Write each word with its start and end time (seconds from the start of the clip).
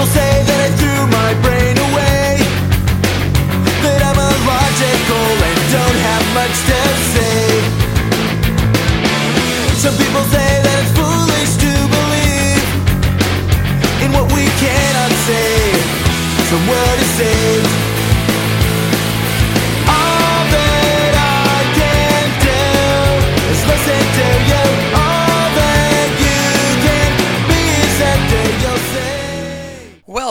People 0.00 0.12
say 0.14 0.49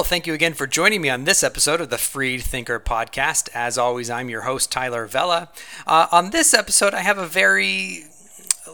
thank 0.10 0.26
you 0.26 0.34
again 0.34 0.56
for 0.56 0.66
joining 0.66 1.04
me 1.04 1.10
on 1.10 1.26
this 1.26 1.44
episode 1.44 1.80
of 1.80 1.92
the 1.92 1.98
Freed 2.00 2.42
Thinker 2.42 2.80
podcast. 2.80 3.48
As 3.54 3.78
always, 3.78 4.10
I'm 4.10 4.28
your 4.28 4.42
host, 4.42 4.72
Tyler 4.72 5.06
Vela. 5.06 5.50
Uh, 5.86 6.08
on 6.12 6.32
this 6.32 6.52
episode, 6.52 6.96
I 6.96 7.02
have 7.02 7.20
a 7.20 7.28
very 7.28 8.06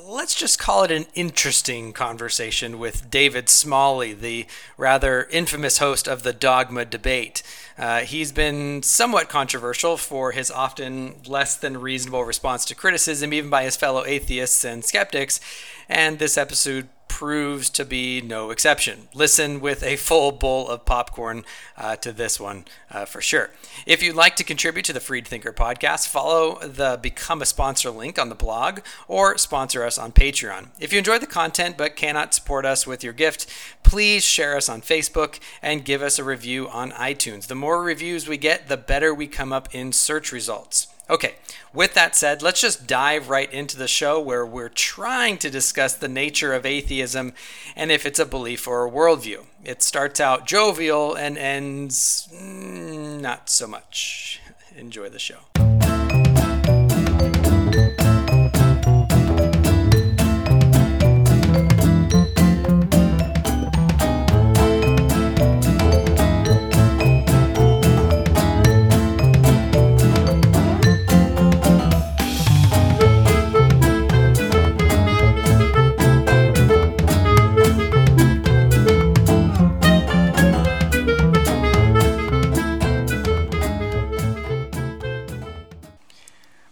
let's 0.08 0.34
just 0.34 0.60
call 0.60 0.84
it 0.84 0.92
an 0.92 1.08
interesting 1.14 1.92
conversation 1.92 2.80
with 2.80 3.10
David 3.10 3.50
Smalley, 3.50 4.14
the 4.14 4.46
rather 4.78 5.26
infamous 5.26 5.80
host 5.80 6.08
of 6.08 6.24
the 6.24 6.32
Dogma 6.32 6.86
debate. 6.86 7.44
Uh, 7.78 8.02
he's 8.02 8.32
been 8.32 8.82
somewhat 8.82 9.28
controversial 9.28 9.98
for 9.98 10.32
his 10.32 10.50
often 10.50 11.16
less 11.28 11.58
than 11.58 11.82
reasonable 11.82 12.24
response 12.24 12.64
to 12.66 12.76
criticism, 12.76 13.34
even 13.34 13.50
by 13.50 13.64
his 13.64 13.76
fellow 13.76 14.06
atheists 14.06 14.64
and 14.64 14.86
skeptics, 14.86 15.42
and 15.90 16.18
this 16.18 16.38
episode 16.38 16.88
proves 17.16 17.70
to 17.70 17.86
be 17.86 18.20
no 18.20 18.50
exception. 18.52 19.08
Listen 19.14 19.62
with 19.62 19.82
a 19.84 19.96
full 19.96 20.34
bowl 20.34 20.68
of 20.68 20.84
popcorn 20.84 21.46
uh, 21.78 21.96
to 21.96 22.12
this 22.12 22.42
one 22.42 22.66
uh, 22.92 23.06
for 23.06 23.22
sure. 23.22 23.52
If 23.86 24.04
you'd 24.04 24.18
like 24.18 24.36
to 24.36 24.44
contribute 24.44 24.84
to 24.88 24.92
the 24.92 25.00
Freed 25.00 25.26
Thinker 25.26 25.54
podcast, 25.54 26.10
follow 26.10 26.60
the 26.60 27.00
Become 27.02 27.42
a 27.42 27.46
Sponsor 27.46 27.90
link 27.90 28.20
on 28.20 28.28
the 28.28 28.36
blog 28.36 28.82
or 29.08 29.38
sponsor 29.38 29.86
us 29.86 29.98
on 29.98 30.12
Patreon. 30.12 30.68
If 30.78 30.92
you 30.92 31.00
enjoy 31.00 31.18
the 31.20 31.26
content 31.26 31.78
but 31.78 31.96
cannot 31.96 32.34
support 32.34 32.66
us 32.66 32.86
with 32.86 33.02
your 33.02 33.14
gift, 33.14 33.50
please 33.82 34.26
share 34.26 34.58
us 34.58 34.68
on 34.68 34.82
Facebook 34.82 35.40
and 35.62 35.86
give 35.86 36.02
us 36.02 36.20
a 36.20 36.24
review 36.26 36.68
on 36.68 36.92
iTunes. 36.92 37.48
The 37.48 37.56
more 37.56 37.82
reviews 37.82 38.28
we 38.28 38.36
get, 38.36 38.68
the 38.68 38.76
better 38.76 39.14
we 39.14 39.28
come 39.28 39.54
up 39.54 39.74
in 39.74 39.94
search 39.94 40.34
results. 40.34 40.88
Okay, 41.10 41.36
with 41.76 41.94
that 41.94 42.16
said, 42.16 42.42
let's 42.42 42.62
just 42.62 42.88
dive 42.88 43.30
right 43.30 43.52
into 43.52 43.78
the 43.78 43.88
show 43.88 44.20
where 44.20 44.46
we're 44.46 44.70
trying 44.70 45.38
to 45.40 45.50
discuss 45.50 45.94
the 45.94 46.08
nature 46.08 46.54
of 46.54 46.66
atheism 46.66 47.34
and 47.76 47.92
if 47.92 48.06
it's 48.06 48.20
a 48.20 48.26
belief 48.26 48.68
or 48.68 48.86
a 48.86 48.92
worldview. 48.92 49.46
It 49.64 49.82
starts 49.84 50.20
out 50.20 50.48
jovial 50.48 51.16
and 51.16 51.38
ends 51.38 52.30
mm, 52.34 53.20
not 53.20 53.50
so 53.50 53.68
much. 53.68 54.40
Enjoy 54.78 55.10
the 55.10 55.20
show. 55.20 55.55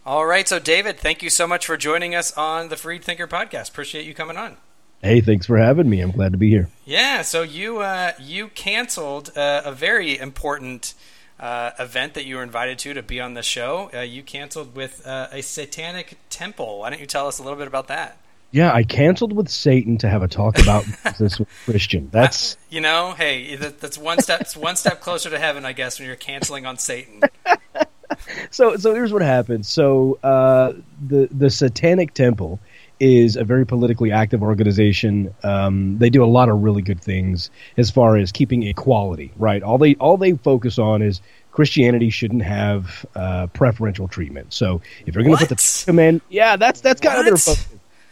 All 0.06 0.26
right, 0.26 0.46
so 0.46 0.60
David, 0.60 0.98
thank 0.98 1.24
you 1.24 1.30
so 1.30 1.48
much 1.48 1.66
for 1.66 1.78
joining 1.78 2.14
us 2.14 2.36
on 2.38 2.68
the 2.68 2.76
Freed 2.76 3.06
Thinker 3.06 3.26
podcast. 3.26 3.70
Appreciate 3.70 4.06
you 4.06 4.14
coming 4.14 4.36
on. 4.36 4.58
Hey, 5.02 5.22
thanks 5.22 5.46
for 5.46 5.58
having 5.58 5.90
me. 5.90 6.02
I'm 6.02 6.12
glad 6.12 6.34
to 6.34 6.38
be 6.38 6.50
here. 6.50 6.68
Yeah, 6.84 7.22
so 7.22 7.42
you 7.42 7.80
uh, 7.80 8.12
you 8.20 8.50
canceled 8.50 9.32
uh, 9.38 9.62
a 9.64 9.72
very 9.72 10.20
important 10.20 10.94
uh, 11.40 11.72
event 11.80 12.16
that 12.16 12.26
you 12.26 12.36
were 12.36 12.44
invited 12.44 12.80
to 12.80 12.94
to 12.94 13.02
be 13.02 13.22
on 13.22 13.34
the 13.34 13.44
show. 13.44 13.90
Uh, 13.94 14.02
you 14.02 14.24
canceled 14.24 14.76
with 14.76 15.08
uh, 15.08 15.30
a 15.32 15.42
satanic 15.42 16.18
temple. 16.30 16.80
Why 16.80 16.90
don't 16.90 17.00
you 17.00 17.06
tell 17.06 17.28
us 17.28 17.40
a 17.40 17.44
little 17.44 17.58
bit 17.58 17.68
about 17.68 17.88
that? 17.88 18.18
Yeah, 18.52 18.74
I 18.74 18.84
canceled 18.84 19.32
with 19.32 19.48
Satan 19.48 19.98
to 20.00 20.10
have 20.10 20.22
a 20.22 20.28
talk 20.28 20.60
about 20.60 20.86
this 21.18 21.40
with 21.40 21.48
Christian. 21.64 22.10
That's 22.12 22.58
You 22.70 22.82
know, 22.82 23.14
hey, 23.18 23.56
that, 23.56 23.80
that's 23.80 23.98
one 23.98 24.20
step 24.20 24.52
one 24.58 24.76
step 24.76 25.00
closer 25.00 25.30
to 25.30 25.40
heaven, 25.40 25.64
I 25.64 25.72
guess, 25.72 25.98
when 25.98 26.10
you're 26.10 26.18
canceling 26.18 26.66
on 26.66 26.78
Satan. 26.78 27.22
so. 28.54 28.78
So 28.78 28.94
here's 28.94 29.12
what 29.12 29.22
happened. 29.22 29.66
So 29.66 30.20
uh, 30.24 30.74
the 31.08 31.28
the 31.32 31.50
Satanic 31.50 32.14
Temple 32.14 32.60
is 33.00 33.36
a 33.36 33.44
very 33.44 33.66
politically 33.66 34.12
active 34.12 34.42
organization. 34.42 35.34
Um, 35.44 35.98
they 35.98 36.10
do 36.10 36.24
a 36.24 36.28
lot 36.28 36.48
of 36.50 36.62
really 36.64 36.82
good 36.82 37.02
things 37.02 37.50
as 37.78 37.92
far 37.92 38.16
as 38.18 38.32
keeping 38.32 38.64
equality. 38.64 39.32
Right. 39.38 39.62
All 39.64 39.78
they 39.78 39.96
all 39.96 40.16
they 40.18 40.34
focus 40.34 40.80
on 40.80 41.02
is 41.02 41.20
Christianity 41.52 42.10
shouldn't 42.10 42.44
have 42.44 43.06
uh, 43.16 43.48
preferential 43.48 44.08
treatment. 44.08 44.54
So 44.54 44.82
if 45.06 45.14
you're 45.16 45.24
going 45.24 45.36
to 45.36 45.40
put 45.46 45.52
What? 45.52 45.58
the 45.60 45.84
command, 45.86 46.22
yeah, 46.30 46.56
that's 46.56 46.82
that's 46.82 47.02
kind 47.02 47.20
of 47.20 47.26
their 47.26 47.34
What? 47.34 47.42
focus. 47.42 47.68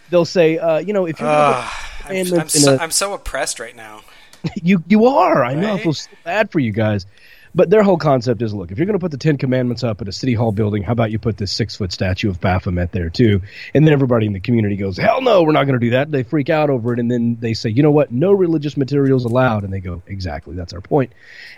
They'll 0.09 0.25
say, 0.25 0.57
uh, 0.57 0.79
you 0.79 0.91
know, 0.91 1.05
if 1.07 1.19
you're 1.21 1.29
Ah, 1.29 2.03
I'm, 2.05 2.33
I'm 2.33 2.49
so, 2.49 2.73
a- 2.73 2.77
I'm 2.77 2.91
so 2.91 3.13
oppressed 3.13 3.59
right 3.61 3.75
now. 3.75 4.01
you 4.61 4.83
you 4.87 5.05
are. 5.05 5.45
I 5.45 5.53
know. 5.53 5.69
I 5.69 5.71
Right? 5.75 5.83
feel 5.83 5.93
so 5.93 6.09
bad 6.25 6.51
for 6.51 6.59
you 6.59 6.71
guys. 6.73 7.05
But 7.53 7.69
their 7.69 7.83
whole 7.83 7.97
concept 7.97 8.41
is 8.41 8.53
look, 8.53 8.71
if 8.71 8.77
you're 8.77 8.85
going 8.85 8.97
to 8.97 9.03
put 9.03 9.11
the 9.11 9.17
Ten 9.17 9.37
Commandments 9.37 9.83
up 9.83 10.01
at 10.01 10.07
a 10.07 10.11
city 10.11 10.33
hall 10.33 10.51
building, 10.51 10.83
how 10.83 10.93
about 10.93 11.11
you 11.11 11.19
put 11.19 11.37
this 11.37 11.51
six 11.51 11.75
foot 11.75 11.91
statue 11.91 12.29
of 12.29 12.39
Baphomet 12.39 12.91
there 12.91 13.09
too? 13.09 13.41
And 13.73 13.85
then 13.85 13.93
everybody 13.93 14.25
in 14.25 14.33
the 14.33 14.39
community 14.39 14.77
goes, 14.77 14.97
hell 14.97 15.21
no, 15.21 15.43
we're 15.43 15.51
not 15.51 15.65
going 15.65 15.79
to 15.79 15.85
do 15.85 15.91
that. 15.91 16.11
They 16.11 16.23
freak 16.23 16.49
out 16.49 16.69
over 16.69 16.93
it. 16.93 16.99
And 16.99 17.11
then 17.11 17.37
they 17.39 17.53
say, 17.53 17.69
you 17.69 17.83
know 17.83 17.91
what? 17.91 18.11
No 18.11 18.31
religious 18.31 18.77
materials 18.77 19.25
allowed. 19.25 19.63
And 19.63 19.73
they 19.73 19.81
go, 19.81 20.01
exactly. 20.07 20.55
That's 20.55 20.73
our 20.73 20.81
point. 20.81 21.11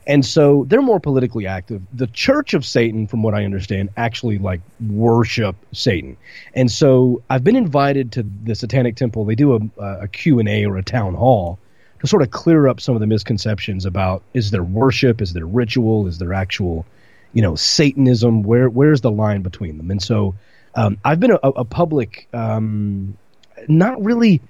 And 0.07 0.25
so 0.25 0.65
they're 0.67 0.81
more 0.81 0.99
politically 0.99 1.45
active. 1.45 1.81
The 1.93 2.07
Church 2.07 2.53
of 2.53 2.65
Satan, 2.65 3.07
from 3.07 3.21
what 3.21 3.35
I 3.35 3.45
understand, 3.45 3.89
actually 3.95 4.39
like 4.39 4.61
worship 4.79 5.55
Satan. 5.73 6.17
And 6.55 6.71
so 6.71 7.21
I've 7.29 7.43
been 7.43 7.55
invited 7.55 8.13
to 8.13 8.23
the 8.23 8.55
Satanic 8.55 8.95
Temple. 8.95 9.25
They 9.25 9.35
do 9.35 9.71
a, 9.77 9.81
a 9.83 10.07
Q&A 10.07 10.65
or 10.65 10.77
a 10.77 10.83
town 10.83 11.13
hall 11.13 11.59
to 12.03 12.07
sort 12.07 12.21
of 12.21 12.31
clear 12.31 12.67
up 12.67 12.81
some 12.81 12.95
of 12.95 12.99
the 12.99 13.07
misconceptions 13.07 13.85
about 13.85 14.23
is 14.33 14.51
there 14.51 14.63
worship, 14.63 15.21
is 15.21 15.31
there 15.31 15.45
ritual, 15.45 16.05
is 16.05 16.17
there 16.17 16.33
actual, 16.33 16.85
you 17.31 17.41
know, 17.41 17.55
Satanism? 17.55 18.43
Where 18.43 18.69
where's 18.69 18.99
the 18.99 19.09
line 19.09 19.41
between 19.41 19.77
them? 19.77 19.89
And 19.89 20.01
so 20.01 20.35
um, 20.75 20.97
I've 21.05 21.21
been 21.21 21.31
a, 21.31 21.37
a 21.41 21.63
public, 21.63 22.27
um, 22.33 23.17
not 23.69 24.03
really 24.03 24.41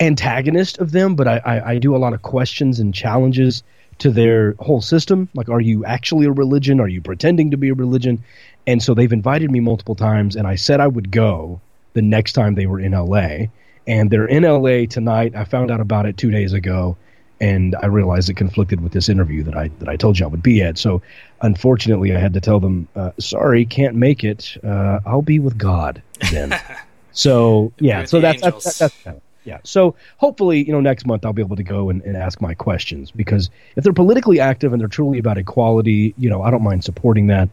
antagonist 0.00 0.78
of 0.78 0.90
them, 0.90 1.14
but 1.14 1.28
I, 1.28 1.36
I, 1.44 1.70
I 1.70 1.78
do 1.78 1.94
a 1.94 1.98
lot 1.98 2.14
of 2.14 2.22
questions 2.22 2.80
and 2.80 2.92
challenges 2.92 3.62
to 3.98 4.10
their 4.10 4.56
whole 4.58 4.80
system. 4.80 5.28
Like, 5.34 5.48
are 5.48 5.60
you 5.60 5.84
actually 5.84 6.26
a 6.26 6.32
religion? 6.32 6.80
Are 6.80 6.88
you 6.88 7.00
pretending 7.00 7.52
to 7.52 7.56
be 7.56 7.68
a 7.68 7.74
religion? 7.74 8.24
And 8.66 8.82
so 8.82 8.94
they've 8.94 9.12
invited 9.12 9.52
me 9.52 9.60
multiple 9.60 9.94
times, 9.94 10.34
and 10.34 10.48
I 10.48 10.56
said 10.56 10.80
I 10.80 10.88
would 10.88 11.12
go 11.12 11.60
the 11.92 12.02
next 12.02 12.32
time 12.32 12.56
they 12.56 12.66
were 12.66 12.80
in 12.80 12.90
LA. 12.90 13.46
And 13.88 14.10
they're 14.10 14.26
in 14.26 14.44
LA 14.44 14.86
tonight. 14.86 15.34
I 15.34 15.44
found 15.44 15.72
out 15.72 15.80
about 15.80 16.06
it 16.06 16.16
two 16.16 16.30
days 16.30 16.52
ago, 16.52 16.96
and 17.40 17.74
I 17.82 17.86
realized 17.86 18.28
it 18.28 18.34
conflicted 18.34 18.80
with 18.80 18.92
this 18.92 19.08
interview 19.08 19.42
that 19.44 19.56
I 19.56 19.68
that 19.80 19.88
I 19.88 19.96
told 19.96 20.18
you 20.18 20.26
I 20.26 20.28
would 20.28 20.42
be 20.42 20.62
at. 20.62 20.78
So, 20.78 21.02
unfortunately, 21.40 22.14
I 22.14 22.20
had 22.20 22.34
to 22.34 22.40
tell 22.40 22.60
them, 22.60 22.86
uh, 22.94 23.12
"Sorry, 23.18 23.64
can't 23.64 23.96
make 23.96 24.22
it. 24.22 24.56
Uh, 24.62 25.00
I'll 25.06 25.22
be 25.22 25.40
with 25.40 25.58
God 25.58 26.02
then." 26.30 26.54
so, 27.12 27.72
yeah. 27.78 28.04
So 28.04 28.20
that's, 28.20 28.42
that's 28.42 28.62
that's 28.64 28.78
that's 28.78 29.02
kind 29.02 29.16
of 29.16 29.22
yeah. 29.48 29.58
So 29.64 29.94
hopefully, 30.18 30.62
you 30.62 30.72
know, 30.72 30.80
next 30.80 31.06
month 31.06 31.24
I'll 31.24 31.32
be 31.32 31.40
able 31.40 31.56
to 31.56 31.62
go 31.62 31.88
and, 31.88 32.02
and 32.02 32.18
ask 32.18 32.42
my 32.42 32.52
questions 32.52 33.10
because 33.10 33.48
if 33.76 33.84
they're 33.84 33.94
politically 33.94 34.40
active 34.40 34.74
and 34.74 34.80
they're 34.80 34.88
truly 34.88 35.18
about 35.18 35.38
equality, 35.38 36.14
you 36.18 36.28
know, 36.28 36.42
I 36.42 36.50
don't 36.50 36.62
mind 36.62 36.84
supporting 36.84 37.28
that. 37.28 37.48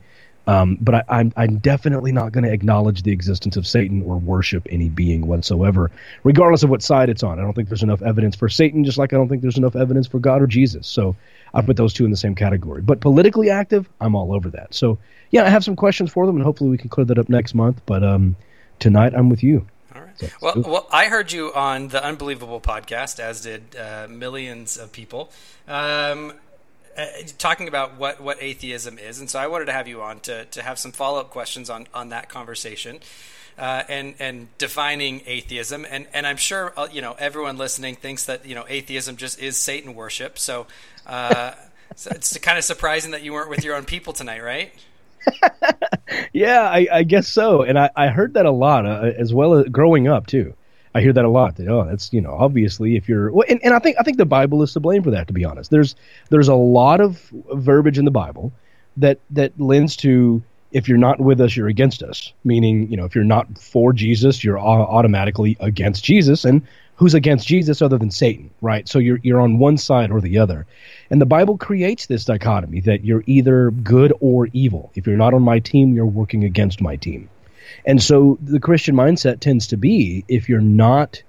Um, 0.47 0.77
but 0.79 0.95
I, 0.95 1.03
I'm 1.09 1.33
I'm 1.35 1.57
definitely 1.57 2.11
not 2.11 2.31
going 2.31 2.43
to 2.43 2.51
acknowledge 2.51 3.01
the 3.03 3.11
existence 3.11 3.57
of 3.57 3.65
Satan 3.65 4.03
or 4.03 4.17
worship 4.17 4.67
any 4.69 4.89
being 4.89 5.25
whatsoever, 5.25 5.89
regardless 6.23 6.63
of 6.63 6.69
what 6.69 6.83
side 6.83 7.09
it's 7.09 7.23
on. 7.23 7.39
I 7.39 7.41
don't 7.41 7.53
think 7.53 7.67
there's 7.67 7.83
enough 7.83 8.01
evidence 8.01 8.35
for 8.35 8.47
Satan, 8.47 8.83
just 8.83 8.97
like 8.97 9.11
I 9.11 9.17
don't 9.17 9.27
think 9.27 9.41
there's 9.41 9.57
enough 9.57 9.75
evidence 9.75 10.07
for 10.07 10.19
God 10.19 10.41
or 10.41 10.47
Jesus. 10.47 10.87
So 10.87 11.15
I 11.53 11.61
put 11.61 11.77
those 11.77 11.93
two 11.93 12.05
in 12.05 12.11
the 12.11 12.17
same 12.17 12.35
category. 12.35 12.81
But 12.81 12.99
politically 12.99 13.49
active, 13.49 13.89
I'm 13.99 14.15
all 14.15 14.33
over 14.33 14.49
that. 14.51 14.73
So 14.73 14.99
yeah, 15.31 15.45
I 15.45 15.49
have 15.49 15.63
some 15.63 15.75
questions 15.75 16.11
for 16.11 16.25
them, 16.27 16.35
and 16.35 16.45
hopefully 16.45 16.69
we 16.69 16.77
can 16.77 16.89
clear 16.89 17.05
that 17.05 17.17
up 17.17 17.29
next 17.29 17.55
month. 17.55 17.81
But 17.85 18.03
um, 18.03 18.35
tonight 18.79 19.13
I'm 19.15 19.29
with 19.29 19.41
you. 19.41 19.65
All 19.95 20.01
right. 20.01 20.33
Well, 20.41 20.53
well, 20.57 20.87
I 20.91 21.05
heard 21.07 21.31
you 21.31 21.53
on 21.53 21.87
the 21.87 22.03
Unbelievable 22.03 22.59
podcast, 22.59 23.19
as 23.19 23.41
did 23.41 23.75
uh, 23.75 24.07
millions 24.09 24.77
of 24.77 24.91
people, 24.91 25.31
um, 25.67 26.33
uh, 26.97 27.05
talking 27.37 27.67
about 27.67 27.97
what, 27.97 28.21
what 28.21 28.37
atheism 28.41 28.97
is, 28.97 29.19
and 29.19 29.29
so 29.29 29.39
I 29.39 29.47
wanted 29.47 29.65
to 29.65 29.73
have 29.73 29.87
you 29.87 30.01
on 30.01 30.19
to, 30.21 30.45
to 30.45 30.61
have 30.61 30.79
some 30.79 30.91
follow 30.91 31.19
up 31.19 31.29
questions 31.29 31.69
on, 31.69 31.87
on 31.93 32.09
that 32.09 32.29
conversation. 32.29 32.99
Uh, 33.57 33.83
and 33.87 34.15
and 34.19 34.49
defining 34.57 35.21
atheism, 35.25 35.85
and 35.89 36.07
and 36.13 36.27
I'm 36.27 36.35
sure 36.35 36.73
uh, 36.75 36.89
you 36.91 37.01
know 37.01 37.15
everyone 37.17 37.57
listening 37.57 37.95
thinks 37.95 38.25
that 38.25 38.45
you 38.45 38.53
know 38.53 38.65
atheism 38.67 39.15
just 39.15 39.39
is 39.39 39.55
Satan 39.55 39.95
worship. 39.95 40.37
So 40.37 40.67
uh, 41.07 41.53
So 41.95 42.11
it's 42.13 42.37
kind 42.39 42.57
of 42.57 42.63
surprising 42.63 43.11
that 43.11 43.23
you 43.23 43.33
weren't 43.33 43.49
with 43.49 43.63
your 43.63 43.75
own 43.75 43.85
people 43.85 44.13
tonight, 44.13 44.43
right? 44.43 44.71
Yeah, 46.31 46.61
I, 46.61 46.87
I 46.91 47.03
guess 47.03 47.27
so. 47.27 47.63
And 47.63 47.79
I, 47.79 47.89
I 47.95 48.07
heard 48.07 48.35
that 48.35 48.45
a 48.45 48.51
lot, 48.51 48.85
uh, 48.85 49.11
as 49.17 49.33
well 49.33 49.55
as 49.55 49.67
growing 49.67 50.07
up 50.07 50.27
too. 50.27 50.53
I 50.95 51.01
hear 51.01 51.11
that 51.13 51.25
a 51.25 51.29
lot. 51.29 51.57
That, 51.57 51.67
oh, 51.67 51.85
that's 51.85 52.11
you 52.13 52.21
know, 52.21 52.31
obviously, 52.31 52.95
if 52.95 53.09
you're, 53.09 53.29
well, 53.31 53.45
and, 53.49 53.59
and 53.63 53.73
I 53.73 53.79
think 53.79 53.97
I 53.99 54.03
think 54.03 54.17
the 54.17 54.25
Bible 54.25 54.63
is 54.63 54.73
to 54.73 54.79
blame 54.79 55.03
for 55.03 55.11
that. 55.11 55.27
To 55.27 55.33
be 55.33 55.43
honest, 55.43 55.69
there's 55.69 55.93
there's 56.29 56.47
a 56.47 56.55
lot 56.55 57.01
of 57.01 57.31
verbiage 57.51 57.99
in 57.99 58.05
the 58.05 58.11
Bible 58.11 58.53
that 58.97 59.19
that 59.31 59.59
lends 59.59 59.97
to 59.97 60.41
if 60.71 60.87
you're 60.87 60.97
not 60.97 61.19
with 61.19 61.39
us, 61.41 61.55
you're 61.55 61.67
against 61.67 62.01
us. 62.01 62.33
Meaning, 62.43 62.89
you 62.89 62.97
know, 62.97 63.05
if 63.05 63.13
you're 63.13 63.25
not 63.25 63.57
for 63.57 63.93
Jesus, 63.93 64.43
you're 64.43 64.57
au- 64.57 64.61
automatically 64.63 65.57
against 65.59 66.03
Jesus. 66.03 66.45
And 66.45 66.61
who's 66.95 67.13
against 67.13 67.45
Jesus 67.45 67.81
other 67.81 67.97
than 67.97 68.09
Satan, 68.09 68.49
right? 68.61 68.87
So 68.87 68.99
you're 68.99 69.19
you're 69.21 69.41
on 69.41 69.59
one 69.59 69.77
side 69.77 70.11
or 70.11 70.21
the 70.21 70.37
other. 70.37 70.65
And 71.09 71.19
the 71.19 71.25
Bible 71.25 71.57
creates 71.57 72.05
this 72.05 72.23
dichotomy 72.23 72.79
that 72.81 73.03
you're 73.03 73.23
either 73.27 73.71
good 73.71 74.13
or 74.21 74.47
evil. 74.53 74.91
If 74.95 75.07
you're 75.07 75.17
not 75.17 75.33
on 75.33 75.41
my 75.41 75.59
team, 75.59 75.93
you're 75.93 76.05
working 76.05 76.45
against 76.45 76.81
my 76.81 76.95
team. 76.95 77.29
And 77.85 78.01
so 78.01 78.37
the 78.41 78.59
Christian 78.59 78.95
mindset 78.95 79.39
tends 79.39 79.67
to 79.67 79.77
be 79.77 80.23
if 80.27 80.49
you're 80.49 80.61
not, 80.61 81.21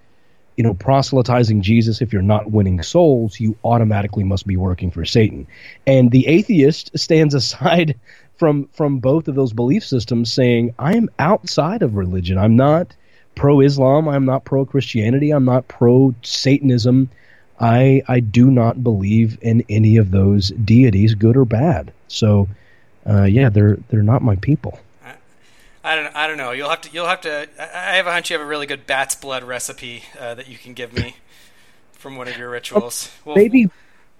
you 0.57 0.65
know, 0.65 0.75
proselytizing 0.75 1.63
Jesus, 1.63 2.01
if 2.01 2.13
you're 2.13 2.23
not 2.23 2.51
winning 2.51 2.83
souls, 2.83 3.41
you 3.41 3.57
automatically 3.65 4.25
must 4.25 4.47
be 4.47 4.57
working 4.57 4.91
for 4.91 5.05
Satan. 5.05 5.47
And 5.87 6.11
the 6.11 6.27
atheist 6.27 6.97
stands 6.99 7.35
aside 7.43 7.99
from 8.37 8.69
from 8.73 8.99
both 8.99 9.29
of 9.29 9.35
those 9.35 9.53
belief 9.53 9.85
systems 9.85 10.33
saying, 10.33 10.75
I 10.79 10.97
am 10.97 11.09
outside 11.19 11.83
of 11.83 11.97
religion. 11.97 12.39
I'm 12.39 12.57
not 12.57 12.95
pro 13.35 13.61
Islam, 13.61 14.09
I'm 14.09 14.25
not 14.25 14.45
pro 14.45 14.65
Christianity, 14.65 15.31
I'm 15.31 15.45
not 15.45 15.69
pro 15.69 16.15
Satanism. 16.23 17.11
I 17.59 18.03
I 18.09 18.21
do 18.21 18.51
not 18.51 18.83
believe 18.83 19.39
in 19.41 19.65
any 19.69 19.97
of 19.97 20.11
those 20.11 20.51
deities, 20.51 21.15
good 21.15 21.37
or 21.37 21.45
bad. 21.45 21.93
So 22.09 22.49
uh, 23.09 23.25
yeah, 23.25 23.49
they're 23.49 23.79
they're 23.89 24.03
not 24.03 24.23
my 24.23 24.37
people. 24.37 24.79
I 25.87 25.95
don't. 25.97 26.17
I 26.17 26.27
don't 26.27 26.37
know. 26.37 26.51
You'll 26.53 26.69
have 26.71 26.81
to. 26.83 26.91
You'll 26.91 27.07
have 27.07 27.21
to. 27.23 27.49
I 27.59 27.97
have 27.97 28.07
a 28.07 28.13
hunch 28.13 28.31
you 28.31 28.35
have 28.37 28.45
a 28.45 28.49
really 28.49 28.67
good 28.67 28.87
bat's 28.87 29.15
blood 29.15 29.45
recipe 29.45 30.03
uh, 30.19 30.35
that 30.35 30.49
you 30.49 30.59
can 30.59 30.75
give 30.75 30.93
me 30.93 31.17
from 31.93 32.17
one 32.17 32.29
of 32.29 32.37
your 32.37 32.51
rituals. 32.51 33.11
We'll- 33.25 33.37
Maybe 33.37 33.71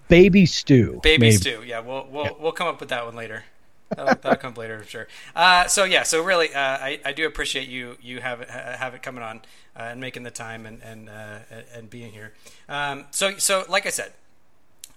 baby 0.07 0.45
stew. 0.45 0.99
baby 1.03 1.21
maybe. 1.27 1.35
stew. 1.35 1.63
Yeah, 1.65 1.81
we'll 1.81 2.07
we'll 2.09 2.37
we'll 2.39 2.51
come 2.53 2.67
up 2.67 2.79
with 2.79 2.89
that 2.89 3.05
one 3.05 3.15
later. 3.15 3.43
That'll, 3.89 4.15
that'll 4.15 4.35
come 4.35 4.53
later, 4.55 4.77
I'm 4.79 4.85
sure. 4.87 5.07
Uh, 5.35 5.67
so 5.67 5.85
yeah, 5.85 6.03
so 6.03 6.21
really, 6.21 6.53
uh, 6.53 6.59
I, 6.59 6.99
I 7.05 7.13
do 7.13 7.25
appreciate 7.25 7.69
you 7.69 7.97
you 8.01 8.19
have 8.21 8.41
it 8.41 8.49
have 8.49 8.93
it 8.93 9.01
coming 9.03 9.23
on 9.23 9.37
uh, 9.77 9.83
and 9.83 10.01
making 10.01 10.23
the 10.23 10.31
time 10.31 10.65
and 10.65 10.81
and 10.83 11.09
uh, 11.09 11.39
and 11.73 11.89
being 11.89 12.11
here. 12.11 12.33
Um, 12.67 13.05
so 13.11 13.37
so 13.37 13.63
like 13.69 13.85
I 13.85 13.89
said, 13.89 14.11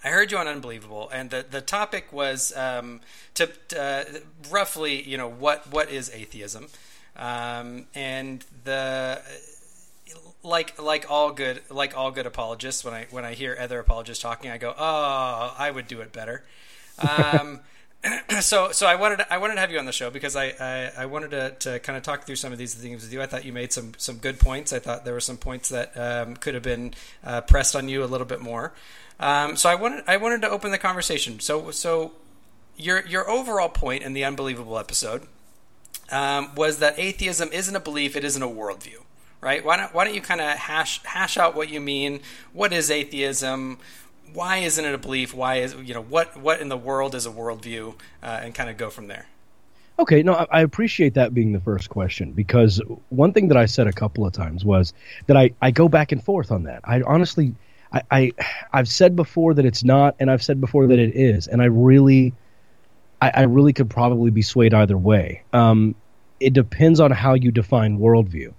I 0.03 0.09
heard 0.09 0.33
you 0.33 0.39
on 0.39 0.49
Unbelievable, 0.49 1.11
and 1.13 1.31
the 1.31 1.45
the 1.49 1.61
topic 1.61 2.13
was 2.13 2.57
um, 2.57 3.01
to 3.35 3.51
uh, 3.79 4.05
roughly, 4.51 5.03
you 5.03 5.19
know, 5.19 5.29
what 5.29 5.71
what 5.71 5.91
is 5.91 6.11
atheism, 6.15 6.69
um, 7.17 7.87
and 7.95 8.45
the 8.65 9.21
like 10.43 10.81
like 10.81 11.07
all 11.11 11.33
good 11.33 11.61
like 11.69 11.97
all 11.97 12.11
good 12.11 12.27
apologists 12.27 12.85
when 12.85 12.95
I 12.95 13.07
when 13.11 13.25
I 13.25 13.35
hear 13.35 13.57
other 13.61 13.79
apologists 13.79 14.23
talking, 14.23 14.51
I 14.51 14.59
go, 14.59 14.75
oh, 14.77 15.55
I 15.59 15.71
would 15.71 15.87
do 15.87 16.01
it 16.01 16.13
better. 16.13 16.45
Um, 16.99 17.61
so 18.41 18.73
so 18.73 18.87
I 18.87 18.95
wanted 18.95 19.17
to, 19.19 19.33
I 19.33 19.37
wanted 19.37 19.57
to 19.57 19.61
have 19.61 19.71
you 19.71 19.79
on 19.79 19.85
the 19.85 19.93
show 19.93 20.11
because 20.11 20.35
I, 20.35 20.55
I, 20.59 20.93
I 21.03 21.07
wanted 21.07 21.31
to, 21.33 21.51
to 21.71 21.79
kind 21.81 21.97
of 21.97 22.03
talk 22.03 22.25
through 22.25 22.37
some 22.37 22.53
of 22.53 22.59
these 22.59 22.75
things 22.75 23.03
with 23.03 23.13
you. 23.13 23.21
I 23.21 23.27
thought 23.27 23.45
you 23.45 23.53
made 23.53 23.73
some 23.73 23.93
some 23.99 24.17
good 24.17 24.39
points. 24.39 24.73
I 24.73 24.79
thought 24.79 25.05
there 25.05 25.15
were 25.15 25.21
some 25.21 25.37
points 25.37 25.69
that 25.69 25.97
um, 25.97 26.37
could 26.37 26.55
have 26.55 26.63
been 26.63 26.95
uh, 27.23 27.43
pressed 27.43 27.77
on 27.77 27.89
you 27.89 28.03
a 28.03 28.07
little 28.07 28.27
bit 28.27 28.41
more. 28.41 28.73
Um, 29.21 29.55
so 29.57 29.69
I 29.69 29.75
wanted 29.75 30.03
I 30.09 30.17
wanted 30.17 30.41
to 30.43 30.51
open 30.51 30.73
the 30.73 30.79
conversation. 30.79 31.39
So 31.41 31.71
so 31.71 32.13
your 32.77 33.07
your 33.07 33.31
overall 33.31 33.69
point 33.69 34.03
in 34.03 34.15
the 34.15 34.25
unbelievable 34.25 34.79
episode 34.79 35.27
um, 36.11 36.55
was 36.55 36.79
that 36.79 36.99
atheism 36.99 37.51
isn't 37.53 37.77
a 37.77 37.81
belief; 37.81 38.17
it 38.17 38.25
isn't 38.25 38.43
a 38.43 38.49
worldview. 38.49 39.03
Right? 39.41 39.65
Why 39.65 39.77
don't 39.77 39.95
Why 39.95 40.05
don't 40.05 40.15
you 40.15 40.23
kind 40.23 40.41
of 40.41 40.57
hash 40.57 41.03
hash 41.05 41.37
out 41.37 41.55
what 41.55 41.69
you 41.69 41.81
mean? 41.81 42.21
What 42.53 42.73
is 42.73 42.91
atheism? 42.91 43.79
Why 44.33 44.59
isn't 44.59 44.85
it 44.85 44.95
a 44.95 44.99
belief? 44.99 45.35
Why 45.35 45.57
is 45.57 45.75
you 45.75 45.93
know 45.93 46.03
what 46.03 46.39
what 46.39 46.61
in 46.61 46.71
the 46.71 46.77
world 46.77 47.15
is 47.15 47.27
a 47.27 47.31
worldview? 47.31 47.95
Uh, 48.23 48.41
and 48.43 48.55
kind 48.55 48.71
of 48.71 48.79
go 48.79 48.89
from 48.89 49.07
there. 49.09 49.27
Okay, 49.99 50.23
no, 50.23 50.47
I, 50.51 50.63
appreciate 50.63 51.13
that 51.13 51.35
being 51.35 51.53
the 51.53 51.61
first 51.61 51.91
question 51.91 52.33
because 52.33 52.81
one 53.11 53.35
thing 53.35 53.49
that 53.49 53.59
I 53.59 53.67
said 53.67 53.87
a 53.87 53.93
couple 53.93 54.25
of 54.27 54.33
times 54.33 54.65
was 54.65 54.95
that 55.27 55.37
I, 55.37 55.51
I 55.61 55.73
go 55.73 55.91
back 55.91 56.11
and 56.11 56.25
forth 56.25 56.51
on 56.51 56.63
that. 56.63 56.81
I 56.85 57.03
honestly, 57.03 57.55
I, 57.93 58.03
I 58.11 58.33
I've 58.73 58.89
said 58.89 59.17
before 59.17 59.55
that 59.55 59.65
it's 59.65 59.85
not, 59.85 60.17
and 60.21 60.31
I've 60.31 60.43
said 60.43 60.61
before 60.61 60.87
that 60.87 60.99
it 60.99 61.17
is, 61.17 61.47
and 61.47 61.61
I 61.61 61.67
really, 61.67 62.33
I, 63.21 63.31
I 63.35 63.43
really 63.43 63.73
could 63.73 63.91
probably 63.91 64.31
be 64.31 64.43
swayed 64.43 64.75
either 64.75 64.97
way. 64.97 65.43
Um, 65.53 65.95
it 66.39 66.53
depends 66.53 67.01
on 67.01 67.11
how 67.11 67.35
you 67.35 67.51
define 67.51 67.99
worldview. 67.99 68.53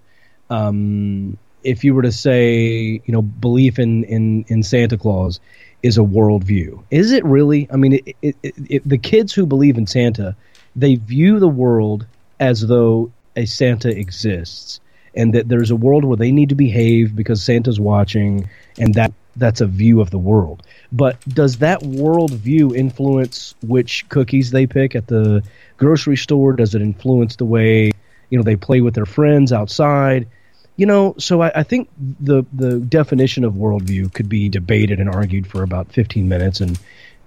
Um, 0.50 1.38
if 1.64 1.84
you 1.84 1.94
were 1.94 2.02
to 2.02 2.12
say, 2.12 3.02
you 3.06 3.14
know, 3.14 3.22
belief 3.22 3.80
in 3.80 4.04
in 4.06 4.46
in 4.48 4.64
Santa 4.64 4.98
Claus 4.98 5.40
is 5.84 5.98
a 5.98 6.02
worldview, 6.02 6.84
is 6.92 7.12
it 7.12 7.24
really? 7.26 7.68
I 7.72 7.78
mean, 7.78 7.94
it, 7.94 8.16
it, 8.22 8.36
it, 8.44 8.88
the 8.88 8.98
kids 8.98 9.34
who 9.34 9.46
believe 9.46 9.78
in 9.78 9.88
Santa, 9.88 10.36
they 10.76 10.96
view 10.96 11.40
the 11.40 11.48
world 11.48 12.06
as 12.40 12.68
though 12.68 13.12
a 13.36 13.46
Santa 13.46 13.90
exists, 13.90 14.82
and 15.16 15.34
that 15.34 15.48
there's 15.48 15.72
a 15.72 15.76
world 15.76 16.04
where 16.04 16.18
they 16.18 16.32
need 16.32 16.50
to 16.50 16.56
behave 16.56 17.16
because 17.16 17.42
Santa's 17.42 17.80
watching, 17.80 18.50
and 18.78 18.94
that 18.96 19.14
that's 19.36 19.62
a 19.62 19.66
view 19.66 20.02
of 20.02 20.10
the 20.10 20.18
world. 20.18 20.64
But 20.92 21.20
does 21.28 21.58
that 21.58 21.82
worldview 21.82 22.76
influence 22.76 23.56
which 23.62 24.08
cookies 24.10 24.52
they 24.52 24.68
pick 24.68 24.96
at 24.96 25.08
the 25.08 25.44
grocery 25.78 26.18
store? 26.18 26.54
Does 26.54 26.76
it 26.76 26.82
influence 26.82 27.36
the 27.36 27.46
way 27.46 27.92
you 28.30 28.38
know 28.38 28.44
they 28.44 28.56
play 28.56 28.82
with 28.82 28.94
their 28.94 29.06
friends 29.06 29.52
outside? 29.52 30.28
You 30.76 30.86
know, 30.86 31.16
so 31.18 31.42
I, 31.42 31.52
I 31.56 31.64
think 31.64 31.90
the 31.98 32.44
the 32.54 32.80
definition 32.80 33.44
of 33.44 33.54
worldview 33.54 34.14
could 34.14 34.30
be 34.30 34.50
debated 34.50 35.00
and 35.00 35.10
argued 35.10 35.48
for 35.48 35.64
about 35.64 35.92
15 35.92 36.28
minutes 36.28 36.60
and 36.60 36.80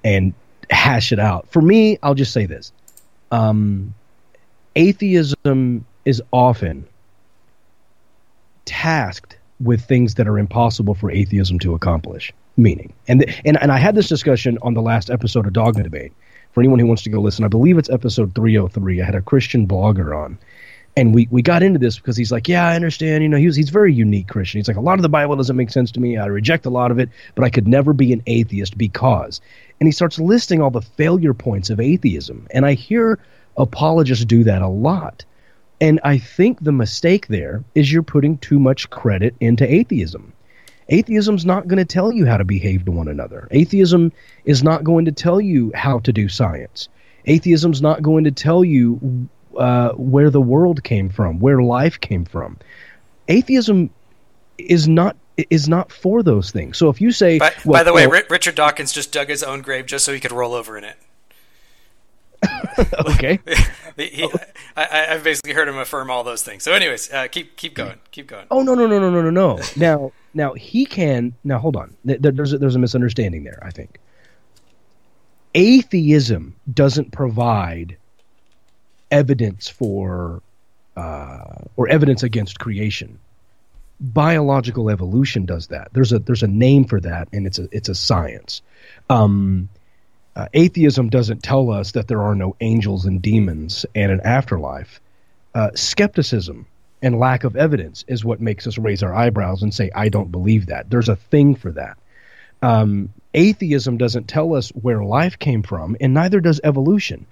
and 0.03 0.35
hash 0.71 1.13
it 1.13 1.19
out. 1.19 1.49
For 1.51 1.63
me, 1.63 1.99
I'll 2.03 2.15
just 2.15 2.33
say 2.33 2.47
this: 2.47 2.73
um, 3.31 3.95
atheism 4.77 5.87
is 6.05 6.23
often 6.33 6.87
tasked 8.65 9.37
with 9.61 9.85
things 9.85 10.15
that 10.15 10.29
are 10.29 10.39
impossible 10.39 10.95
for 10.95 11.11
atheism 11.11 11.59
to 11.61 11.75
accomplish. 11.75 12.33
Meaning, 12.57 12.93
and 13.09 13.25
and 13.45 13.61
and 13.61 13.73
I 13.73 13.79
had 13.79 13.95
this 13.95 14.09
discussion 14.09 14.59
on 14.63 14.75
the 14.75 14.83
last 14.83 15.11
episode 15.11 15.47
of 15.47 15.53
Dogma 15.53 15.83
Debate. 15.83 16.13
For 16.53 16.61
anyone 16.61 16.79
who 16.79 16.87
wants 16.87 17.03
to 17.03 17.11
go 17.11 17.21
listen, 17.21 17.45
I 17.45 17.49
believe 17.49 17.79
it's 17.79 17.91
episode 17.91 18.33
303. 18.37 19.03
I 19.03 19.05
had 19.05 19.17
a 19.17 19.21
Christian 19.21 19.67
blogger 19.67 20.17
on, 20.17 20.39
and 20.97 21.15
we, 21.15 21.27
we 21.31 21.43
got 21.43 21.63
into 21.63 21.79
this 21.79 21.97
because 21.97 22.17
he's 22.17 22.31
like, 22.31 22.47
yeah, 22.47 22.67
I 22.67 22.77
understand. 22.77 23.23
You 23.23 23.29
know, 23.29 23.37
he 23.37 23.47
was, 23.47 23.57
he's 23.57 23.71
very 23.71 23.93
unique 23.93 24.29
Christian. 24.29 24.61
He's 24.61 24.69
like, 24.69 24.77
a 24.77 24.81
lot 24.81 24.99
of 24.99 25.03
the 25.03 25.09
Bible 25.09 25.35
doesn't 25.35 25.57
make 25.57 25.71
sense 25.71 25.91
to 25.93 26.01
me. 26.01 26.17
I 26.17 26.27
reject 26.27 26.67
a 26.67 26.71
lot 26.71 26.91
of 26.91 26.99
it, 26.99 27.11
but 27.35 27.45
I 27.45 27.51
could 27.51 27.67
never 27.67 27.93
be 27.93 28.13
an 28.13 28.23
atheist 28.27 28.79
because. 28.79 29.41
And 29.81 29.89
he 29.89 29.93
starts 29.93 30.21
listing 30.21 30.63
all 30.63 30.71
the 30.71 30.83
failure 30.83 31.35
points 31.35 31.71
of 31.71 31.81
atheism. 31.81 32.47
And 32.53 32.65
I 32.65 32.75
hear 32.75 33.19
apologists 33.57 34.25
do 34.25 34.45
that 34.45 34.63
a 34.63 34.69
lot. 34.69 35.25
And 35.81 36.01
I 36.05 36.19
think 36.19 36.61
the 36.61 36.73
mistake 36.73 37.27
there 37.27 37.65
is 37.75 37.93
you're 37.93 38.03
putting 38.03 38.39
too 38.39 38.59
much 38.59 38.89
credit 38.91 39.35
into 39.41 39.71
atheism. 39.71 40.33
Atheism's 40.89 41.45
not 41.45 41.67
going 41.67 41.79
to 41.79 41.85
tell 41.85 42.13
you 42.13 42.27
how 42.27 42.37
to 42.37 42.45
behave 42.45 42.85
to 42.85 42.91
one 42.91 43.09
another. 43.09 43.49
Atheism 43.51 44.13
is 44.45 44.63
not 44.63 44.85
going 44.85 45.07
to 45.07 45.13
tell 45.13 45.41
you 45.41 45.73
how 45.75 45.99
to 46.01 46.13
do 46.13 46.29
science. 46.29 46.89
Atheism's 47.27 47.81
not 47.81 48.03
going 48.03 48.25
to 48.25 48.31
tell 48.31 48.65
you 48.65 49.29
uh, 49.57 49.91
where 49.93 50.31
the 50.31 50.41
world 50.41 50.85
came 50.85 51.09
from, 51.09 51.39
where 51.39 51.63
life 51.63 52.01
came 52.01 52.25
from. 52.25 52.59
Atheism 53.29 53.91
is 54.59 54.87
not 54.87 55.17
is 55.51 55.69
not 55.69 55.91
for 55.91 56.23
those 56.23 56.51
things. 56.51 56.79
So 56.79 56.91
if 56.91 57.01
you 57.01 57.11
say, 57.11 57.39
By, 57.39 57.53
well, 57.65 57.81
by 57.81 57.83
the 57.83 57.93
way, 57.93 58.07
well, 58.07 58.21
Ri- 58.21 58.27
Richard 58.31 58.55
Dawkins 58.55 58.93
just 58.93 59.11
dug 59.11 59.29
his 59.29 59.43
own 59.43 59.63
grave 59.63 59.87
just 59.87 60.05
so 60.05 60.13
he 60.13 60.21
could 60.21 60.33
roll 60.33 60.55
over 60.55 60.79
in 60.79 60.85
it. 60.85 60.97
okay, 63.11 63.39
He- 63.97 64.29
I, 64.77 65.07
I've 65.11 65.23
basically 65.25 65.53
heard 65.53 65.69
him 65.69 65.79
affirm 65.79 66.11
all 66.11 66.25
those 66.25 66.43
things. 66.43 66.63
So, 66.65 66.73
anyways, 66.73 67.13
uh, 67.13 67.29
keep 67.29 67.57
keep 67.57 67.75
going, 67.75 67.99
keep 68.11 68.27
going. 68.27 68.47
Oh 68.51 68.63
no 68.63 68.75
no 68.75 68.87
no 68.87 68.99
no 68.99 69.11
no 69.11 69.23
no 69.23 69.31
no. 69.31 69.61
Now 69.77 70.13
now 70.35 70.55
he 70.55 70.85
can 70.87 71.35
now 71.45 71.59
hold 71.59 71.77
on. 71.77 71.95
Th- 72.07 72.21
th- 72.21 72.35
There's 72.35 72.53
a, 72.53 72.59
there's 72.59 72.75
a 72.75 72.79
misunderstanding 72.81 73.45
there. 73.45 73.61
I 73.63 73.71
think 73.71 73.99
atheism 75.55 76.57
doesn't 76.73 77.13
provide 77.13 77.97
evidence 79.11 79.69
for 79.69 80.43
uh, 80.97 81.45
or 81.77 81.89
evidence 81.89 82.23
against 82.23 82.59
creation. 82.59 83.19
Biological 84.01 84.91
evolution 84.91 85.47
does 85.47 85.69
that. 85.69 85.89
There's 85.93 86.13
a 86.13 86.19
there's 86.19 86.43
a 86.43 86.49
name 86.49 86.85
for 86.85 87.01
that, 87.01 87.29
and 87.33 87.47
it's 87.47 87.59
a 87.61 87.69
it's 87.71 87.89
a 87.89 87.95
science. 87.95 88.61
Um, 89.09 89.69
uh, 90.37 90.49
atheism 90.53 91.09
doesn't 91.09 91.43
tell 91.43 91.71
us 91.71 91.93
that 91.93 92.09
there 92.09 92.23
are 92.23 92.35
no 92.35 92.57
angels 92.61 93.05
and 93.05 93.23
demons 93.23 93.87
and 93.95 94.11
an 94.11 94.21
afterlife. 94.21 95.01
Uh, 95.55 95.71
skepticism 95.75 96.67
and 97.01 97.19
lack 97.19 97.45
of 97.45 97.55
evidence 97.55 98.05
is 98.09 98.25
what 98.25 98.41
makes 98.41 98.67
us 98.67 98.79
raise 98.79 99.03
our 99.03 99.15
eyebrows 99.15 99.63
and 99.63 99.73
say, 99.73 99.91
I 99.95 100.09
don't 100.09 100.33
believe 100.33 100.67
that. 100.67 100.91
There's 100.91 101.09
a 101.09 101.17
thing 101.17 101.55
for 101.55 101.71
that. 101.73 101.99
Um, 102.63 103.13
atheism 103.35 103.99
doesn't 103.99 104.27
tell 104.27 104.55
us 104.55 104.71
where 104.71 105.05
life 105.05 105.39
came 105.39 105.63
from, 105.63 105.97
and 106.01 106.15
neither 106.15 106.41
does 106.41 106.61
evolution. 106.65 107.27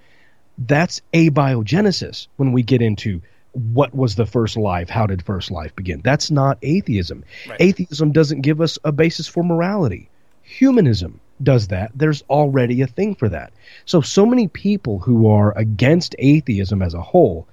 That's 0.57 1.01
abiogenesis 1.13 2.27
when 2.37 2.51
we 2.51 2.61
get 2.61 2.81
into 2.81 3.21
what 3.51 3.93
was 3.93 4.15
the 4.15 4.25
first 4.25 4.57
life, 4.57 4.89
how 4.89 5.07
did 5.07 5.25
first 5.25 5.51
life 5.51 5.75
begin. 5.75 6.01
That's 6.03 6.31
not 6.31 6.57
atheism. 6.61 7.23
Right. 7.49 7.59
Atheism 7.59 8.11
doesn't 8.11 8.41
give 8.41 8.61
us 8.61 8.77
a 8.83 8.91
basis 8.91 9.27
for 9.27 9.43
morality. 9.43 10.09
Humanism 10.43 11.19
does 11.43 11.67
that. 11.67 11.91
There's 11.95 12.23
already 12.29 12.81
a 12.81 12.87
thing 12.87 13.15
for 13.15 13.29
that. 13.29 13.53
So, 13.85 14.01
so 14.01 14.25
many 14.25 14.47
people 14.47 14.99
who 14.99 15.27
are 15.27 15.57
against 15.57 16.15
atheism 16.19 16.81
as 16.81 16.93
a 16.93 17.01
whole 17.01 17.47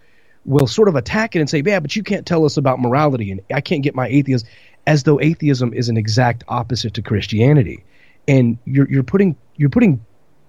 will 0.45 0.67
sort 0.67 0.89
of 0.89 0.97
attack 0.97 1.37
it 1.37 1.41
and 1.41 1.51
say, 1.51 1.63
yeah, 1.65 1.81
but 1.81 1.95
you 1.95 2.03
can't 2.03 2.27
tell 2.27 2.45
us 2.45 2.57
about 2.57 2.81
morality 2.81 3.31
and 3.31 3.41
I 3.53 3.61
can't 3.61 3.83
get 3.83 3.95
my 3.95 4.09
atheism, 4.09 4.49
as 4.87 5.03
though 5.03 5.21
atheism 5.21 5.75
is 5.75 5.89
an 5.89 5.97
exact 5.97 6.45
opposite 6.49 6.95
to 6.95 7.03
Christianity. 7.03 7.85
And 8.27 8.59
you're, 8.65 8.89
you're 8.91 9.03
putting 9.03 9.37
you're 9.57 9.71
putting 9.71 10.05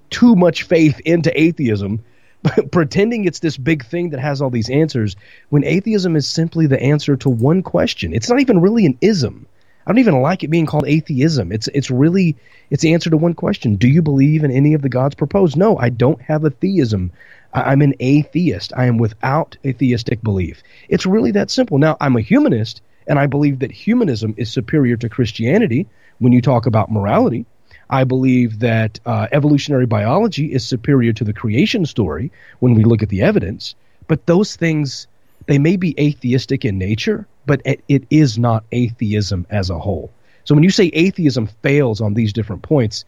too 0.09 0.35
much 0.35 0.63
faith 0.63 0.99
into 1.01 1.37
atheism, 1.39 2.03
pretending 2.71 3.25
it's 3.25 3.39
this 3.39 3.57
big 3.57 3.85
thing 3.85 4.11
that 4.11 4.19
has 4.19 4.41
all 4.41 4.49
these 4.49 4.69
answers, 4.69 5.15
when 5.49 5.63
atheism 5.63 6.15
is 6.15 6.27
simply 6.27 6.67
the 6.67 6.81
answer 6.81 7.15
to 7.17 7.29
one 7.29 7.63
question. 7.63 8.13
It's 8.13 8.29
not 8.29 8.39
even 8.39 8.61
really 8.61 8.85
an 8.85 8.97
ism. 9.01 9.47
I 9.85 9.91
don't 9.91 9.99
even 9.99 10.21
like 10.21 10.43
it 10.43 10.49
being 10.49 10.65
called 10.65 10.85
atheism. 10.87 11.51
It's 11.51 11.67
it's 11.69 11.89
really 11.89 12.35
it's 12.69 12.83
the 12.83 12.93
answer 12.93 13.09
to 13.09 13.17
one 13.17 13.33
question. 13.33 13.75
Do 13.75 13.87
you 13.87 14.01
believe 14.01 14.43
in 14.43 14.51
any 14.51 14.73
of 14.73 14.81
the 14.81 14.89
gods 14.89 15.15
proposed? 15.15 15.57
No, 15.57 15.77
I 15.77 15.89
don't 15.89 16.21
have 16.21 16.45
a 16.45 16.49
theism. 16.51 17.11
I- 17.53 17.71
I'm 17.71 17.81
an 17.81 17.95
atheist. 17.99 18.73
I 18.75 18.85
am 18.85 18.97
without 18.97 19.57
a 19.63 19.71
theistic 19.71 20.21
belief. 20.21 20.61
It's 20.89 21.05
really 21.05 21.31
that 21.31 21.51
simple. 21.51 21.77
Now, 21.79 21.97
I'm 21.99 22.15
a 22.15 22.21
humanist, 22.21 22.81
and 23.07 23.17
I 23.19 23.25
believe 23.25 23.59
that 23.59 23.71
humanism 23.71 24.33
is 24.37 24.49
superior 24.51 24.97
to 24.97 25.09
Christianity 25.09 25.87
when 26.19 26.31
you 26.33 26.41
talk 26.41 26.65
about 26.65 26.91
morality. 26.91 27.45
I 27.89 28.05
believe 28.05 28.59
that 28.59 28.99
uh, 29.05 29.27
evolutionary 29.31 29.85
biology 29.85 30.53
is 30.53 30.65
superior 30.65 31.11
to 31.13 31.23
the 31.25 31.33
creation 31.33 31.85
story 31.85 32.31
when 32.59 32.73
we 32.75 32.83
look 32.85 33.03
at 33.03 33.09
the 33.09 33.21
evidence. 33.21 33.75
But 34.07 34.27
those 34.27 34.55
things, 34.55 35.07
they 35.47 35.57
may 35.57 35.75
be 35.75 35.99
atheistic 35.99 36.63
in 36.63 36.77
nature, 36.77 37.27
but 37.45 37.61
it, 37.65 37.83
it 37.87 38.03
is 38.09 38.37
not 38.37 38.63
atheism 38.71 39.45
as 39.49 39.69
a 39.69 39.79
whole. 39.79 40.11
So 40.43 40.55
when 40.55 40.63
you 40.63 40.69
say 40.69 40.85
atheism 40.93 41.47
fails 41.61 42.01
on 42.01 42.13
these 42.13 42.33
different 42.33 42.61
points, 42.61 43.05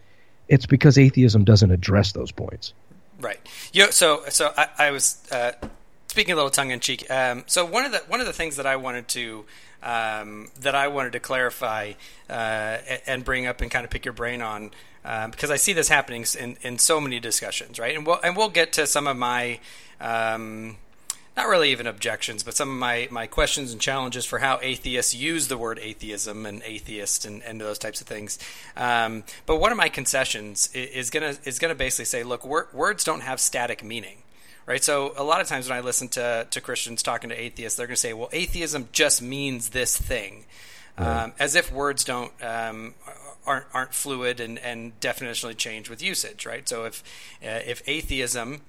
it's 0.47 0.65
because 0.65 0.97
atheism 0.97 1.43
doesn't 1.43 1.71
address 1.71 2.11
those 2.11 2.31
points. 2.31 2.73
Right. 3.19 3.39
You 3.71 3.85
know, 3.85 3.89
so 3.89 4.23
so 4.29 4.53
I, 4.57 4.67
I 4.77 4.91
was 4.91 5.25
uh, 5.31 5.53
speaking 6.07 6.33
a 6.33 6.35
little 6.35 6.51
tongue 6.51 6.71
in 6.71 6.79
cheek. 6.79 7.09
Um, 7.09 7.43
so 7.47 7.65
one 7.65 7.85
of 7.85 7.91
the 7.91 7.99
one 8.07 8.19
of 8.19 8.27
the 8.27 8.33
things 8.33 8.57
that 8.57 8.65
I 8.65 8.75
wanted 8.75 9.07
to 9.09 9.45
um, 9.81 10.49
that 10.61 10.75
I 10.75 10.87
wanted 10.87 11.13
to 11.13 11.19
clarify 11.19 11.93
uh, 12.29 12.77
and 13.07 13.23
bring 13.23 13.45
up 13.45 13.61
and 13.61 13.71
kind 13.71 13.85
of 13.85 13.91
pick 13.91 14.05
your 14.05 14.13
brain 14.13 14.41
on 14.41 14.71
um, 15.05 15.31
because 15.31 15.51
I 15.51 15.57
see 15.57 15.73
this 15.73 15.89
happening 15.89 16.25
in, 16.39 16.57
in 16.61 16.77
so 16.77 17.01
many 17.01 17.19
discussions, 17.19 17.79
right? 17.79 17.95
And 17.95 18.05
we'll 18.05 18.19
and 18.23 18.35
we'll 18.37 18.49
get 18.49 18.73
to 18.73 18.87
some 18.87 19.07
of 19.07 19.17
my. 19.17 19.59
Um, 19.99 20.77
not 21.35 21.47
really 21.47 21.71
even 21.71 21.87
objections, 21.87 22.43
but 22.43 22.55
some 22.55 22.69
of 22.69 22.75
my, 22.75 23.07
my 23.09 23.25
questions 23.25 23.71
and 23.71 23.81
challenges 23.81 24.25
for 24.25 24.39
how 24.39 24.59
atheists 24.61 25.15
use 25.15 25.47
the 25.47 25.57
word 25.57 25.79
atheism 25.81 26.45
and 26.45 26.61
atheist 26.63 27.25
and, 27.25 27.41
and 27.43 27.59
those 27.59 27.79
types 27.79 28.01
of 28.01 28.07
things. 28.07 28.37
Um, 28.77 29.23
but 29.45 29.57
one 29.57 29.71
of 29.71 29.77
my 29.77 29.89
concessions 29.89 30.69
is 30.73 31.09
gonna 31.09 31.35
is 31.45 31.57
gonna 31.57 31.75
basically 31.75 32.05
say, 32.05 32.23
look, 32.23 32.45
wor- 32.45 32.69
words 32.71 33.03
don't 33.03 33.21
have 33.21 33.39
static 33.39 33.83
meaning, 33.83 34.17
right? 34.67 34.83
So 34.83 35.13
a 35.17 35.23
lot 35.23 35.41
of 35.41 35.47
times 35.47 35.67
when 35.67 35.77
I 35.77 35.81
listen 35.81 36.07
to 36.09 36.45
to 36.49 36.61
Christians 36.61 37.01
talking 37.01 37.29
to 37.31 37.39
atheists, 37.39 37.77
they're 37.77 37.87
gonna 37.87 37.97
say, 37.97 38.13
well, 38.13 38.29
atheism 38.31 38.89
just 38.91 39.21
means 39.21 39.69
this 39.69 39.97
thing, 39.97 40.45
um, 40.99 41.33
as 41.39 41.55
if 41.55 41.71
words 41.71 42.03
don't. 42.03 42.31
Um, 42.43 42.93
aren't 43.45 43.65
aren't 43.73 43.93
fluid 43.93 44.39
and, 44.39 44.57
and 44.59 44.97
definitionally 45.01 45.57
change 45.57 45.89
with 45.89 46.01
usage, 46.01 46.45
right? 46.45 46.69
So 46.69 46.85
if 46.85 47.03
uh, 47.43 47.59
if 47.65 47.81
atheism 47.87 48.61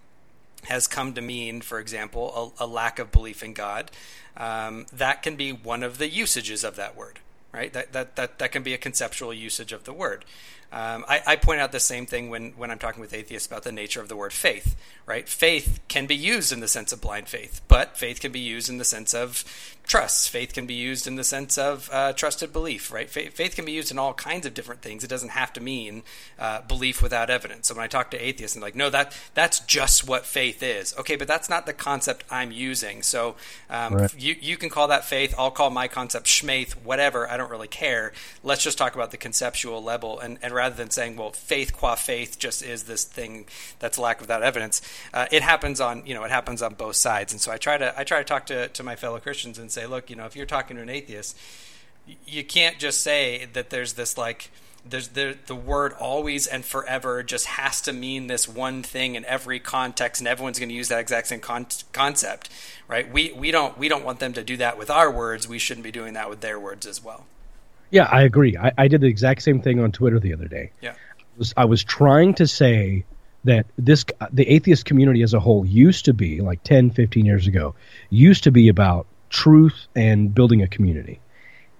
has 0.65 0.87
come 0.87 1.15
to 1.15 1.21
mean, 1.21 1.61
for 1.61 1.79
example, 1.79 2.55
a, 2.59 2.65
a 2.65 2.67
lack 2.67 2.99
of 2.99 3.11
belief 3.11 3.43
in 3.43 3.53
God, 3.53 3.91
um, 4.37 4.87
that 4.93 5.23
can 5.23 5.37
be 5.37 5.53
one 5.53 5.83
of 5.83 5.99
the 5.99 6.09
usages 6.09 6.65
of 6.65 6.77
that 6.77 6.97
word, 6.97 7.21
right? 7.53 7.73
That, 7.73 7.93
that, 7.93 8.17
that, 8.17 8.39
that 8.39 8.53
can 8.53 8.63
be 8.63 8.75
a 8.75 8.79
conceptual 8.79 9.33
usage 9.33 9.73
of 9.73 9.85
the 9.85 9.93
word. 9.93 10.25
Um, 10.75 11.05
I, 11.09 11.23
I 11.25 11.37
point 11.37 11.61
out 11.61 11.71
the 11.71 11.79
same 11.79 12.05
thing 12.05 12.31
when, 12.31 12.51
when 12.57 12.73
I'm 12.73 12.81
talking 12.81 13.01
with 13.01 13.15
atheists 13.15 13.47
about 13.47 13.63
the 13.63 13.71
nature 13.71 14.01
of 14.01 14.09
the 14.09 14.17
word 14.17 14.33
faith, 14.33 14.75
right? 15.07 15.29
Faith 15.29 15.79
can 15.87 16.07
be 16.07 16.17
used 16.17 16.53
in 16.53 16.59
the 16.59 16.67
sense 16.67 16.93
of 16.93 17.01
blind 17.01 17.29
faith, 17.29 17.61
but 17.69 17.97
faith 17.97 18.19
can 18.21 18.33
be 18.33 18.41
used 18.41 18.69
in 18.69 18.79
the 18.79 18.85
sense 18.85 19.15
of 19.15 19.45
trust. 19.85 20.31
Faith 20.31 20.53
can 20.55 20.67
be 20.67 20.75
used 20.75 21.07
in 21.07 21.15
the 21.15 21.23
sense 21.23 21.59
of 21.59 21.89
uh, 21.93 22.13
trusted 22.15 22.53
belief, 22.53 22.91
right? 22.91 23.09
Faith, 23.09 23.35
faith 23.35 23.55
can 23.55 23.65
be 23.65 23.73
used 23.73 23.93
in 23.93 23.99
all 23.99 24.15
kinds 24.15 24.47
of 24.47 24.55
different 24.55 24.83
things. 24.83 25.05
It 25.05 25.11
doesn't 25.11 25.29
have 25.29 25.53
to 25.53 25.61
mean 25.61 26.03
uh, 26.39 26.63
belief 26.63 27.03
without 27.03 27.31
evidence. 27.31 27.69
So 27.69 27.75
when 27.75 27.85
I 27.85 27.87
talk 27.87 28.11
to 28.11 28.19
atheists, 28.19 28.57
and 28.57 28.63
like, 28.63 28.75
no, 28.75 28.91
that 28.91 29.17
that's 29.35 29.61
just 29.61 30.09
what 30.09 30.25
faith 30.27 30.63
is. 30.63 30.97
Okay, 30.99 31.17
but 31.17 31.29
that's 31.29 31.49
not 31.49 31.67
the 31.67 31.73
concept 31.75 32.25
I'm 32.31 32.51
using. 32.51 33.03
So 33.03 33.37
um, 33.71 33.95
Right. 33.95 34.15
you 34.21 34.35
you 34.41 34.57
can 34.57 34.71
call 34.71 34.89
that 34.89 35.05
faith. 35.05 35.35
I'll 35.39 35.51
call 35.51 35.71
my 35.71 35.87
concept 35.87 36.27
schmaith, 36.27 36.73
whatever. 36.83 37.31
I 37.31 37.37
don't 37.37 37.51
really 37.51 37.69
care. 37.69 38.13
Let's 38.43 38.65
just 38.65 38.79
talk 38.79 38.95
about 38.95 39.11
the 39.11 39.19
conceptual 39.19 39.83
level, 39.83 40.19
and, 40.19 40.39
and 40.43 40.55
rather 40.65 40.77
than 40.77 40.91
saying, 40.91 41.15
well, 41.17 41.31
faith 41.31 41.75
qua 41.75 41.95
faith 41.95 42.39
just 42.39 42.63
is 42.63 42.85
this 42.85 43.05
thing 43.05 43.45
that's 43.81 43.99
lack 43.99 44.19
without 44.19 44.43
evidence. 44.43 44.81
Uh, 45.13 45.27
it 45.31 45.43
happens 45.43 45.79
on 45.79 46.03
you 46.07 46.15
know 46.15 46.25
it 46.25 46.31
happens 46.31 46.63
on 46.63 46.73
both 46.75 46.97
sides, 46.97 47.33
and 47.33 47.41
so 47.41 47.53
I 47.53 47.59
try 47.59 47.77
to 47.77 47.99
I 47.99 48.05
try 48.05 48.19
to 48.19 48.25
talk 48.25 48.47
to 48.47 48.69
to 48.69 48.83
my 48.83 48.97
fellow 48.97 49.21
Christians 49.21 49.59
and 49.59 49.71
say, 49.71 49.87
look, 49.87 50.09
you 50.09 50.17
know, 50.17 50.25
if 50.25 50.35
you're 50.35 50.47
talking 50.47 50.77
to 50.77 50.83
an 50.83 50.89
atheist, 50.89 51.37
you 52.27 52.45
can't 52.45 52.79
just 52.79 53.03
say 53.03 53.47
that 53.53 53.69
there's 53.69 53.93
this 53.93 54.17
like 54.17 54.51
there's 54.89 55.09
the 55.09 55.37
the 55.47 55.55
word 55.55 55.93
always 56.01 56.47
and 56.47 56.65
forever 56.65 57.23
just 57.23 57.45
has 57.47 57.83
to 57.83 57.93
mean 57.93 58.27
this 58.27 58.49
one 58.49 58.83
thing 58.83 59.17
in 59.17 59.25
every 59.27 59.61
context 59.61 60.23
and 60.23 60.29
everyone's 60.29 60.59
going 60.59 60.71
to 60.71 60.75
use 60.75 60.89
that 60.89 61.01
exact 61.01 61.27
same 61.27 61.41
con- 61.41 61.67
concept 61.93 62.49
right? 62.89 63.11
We 63.11 63.33
we 63.33 63.51
don't 63.51 63.77
we 63.77 63.89
don't 63.89 64.05
want 64.05 64.19
them 64.19 64.33
to 64.35 64.43
do 64.43 64.57
that 64.59 64.79
with 64.79 64.91
our 64.91 65.11
words. 65.11 65.49
We 65.49 65.59
shouldn't 65.59 65.85
be 65.85 65.93
doing 65.93 66.15
that 66.15 66.29
with 66.29 66.41
their 66.41 66.59
words 66.59 66.87
as 66.87 67.03
well 67.05 67.27
Yeah, 67.95 68.09
I 68.11 68.23
agree. 68.23 68.57
I, 68.57 68.73
I 68.77 68.89
did 68.89 69.01
the 69.01 69.07
exact 69.07 69.43
same 69.43 69.63
thing 69.63 69.79
on 69.81 69.93
Twitter 69.93 70.19
the 70.19 70.33
other 70.33 70.49
day. 70.49 70.73
yeah 70.81 70.95
was 71.37 71.55
I 71.57 71.65
was 71.65 71.83
trying 71.85 72.35
to 72.35 72.47
say 72.47 73.05
that 73.45 73.67
this 73.77 74.05
the 74.33 74.49
atheist 74.49 74.85
community 74.85 75.23
as 75.23 75.35
a 75.35 75.41
whole 75.41 75.67
used 75.67 76.07
to 76.07 76.15
be 76.15 76.41
like 76.41 76.63
10 76.63 76.91
15 76.91 77.27
years 77.27 77.47
ago 77.47 77.75
used 78.11 78.45
to 78.45 78.51
be 78.51 78.69
about 78.69 79.07
truth 79.31 79.87
and 79.95 80.35
building 80.35 80.63
a 80.63 80.69
community 80.69 81.21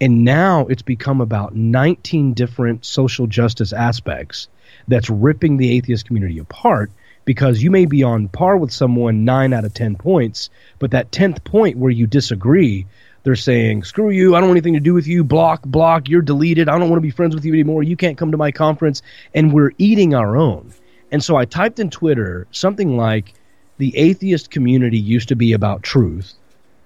and 0.01 0.25
now 0.25 0.67
it's 0.67 0.83
become 0.83 1.21
about 1.21 1.55
19 1.55 2.35
different 2.35 2.85
social 2.85 3.27
justice 3.27 3.73
aspects 3.73 4.49
that's 4.89 5.09
ripping 5.09 5.57
the 5.57 5.77
atheist 5.77 6.07
community 6.07 6.39
apart 6.39 6.91
because 7.25 7.63
you 7.63 7.71
may 7.71 7.87
be 7.87 8.03
on 8.03 8.29
par 8.29 8.57
with 8.57 8.73
someone 8.73 9.25
9 9.25 9.53
out 9.53 9.65
of 9.65 9.73
10 9.73 9.97
points 9.97 10.51
but 10.79 10.91
that 10.91 11.13
10th 11.13 11.45
point 11.45 11.79
where 11.79 11.93
you 11.93 12.07
disagree 12.07 12.87
they're 13.25 13.35
saying 13.35 13.83
screw 13.83 14.11
you 14.11 14.35
i 14.35 14.41
don't 14.41 14.49
want 14.49 14.57
anything 14.57 14.75
to 14.75 14.81
do 14.81 14.95
with 14.95 15.07
you 15.07 15.25
block 15.25 15.63
block 15.63 16.09
you're 16.09 16.23
deleted 16.23 16.69
i 16.69 16.79
don't 16.79 16.89
want 16.89 16.99
to 16.99 17.03
be 17.03 17.11
friends 17.11 17.35
with 17.35 17.45
you 17.45 17.53
anymore 17.53 17.83
you 17.83 17.97
can't 17.97 18.17
come 18.17 18.31
to 18.31 18.37
my 18.37 18.53
conference 18.53 19.03
and 19.35 19.53
we're 19.53 19.73
eating 19.79 20.15
our 20.15 20.37
own 20.37 20.73
and 21.11 21.23
so 21.23 21.37
i 21.37 21.45
typed 21.45 21.79
in 21.79 21.91
twitter 21.91 22.47
something 22.53 22.97
like 22.97 23.35
the 23.79 23.97
atheist 23.97 24.51
community 24.51 24.99
used 24.99 25.29
to 25.29 25.37
be 25.37 25.53
about 25.53 25.83
truth 25.83 26.35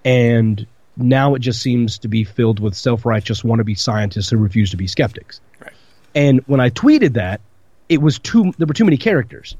and 0.04 0.66
now 0.96 1.34
it 1.34 1.40
just 1.40 1.60
seems 1.60 1.98
to 1.98 2.08
be 2.08 2.24
filled 2.24 2.58
with 2.58 2.74
self-righteous 2.74 3.42
wannabe 3.42 3.78
scientists 3.78 4.30
who 4.30 4.38
refuse 4.38 4.70
to 4.70 4.76
be 4.76 4.86
skeptics 4.86 5.40
right 5.60 5.72
and 6.14 6.40
when 6.46 6.60
I 6.60 6.70
tweeted 6.70 7.14
that, 7.14 7.40
it 7.88 8.00
was 8.02 8.18
too 8.18 8.52
there 8.58 8.66
were 8.66 8.74
too 8.74 8.84
many 8.84 8.96
characters. 8.96 9.56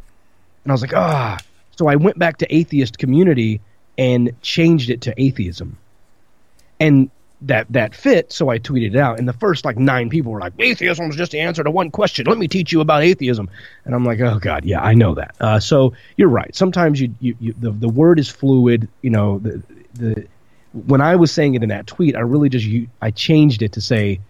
And 0.64 0.72
I 0.72 0.74
was 0.74 0.82
like, 0.82 0.94
ah. 0.94 1.38
So 1.76 1.86
I 1.86 1.96
went 1.96 2.18
back 2.18 2.38
to 2.38 2.52
atheist 2.54 2.98
community 2.98 3.60
and 3.96 4.32
changed 4.42 4.90
it 4.90 5.02
to 5.02 5.14
atheism. 5.20 5.78
And 6.80 7.10
that 7.42 7.70
that 7.70 7.94
fit, 7.94 8.32
so 8.32 8.48
I 8.48 8.58
tweeted 8.58 8.94
it 8.94 8.96
out. 8.96 9.18
And 9.18 9.28
the 9.28 9.32
first 9.32 9.64
like 9.64 9.76
nine 9.76 10.08
people 10.08 10.32
were 10.32 10.40
like, 10.40 10.54
atheism 10.58 11.08
is 11.10 11.16
just 11.16 11.32
the 11.32 11.40
answer 11.40 11.62
to 11.62 11.70
one 11.70 11.90
question. 11.90 12.26
Let 12.26 12.38
me 12.38 12.48
teach 12.48 12.72
you 12.72 12.80
about 12.80 13.02
atheism. 13.02 13.48
And 13.84 13.94
I'm 13.94 14.04
like, 14.04 14.20
oh 14.20 14.38
god, 14.38 14.64
yeah, 14.64 14.82
I 14.82 14.94
know 14.94 15.14
that. 15.14 15.36
Uh, 15.40 15.60
so 15.60 15.94
you're 16.16 16.28
right. 16.28 16.54
Sometimes 16.54 17.00
you, 17.00 17.14
you, 17.20 17.36
you 17.38 17.54
the, 17.56 17.70
the 17.70 17.88
word 17.88 18.18
is 18.18 18.28
fluid. 18.28 18.88
You 19.02 19.10
know, 19.10 19.38
the 19.38 19.62
the 19.94 20.26
when 20.72 21.00
I 21.00 21.16
was 21.16 21.32
saying 21.32 21.54
it 21.54 21.62
in 21.62 21.68
that 21.68 21.86
tweet, 21.86 22.16
I 22.16 22.20
really 22.20 22.48
just 22.48 22.66
you, 22.66 22.88
i 23.00 23.10
changed 23.10 23.62
it 23.62 23.72
to 23.72 23.80
say 23.80 24.20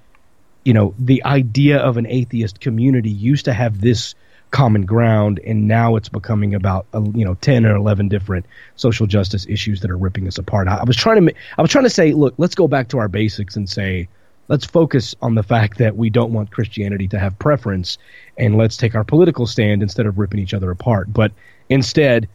you 0.65 0.75
know 0.75 0.95
the 0.99 1.25
idea 1.25 1.79
of 1.79 1.97
an 1.97 2.07
atheist 2.07 2.61
community 2.61 3.11
used 3.11 3.47
to 3.47 3.53
have 3.53 3.81
this 3.81 4.15
common 4.51 4.85
ground 4.87 5.41
and 5.47 5.69
now 5.69 5.97
it's 5.97 6.09
becoming 6.09 6.55
about 6.55 6.87
uh, 6.95 7.03
you 7.15 7.25
know 7.25 7.35
10 7.35 7.67
or 7.67 7.77
11 7.77 8.09
different 8.09 8.47
social 8.77 9.07
justice 9.07 9.47
issues 9.49 9.81
that 9.81 9.91
are 9.91 9.97
ripping 9.97 10.27
us 10.27 10.39
apart 10.39 10.69
I, 10.69 10.77
I 10.77 10.85
was 10.85 10.97
trying 10.97 11.27
to 11.27 11.35
i 11.59 11.63
was 11.63 11.71
trying 11.71 11.85
to 11.85 11.91
say 11.91 12.13
look 12.13 12.35
let's 12.39 12.55
go 12.55 12.67
back 12.67 12.89
to 12.89 12.99
our 12.99 13.09
basics 13.09 13.57
and 13.57 13.69
say 13.69 14.09
let's 14.49 14.65
focus 14.65 15.15
on 15.21 15.35
the 15.35 15.43
fact 15.43 15.79
that 15.79 15.97
we 15.97 16.09
don't 16.09 16.33
want 16.33 16.51
christianity 16.51 17.09
to 17.09 17.19
have 17.19 17.39
preference 17.39 17.99
and 18.39 18.57
let's 18.57 18.77
take 18.77 18.95
our 18.95 19.05
political 19.05 19.47
stand 19.47 19.83
instead 19.83 20.07
of 20.07 20.19
ripping 20.19 20.41
each 20.41 20.55
other 20.55 20.71
apart 20.71 21.13
but 21.13 21.33
instead 21.69 22.29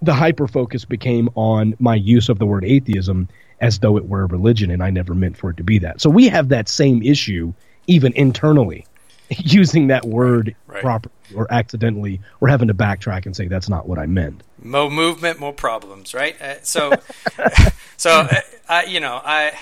the 0.00 0.14
hyper 0.14 0.48
focus 0.48 0.84
became 0.84 1.28
on 1.34 1.74
my 1.78 1.94
use 1.94 2.28
of 2.28 2.38
the 2.38 2.46
word 2.46 2.64
atheism 2.64 3.28
as 3.62 3.78
though 3.78 3.96
it 3.96 4.08
were 4.08 4.22
a 4.22 4.26
religion 4.26 4.70
and 4.70 4.82
I 4.82 4.90
never 4.90 5.14
meant 5.14 5.36
for 5.36 5.50
it 5.50 5.56
to 5.58 5.62
be 5.62 5.78
that. 5.78 6.00
So 6.00 6.10
we 6.10 6.28
have 6.28 6.48
that 6.48 6.68
same 6.68 7.00
issue 7.02 7.54
even 7.86 8.12
internally 8.14 8.84
using 9.30 9.86
that 9.86 10.04
word 10.04 10.54
Right. 10.66 10.82
properly 10.82 11.14
or 11.34 11.46
accidentally 11.52 12.20
or 12.40 12.48
having 12.48 12.68
to 12.68 12.74
backtrack 12.74 13.26
and 13.26 13.34
say 13.36 13.48
that's 13.48 13.68
not 13.68 13.88
what 13.88 13.98
I 13.98 14.06
meant. 14.06 14.42
More 14.62 14.90
movement, 14.90 15.40
more 15.40 15.52
problems, 15.52 16.14
right? 16.14 16.40
Uh, 16.40 16.54
so, 16.62 16.92
so 17.96 18.10
uh, 18.10 18.40
I, 18.68 18.84
you 18.84 19.00
know, 19.00 19.20
I, 19.24 19.52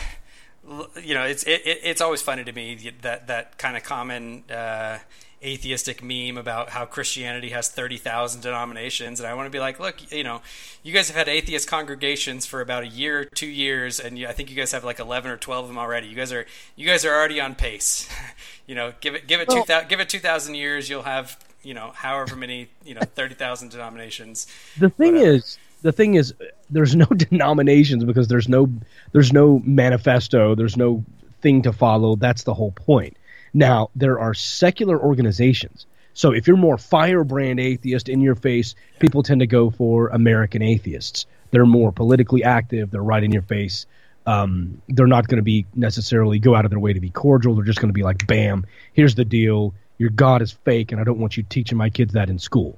you 1.03 1.15
know, 1.15 1.25
it's 1.25 1.43
it, 1.45 1.62
it- 1.67 1.81
it's 1.83 2.00
always 2.00 2.23
funny 2.23 2.45
to 2.45 2.53
me 2.53 2.93
that 3.03 3.27
that 3.29 3.59
kind 3.59 3.77
of 3.77 3.83
common 3.83 4.45
uh, 4.50 4.99
atheistic 5.43 6.03
meme 6.03 6.37
about 6.37 6.69
how 6.71 6.85
Christianity 6.85 7.49
has 7.49 7.69
thirty 7.69 7.97
thousand 7.97 8.43
denominations, 8.43 9.19
and 9.21 9.27
I 9.27 9.35
want 9.35 9.47
to 9.47 9.50
be 9.50 9.59
like, 9.59 9.81
look, 9.81 10.12
you 10.12 10.23
know, 10.23 10.43
you 10.83 10.93
guys 10.93 11.09
have 11.09 11.17
had 11.17 11.29
atheist 11.29 11.67
congregations 11.67 12.45
for 12.47 12.61
about 12.61 12.83
a 12.85 12.89
year, 12.89 13.25
two 13.25 13.47
years, 13.49 13.99
and 13.99 14.19
you, 14.19 14.29
I 14.29 14.33
think 14.33 14.50
you 14.50 14.57
guys 14.57 14.71
have 14.73 14.85
like 14.85 15.00
eleven 15.00 15.31
or 15.31 15.37
twelve 15.39 15.65
of 15.65 15.69
them 15.71 15.79
already. 15.79 16.07
You 16.09 16.15
guys 16.15 16.31
are 16.33 16.45
you 16.77 16.87
guys 16.87 17.05
are 17.07 17.15
already 17.15 17.41
on 17.41 17.55
pace. 17.55 18.09
you 18.67 18.75
know, 18.75 18.93
give 19.00 19.15
it 19.15 19.27
give 19.27 19.41
it 19.41 19.49
two 19.49 19.57
Well- 19.57 19.65
thousand 19.65 19.89
give 19.89 19.99
it 20.00 20.09
two 20.11 20.19
thousand 20.21 20.55
years, 20.57 20.89
you'll 20.91 21.03
have 21.05 21.39
you 21.62 21.75
know 21.75 21.93
however 21.95 22.37
many 22.37 22.69
you 22.85 22.95
know 22.95 23.00
thirty 23.00 23.35
thousand 23.35 23.71
denominations. 23.71 24.47
The 24.79 24.90
thing 24.90 25.14
Whatever. 25.14 25.33
is, 25.37 25.59
the 25.83 25.93
thing 25.93 26.14
is, 26.14 26.35
there's 26.69 26.95
no 26.95 27.07
denominations 27.31 28.05
because 28.05 28.29
there's 28.29 28.49
no 28.49 28.69
there's 29.12 29.33
no 29.33 29.61
manifesto, 29.64 30.55
there's 30.55 30.76
no 30.76 31.05
thing 31.43 31.62
to 31.62 31.73
follow. 31.73 32.17
That's 32.17 32.45
the 32.45 32.55
whole 32.55 32.73
point. 32.73 33.17
Now 33.52 33.90
there 33.95 34.19
are 34.19 34.35
secular 34.35 35.00
organizations. 35.00 35.87
So 36.12 36.33
if 36.33 36.47
you're 36.47 36.57
more 36.57 36.76
firebrand 36.76 37.61
atheist 37.61 38.09
in 38.09 38.21
your 38.21 38.35
face, 38.35 38.75
people 38.99 39.23
tend 39.23 39.40
to 39.40 39.47
go 39.47 39.71
for 39.71 40.09
American 40.09 40.61
atheists. 40.61 41.26
They're 41.50 41.67
more 41.67 41.93
politically 41.93 42.45
active. 42.45 42.90
They're 42.90 43.02
right 43.02 43.23
in 43.23 43.33
your 43.33 43.43
face. 43.43 43.87
Um, 44.26 44.83
they're 44.88 45.07
not 45.07 45.29
going 45.29 45.38
to 45.38 45.43
be 45.43 45.67
necessarily 45.75 46.38
go 46.38 46.55
out 46.55 46.64
of 46.64 46.71
their 46.71 46.79
way 46.79 46.93
to 46.93 47.00
be 47.00 47.11
cordial. 47.11 47.55
They're 47.55 47.64
just 47.64 47.81
going 47.81 47.88
to 47.88 47.95
be 47.95 48.02
like, 48.02 48.26
"Bam, 48.26 48.67
here's 48.93 49.14
the 49.14 49.25
deal. 49.25 49.75
Your 50.00 50.11
God 50.11 50.42
is 50.42 50.50
fake, 50.50 50.90
and 50.90 51.00
I 51.00 51.04
don't 51.04 51.21
want 51.21 51.37
you 51.37 51.45
teaching 51.45 51.78
my 51.78 51.90
kids 51.90 52.14
that 52.14 52.28
in 52.28 52.40
school." 52.40 52.76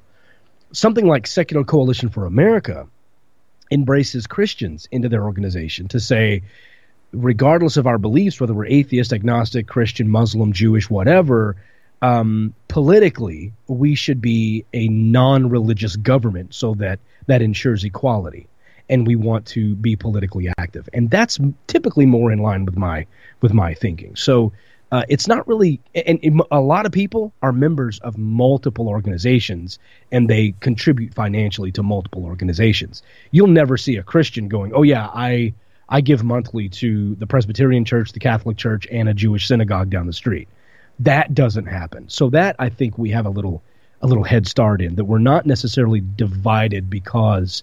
something 0.73 1.07
like 1.07 1.27
Secular 1.27 1.65
Coalition 1.65 2.09
for 2.09 2.27
America 2.27 2.89
embraces 3.71 4.27
Christians 4.27 4.89
into 4.91 5.09
their 5.09 5.23
organization 5.23 5.89
to 5.89 6.01
say, 6.01 6.43
regardless 7.13 7.77
of 7.77 7.87
our 7.87 7.99
beliefs, 7.99 8.41
whether 8.41 8.55
we're 8.55 8.67
atheist, 8.67 9.13
agnostic, 9.13 9.67
Christian, 9.67 10.09
Muslim, 10.09 10.53
Jewish, 10.53 10.91
whatever, 10.91 11.57
um, 12.01 12.55
politically, 12.69 13.53
we 13.69 13.95
should 13.95 14.21
be 14.21 14.65
a 14.73 14.89
non 14.89 15.49
religious 15.49 15.97
government 15.97 16.55
so 16.55 16.75
that 16.75 16.99
that 17.27 17.43
ensures 17.43 17.85
equality. 17.85 18.49
And 18.89 19.07
we 19.07 19.15
want 19.15 19.47
to 19.47 19.75
be 19.77 19.97
politically 19.97 20.51
active. 20.59 20.89
And 20.93 21.09
that's 21.09 21.39
typically 21.67 22.05
more 22.05 22.33
in 22.33 22.41
line 22.41 22.65
with 22.65 22.77
my 22.77 23.07
with 23.41 23.53
my 23.53 23.75
thinking. 23.75 24.17
So 24.17 24.53
uh, 24.93 25.05
it's 25.09 25.27
not 25.27 25.49
really, 25.49 25.81
and, 25.95 26.21
and 26.23 26.43
a 26.51 26.61
lot 26.61 26.85
of 26.85 26.93
people 26.93 27.33
are 27.41 27.51
members 27.51 27.99
of 28.01 28.19
multiple 28.19 28.89
organizations 28.89 29.79
and 30.13 30.29
they 30.29 30.55
contribute 30.61 31.15
financially 31.15 31.73
to 31.73 31.83
multiple 31.83 32.27
organizations. 32.27 33.03
You'll 33.31 33.47
never 33.47 33.79
see 33.79 33.97
a 33.97 34.03
Christian 34.03 34.49
going, 34.49 34.73
"Oh 34.75 34.83
yeah, 34.83 35.09
I 35.15 35.55
I 35.89 36.03
give 36.03 36.23
monthly 36.23 36.69
to 36.69 37.15
the 37.15 37.27
Presbyterian 37.27 37.87
Church, 37.87 38.13
the 38.13 38.21
Catholic 38.21 38.59
Church, 38.59 38.87
and 38.93 39.09
a 39.09 39.15
Jewish 39.15 39.49
synagogue 39.49 39.89
down 39.89 40.07
the 40.07 40.13
street." 40.13 40.47
That 41.01 41.35
doesn't 41.35 41.67
happen. 41.67 42.11
So 42.11 42.29
that 42.29 42.55
I 42.59 42.69
think 42.69 42.99
we 42.99 43.11
have 43.13 43.25
a 43.25 43.31
little 43.31 43.63
a 44.03 44.07
little 44.07 44.25
head 44.25 44.47
start 44.47 44.83
in 44.83 44.97
that 44.97 45.07
we're 45.07 45.19
not 45.19 45.47
necessarily 45.47 46.03
divided 46.17 46.91
because 46.91 47.63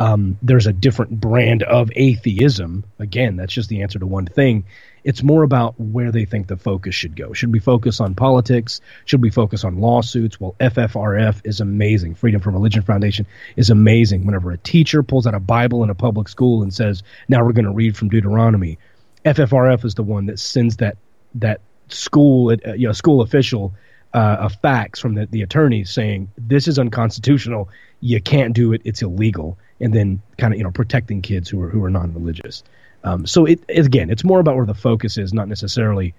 um, 0.00 0.36
there's 0.42 0.66
a 0.66 0.72
different 0.72 1.20
brand 1.20 1.62
of 1.62 1.92
atheism. 1.94 2.84
Again, 2.98 3.36
that's 3.36 3.52
just 3.52 3.68
the 3.68 3.82
answer 3.82 4.00
to 4.00 4.06
one 4.06 4.26
thing. 4.26 4.64
It's 5.04 5.22
more 5.22 5.42
about 5.42 5.78
where 5.78 6.10
they 6.10 6.24
think 6.24 6.46
the 6.46 6.56
focus 6.56 6.94
should 6.94 7.14
go. 7.14 7.32
Should 7.34 7.52
we 7.52 7.60
focus 7.60 8.00
on 8.00 8.14
politics? 8.14 8.80
Should 9.04 9.22
we 9.22 9.30
focus 9.30 9.62
on 9.62 9.78
lawsuits? 9.78 10.40
Well, 10.40 10.56
FFRF 10.58 11.42
is 11.44 11.60
amazing. 11.60 12.14
Freedom 12.14 12.40
from 12.40 12.54
Religion 12.54 12.82
Foundation 12.82 13.26
is 13.56 13.70
amazing. 13.70 14.24
Whenever 14.24 14.50
a 14.50 14.58
teacher 14.58 15.02
pulls 15.02 15.26
out 15.26 15.34
a 15.34 15.40
Bible 15.40 15.84
in 15.84 15.90
a 15.90 15.94
public 15.94 16.28
school 16.28 16.62
and 16.62 16.72
says, 16.72 17.02
"Now 17.28 17.44
we're 17.44 17.52
going 17.52 17.66
to 17.66 17.72
read 17.72 17.96
from 17.96 18.08
Deuteronomy," 18.08 18.78
FFRF 19.24 19.84
is 19.84 19.94
the 19.94 20.02
one 20.02 20.26
that 20.26 20.38
sends 20.38 20.78
that 20.78 20.96
that 21.34 21.60
school, 21.88 22.50
uh, 22.50 22.72
you 22.72 22.86
know, 22.86 22.92
school 22.92 23.20
official 23.20 23.74
uh, 24.14 24.36
a 24.40 24.48
fax 24.48 25.00
from 25.00 25.14
the, 25.14 25.26
the 25.26 25.42
attorneys 25.42 25.90
saying 25.90 26.30
this 26.38 26.68
is 26.68 26.78
unconstitutional. 26.78 27.68
You 28.00 28.20
can't 28.20 28.54
do 28.54 28.72
it. 28.72 28.80
It's 28.84 29.02
illegal. 29.02 29.58
And 29.80 29.92
then 29.92 30.22
kind 30.38 30.54
of 30.54 30.58
you 30.58 30.64
know 30.64 30.70
protecting 30.70 31.20
kids 31.20 31.50
who 31.50 31.60
are 31.60 31.68
who 31.68 31.82
are 31.84 31.90
non-religious. 31.90 32.62
Um, 33.04 33.26
so 33.26 33.44
it 33.44 33.60
again, 33.68 34.10
it's 34.10 34.24
more 34.24 34.40
about 34.40 34.56
where 34.56 34.66
the 34.66 34.74
focus 34.74 35.18
is, 35.18 35.32
not 35.32 35.48
necessarily 35.48 36.14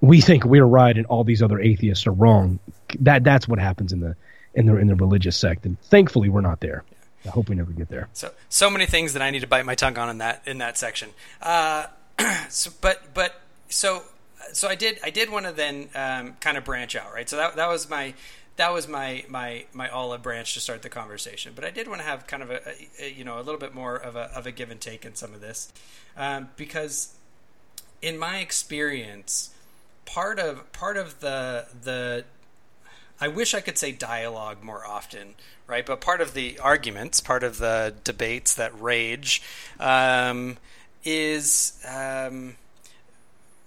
we 0.00 0.20
think 0.20 0.44
we're 0.44 0.64
right 0.64 0.96
and 0.96 1.06
all 1.06 1.24
these 1.24 1.42
other 1.42 1.60
atheists 1.60 2.06
are 2.06 2.12
wrong. 2.12 2.58
That 3.00 3.24
that's 3.24 3.48
what 3.48 3.58
happens 3.58 3.92
in 3.92 4.00
the 4.00 4.16
in 4.54 4.66
the 4.66 4.76
in 4.76 4.86
the 4.86 4.94
religious 4.94 5.36
sect, 5.36 5.66
and 5.66 5.80
thankfully 5.82 6.28
we're 6.28 6.40
not 6.40 6.60
there. 6.60 6.84
I 7.26 7.30
hope 7.30 7.48
we 7.48 7.56
never 7.56 7.72
get 7.72 7.88
there. 7.88 8.08
So 8.12 8.30
so 8.48 8.70
many 8.70 8.86
things 8.86 9.14
that 9.14 9.22
I 9.22 9.30
need 9.30 9.40
to 9.40 9.46
bite 9.46 9.64
my 9.64 9.74
tongue 9.74 9.96
on 9.98 10.10
in 10.10 10.18
that 10.18 10.42
in 10.46 10.58
that 10.58 10.76
section. 10.76 11.10
Uh, 11.40 11.86
so, 12.48 12.70
but 12.80 13.14
but 13.14 13.40
so 13.68 14.02
so 14.52 14.68
I 14.68 14.74
did 14.74 14.98
I 15.02 15.10
did 15.10 15.30
want 15.30 15.46
to 15.46 15.52
then 15.52 15.88
um, 15.94 16.34
kind 16.40 16.56
of 16.56 16.64
branch 16.64 16.96
out, 16.96 17.12
right? 17.12 17.28
So 17.28 17.36
that 17.36 17.56
that 17.56 17.68
was 17.68 17.88
my 17.88 18.14
that 18.56 18.72
was 18.72 18.86
my 18.86 19.24
my 19.28 19.64
my 19.72 19.88
olive 19.88 20.22
branch 20.22 20.54
to 20.54 20.60
start 20.60 20.82
the 20.82 20.88
conversation. 20.88 21.52
But 21.54 21.64
I 21.64 21.70
did 21.70 21.88
want 21.88 22.00
to 22.00 22.06
have 22.06 22.26
kind 22.26 22.42
of 22.42 22.50
a, 22.50 22.60
a, 23.00 23.10
you 23.10 23.24
know 23.24 23.38
a 23.38 23.42
little 23.42 23.60
bit 23.60 23.74
more 23.74 23.96
of 23.96 24.16
a 24.16 24.30
of 24.34 24.46
a 24.46 24.52
give 24.52 24.70
and 24.70 24.80
take 24.80 25.04
in 25.04 25.14
some 25.14 25.34
of 25.34 25.40
this 25.40 25.72
um, 26.16 26.50
because 26.56 27.14
in 28.02 28.18
my 28.18 28.38
experience, 28.38 29.50
part 30.04 30.38
of 30.38 30.70
part 30.72 30.96
of 30.96 31.20
the 31.20 31.66
the 31.82 32.24
I 33.20 33.28
wish 33.28 33.54
I 33.54 33.60
could 33.60 33.78
say 33.78 33.92
dialogue 33.92 34.62
more 34.62 34.84
often, 34.84 35.34
right? 35.66 35.86
But 35.86 36.00
part 36.00 36.20
of 36.20 36.34
the 36.34 36.58
arguments, 36.58 37.20
part 37.20 37.42
of 37.42 37.58
the 37.58 37.94
debates 38.04 38.54
that 38.54 38.78
rage, 38.80 39.40
um, 39.78 40.58
is 41.04 41.82
um, 41.88 42.56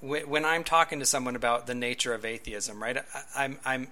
when 0.02 0.46
I'm 0.46 0.64
talking 0.64 1.00
to 1.00 1.06
someone 1.06 1.36
about 1.36 1.66
the 1.66 1.74
nature 1.74 2.14
of 2.14 2.26
atheism, 2.26 2.82
right? 2.84 2.98
I'm, 3.36 3.58
I'm 3.66 3.88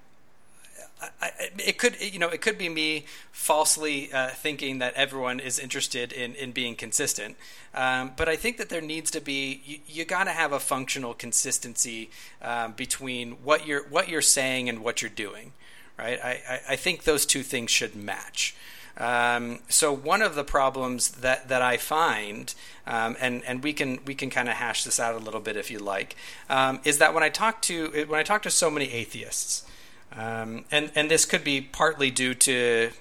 I, 1.21 1.31
it 1.57 1.77
could 1.77 1.99
you 2.01 2.19
know 2.19 2.29
it 2.29 2.41
could 2.41 2.57
be 2.57 2.69
me 2.69 3.05
falsely 3.31 4.11
uh, 4.13 4.29
thinking 4.29 4.79
that 4.79 4.93
everyone 4.95 5.39
is 5.39 5.59
interested 5.59 6.11
in, 6.11 6.35
in 6.35 6.51
being 6.51 6.75
consistent. 6.75 7.35
Um, 7.73 8.13
but 8.15 8.29
I 8.29 8.35
think 8.35 8.57
that 8.57 8.69
there 8.69 8.81
needs 8.81 9.11
to 9.11 9.21
be 9.21 9.61
you, 9.65 9.79
you 9.87 10.05
got 10.05 10.23
to 10.25 10.31
have 10.31 10.51
a 10.51 10.59
functional 10.59 11.13
consistency 11.13 12.09
um, 12.41 12.73
between 12.73 13.33
what 13.43 13.67
you're 13.67 13.83
what 13.87 14.09
you're 14.09 14.21
saying 14.21 14.69
and 14.69 14.83
what 14.83 15.01
you're 15.01 15.11
doing 15.11 15.51
right? 15.97 16.19
I, 16.23 16.41
I, 16.47 16.61
I 16.69 16.75
think 16.75 17.03
those 17.03 17.25
two 17.25 17.43
things 17.43 17.71
should 17.71 17.95
match. 17.95 18.55
Um, 18.97 19.59
so 19.67 19.93
one 19.93 20.21
of 20.21 20.35
the 20.35 20.43
problems 20.43 21.11
that, 21.11 21.49
that 21.49 21.61
I 21.61 21.75
find, 21.75 22.53
um, 22.87 23.17
and 23.19 23.43
and 23.43 23.61
we 23.61 23.73
can 23.73 23.99
we 24.05 24.15
can 24.15 24.29
kind 24.29 24.47
of 24.47 24.55
hash 24.55 24.85
this 24.85 25.01
out 25.01 25.15
a 25.15 25.17
little 25.17 25.41
bit 25.41 25.57
if 25.57 25.69
you 25.69 25.79
like, 25.79 26.15
um, 26.49 26.79
is 26.85 26.97
that 26.99 27.13
when 27.13 27.21
I 27.21 27.27
talk 27.27 27.61
to 27.63 28.05
when 28.07 28.19
I 28.19 28.23
talk 28.23 28.41
to 28.43 28.49
so 28.49 28.69
many 28.69 28.89
atheists, 28.89 29.65
um, 30.13 30.65
and 30.71 30.91
and 30.95 31.09
this 31.09 31.25
could 31.25 31.43
be 31.43 31.61
partly 31.61 32.11
due 32.11 32.33
to 32.33 32.91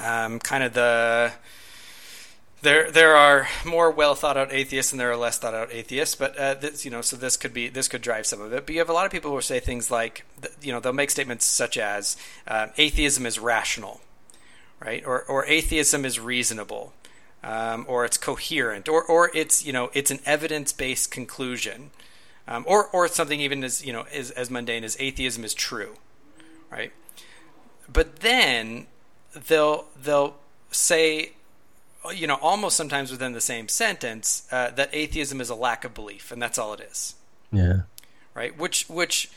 um, 0.00 0.38
kind 0.38 0.62
of 0.62 0.74
the 0.74 1.32
there 2.62 2.90
there 2.90 3.16
are 3.16 3.48
more 3.64 3.90
well 3.90 4.14
thought 4.14 4.36
out 4.36 4.52
atheists 4.52 4.92
and 4.92 5.00
there 5.00 5.10
are 5.10 5.16
less 5.16 5.38
thought 5.38 5.54
out 5.54 5.72
atheists 5.72 6.14
but 6.14 6.36
uh, 6.36 6.54
this, 6.54 6.84
you 6.84 6.90
know 6.90 7.02
so 7.02 7.16
this 7.16 7.36
could 7.36 7.52
be 7.52 7.68
this 7.68 7.88
could 7.88 8.02
drive 8.02 8.26
some 8.26 8.40
of 8.40 8.52
it. 8.52 8.66
But 8.66 8.72
you 8.72 8.78
have 8.78 8.90
a 8.90 8.92
lot 8.92 9.06
of 9.06 9.12
people 9.12 9.30
who 9.30 9.40
say 9.40 9.60
things 9.60 9.90
like 9.90 10.24
you 10.60 10.72
know 10.72 10.80
they'll 10.80 10.92
make 10.92 11.10
statements 11.10 11.44
such 11.44 11.76
as 11.76 12.16
uh, 12.46 12.68
atheism 12.76 13.26
is 13.26 13.38
rational 13.38 14.00
right? 14.84 15.04
Or 15.06 15.22
or 15.22 15.46
atheism 15.46 16.04
is 16.04 16.18
reasonable 16.18 16.92
um, 17.42 17.84
or 17.88 18.04
it's 18.04 18.16
coherent 18.16 18.88
or 18.88 19.02
or 19.04 19.30
it's 19.34 19.64
you 19.64 19.72
know 19.72 19.90
it's 19.94 20.10
an 20.10 20.20
evidence 20.24 20.72
based 20.72 21.10
conclusion 21.10 21.90
um, 22.48 22.64
or 22.66 22.86
or 22.88 23.08
something 23.08 23.40
even 23.40 23.62
as 23.64 23.84
you 23.84 23.92
know 23.92 24.04
as, 24.12 24.30
as 24.32 24.50
mundane 24.50 24.84
as 24.84 24.96
atheism 25.00 25.44
is 25.44 25.54
true 25.54 25.96
right 26.70 26.92
but 27.92 28.20
then 28.20 28.86
they'll 29.48 29.86
they'll 30.00 30.36
say 30.70 31.32
you 32.14 32.26
know 32.26 32.36
almost 32.42 32.76
sometimes 32.76 33.10
within 33.10 33.32
the 33.32 33.40
same 33.40 33.68
sentence 33.68 34.46
uh, 34.50 34.70
that 34.70 34.88
atheism 34.92 35.40
is 35.40 35.50
a 35.50 35.54
lack 35.54 35.84
of 35.84 35.94
belief 35.94 36.32
and 36.32 36.40
that's 36.42 36.58
all 36.58 36.72
it 36.72 36.80
is 36.80 37.14
Yeah. 37.52 37.82
right 38.34 38.56
which 38.58 38.88
which 38.88 39.30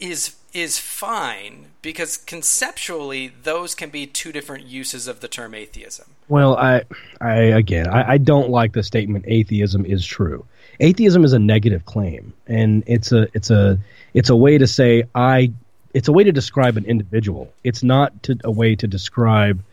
is 0.00 0.36
is 0.54 0.78
fine 0.78 1.66
because 1.82 2.16
conceptually 2.16 3.32
those 3.42 3.74
can 3.74 3.90
be 3.90 4.06
two 4.06 4.32
different 4.32 4.64
uses 4.66 5.06
of 5.06 5.20
the 5.20 5.28
term 5.28 5.54
atheism 5.54 6.06
Well, 6.28 6.56
I, 6.56 6.82
I 7.20 7.34
again, 7.34 7.88
I, 7.88 8.12
I 8.12 8.18
don't 8.18 8.48
like 8.50 8.72
the 8.72 8.82
statement 8.82 9.24
"atheism 9.28 9.84
is 9.84 10.04
true." 10.06 10.44
Atheism 10.80 11.24
is 11.24 11.32
a 11.32 11.38
negative 11.38 11.84
claim, 11.84 12.32
and 12.46 12.84
it's 12.86 13.12
a, 13.12 13.28
it's 13.34 13.50
a, 13.50 13.78
it's 14.14 14.30
a 14.30 14.36
way 14.36 14.58
to 14.58 14.66
say 14.66 15.04
I. 15.14 15.52
It's 15.94 16.08
a 16.08 16.12
way 16.12 16.22
to 16.24 16.32
describe 16.32 16.76
an 16.76 16.84
individual. 16.84 17.52
It's 17.64 17.82
not 17.82 18.22
to, 18.24 18.36
a 18.44 18.50
way 18.50 18.76
to 18.76 18.86
describe 18.86 19.64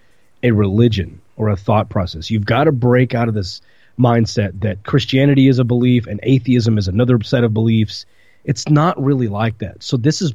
a 0.41 0.51
religion 0.51 1.21
or 1.35 1.49
a 1.49 1.57
thought 1.57 1.89
process. 1.89 2.31
You've 2.31 2.45
got 2.45 2.63
to 2.63 2.71
break 2.71 3.13
out 3.13 3.27
of 3.27 3.33
this 3.33 3.61
mindset 3.99 4.61
that 4.61 4.83
Christianity 4.83 5.47
is 5.47 5.59
a 5.59 5.63
belief 5.63 6.07
and 6.07 6.19
atheism 6.23 6.77
is 6.77 6.87
another 6.87 7.21
set 7.23 7.43
of 7.43 7.53
beliefs. 7.53 8.05
It's 8.43 8.67
not 8.69 9.01
really 9.01 9.27
like 9.27 9.57
that. 9.59 9.83
So 9.83 9.97
this 9.97 10.21
is 10.21 10.33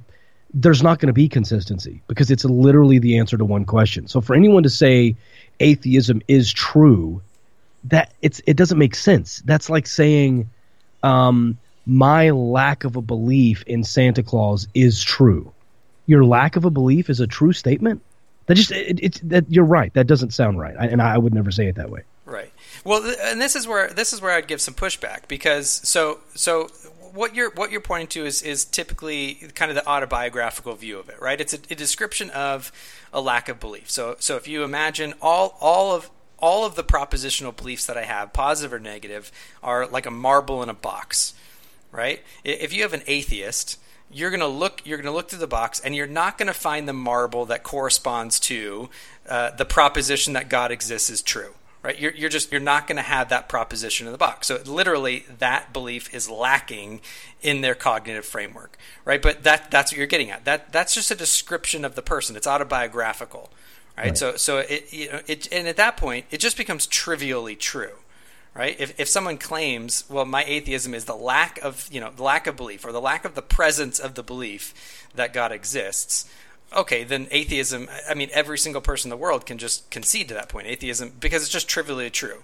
there's 0.52 0.82
not 0.82 0.98
going 0.98 1.06
to 1.06 1.12
be 1.12 1.28
consistency 1.28 2.02
because 2.08 2.30
it's 2.30 2.44
literally 2.44 2.98
the 2.98 3.18
answer 3.18 3.38
to 3.38 3.44
one 3.44 3.64
question. 3.64 4.08
So 4.08 4.20
for 4.20 4.34
anyone 4.34 4.64
to 4.64 4.70
say 4.70 5.16
atheism 5.60 6.22
is 6.26 6.52
true, 6.52 7.22
that 7.84 8.12
it's 8.20 8.40
it 8.46 8.56
doesn't 8.56 8.78
make 8.78 8.94
sense. 8.94 9.42
That's 9.44 9.70
like 9.70 9.86
saying 9.86 10.50
um, 11.02 11.58
my 11.86 12.30
lack 12.30 12.84
of 12.84 12.96
a 12.96 13.02
belief 13.02 13.62
in 13.66 13.84
Santa 13.84 14.22
Claus 14.22 14.68
is 14.74 15.02
true. 15.02 15.52
Your 16.06 16.24
lack 16.24 16.56
of 16.56 16.64
a 16.64 16.70
belief 16.70 17.10
is 17.10 17.20
a 17.20 17.26
true 17.26 17.52
statement. 17.52 18.02
That 18.46 18.54
just 18.54 18.72
it, 18.72 18.98
it's 19.00 19.20
that 19.20 19.44
you're 19.48 19.64
right. 19.64 19.92
That 19.94 20.06
doesn't 20.06 20.32
sound 20.32 20.58
right, 20.58 20.74
I, 20.78 20.86
and 20.86 21.00
I 21.00 21.16
would 21.16 21.32
never 21.32 21.50
say 21.50 21.68
it 21.68 21.76
that 21.76 21.90
way. 21.90 22.02
Right. 22.24 22.52
Well, 22.84 23.02
th- 23.02 23.16
and 23.22 23.40
this 23.40 23.54
is 23.54 23.66
where 23.66 23.88
this 23.90 24.12
is 24.12 24.20
where 24.20 24.32
I'd 24.32 24.48
give 24.48 24.60
some 24.60 24.74
pushback 24.74 25.28
because 25.28 25.68
so 25.68 26.20
so 26.34 26.68
what 27.12 27.34
you're 27.34 27.50
what 27.52 27.70
you're 27.70 27.80
pointing 27.80 28.08
to 28.08 28.24
is 28.24 28.42
is 28.42 28.64
typically 28.64 29.34
kind 29.54 29.70
of 29.70 29.76
the 29.76 29.86
autobiographical 29.88 30.74
view 30.74 30.98
of 30.98 31.08
it, 31.08 31.20
right? 31.20 31.40
It's 31.40 31.54
a, 31.54 31.58
a 31.70 31.74
description 31.74 32.30
of 32.30 32.72
a 33.12 33.20
lack 33.20 33.48
of 33.48 33.60
belief. 33.60 33.90
So 33.90 34.16
so 34.18 34.36
if 34.36 34.48
you 34.48 34.64
imagine 34.64 35.14
all 35.20 35.56
all 35.60 35.94
of 35.94 36.10
all 36.40 36.64
of 36.64 36.74
the 36.74 36.84
propositional 36.84 37.56
beliefs 37.56 37.86
that 37.86 37.96
I 37.96 38.04
have, 38.04 38.32
positive 38.32 38.72
or 38.72 38.78
negative, 38.78 39.30
are 39.62 39.86
like 39.86 40.06
a 40.06 40.10
marble 40.10 40.62
in 40.62 40.68
a 40.68 40.74
box, 40.74 41.34
right? 41.92 42.22
If 42.44 42.72
you 42.72 42.82
have 42.82 42.92
an 42.92 43.02
atheist, 43.06 43.78
you're 44.12 44.30
going 44.30 44.40
to 44.40 44.46
look 44.46 44.82
you're 44.84 44.98
going 44.98 45.06
to 45.06 45.12
look 45.12 45.28
through 45.28 45.38
the 45.38 45.46
box 45.46 45.80
and 45.80 45.94
you're 45.94 46.06
not 46.06 46.36
going 46.36 46.48
to 46.48 46.52
find 46.52 46.88
the 46.88 46.92
marble 46.92 47.46
that 47.46 47.62
corresponds 47.62 48.40
to 48.40 48.90
uh, 49.28 49.50
the 49.52 49.64
proposition 49.64 50.32
that 50.32 50.48
God 50.48 50.72
exists 50.72 51.10
is 51.10 51.22
true 51.22 51.54
right? 51.82 51.98
You're, 51.98 52.12
you're 52.12 52.30
just 52.30 52.52
you're 52.52 52.60
not 52.60 52.86
going 52.86 52.96
to 52.96 53.02
have 53.02 53.28
that 53.30 53.48
proposition 53.48 54.06
in 54.06 54.12
the 54.12 54.18
box. 54.18 54.48
So 54.48 54.60
literally 54.66 55.24
that 55.38 55.72
belief 55.72 56.12
is 56.14 56.28
lacking 56.28 57.00
in 57.40 57.60
their 57.60 57.74
cognitive 57.74 58.24
framework 58.24 58.76
right? 59.04 59.22
But 59.22 59.44
that 59.44 59.70
that's 59.70 59.92
what 59.92 59.98
you're 59.98 60.06
getting 60.06 60.30
at. 60.30 60.44
That 60.44 60.72
that's 60.72 60.94
just 60.94 61.10
a 61.10 61.14
description 61.14 61.84
of 61.84 61.94
the 61.94 62.02
person. 62.02 62.36
It's 62.36 62.46
autobiographical 62.46 63.50
right, 64.00 64.08
right. 64.08 64.18
so 64.18 64.36
so 64.36 64.58
it 64.58 64.92
you 64.92 65.10
know 65.10 65.20
it 65.26 65.48
and 65.52 65.68
at 65.68 65.76
that 65.76 65.96
point 65.96 66.26
it 66.30 66.38
just 66.38 66.56
becomes 66.56 66.86
trivially 66.86 67.56
true 67.56 67.92
right 68.54 68.76
if, 68.80 68.98
if 68.98 69.08
someone 69.08 69.38
claims 69.38 70.04
well 70.08 70.24
my 70.24 70.44
atheism 70.44 70.94
is 70.94 71.04
the 71.04 71.14
lack 71.14 71.58
of 71.58 71.88
you 71.90 72.00
know 72.00 72.10
the 72.14 72.22
lack 72.22 72.46
of 72.46 72.56
belief 72.56 72.84
or 72.84 72.92
the 72.92 73.00
lack 73.00 73.24
of 73.24 73.34
the 73.34 73.42
presence 73.42 73.98
of 73.98 74.14
the 74.14 74.22
belief 74.22 75.08
that 75.14 75.32
god 75.32 75.52
exists 75.52 76.28
okay, 76.74 77.04
then 77.04 77.26
atheism, 77.30 77.88
I 78.08 78.14
mean, 78.14 78.30
every 78.32 78.58
single 78.58 78.80
person 78.80 79.08
in 79.08 79.10
the 79.10 79.22
world 79.22 79.46
can 79.46 79.58
just 79.58 79.90
concede 79.90 80.28
to 80.28 80.34
that 80.34 80.48
point. 80.48 80.66
Atheism, 80.66 81.12
because 81.18 81.42
it's 81.42 81.50
just 81.50 81.68
trivially 81.68 82.10
true, 82.10 82.42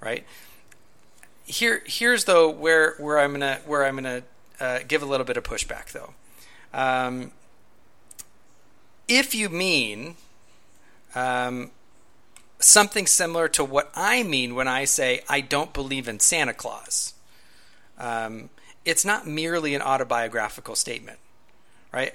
right? 0.00 0.24
Here, 1.44 1.82
here's 1.86 2.24
though 2.24 2.48
where 2.48 2.94
where 2.98 3.18
I'm 3.18 3.32
gonna 3.32 3.60
where 3.66 3.84
I'm 3.84 3.96
gonna 3.96 4.22
uh, 4.60 4.80
give 4.86 5.02
a 5.02 5.06
little 5.06 5.26
bit 5.26 5.36
of 5.36 5.44
pushback 5.44 5.92
though. 5.92 6.14
Um, 6.72 7.32
if 9.08 9.34
you 9.34 9.48
mean 9.48 10.16
um, 11.14 11.70
something 12.58 13.06
similar 13.06 13.48
to 13.48 13.64
what 13.64 13.90
I 13.94 14.22
mean 14.22 14.54
when 14.54 14.68
I 14.68 14.84
say 14.84 15.22
I 15.28 15.40
don't 15.40 15.72
believe 15.72 16.08
in 16.08 16.20
Santa 16.20 16.54
Claus, 16.54 17.14
um, 17.98 18.50
it's 18.84 19.04
not 19.04 19.26
merely 19.26 19.74
an 19.74 19.82
autobiographical 19.82 20.74
statement, 20.74 21.18
right? 21.92 22.12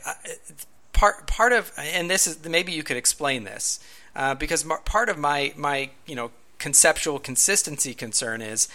part 0.98 1.28
part 1.28 1.54
of 1.54 1.72
and 1.78 2.10
this 2.10 2.26
is 2.26 2.44
maybe 2.48 2.72
you 2.72 2.82
could 2.84 2.98
explain 2.98 3.44
this 3.44 3.80
uh, 4.16 4.34
because 4.34 4.66
part 4.84 5.10
of 5.10 5.18
my 5.18 5.54
my 5.56 5.92
you 6.08 6.16
know 6.16 6.32
conceptual 6.58 7.20
consistency 7.20 7.94
concern 7.94 8.42
is 8.42 8.68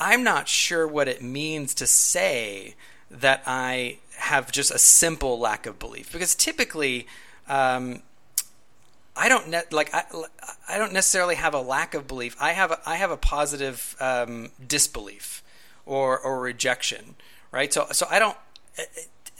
I'm 0.00 0.24
not 0.24 0.48
sure 0.48 0.88
what 0.88 1.08
it 1.08 1.22
means 1.22 1.74
to 1.74 1.86
say 1.86 2.74
that 3.10 3.42
I 3.46 3.98
have 4.16 4.50
just 4.50 4.70
a 4.70 4.78
simple 4.78 5.38
lack 5.38 5.66
of 5.66 5.78
belief 5.78 6.10
because 6.10 6.34
typically 6.34 7.06
um, 7.48 8.02
I 9.16 9.28
don't 9.28 9.48
ne- 9.48 9.62
like 9.70 9.92
I, 9.94 10.04
I 10.68 10.78
don't 10.78 10.92
necessarily 10.92 11.34
have 11.34 11.54
a 11.54 11.60
lack 11.60 11.94
of 11.94 12.06
belief. 12.06 12.36
I 12.40 12.52
have 12.52 12.70
a, 12.70 12.80
I 12.86 12.96
have 12.96 13.10
a 13.10 13.16
positive 13.16 13.96
um, 14.00 14.50
disbelief 14.66 15.42
or 15.84 16.18
or 16.18 16.40
rejection, 16.40 17.16
right? 17.50 17.72
So 17.72 17.88
so 17.92 18.06
I 18.10 18.18
don't 18.18 18.36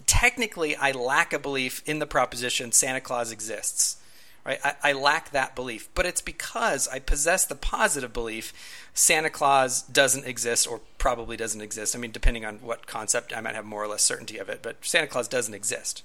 technically 0.06 0.76
I 0.76 0.92
lack 0.92 1.32
a 1.32 1.38
belief 1.38 1.82
in 1.86 1.98
the 1.98 2.06
proposition 2.06 2.72
Santa 2.72 3.00
Claus 3.00 3.32
exists. 3.32 3.98
Right? 4.44 4.58
I, 4.64 4.74
I, 4.82 4.92
lack 4.92 5.30
that 5.30 5.54
belief, 5.54 5.88
but 5.94 6.04
it's 6.04 6.20
because 6.20 6.88
I 6.88 6.98
possess 6.98 7.44
the 7.46 7.54
positive 7.54 8.12
belief 8.12 8.52
Santa 8.92 9.30
Claus 9.30 9.82
doesn't 9.82 10.26
exist 10.26 10.66
or 10.66 10.80
probably 10.98 11.36
doesn't 11.36 11.60
exist. 11.60 11.94
I 11.94 12.00
mean, 12.00 12.10
depending 12.10 12.44
on 12.44 12.56
what 12.56 12.88
concept, 12.88 13.32
I 13.32 13.40
might 13.40 13.54
have 13.54 13.64
more 13.64 13.84
or 13.84 13.86
less 13.86 14.02
certainty 14.02 14.38
of 14.38 14.48
it, 14.48 14.58
but 14.60 14.84
Santa 14.84 15.06
Claus 15.06 15.28
doesn't 15.28 15.54
exist. 15.54 16.02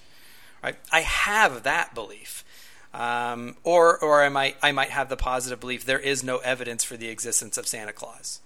Right? 0.63 0.75
I 0.91 0.99
have 0.99 1.63
that 1.63 1.95
belief. 1.95 2.45
Um, 2.97 3.55
or 3.63 4.03
or 4.03 4.23
I 4.23 4.29
might 4.29 4.57
I 4.63 4.71
might 4.71 4.89
have 4.89 5.07
the 5.07 5.15
positive 5.15 5.59
belief 5.59 5.85
there 5.85 5.99
is 5.99 6.23
no 6.23 6.39
evidence 6.39 6.83
for 6.83 6.97
the 6.97 7.09
existence 7.09 7.55
of 7.55 7.67
Santa 7.67 7.93
Claus, 7.93 8.41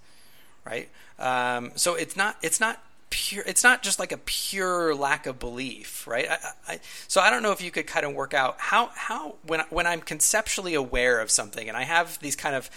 right? 0.66 0.90
Um, 1.18 1.72
so 1.74 1.94
it's 1.94 2.16
not 2.16 2.36
it's 2.42 2.60
not 2.60 2.78
pure 3.08 3.44
it's 3.46 3.64
not 3.64 3.82
just 3.82 3.98
like 3.98 4.12
a 4.12 4.18
pure 4.18 4.94
lack 4.94 5.26
of 5.26 5.38
belief 5.38 6.06
right 6.06 6.26
I, 6.30 6.38
I, 6.66 6.80
so 7.08 7.20
i 7.20 7.28
don't 7.28 7.42
know 7.42 7.52
if 7.52 7.60
you 7.60 7.70
could 7.70 7.86
kind 7.86 8.06
of 8.06 8.14
work 8.14 8.32
out 8.32 8.56
how 8.58 8.88
how 8.94 9.34
when 9.46 9.60
when 9.68 9.86
i'm 9.86 10.00
conceptually 10.00 10.72
aware 10.72 11.20
of 11.20 11.30
something 11.30 11.68
and 11.68 11.76
i 11.76 11.82
have 11.82 12.18
these 12.20 12.34
kind 12.36 12.56
of 12.56 12.70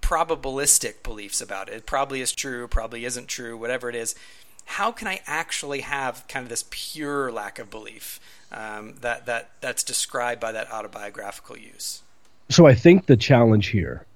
probabilistic 0.00 1.02
beliefs 1.02 1.42
about 1.42 1.68
it 1.68 1.74
it 1.74 1.86
probably 1.86 2.22
is 2.22 2.32
true 2.32 2.66
probably 2.66 3.04
isn't 3.04 3.28
true 3.28 3.58
whatever 3.58 3.90
it 3.90 3.94
is 3.94 4.14
how 4.64 4.90
can 4.90 5.08
i 5.08 5.20
actually 5.26 5.80
have 5.80 6.26
kind 6.28 6.42
of 6.42 6.48
this 6.48 6.64
pure 6.70 7.30
lack 7.30 7.58
of 7.58 7.70
belief 7.70 8.20
um, 8.52 8.94
that 9.00 9.26
that 9.26 9.50
that's 9.60 9.82
described 9.82 10.40
by 10.40 10.52
that 10.52 10.70
autobiographical 10.70 11.56
use 11.56 12.02
so 12.48 12.66
i 12.66 12.74
think 12.74 13.06
the 13.06 13.16
challenge 13.16 13.68
here 13.68 14.06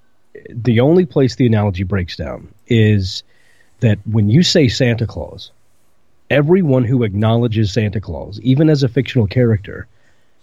the 0.51 0.81
only 0.81 1.07
place 1.07 1.37
the 1.37 1.47
analogy 1.47 1.85
breaks 1.85 2.17
down 2.17 2.49
is 2.67 3.23
that 3.81 3.99
when 4.07 4.29
you 4.29 4.43
say 4.43 4.69
Santa 4.69 5.07
Claus, 5.07 5.51
everyone 6.31 6.85
who 6.85 7.05
acknowledges 7.05 7.73
Santa 7.73 8.01
Claus, 8.01 8.41
even 8.43 8.69
as 8.69 8.83
a 8.83 8.89
fictional 8.89 9.27
character, 9.27 9.87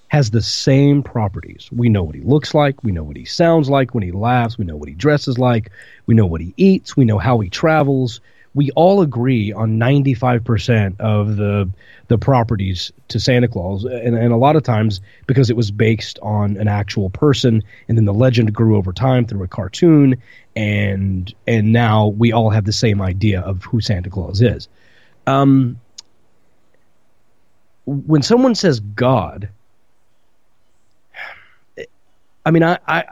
has 0.07 0.31
the 0.31 0.41
same 0.41 1.03
properties. 1.03 1.67
We 1.71 1.89
know 1.89 2.03
what 2.03 2.15
he 2.15 2.21
looks 2.21 2.53
like, 2.53 2.83
we 2.83 2.91
know 2.91 3.03
what 3.03 3.17
he 3.17 3.25
sounds 3.25 3.69
like 3.69 3.93
when 3.93 4.03
he 4.03 4.11
laughs, 4.11 4.57
we 4.57 4.65
know 4.65 4.75
what 4.75 4.87
he 4.87 4.95
dresses 4.95 5.37
like, 5.37 5.71
we 6.05 6.15
know 6.15 6.25
what 6.25 6.41
he 6.41 6.53
eats, 6.57 6.95
we 6.95 7.05
know 7.05 7.17
how 7.17 7.39
he 7.39 7.49
travels. 7.49 8.21
We 8.55 8.71
all 8.71 9.01
agree 9.01 9.51
on 9.53 9.77
95% 9.77 10.99
of 10.99 11.35
the 11.37 11.69
the 12.07 12.17
properties 12.17 12.91
to 13.07 13.19
Santa 13.19 13.47
Claus, 13.47 13.83
and, 13.83 14.15
and 14.15 14.31
a 14.31 14.37
lot 14.37 14.55
of 14.55 14.63
times 14.63 15.01
because 15.27 15.49
it 15.49 15.55
was 15.55 15.71
based 15.71 16.19
on 16.21 16.55
an 16.57 16.67
actual 16.67 17.09
person, 17.09 17.63
and 17.87 17.97
then 17.97 18.05
the 18.05 18.13
legend 18.13 18.53
grew 18.53 18.77
over 18.77 18.93
time 18.93 19.25
through 19.25 19.43
a 19.43 19.47
cartoon, 19.47 20.15
and 20.55 21.33
and 21.47 21.73
now 21.73 22.07
we 22.07 22.31
all 22.31 22.49
have 22.49 22.65
the 22.65 22.73
same 22.73 23.01
idea 23.01 23.41
of 23.41 23.63
who 23.63 23.81
Santa 23.81 24.09
Claus 24.09 24.41
is. 24.41 24.67
Um, 25.27 25.79
when 27.85 28.21
someone 28.21 28.55
says 28.55 28.79
God, 28.79 29.49
I 32.45 32.51
mean, 32.51 32.63
I, 32.63 32.77
I, 32.87 33.03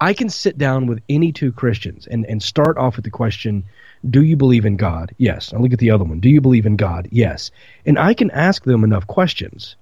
I 0.00 0.14
can 0.14 0.30
sit 0.30 0.56
down 0.56 0.86
with 0.86 1.02
any 1.08 1.30
two 1.30 1.52
Christians 1.52 2.06
and, 2.06 2.24
and 2.26 2.42
start 2.42 2.78
off 2.78 2.96
with 2.96 3.04
the 3.04 3.10
question, 3.10 3.64
do 4.08 4.22
you 4.22 4.36
believe 4.36 4.64
in 4.64 4.76
God? 4.76 5.14
Yes. 5.18 5.52
I 5.52 5.58
look 5.58 5.74
at 5.74 5.78
the 5.78 5.90
other 5.90 6.04
one. 6.04 6.20
Do 6.20 6.30
you 6.30 6.40
believe 6.40 6.64
in 6.64 6.76
God? 6.76 7.08
Yes. 7.10 7.50
And 7.84 7.98
I 7.98 8.14
can 8.14 8.30
ask 8.30 8.64
them 8.64 8.82
enough 8.82 9.06
questions 9.06 9.76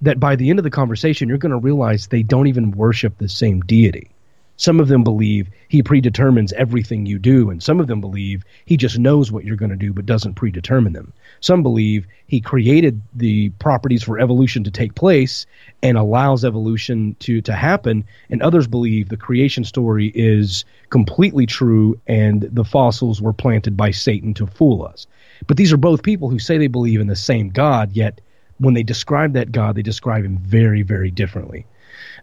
that 0.00 0.18
by 0.18 0.36
the 0.36 0.48
end 0.48 0.58
of 0.58 0.64
the 0.64 0.70
conversation, 0.70 1.28
you're 1.28 1.38
going 1.38 1.52
to 1.52 1.58
realize 1.58 2.06
they 2.06 2.22
don't 2.22 2.46
even 2.46 2.70
worship 2.70 3.18
the 3.18 3.28
same 3.28 3.60
deity. 3.60 4.10
Some 4.56 4.80
of 4.80 4.88
them 4.88 5.04
believe 5.04 5.50
he 5.68 5.82
predetermines 5.82 6.52
everything 6.54 7.04
you 7.04 7.18
do, 7.18 7.50
and 7.50 7.62
some 7.62 7.78
of 7.78 7.88
them 7.88 8.00
believe 8.00 8.44
he 8.64 8.76
just 8.76 8.98
knows 8.98 9.30
what 9.30 9.44
you're 9.44 9.56
going 9.56 9.70
to 9.70 9.76
do 9.76 9.92
but 9.92 10.06
doesn't 10.06 10.34
predetermine 10.34 10.94
them. 10.94 11.12
Some 11.40 11.62
believe 11.62 12.06
he 12.26 12.40
created 12.40 13.02
the 13.14 13.50
properties 13.58 14.02
for 14.02 14.18
evolution 14.18 14.64
to 14.64 14.70
take 14.70 14.94
place 14.94 15.44
and 15.82 15.98
allows 15.98 16.44
evolution 16.44 17.16
to, 17.20 17.40
to 17.42 17.52
happen, 17.52 18.04
and 18.30 18.42
others 18.42 18.66
believe 18.66 19.08
the 19.08 19.16
creation 19.16 19.64
story 19.64 20.10
is 20.14 20.64
completely 20.88 21.44
true 21.44 22.00
and 22.06 22.42
the 22.42 22.64
fossils 22.64 23.20
were 23.20 23.32
planted 23.34 23.76
by 23.76 23.90
Satan 23.90 24.32
to 24.34 24.46
fool 24.46 24.84
us. 24.84 25.06
But 25.46 25.58
these 25.58 25.72
are 25.72 25.76
both 25.78 26.02
people 26.02 26.30
who 26.30 26.38
say 26.38 26.56
they 26.56 26.66
believe 26.66 27.00
in 27.00 27.08
the 27.08 27.16
same 27.16 27.50
God, 27.50 27.92
yet 27.92 28.20
when 28.58 28.74
they 28.74 28.82
describe 28.82 29.34
that 29.34 29.52
God, 29.52 29.76
they 29.76 29.82
describe 29.82 30.24
him 30.24 30.38
very, 30.38 30.82
very 30.82 31.10
differently. 31.10 31.66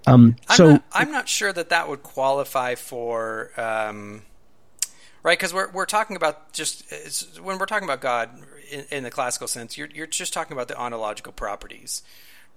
Um, 0.06 0.36
I'm 0.48 0.58
so 0.58 0.72
not, 0.72 0.84
I'm 0.94 1.12
not 1.12 1.30
sure 1.30 1.54
that 1.54 1.70
that 1.70 1.88
would 1.90 2.04
qualify 2.04 2.76
for 2.76 3.52
um, 3.58 4.24
right 5.24 5.38
because 5.38 5.54
we're 5.54 5.72
we're 5.72 5.86
talking 5.86 6.16
about 6.16 6.54
just 6.54 7.40
when 7.42 7.58
we're 7.58 7.66
talking 7.66 7.88
about 7.88 8.02
God 8.02 8.30
in, 8.72 8.86
in, 8.92 9.04
the 9.04 9.12
classical 9.12 9.48
sense, 9.48 9.78
you're 9.78 9.90
you're 9.94 10.08
just 10.08 10.34
talking 10.34 10.54
about 10.54 10.68
the 10.68 10.78
ontological 10.78 11.32
properties, 11.34 12.02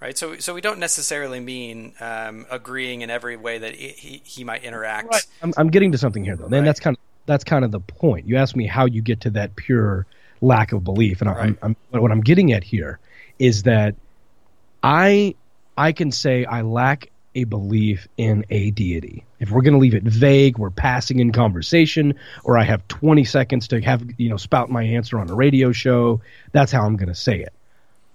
right? 0.00 0.16
So 0.16 0.37
so 0.37 0.55
we 0.55 0.61
don't 0.61 0.79
necessarily 0.79 1.40
mean 1.40 1.94
um, 2.00 2.46
agreeing 2.50 3.02
in 3.02 3.11
every 3.11 3.37
way 3.37 3.59
that 3.59 3.74
he 3.74 4.22
he 4.24 4.44
might 4.44 4.64
interact. 4.64 5.12
Right. 5.12 5.26
I'm, 5.42 5.52
I'm 5.57 5.68
getting 5.68 5.92
to 5.92 5.98
something 5.98 6.24
here 6.24 6.37
though, 6.37 6.44
and 6.44 6.52
right. 6.52 6.64
that's 6.64 6.81
kind 6.81 6.96
of 6.96 7.02
that's 7.26 7.44
kind 7.44 7.64
of 7.64 7.70
the 7.70 7.81
point. 7.81 8.26
You 8.26 8.37
asked 8.37 8.57
me 8.57 8.66
how 8.66 8.87
you 8.87 9.02
get 9.02 9.20
to 9.22 9.31
that 9.31 9.57
pure 9.57 10.07
lack 10.40 10.72
of 10.72 10.85
belief, 10.85 11.20
and 11.20 11.31
right. 11.31 11.57
I'm, 11.62 11.76
I'm, 11.92 12.00
what 12.00 12.11
I'm 12.11 12.20
getting 12.20 12.52
at 12.52 12.64
here 12.64 12.98
is 13.38 13.64
that 13.64 13.94
I 14.83 15.35
I 15.76 15.92
can 15.92 16.10
say 16.10 16.44
I 16.44 16.62
lack 16.62 17.10
a 17.34 17.44
belief 17.44 18.08
in 18.16 18.46
a 18.48 18.70
deity. 18.70 19.24
If 19.38 19.50
we're 19.50 19.60
going 19.60 19.74
to 19.74 19.78
leave 19.78 19.94
it 19.94 20.02
vague, 20.02 20.56
we're 20.56 20.70
passing 20.70 21.20
in 21.20 21.32
conversation, 21.32 22.14
or 22.44 22.56
I 22.56 22.64
have 22.64 22.88
20 22.88 23.24
seconds 23.24 23.68
to 23.68 23.80
have 23.82 24.02
you 24.16 24.30
know 24.30 24.38
spout 24.38 24.70
my 24.70 24.82
answer 24.82 25.18
on 25.18 25.28
a 25.28 25.34
radio 25.34 25.70
show. 25.72 26.22
That's 26.52 26.72
how 26.72 26.84
I'm 26.86 26.96
going 26.96 27.10
to 27.10 27.14
say 27.14 27.40
it. 27.40 27.52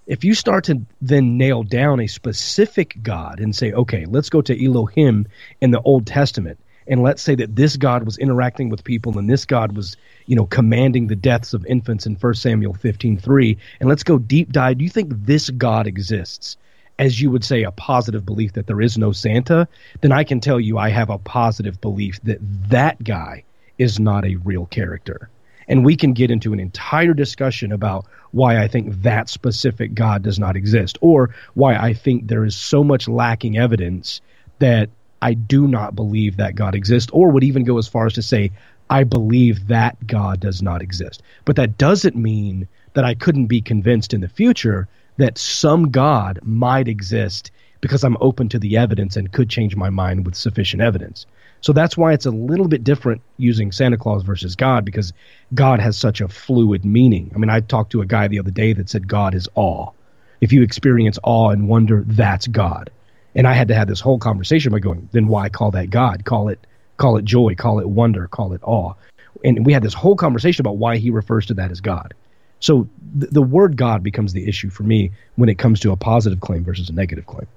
If 0.08 0.24
you 0.24 0.34
start 0.34 0.64
to 0.66 0.82
then 1.02 1.38
nail 1.38 1.62
down 1.62 2.00
a 2.00 2.08
specific 2.08 2.98
God 3.04 3.40
and 3.40 3.56
say, 3.56 3.72
okay, 3.72 4.06
let's 4.06 4.32
go 4.32 4.42
to 4.42 4.66
Elohim 4.66 5.28
in 5.62 5.70
the 5.70 5.82
Old 5.82 6.08
Testament, 6.08 6.60
and 6.88 7.04
let's 7.04 7.22
say 7.22 7.36
that 7.36 7.56
this 7.56 7.78
God 7.78 8.04
was 8.04 8.18
interacting 8.18 8.70
with 8.70 8.84
people 8.84 9.20
and 9.20 9.30
this 9.30 9.46
God 9.46 9.76
was, 9.76 9.96
you 10.26 10.36
know, 10.36 10.48
commanding 10.48 11.06
the 11.06 11.16
deaths 11.16 11.54
of 11.54 11.64
infants 11.68 12.08
in 12.08 12.16
1 12.16 12.34
Samuel 12.34 12.74
15:3, 12.74 13.58
and 13.80 13.88
let's 13.88 14.04
go 14.04 14.18
deep 14.18 14.52
dive. 14.52 14.80
Do 14.80 14.84
you 14.84 14.90
think 14.90 15.12
this 15.14 15.52
God 15.52 15.86
exists? 15.86 16.58
As 17.02 17.20
you 17.20 17.32
would 17.32 17.44
say, 17.44 17.64
a 17.64 17.72
positive 17.72 18.28
belief 18.28 18.54
that 18.54 18.68
there 18.68 18.80
is 18.80 18.96
no 18.96 19.12
Santa, 19.12 19.68
then 20.02 20.12
I 20.12 20.24
can 20.24 20.40
tell 20.40 20.60
you 20.60 20.78
I 20.78 20.90
have 20.90 21.10
a 21.10 21.18
positive 21.18 21.82
belief 21.82 22.22
that 22.26 22.38
that 22.70 23.04
guy 23.04 23.44
is 23.80 24.00
not 24.00 24.24
a 24.24 24.36
real 24.36 24.68
character. 24.68 25.28
And 25.68 25.84
we 25.84 25.96
can 25.96 26.14
get 26.14 26.30
into 26.30 26.54
an 26.54 26.60
entire 26.60 27.16
discussion 27.16 27.72
about 27.72 28.06
why 28.34 28.62
I 28.62 28.68
think 28.68 29.02
that 29.02 29.30
specific 29.30 29.96
God 29.96 30.22
does 30.22 30.38
not 30.38 30.56
exist, 30.56 31.00
or 31.02 31.34
why 31.56 31.76
I 31.76 31.94
think 31.94 32.28
there 32.28 32.46
is 32.46 32.56
so 32.56 32.84
much 32.84 33.08
lacking 33.08 33.58
evidence 33.58 34.22
that 34.60 34.92
I 35.24 35.34
do 35.34 35.68
not 35.68 35.96
believe 35.96 36.38
that 36.38 36.54
God 36.54 36.76
exists, 36.76 37.10
or 37.12 37.32
would 37.32 37.44
even 37.44 37.64
go 37.64 37.80
as 37.80 37.88
far 37.88 38.06
as 38.06 38.14
to 38.14 38.22
say, 38.22 38.52
I 38.92 39.06
believe 39.06 39.70
that 39.70 40.06
God 40.06 40.40
does 40.40 40.62
not 40.62 40.84
exist. 40.84 41.24
But 41.46 41.56
that 41.56 41.80
doesn't 41.80 42.16
mean 42.16 42.68
that 42.94 43.06
I 43.06 43.16
couldn't 43.16 43.48
be 43.48 43.62
convinced 43.62 44.14
in 44.14 44.22
the 44.22 44.30
future 44.30 44.88
that 45.22 45.38
some 45.38 45.90
God 45.90 46.40
might 46.44 46.88
exist 46.88 47.52
because 47.82 48.04
I'm 48.04 48.18
open 48.22 48.48
to 48.50 48.60
the 48.60 48.78
evidence 48.78 49.18
and 49.18 49.32
could 49.32 49.50
change 49.50 49.76
my 49.76 49.90
mind 49.90 50.26
with 50.26 50.36
sufficient 50.36 50.82
evidence. 50.82 51.26
So 51.62 51.74
that's 51.74 51.98
why 51.98 52.14
it's 52.14 52.26
a 52.26 52.32
little 52.32 52.68
bit 52.68 52.84
different 52.84 53.22
using 53.38 53.72
Santa 53.72 53.98
Claus 53.98 54.24
versus 54.24 54.56
God 54.56 54.86
because 54.86 55.14
God 55.54 55.80
has 55.80 55.98
such 55.98 56.22
a 56.22 56.28
fluid 56.28 56.86
meaning. 56.86 57.32
I 57.36 57.38
mean, 57.38 57.50
I 57.50 57.60
talked 57.60 57.92
to 57.92 58.02
a 58.02 58.06
guy 58.06 58.28
the 58.28 58.40
other 58.40 58.52
day 58.52 58.74
that 58.74 58.90
said 58.90 59.08
God 59.08 59.36
is 59.36 59.48
awe. 59.56 59.92
If 60.42 60.52
you 60.52 60.64
experience 60.64 61.20
awe 61.24 61.50
and 61.50 61.68
wonder, 61.68 62.04
that's 62.08 62.48
God. 62.48 62.90
And 63.36 63.48
I 63.48 63.54
had 63.54 63.68
to 63.68 63.76
have 63.76 63.88
this 63.88 64.02
whole 64.02 64.18
conversation 64.18 64.72
by 64.72 64.80
going, 64.80 65.08
then 65.12 65.28
why 65.28 65.50
call 65.50 65.72
that 65.72 65.90
God? 65.92 66.26
Call 66.26 66.50
it 66.50 66.66
call 66.98 67.18
it 67.18 67.26
joy, 67.26 67.56
call 67.56 67.80
it 67.80 67.90
wonder, 67.90 68.28
call 68.28 68.54
it 68.54 68.62
awe. 68.64 68.94
And 69.44 69.66
we 69.66 69.74
had 69.74 69.84
this 69.84 69.94
whole 69.94 70.16
conversation 70.16 70.62
about 70.62 70.78
why 70.78 70.98
he 70.98 71.10
refers 71.10 71.48
to 71.48 71.54
that 71.56 71.72
as 71.72 71.82
God. 71.82 72.14
So 72.62 72.88
th- 73.20 73.32
the 73.32 73.42
word 73.42 73.76
God 73.76 74.04
becomes 74.04 74.32
the 74.32 74.48
issue 74.48 74.70
for 74.70 74.84
me 74.84 75.12
when 75.36 75.50
it 75.50 75.58
comes 75.58 75.82
to 75.82 75.92
a 75.92 75.98
positive 75.98 76.40
claim 76.40 76.64
versus 76.64 76.90
a 76.90 76.94
negative 76.94 77.26
claim. 77.26 77.48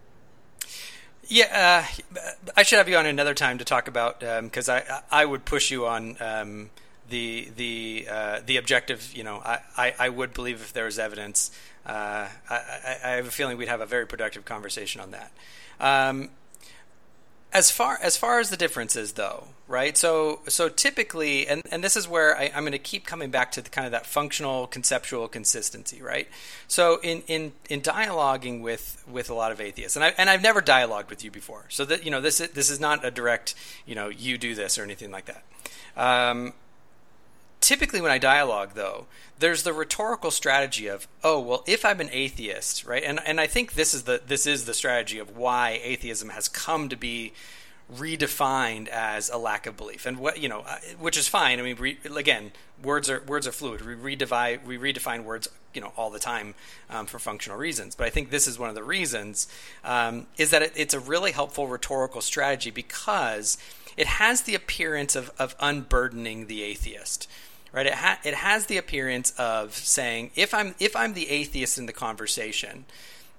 Yeah, 1.26 1.86
uh, 2.16 2.20
I 2.56 2.64
should 2.64 2.78
have 2.78 2.88
you 2.88 2.96
on 2.96 3.06
another 3.06 3.34
time 3.34 3.58
to 3.58 3.64
talk 3.64 3.88
about 3.88 4.20
because 4.20 4.68
I 4.68 4.82
I 5.10 5.24
would 5.24 5.44
push 5.44 5.70
you 5.70 5.86
on 5.86 6.16
um, 6.20 6.70
the 7.08 7.48
the 7.56 8.06
uh, 8.10 8.40
the 8.44 8.56
objective. 8.58 9.12
You 9.14 9.24
know, 9.24 9.36
I, 9.36 9.60
I, 9.76 9.94
I 9.98 10.08
would 10.08 10.34
believe 10.34 10.60
if 10.60 10.72
there 10.72 10.84
was 10.84 10.98
evidence. 10.98 11.50
Uh, 11.86 12.28
I, 12.50 12.96
I 13.04 13.08
have 13.10 13.26
a 13.26 13.30
feeling 13.30 13.56
we'd 13.56 13.68
have 13.68 13.80
a 13.80 13.86
very 13.86 14.06
productive 14.06 14.44
conversation 14.44 15.00
on 15.00 15.12
that. 15.12 15.32
Um, 15.80 16.30
as 17.52 17.70
far 17.70 17.98
as 18.02 18.16
far 18.16 18.40
as 18.40 18.50
the 18.50 18.56
differences 18.56 19.12
though 19.12 19.48
right? 19.66 19.96
So 19.96 20.40
so 20.48 20.68
typically 20.68 21.46
and, 21.46 21.62
and 21.70 21.83
this 21.83 21.96
is 21.96 22.07
where 22.07 22.37
I, 22.37 22.50
i'm 22.55 22.64
going 22.64 22.72
to 22.72 22.79
keep 22.79 23.07
coming 23.07 23.31
back 23.31 23.50
to 23.53 23.62
the 23.62 23.70
kind 23.70 23.87
of 23.87 23.92
that 23.92 24.07
functional 24.07 24.66
conceptual 24.66 25.29
consistency 25.29 26.03
right? 26.03 26.29
So 26.68 27.00
in 27.03 27.22
in 27.27 27.53
in 27.70 27.81
dialoguing 27.81 28.61
with 28.61 29.03
with 29.11 29.31
a 29.31 29.35
lot 29.35 29.53
of 29.53 29.61
atheists 29.61 29.96
and 29.96 30.05
i 30.05 30.14
and 30.18 30.29
i've 30.29 30.42
never 30.42 30.61
dialogued 30.61 31.11
with 31.11 31.24
you 31.24 31.31
before 31.31 31.64
so 31.68 31.85
that 31.85 32.05
you 32.05 32.11
know 32.11 32.20
this 32.20 32.40
is, 32.40 32.50
this 32.50 32.70
is 32.70 32.81
not 32.81 33.05
a 33.05 33.11
direct 33.11 33.55
you 33.87 33.94
know 33.94 34.09
you 34.09 34.38
do 34.38 34.55
this 34.55 34.79
or 34.79 34.83
anything 34.83 35.11
like 35.11 35.27
that. 35.27 35.44
Um, 35.96 36.53
typically 37.64 38.03
when 38.03 38.11
I 38.11 38.18
dialogue 38.18 38.72
though, 38.74 39.07
there's 39.38 39.62
the 39.62 39.72
rhetorical 39.72 40.31
strategy 40.31 40.87
of, 40.87 41.09
oh 41.22 41.40
well, 41.40 41.64
if 41.66 41.85
I'm 41.85 42.00
an 42.00 42.11
atheist, 42.12 42.85
right? 42.85 43.03
And 43.03 43.20
and 43.24 43.40
I 43.40 43.46
think 43.46 43.72
this 43.72 43.94
is 43.94 44.03
the 44.03 44.20
this 44.24 44.46
is 44.46 44.66
the 44.66 44.74
strategy 44.74 45.18
of 45.18 45.37
why 45.37 45.81
atheism 45.83 46.29
has 46.31 46.48
come 46.48 46.88
to 46.88 46.96
be 46.96 47.33
redefined 47.92 48.88
as 48.88 49.29
a 49.29 49.37
lack 49.37 49.66
of 49.66 49.77
belief, 49.77 50.07
and 50.07 50.18
what 50.18 50.38
you 50.38 50.49
know, 50.49 50.61
uh, 50.61 50.79
which 50.99 51.16
is 51.16 51.29
fine. 51.29 51.59
I 51.59 51.62
mean, 51.62 51.77
re, 51.77 51.99
again, 52.16 52.53
words 52.83 53.11
are 53.11 53.23
words 53.27 53.47
are 53.47 53.53
fluid. 53.53 53.85
We 53.85 54.16
redefine 54.16 54.64
we 54.64 54.79
redefine 54.79 55.25
words, 55.25 55.49
you 55.75 55.81
know, 55.81 55.92
all 55.97 56.11
the 56.11 56.18
time 56.18 56.55
um, 56.88 57.07
for 57.07 57.18
functional 57.18 57.59
reasons. 57.59 57.94
But 57.94 58.07
I 58.07 58.11
think 58.11 58.31
this 58.31 58.47
is 58.47 58.59
one 58.59 58.68
of 58.68 58.75
the 58.75 58.83
reasons 58.85 59.49
um, 59.85 60.27
is 60.38 60.51
that 60.51 60.62
it, 60.62 60.73
it's 60.77 60.94
a 60.94 61.01
really 61.01 61.33
helpful 61.33 61.66
rhetorical 61.66 62.20
strategy 62.20 62.70
because 62.70 63.59
it 63.97 64.07
has 64.07 64.42
the 64.42 64.55
appearance 64.55 65.14
of 65.14 65.31
of 65.38 65.55
unburdening 65.61 66.47
the 66.47 66.62
atheist 66.62 67.29
right? 67.75 67.87
It, 67.87 67.94
ha- 67.94 68.20
it 68.23 68.35
has 68.35 68.66
the 68.66 68.77
appearance 68.77 69.33
of 69.37 69.75
saying, 69.75 70.31
if 70.37 70.55
I'm 70.55 70.75
if 70.79 70.94
I'm 70.94 71.12
the 71.12 71.29
atheist 71.29 71.77
in 71.77 71.87
the 71.87 71.92
conversation, 71.92 72.85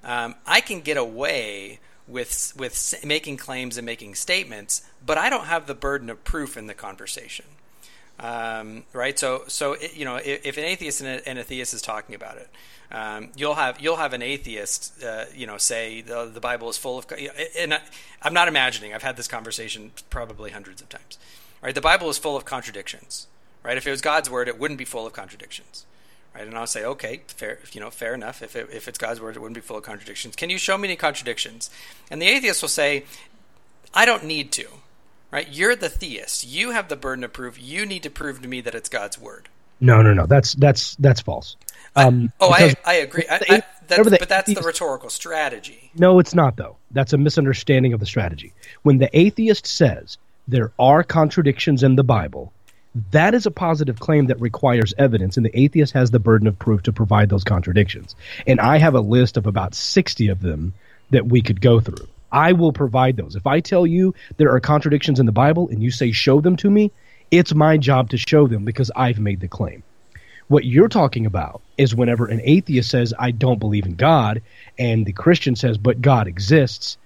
um, 0.04 0.36
I 0.46 0.62
can 0.62 0.82
get 0.82 0.98
away 0.98 1.80
with 2.08 2.54
with 2.58 2.96
making 3.06 3.38
claims 3.38 3.78
and 3.78 3.86
making 3.86 4.16
statements, 4.16 4.82
but 5.06 5.18
I 5.18 5.30
don't 5.30 5.46
have 5.46 5.68
the 5.68 5.74
burden 5.74 6.10
of 6.10 6.24
proof 6.24 6.58
in 6.58 6.68
the 6.68 6.74
conversation. 6.74 7.46
Um, 8.18 8.84
right? 8.94 9.20
So, 9.20 9.44
so 9.48 9.74
it, 9.74 9.94
you 9.94 10.06
know, 10.06 10.16
if, 10.16 10.46
if, 10.46 10.58
an 10.58 10.64
atheist 10.64 11.02
and, 11.02 11.10
a, 11.10 11.28
and 11.28 11.38
a 11.38 11.44
theist 11.44 11.74
is 11.74 11.82
talking 11.82 12.16
about 12.16 12.38
it, 12.38 12.50
um, 12.90 13.28
you'll 13.36 13.56
have 13.56 13.82
you'll 13.82 13.98
have 13.98 14.14
an 14.14 14.22
atheist, 14.22 15.04
uh, 15.04 15.26
you 15.36 15.46
know, 15.46 15.58
say 15.58 16.00
the, 16.00 16.26
the 16.26 16.40
Bible 16.40 16.70
is 16.70 16.78
full 16.78 16.98
of, 16.98 17.06
and 17.58 17.74
I, 17.74 17.82
I'm 18.22 18.34
not 18.34 18.48
imagining. 18.48 18.94
I've 18.94 19.04
had 19.04 19.18
this 19.18 19.28
conversation 19.28 19.92
probably 20.10 20.52
hundreds 20.52 20.82
of 20.82 20.88
times. 20.88 21.18
Right? 21.62 21.76
The 21.76 21.82
Bible 21.82 22.10
is 22.10 22.18
full 22.18 22.38
of 22.38 22.46
contradictions 22.46 23.28
right? 23.66 23.78
If 23.78 23.88
it 23.88 23.92
was 23.92 24.02
God's 24.02 24.30
word, 24.30 24.48
it 24.48 24.60
wouldn't 24.60 24.78
be 24.78 24.86
full 24.86 25.08
of 25.08 25.14
contradictions, 25.14 25.86
right? 26.36 26.46
And 26.46 26.58
I'll 26.58 26.68
say, 26.68 26.84
okay, 26.84 27.22
fair, 27.28 27.60
you 27.72 27.80
know, 27.80 27.90
fair 27.90 28.14
enough. 28.14 28.42
If 28.42 28.56
it, 28.56 28.70
if 28.72 28.88
it's 28.88 28.98
God's 28.98 29.22
word, 29.22 29.36
it 29.36 29.40
wouldn't 29.40 29.56
be 29.56 29.62
full 29.62 29.78
of 29.78 29.84
contradictions. 29.84 30.36
Can 30.36 30.50
you 30.50 30.58
show 30.58 30.78
me 30.78 30.88
any 30.90 30.96
contradictions? 30.96 31.70
And 32.12 32.22
the 32.22 32.28
atheist 32.28 32.62
will 32.62 32.70
say, 32.70 33.06
I 33.94 34.06
don't 34.06 34.26
need 34.26 34.52
to, 34.54 34.68
right? 35.32 35.48
You're 35.50 35.76
the 35.76 35.90
theist. 35.90 36.46
You 36.46 36.72
have 36.72 36.90
the 36.90 36.96
burden 36.96 37.24
of 37.24 37.34
proof. 37.34 37.58
You 37.60 37.86
need 37.86 38.04
to 38.04 38.10
prove 38.10 38.42
to 38.42 38.48
me 38.48 38.62
that 38.62 38.76
it's 38.76 38.90
God's 38.90 39.18
word. 39.18 39.50
No, 39.80 40.02
no, 40.02 40.14
no. 40.14 40.26
That's 40.26 40.54
that's 40.54 40.96
that's 40.96 41.22
false. 41.22 41.58
Um, 41.98 42.32
I, 42.40 42.46
oh, 42.46 42.52
I, 42.52 42.76
I 42.86 42.94
agree. 42.96 43.26
I, 43.30 43.36
I, 43.50 43.64
that's, 43.88 44.10
but 44.10 44.30
that's 44.30 44.54
the 44.54 44.62
rhetorical 44.62 45.10
strategy. 45.10 45.92
No, 45.96 46.20
it's 46.20 46.34
not 46.34 46.56
though. 46.56 46.78
That's 46.92 47.14
a 47.14 47.18
misunderstanding 47.18 47.94
of 47.94 48.00
the 48.00 48.06
strategy. 48.06 48.54
When 48.84 48.98
the 48.98 49.10
atheist 49.18 49.68
says 49.68 50.18
there 50.48 50.72
are 50.80 51.04
contradictions 51.04 51.84
in 51.84 51.96
the 51.96 52.04
Bible, 52.04 52.54
that 53.12 53.34
is 53.34 53.46
a 53.46 53.52
positive 53.52 54.00
claim 54.00 54.28
that 54.28 54.40
requires 54.40 54.94
evidence, 54.98 55.36
and 55.36 55.46
the 55.46 55.60
atheist 55.60 55.94
has 55.94 56.12
the 56.12 56.20
burden 56.20 56.48
of 56.48 56.58
proof 56.58 56.84
to 56.84 56.94
provide 56.94 57.30
those 57.30 57.44
contradictions. 57.44 58.16
And 58.48 58.60
I 58.60 58.78
have 58.78 58.96
a 58.96 59.02
list 59.02 59.36
of 59.36 59.46
about 59.46 59.76
60 59.76 60.30
of 60.30 60.42
them 60.42 60.74
that 61.10 61.28
we 61.28 61.42
could 61.42 61.60
go 61.60 61.80
through. 61.80 62.08
I 62.32 62.54
will 62.54 62.74
provide 62.74 63.18
those. 63.18 63.36
If 63.36 63.48
I 63.48 63.60
tell 63.60 63.86
you 63.86 64.14
there 64.38 64.52
are 64.52 64.60
contradictions 64.60 65.20
in 65.20 65.26
the 65.26 65.32
Bible 65.32 65.70
and 65.70 65.82
you 65.84 65.92
say, 65.92 66.12
show 66.12 66.42
them 66.42 66.56
to 66.58 66.70
me, 66.70 66.92
it's 67.32 67.54
my 67.54 67.78
job 67.78 68.10
to 68.10 68.18
show 68.18 68.48
them 68.48 68.66
because 68.66 68.92
I've 68.96 69.20
made 69.20 69.40
the 69.40 69.48
claim. 69.48 69.84
What 70.48 70.64
you're 70.64 70.90
talking 70.90 71.26
about 71.26 71.62
is 71.78 71.96
whenever 71.96 72.28
an 72.28 72.42
atheist 72.44 72.90
says, 72.90 73.14
I 73.18 73.32
don't 73.32 73.60
believe 73.60 73.86
in 73.86 73.96
God, 73.96 74.42
and 74.78 75.06
the 75.06 75.12
Christian 75.12 75.56
says, 75.56 75.78
but 75.78 76.02
God 76.02 76.28
exists, 76.28 76.98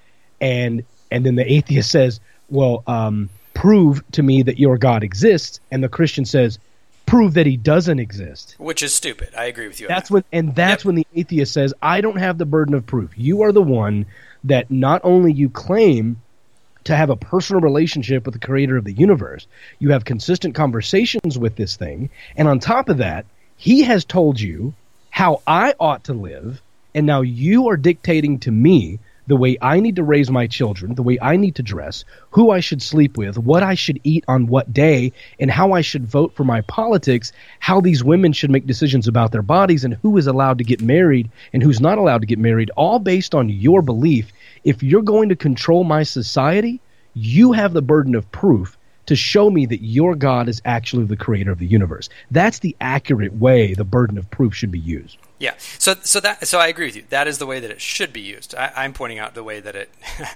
and 0.42 0.84
and 1.10 1.26
then 1.26 1.36
the 1.36 1.52
atheist 1.52 1.90
says, 1.90 2.20
well, 2.50 2.84
um, 2.86 3.30
prove 3.60 4.02
to 4.14 4.24
me 4.24 4.42
that 4.42 4.58
your 4.58 4.78
God 4.78 5.04
exists, 5.04 5.60
and 5.70 5.84
the 5.84 5.90
Christian 5.90 6.24
says, 6.24 6.60
prove 7.06 7.34
that 7.34 7.46
he 7.46 7.58
doesn't 7.58 8.00
exist. 8.00 8.56
Which 8.58 8.82
is 8.82 8.94
stupid. 8.94 9.32
I 9.36 9.48
agree 9.48 9.68
with 9.68 9.82
you. 9.82 9.88
That's 9.90 10.08
that. 10.08 10.14
when, 10.14 10.24
and 10.32 10.56
that's 10.56 10.84
yep. 10.84 10.86
when 10.86 10.96
the 10.96 11.08
atheist 11.14 11.52
says, 11.52 11.74
I 11.82 12.00
don't 12.00 12.20
have 12.20 12.38
the 12.38 12.46
burden 12.46 12.74
of 12.74 12.86
proof. 12.86 13.12
You 13.18 13.42
are 13.42 13.52
the 13.52 13.62
one 13.62 14.06
that 14.46 14.72
not 14.72 15.02
only 15.04 15.34
you 15.34 15.50
claim 15.50 16.22
to 16.86 16.96
have 16.96 17.10
a 17.10 17.18
personal 17.18 17.62
relationship 17.62 18.24
with 18.26 18.34
the 18.34 18.40
creator 18.40 18.78
of 18.78 18.86
the 18.86 18.94
universe, 18.94 19.46
you 19.78 19.92
have 19.92 20.06
consistent 20.06 20.56
conversations 20.56 21.38
with 21.38 21.58
this 21.58 21.76
thing, 21.76 22.12
and 22.38 22.48
on 22.48 22.60
top 22.60 22.88
of 22.88 23.00
that, 23.00 23.26
he 23.58 23.82
has 23.82 24.06
told 24.06 24.40
you 24.40 24.74
how 25.10 25.42
I 25.46 25.74
ought 25.82 26.06
to 26.06 26.14
live, 26.14 26.62
and 26.96 27.06
now 27.06 27.24
you 27.24 27.68
are 27.68 27.76
dictating 27.76 28.40
to 28.40 28.52
me 28.52 29.00
the 29.30 29.38
way 29.38 29.56
I 29.62 29.80
need 29.80 29.96
to 29.96 30.04
raise 30.04 30.32
my 30.32 30.48
children, 30.48 30.96
the 30.96 31.04
way 31.04 31.20
I 31.22 31.38
need 31.38 31.54
to 31.56 31.64
dress, 31.64 32.04
who 32.32 32.50
I 32.50 32.60
should 32.60 32.82
sleep 32.82 33.16
with, 33.16 33.38
what 33.38 33.62
I 33.62 33.76
should 33.76 34.02
eat 34.04 34.26
on 34.28 34.48
what 34.48 34.74
day, 34.74 35.14
and 35.40 35.52
how 35.52 35.72
I 35.74 35.82
should 35.82 36.08
vote 36.08 36.34
for 36.34 36.44
my 36.44 36.62
politics, 36.62 37.32
how 37.60 37.80
these 37.80 38.04
women 38.04 38.34
should 38.34 38.50
make 38.50 38.66
decisions 38.66 39.08
about 39.08 39.32
their 39.32 39.44
bodies, 39.44 39.84
and 39.84 39.94
who 40.02 40.18
is 40.18 40.26
allowed 40.26 40.58
to 40.58 40.64
get 40.64 40.82
married 40.82 41.30
and 41.54 41.62
who's 41.62 41.80
not 41.80 42.00
allowed 42.00 42.22
to 42.22 42.28
get 42.28 42.40
married, 42.40 42.72
all 42.76 42.98
based 42.98 43.36
on 43.36 43.50
your 43.50 43.84
belief. 43.84 44.32
If 44.64 44.82
you're 44.82 45.04
going 45.04 45.30
to 45.30 45.36
control 45.36 45.84
my 45.84 46.02
society, 46.02 46.82
you 47.14 47.52
have 47.52 47.74
the 47.74 47.84
burden 47.84 48.16
of 48.16 48.32
proof 48.32 48.79
to 49.10 49.16
show 49.16 49.50
me 49.50 49.66
that 49.66 49.82
your 49.82 50.16
God 50.16 50.48
is 50.48 50.62
actually 50.66 51.06
the 51.06 51.18
creator 51.18 51.52
of 51.52 51.58
the 51.58 51.66
universe. 51.66 52.10
That's 52.30 52.60
the 52.60 52.76
accurate 52.80 53.34
way 53.34 53.74
the 53.74 53.84
burden 53.84 54.20
of 54.20 54.30
proof 54.30 54.54
should 54.54 54.70
be 54.70 54.78
used. 54.78 55.18
Yeah. 55.40 55.56
So 55.58 55.96
so 56.04 56.20
that 56.20 56.48
so 56.48 56.60
I 56.60 56.68
agree 56.68 56.86
with 56.86 56.96
you. 56.96 57.06
That 57.10 57.28
is 57.28 57.40
the 57.40 57.48
way 57.48 57.60
that 57.60 57.72
it 57.72 57.82
should 57.82 58.14
be 58.14 58.22
used. 58.22 58.54
I, 58.54 58.72
I'm 58.76 58.94
pointing 58.94 59.18
out 59.18 59.34
the 59.34 59.44
way 59.44 59.60
that 59.62 59.76
it 59.76 59.90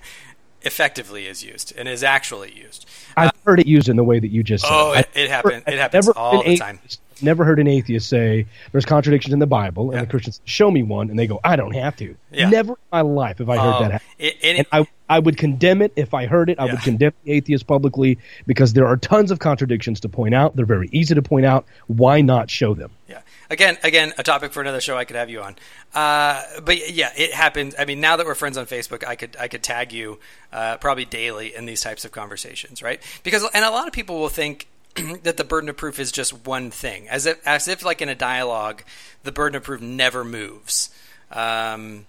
effectively 0.63 1.27
is 1.27 1.43
used 1.43 1.71
and 1.77 1.87
is 1.87 2.03
actually 2.03 2.51
used. 2.51 2.89
I've 3.15 3.31
heard 3.45 3.59
it 3.59 3.67
used 3.67 3.89
in 3.89 3.95
the 3.95 4.03
way 4.03 4.19
that 4.19 4.29
you 4.29 4.41
just 4.41 4.63
said. 4.63 4.73
Oh, 4.73 4.93
it, 4.93 4.97
I've 4.97 5.17
it 5.17 5.29
happens. 5.29 5.63
It 5.67 5.77
happens 5.77 6.09
all 6.09 6.41
the 6.41 6.57
time. 6.57 6.79
Never 7.21 7.45
heard 7.45 7.59
an 7.59 7.67
atheist 7.67 8.09
say 8.09 8.45
there's 8.71 8.85
contradictions 8.85 9.33
in 9.33 9.39
the 9.39 9.47
Bible, 9.47 9.91
and 9.91 9.93
Yeah. 9.99 10.01
the 10.05 10.09
Christians 10.09 10.41
show 10.45 10.71
me 10.71 10.83
one, 10.83 11.09
and 11.09 11.17
they 11.19 11.27
go, 11.27 11.39
I 11.43 11.55
don't 11.55 11.73
have 11.75 11.95
to. 11.97 12.15
Yeah. 12.31 12.49
Never 12.49 12.71
in 12.73 12.77
my 12.91 13.01
life 13.01 13.37
have 13.37 13.49
I 13.49 13.57
heard 13.57 13.75
Oh, 13.75 13.79
that 13.83 13.91
happen. 13.93 14.07
it- 14.19 14.37
and 14.43 14.57
and 14.59 14.67
I, 14.71 14.87
I 15.09 15.19
would 15.19 15.37
condemn 15.37 15.81
it 15.81 15.91
if 15.95 16.13
I 16.13 16.25
heard 16.25 16.49
it. 16.49 16.59
I 16.59 16.65
Yeah. 16.65 16.71
would 16.73 16.81
condemn 16.81 17.13
the 17.23 17.33
atheist 17.33 17.67
publicly 17.67 18.17
because 18.47 18.73
there 18.73 18.87
are 18.87 18.97
tons 18.97 19.29
of 19.31 19.39
contradictions 19.39 19.99
to 20.01 20.09
point 20.09 20.33
out. 20.33 20.55
They're 20.55 20.65
very 20.65 20.89
easy 20.91 21.13
to 21.15 21.21
point 21.21 21.45
out. 21.45 21.65
Why 21.87 22.21
not 22.21 22.49
show 22.49 22.73
them? 22.73 22.91
Yeah. 23.07 23.19
Again, 23.49 23.77
again, 23.83 24.13
a 24.17 24.23
topic 24.23 24.51
for 24.53 24.61
another 24.61 24.81
show. 24.81 24.97
I 24.97 25.05
could 25.05 25.15
have 25.17 25.29
you 25.29 25.41
on. 25.41 25.55
Uh, 25.93 26.41
but 26.63 26.91
yeah, 26.91 27.11
it 27.15 27.33
happens. 27.33 27.75
I 27.77 27.85
mean, 27.85 27.99
now 28.01 28.15
that 28.17 28.25
we're 28.25 28.33
friends 28.35 28.57
on 28.57 28.65
Facebook, 28.65 29.05
I 29.05 29.15
could 29.15 29.35
I 29.39 29.47
could 29.47 29.61
tag 29.61 29.93
you 29.93 30.19
uh, 30.51 30.77
probably 30.77 31.05
daily 31.05 31.53
in 31.53 31.65
these 31.67 31.81
types 31.81 32.03
of 32.05 32.11
conversations, 32.11 32.81
right? 32.81 32.99
Because 33.21 33.45
and 33.53 33.63
a 33.63 33.69
lot 33.69 33.85
of 33.87 33.93
people 33.93 34.19
will 34.19 34.29
think 34.29 34.67
that 35.23 35.37
the 35.37 35.43
burden 35.43 35.69
of 35.69 35.77
proof 35.77 35.99
is 35.99 36.11
just 36.11 36.45
one 36.45 36.71
thing, 36.71 37.07
as 37.09 37.25
if 37.25 37.45
as 37.47 37.67
if 37.67 37.83
like 37.83 38.01
in 38.01 38.09
a 38.09 38.15
dialogue, 38.15 38.83
the 39.23 39.31
burden 39.31 39.55
of 39.55 39.63
proof 39.63 39.81
never 39.81 40.23
moves. 40.23 40.89
Um, 41.31 42.05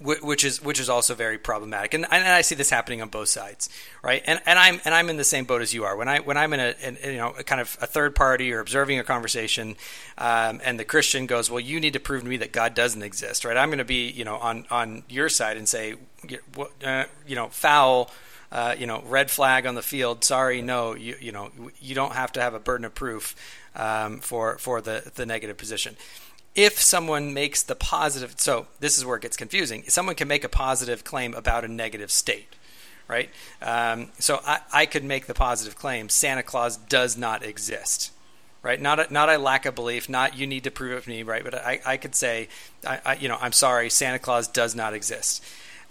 wh- 0.00 0.22
which 0.22 0.44
is 0.44 0.62
which 0.62 0.80
is 0.80 0.88
also 0.88 1.14
very 1.14 1.38
problematic, 1.38 1.94
and, 1.94 2.06
and 2.10 2.28
I 2.28 2.40
see 2.40 2.54
this 2.54 2.70
happening 2.70 3.02
on 3.02 3.08
both 3.08 3.28
sides, 3.28 3.68
right? 4.02 4.22
And 4.26 4.40
and 4.46 4.58
I'm 4.58 4.80
and 4.84 4.94
I'm 4.94 5.10
in 5.10 5.16
the 5.16 5.24
same 5.24 5.44
boat 5.44 5.62
as 5.62 5.72
you 5.72 5.84
are. 5.84 5.96
When 5.96 6.08
I 6.08 6.20
when 6.20 6.36
I'm 6.36 6.52
in 6.52 6.60
a 6.60 6.74
in, 6.82 6.98
you 7.04 7.18
know 7.18 7.34
a 7.38 7.44
kind 7.44 7.60
of 7.60 7.76
a 7.80 7.86
third 7.86 8.14
party 8.14 8.52
or 8.52 8.60
observing 8.60 8.98
a 8.98 9.04
conversation, 9.04 9.76
um, 10.18 10.60
and 10.64 10.78
the 10.80 10.84
Christian 10.84 11.26
goes, 11.26 11.50
"Well, 11.50 11.60
you 11.60 11.80
need 11.80 11.92
to 11.92 12.00
prove 12.00 12.22
to 12.22 12.28
me 12.28 12.38
that 12.38 12.52
God 12.52 12.74
doesn't 12.74 13.02
exist," 13.02 13.44
right? 13.44 13.56
I'm 13.56 13.68
going 13.68 13.78
to 13.78 13.84
be 13.84 14.10
you 14.10 14.24
know 14.24 14.36
on 14.36 14.66
on 14.70 15.04
your 15.08 15.28
side 15.28 15.56
and 15.56 15.68
say, 15.68 15.94
uh, 16.84 17.04
you 17.26 17.36
know, 17.36 17.48
foul. 17.48 18.10
Uh, 18.52 18.74
you 18.76 18.86
know, 18.86 19.02
red 19.06 19.30
flag 19.30 19.64
on 19.64 19.74
the 19.76 19.82
field. 19.82 20.24
Sorry, 20.24 20.60
no, 20.60 20.94
you 20.94 21.16
you 21.20 21.32
know, 21.32 21.50
you 21.80 21.94
don't 21.94 22.14
have 22.14 22.32
to 22.32 22.40
have 22.40 22.54
a 22.54 22.58
burden 22.58 22.84
of 22.84 22.94
proof 22.94 23.36
um, 23.76 24.18
for 24.18 24.58
for 24.58 24.80
the 24.80 25.10
the 25.14 25.24
negative 25.26 25.56
position. 25.56 25.96
If 26.56 26.80
someone 26.80 27.32
makes 27.32 27.62
the 27.62 27.76
positive 27.76 28.34
so 28.38 28.66
this 28.80 28.98
is 28.98 29.04
where 29.04 29.16
it 29.16 29.22
gets 29.22 29.36
confusing. 29.36 29.84
Someone 29.86 30.16
can 30.16 30.26
make 30.26 30.42
a 30.42 30.48
positive 30.48 31.04
claim 31.04 31.34
about 31.34 31.64
a 31.64 31.68
negative 31.68 32.10
state 32.10 32.56
right? 33.10 33.28
Um, 33.60 34.10
so 34.20 34.40
I, 34.46 34.60
I 34.72 34.86
could 34.86 35.02
make 35.02 35.26
the 35.26 35.34
positive 35.34 35.76
claim 35.76 36.08
santa 36.08 36.44
claus 36.44 36.76
does 36.76 37.18
not 37.18 37.44
exist 37.44 38.12
right? 38.62 38.80
Not 38.80 39.00
a, 39.00 39.12
not 39.12 39.28
a 39.28 39.38
lack 39.38 39.66
of 39.66 39.74
belief 39.74 40.08
not 40.08 40.38
you 40.38 40.46
need 40.46 40.64
to 40.64 40.70
prove 40.70 40.96
it 40.96 41.04
to 41.04 41.10
me 41.10 41.22
right? 41.24 41.42
But 41.42 41.54
i, 41.56 41.80
I 41.84 41.96
could 41.96 42.14
say 42.14 42.48
I, 42.86 43.00
I, 43.04 43.14
you 43.16 43.28
know 43.28 43.36
i'm 43.40 43.52
sorry 43.52 43.90
santa 43.90 44.20
claus 44.20 44.46
does 44.46 44.74
not 44.74 44.94
exist 44.94 45.44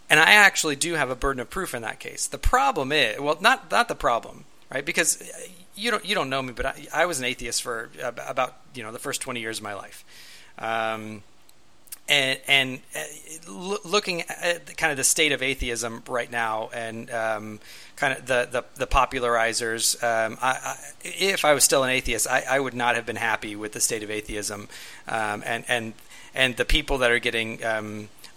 and 0.09 0.19
i 0.19 0.31
actually 0.31 0.75
do 0.75 0.93
have 0.93 1.09
a 1.09 1.15
burden 1.15 1.39
of 1.39 1.49
proof 1.49 1.73
in 1.73 1.81
that 1.81 1.99
case 1.99 2.27
the 2.27 2.37
problem 2.37 2.91
is 2.91 3.19
well 3.19 3.37
not 3.41 3.69
not 3.71 3.87
the 3.87 3.95
problem 3.95 4.45
right 4.71 4.85
because 4.85 5.21
you 5.75 5.91
don't 5.91 6.05
you 6.05 6.15
don't 6.15 6.29
know 6.29 6.41
me 6.41 6.53
but 6.53 6.65
i, 6.65 6.87
I 6.93 7.05
was 7.05 7.19
an 7.19 7.25
atheist 7.25 7.61
for 7.61 7.89
about 8.01 8.55
you 8.73 8.83
know 8.83 8.91
the 8.91 8.99
first 8.99 9.21
20 9.21 9.39
years 9.39 9.57
of 9.59 9.63
my 9.63 9.73
life 9.73 10.03
um, 10.57 11.23
and 12.09 12.39
and 12.47 12.79
uh, 12.95 13.03
looking 13.85 14.21
at 14.23 14.65
the- 14.65 14.73
kind 14.73 14.91
of 14.91 14.97
the 14.97 15.03
state 15.03 15.31
of 15.31 15.41
atheism 15.43 16.03
right 16.07 16.29
now, 16.31 16.69
and 16.73 17.09
um, 17.11 17.59
kind 17.95 18.17
of 18.17 18.25
the 18.25 18.47
the, 18.51 18.65
the 18.75 18.87
popularizers. 18.87 19.95
Um, 20.03 20.37
I, 20.41 20.49
I, 20.49 20.77
if 21.03 21.45
I 21.45 21.53
was 21.53 21.63
still 21.63 21.83
an 21.83 21.91
atheist, 21.91 22.27
I, 22.27 22.43
I 22.49 22.59
would 22.59 22.73
not 22.73 22.95
have 22.95 23.05
been 23.05 23.15
happy 23.15 23.55
with 23.55 23.73
the 23.73 23.79
state 23.79 24.01
of 24.03 24.09
atheism, 24.09 24.67
um, 25.07 25.43
and 25.45 25.63
and 25.67 25.93
and 26.33 26.57
the 26.57 26.65
people 26.65 26.97
that 26.97 27.11
are 27.11 27.19
getting. 27.19 27.63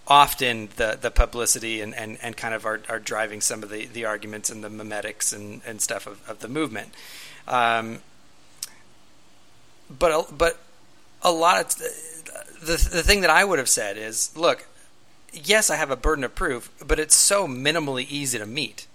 Often 0.09 0.71
the, 0.77 0.99
the 1.01 1.11
publicity 1.11 1.81
and, 1.81 1.95
and, 1.95 2.19
and 2.23 2.37
kind 2.37 2.55
of 2.55 2.67
are, 2.67 2.81
are 2.88 2.99
driving 2.99 3.41
some 3.41 3.62
of 3.62 3.71
the, 3.71 3.87
the 3.87 4.05
arguments 4.05 4.51
and 4.51 4.62
the 4.62 4.69
memetics 4.69 5.33
and, 5.33 5.61
and 5.65 5.81
stuff 5.81 6.07
of, 6.07 6.29
of 6.29 6.41
the 6.41 6.49
movement. 6.49 6.88
Um, 7.47 8.01
but 9.88 10.37
but 10.37 10.59
a 11.23 11.31
lot 11.31 11.61
of 11.61 11.79
the 11.79 12.73
the 12.91 13.03
thing 13.03 13.21
that 13.23 13.31
I 13.31 13.45
would 13.45 13.59
have 13.59 13.69
said 13.69 13.97
is, 13.97 14.37
look, 14.37 14.67
yes, 15.33 15.71
I 15.71 15.77
have 15.77 15.91
a 15.91 15.97
burden 15.97 16.25
of 16.25 16.35
proof, 16.35 16.71
but 16.87 16.99
it's 16.99 17.15
so 17.15 17.47
minimally 17.47 18.07
easy 18.09 18.38
to 18.38 18.47
meet. 18.47 18.87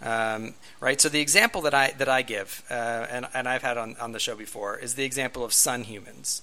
Um, 0.00 0.54
right. 0.80 1.00
So 1.00 1.08
the 1.08 1.20
example 1.20 1.62
that 1.62 1.74
I 1.74 1.92
that 1.98 2.08
I 2.08 2.22
give, 2.22 2.62
uh, 2.70 3.06
and 3.10 3.26
and 3.34 3.48
I've 3.48 3.62
had 3.62 3.78
on 3.78 3.96
on 4.00 4.12
the 4.12 4.18
show 4.18 4.34
before, 4.34 4.78
is 4.78 4.94
the 4.94 5.04
example 5.04 5.44
of 5.44 5.52
sun 5.52 5.84
humans. 5.84 6.42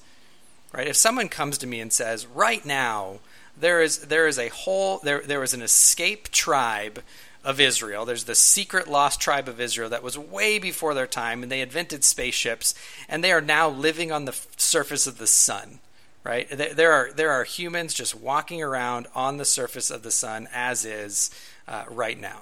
Right. 0.71 0.87
If 0.87 0.95
someone 0.95 1.29
comes 1.29 1.57
to 1.59 1.67
me 1.67 1.79
and 1.79 1.91
says, 1.91 2.27
right 2.27 2.63
now 2.65 3.19
there 3.59 3.81
is 3.81 3.99
there 3.99 4.27
is 4.27 4.39
a 4.39 4.49
whole 4.49 4.99
there 4.99 5.21
there 5.21 5.43
is 5.43 5.53
an 5.53 5.61
escape 5.61 6.29
tribe 6.29 7.01
of 7.43 7.59
Israel. 7.59 8.05
There's 8.05 8.25
the 8.25 8.35
secret 8.35 8.87
lost 8.87 9.21
tribe 9.21 9.47
of 9.47 9.61
Israel 9.61 9.89
that 9.89 10.03
was 10.03 10.17
way 10.17 10.59
before 10.59 10.93
their 10.93 11.07
time, 11.07 11.41
and 11.41 11.51
they 11.51 11.61
invented 11.61 12.03
spaceships, 12.03 12.75
and 13.07 13.23
they 13.23 13.31
are 13.31 13.41
now 13.41 13.69
living 13.69 14.11
on 14.11 14.25
the 14.25 14.37
surface 14.57 15.07
of 15.07 15.17
the 15.17 15.27
sun. 15.27 15.79
Right? 16.23 16.49
There 16.49 16.73
there 16.73 16.91
are 16.91 17.11
there 17.13 17.31
are 17.31 17.43
humans 17.43 17.93
just 17.93 18.13
walking 18.13 18.61
around 18.61 19.07
on 19.15 19.37
the 19.37 19.45
surface 19.45 19.89
of 19.89 20.03
the 20.03 20.11
sun 20.11 20.47
as 20.53 20.85
is 20.85 21.31
uh, 21.67 21.85
right 21.89 22.19
now. 22.19 22.41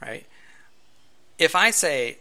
Right? 0.00 0.26
If 1.38 1.54
I 1.56 1.70
say 1.70 2.18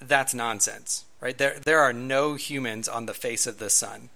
that's 0.00 0.34
nonsense, 0.34 1.04
right? 1.20 1.36
There 1.36 1.58
there 1.62 1.80
are 1.80 1.92
no 1.92 2.34
humans 2.34 2.88
on 2.88 3.06
the 3.06 3.14
face 3.14 3.46
of 3.46 3.58
the 3.58 3.70
sun. 3.70 4.08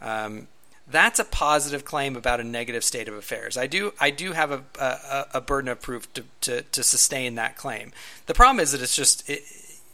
Um, 0.00 0.48
that's 0.90 1.18
a 1.18 1.24
positive 1.24 1.84
claim 1.84 2.16
about 2.16 2.40
a 2.40 2.44
negative 2.44 2.82
state 2.82 3.08
of 3.08 3.14
affairs. 3.14 3.56
I 3.56 3.66
do 3.66 3.92
I 4.00 4.10
do 4.10 4.32
have 4.32 4.50
a 4.50 4.62
a, 4.78 5.26
a 5.34 5.40
burden 5.40 5.68
of 5.68 5.80
proof 5.80 6.12
to, 6.14 6.24
to, 6.42 6.62
to 6.62 6.82
sustain 6.82 7.34
that 7.34 7.56
claim. 7.56 7.92
The 8.26 8.34
problem 8.34 8.60
is 8.60 8.72
that 8.72 8.82
it's 8.82 8.96
just 8.96 9.28
it, 9.28 9.42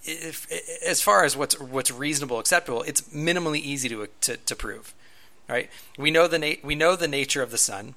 if, 0.04 0.46
as 0.86 1.00
far 1.00 1.24
as 1.24 1.36
what's 1.36 1.58
what's 1.58 1.90
reasonable 1.90 2.38
acceptable, 2.38 2.82
it's 2.82 3.02
minimally 3.02 3.58
easy 3.60 3.88
to 3.88 4.08
to, 4.22 4.36
to 4.36 4.56
prove. 4.56 4.94
Right? 5.48 5.70
We 5.98 6.10
know 6.10 6.26
the 6.28 6.38
na- 6.38 6.60
we 6.62 6.74
know 6.74 6.96
the 6.96 7.08
nature 7.08 7.42
of 7.42 7.50
the 7.50 7.58
sun. 7.58 7.94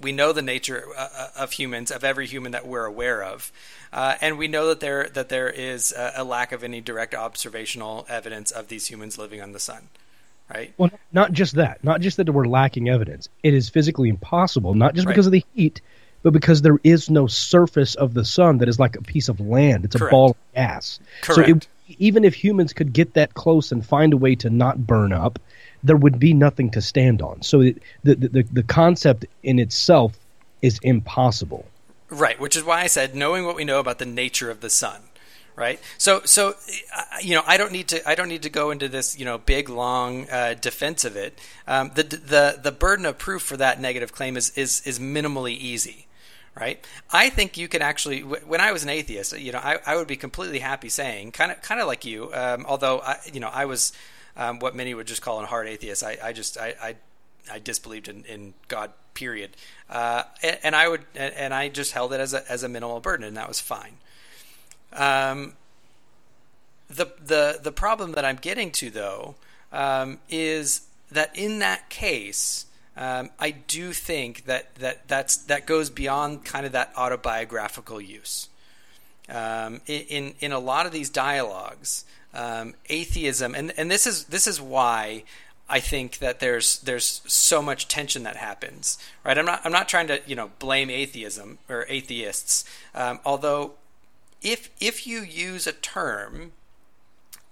We 0.00 0.10
know 0.10 0.32
the 0.32 0.42
nature 0.42 0.88
uh, 0.96 1.28
of 1.36 1.52
humans, 1.52 1.92
of 1.92 2.02
every 2.02 2.26
human 2.26 2.50
that 2.50 2.66
we're 2.66 2.84
aware 2.84 3.22
of, 3.22 3.52
uh, 3.92 4.16
and 4.20 4.36
we 4.36 4.48
know 4.48 4.66
that 4.66 4.80
there 4.80 5.08
that 5.10 5.28
there 5.28 5.48
is 5.48 5.92
a, 5.92 6.14
a 6.16 6.24
lack 6.24 6.50
of 6.50 6.64
any 6.64 6.80
direct 6.80 7.14
observational 7.14 8.04
evidence 8.08 8.50
of 8.50 8.66
these 8.66 8.88
humans 8.88 9.18
living 9.18 9.40
on 9.40 9.52
the 9.52 9.60
sun. 9.60 9.88
Right? 10.52 10.72
Well, 10.76 10.90
not 11.12 11.32
just 11.32 11.54
that. 11.54 11.82
Not 11.82 12.00
just 12.00 12.16
that 12.18 12.28
we're 12.28 12.46
lacking 12.46 12.88
evidence. 12.88 13.28
It 13.42 13.54
is 13.54 13.68
physically 13.68 14.08
impossible, 14.08 14.74
not 14.74 14.94
just 14.94 15.06
Right. 15.06 15.12
because 15.12 15.26
of 15.26 15.32
the 15.32 15.44
heat, 15.54 15.80
but 16.22 16.32
because 16.32 16.62
there 16.62 16.78
is 16.84 17.10
no 17.10 17.26
surface 17.26 17.94
of 17.94 18.14
the 18.14 18.24
sun 18.24 18.58
that 18.58 18.68
is 18.68 18.78
like 18.78 18.96
a 18.96 19.02
piece 19.02 19.28
of 19.28 19.40
land. 19.40 19.84
It's 19.84 19.94
a 19.94 20.06
ball 20.06 20.30
of 20.30 20.36
gas. 20.54 21.00
So 21.22 21.40
it, 21.42 21.66
even 21.98 22.24
if 22.24 22.34
humans 22.34 22.72
could 22.72 22.92
get 22.92 23.14
that 23.14 23.34
close 23.34 23.72
and 23.72 23.84
find 23.84 24.12
a 24.12 24.16
way 24.16 24.34
to 24.36 24.50
not 24.50 24.86
burn 24.86 25.12
up, 25.12 25.38
there 25.82 25.96
would 25.96 26.18
be 26.18 26.32
nothing 26.32 26.70
to 26.70 26.80
stand 26.80 27.20
on. 27.20 27.42
So 27.42 27.60
it, 27.60 27.82
the, 28.04 28.14
the 28.14 28.42
the 28.42 28.62
concept 28.62 29.26
in 29.42 29.58
itself 29.58 30.18
is 30.62 30.78
impossible. 30.82 31.66
Right, 32.08 32.40
which 32.40 32.56
is 32.56 32.64
why 32.64 32.82
I 32.82 32.86
said 32.86 33.14
knowing 33.14 33.44
what 33.44 33.56
we 33.56 33.64
know 33.64 33.80
about 33.80 33.98
the 33.98 34.06
nature 34.06 34.50
of 34.50 34.60
the 34.60 34.70
sun. 34.70 35.02
Right, 35.56 35.78
so 35.98 36.22
so 36.24 36.56
you 37.22 37.36
know 37.36 37.42
I 37.46 37.56
don't 37.56 37.70
need 37.70 37.86
to 37.88 38.08
I 38.08 38.16
don't 38.16 38.28
need 38.28 38.42
to 38.42 38.50
go 38.50 38.72
into 38.72 38.88
this 38.88 39.16
you 39.16 39.24
know 39.24 39.38
big 39.38 39.68
long 39.68 40.28
uh, 40.28 40.54
defense 40.54 41.04
of 41.04 41.16
it. 41.16 41.38
Um, 41.68 41.92
the 41.94 42.02
the 42.02 42.58
the 42.60 42.72
burden 42.72 43.06
of 43.06 43.18
proof 43.18 43.42
for 43.42 43.56
that 43.58 43.80
negative 43.80 44.12
claim 44.12 44.36
is 44.36 44.50
is 44.58 44.84
is 44.84 44.98
minimally 44.98 45.56
easy. 45.56 46.08
Right, 46.58 46.84
I 47.12 47.30
think 47.30 47.56
you 47.56 47.68
can 47.68 47.82
actually. 47.82 48.20
When 48.22 48.60
I 48.60 48.72
was 48.72 48.82
an 48.82 48.88
atheist, 48.88 49.38
you 49.38 49.52
know, 49.52 49.58
I, 49.58 49.78
I 49.86 49.96
would 49.96 50.08
be 50.08 50.16
completely 50.16 50.58
happy 50.60 50.88
saying, 50.88 51.32
kind 51.32 51.52
of 51.52 51.62
kind 51.62 51.80
of 51.80 51.86
like 51.86 52.04
you. 52.04 52.32
Um, 52.34 52.64
although 52.68 53.00
I, 53.00 53.18
you 53.32 53.40
know, 53.40 53.50
I 53.52 53.64
was 53.64 53.92
um, 54.36 54.58
what 54.58 54.74
many 54.74 54.92
would 54.92 55.06
just 55.06 55.22
call 55.22 55.40
a 55.40 55.46
hard 55.46 55.68
atheist. 55.68 56.02
I, 56.02 56.16
I 56.22 56.32
just 56.32 56.58
I, 56.58 56.74
I 56.82 56.96
I 57.50 57.58
disbelieved 57.60 58.08
in, 58.08 58.24
in 58.24 58.54
God. 58.68 58.90
Period. 59.14 59.56
Uh, 59.88 60.24
and, 60.42 60.58
and 60.64 60.76
I 60.76 60.88
would 60.88 61.02
and 61.14 61.54
I 61.54 61.68
just 61.68 61.92
held 61.92 62.12
it 62.12 62.18
as 62.18 62.34
a 62.34 62.50
as 62.50 62.64
a 62.64 62.68
minimal 62.68 62.98
burden, 62.98 63.24
and 63.24 63.36
that 63.36 63.46
was 63.46 63.60
fine. 63.60 63.98
Um, 64.94 65.54
the 66.88 67.06
the 67.24 67.60
the 67.62 67.72
problem 67.72 68.12
that 68.12 68.24
I'm 68.24 68.36
getting 68.36 68.70
to 68.72 68.90
though 68.90 69.34
um, 69.72 70.18
is 70.28 70.82
that 71.10 71.36
in 71.36 71.58
that 71.60 71.90
case, 71.90 72.66
um, 72.96 73.30
I 73.38 73.50
do 73.50 73.92
think 73.92 74.44
that 74.46 74.74
that 74.76 75.08
that's 75.08 75.36
that 75.36 75.66
goes 75.66 75.90
beyond 75.90 76.44
kind 76.44 76.66
of 76.66 76.72
that 76.72 76.92
autobiographical 76.96 78.00
use. 78.00 78.48
Um, 79.26 79.80
in, 79.86 80.34
in 80.40 80.52
a 80.52 80.58
lot 80.58 80.84
of 80.84 80.92
these 80.92 81.08
dialogues, 81.08 82.04
um, 82.34 82.74
atheism, 82.90 83.54
and 83.54 83.72
and 83.76 83.90
this 83.90 84.06
is 84.06 84.24
this 84.24 84.46
is 84.46 84.60
why 84.60 85.24
I 85.68 85.80
think 85.80 86.18
that 86.18 86.40
there's 86.40 86.78
there's 86.80 87.22
so 87.26 87.62
much 87.62 87.88
tension 87.88 88.22
that 88.24 88.36
happens. 88.36 88.98
Right? 89.24 89.38
I'm 89.38 89.46
not 89.46 89.62
I'm 89.64 89.72
not 89.72 89.88
trying 89.88 90.08
to 90.08 90.20
you 90.26 90.36
know 90.36 90.50
blame 90.58 90.90
atheism 90.90 91.58
or 91.70 91.86
atheists, 91.88 92.66
um, 92.94 93.18
although 93.24 93.72
if 94.44 94.70
if 94.78 95.06
you 95.06 95.22
use 95.22 95.66
a 95.66 95.72
term 95.72 96.52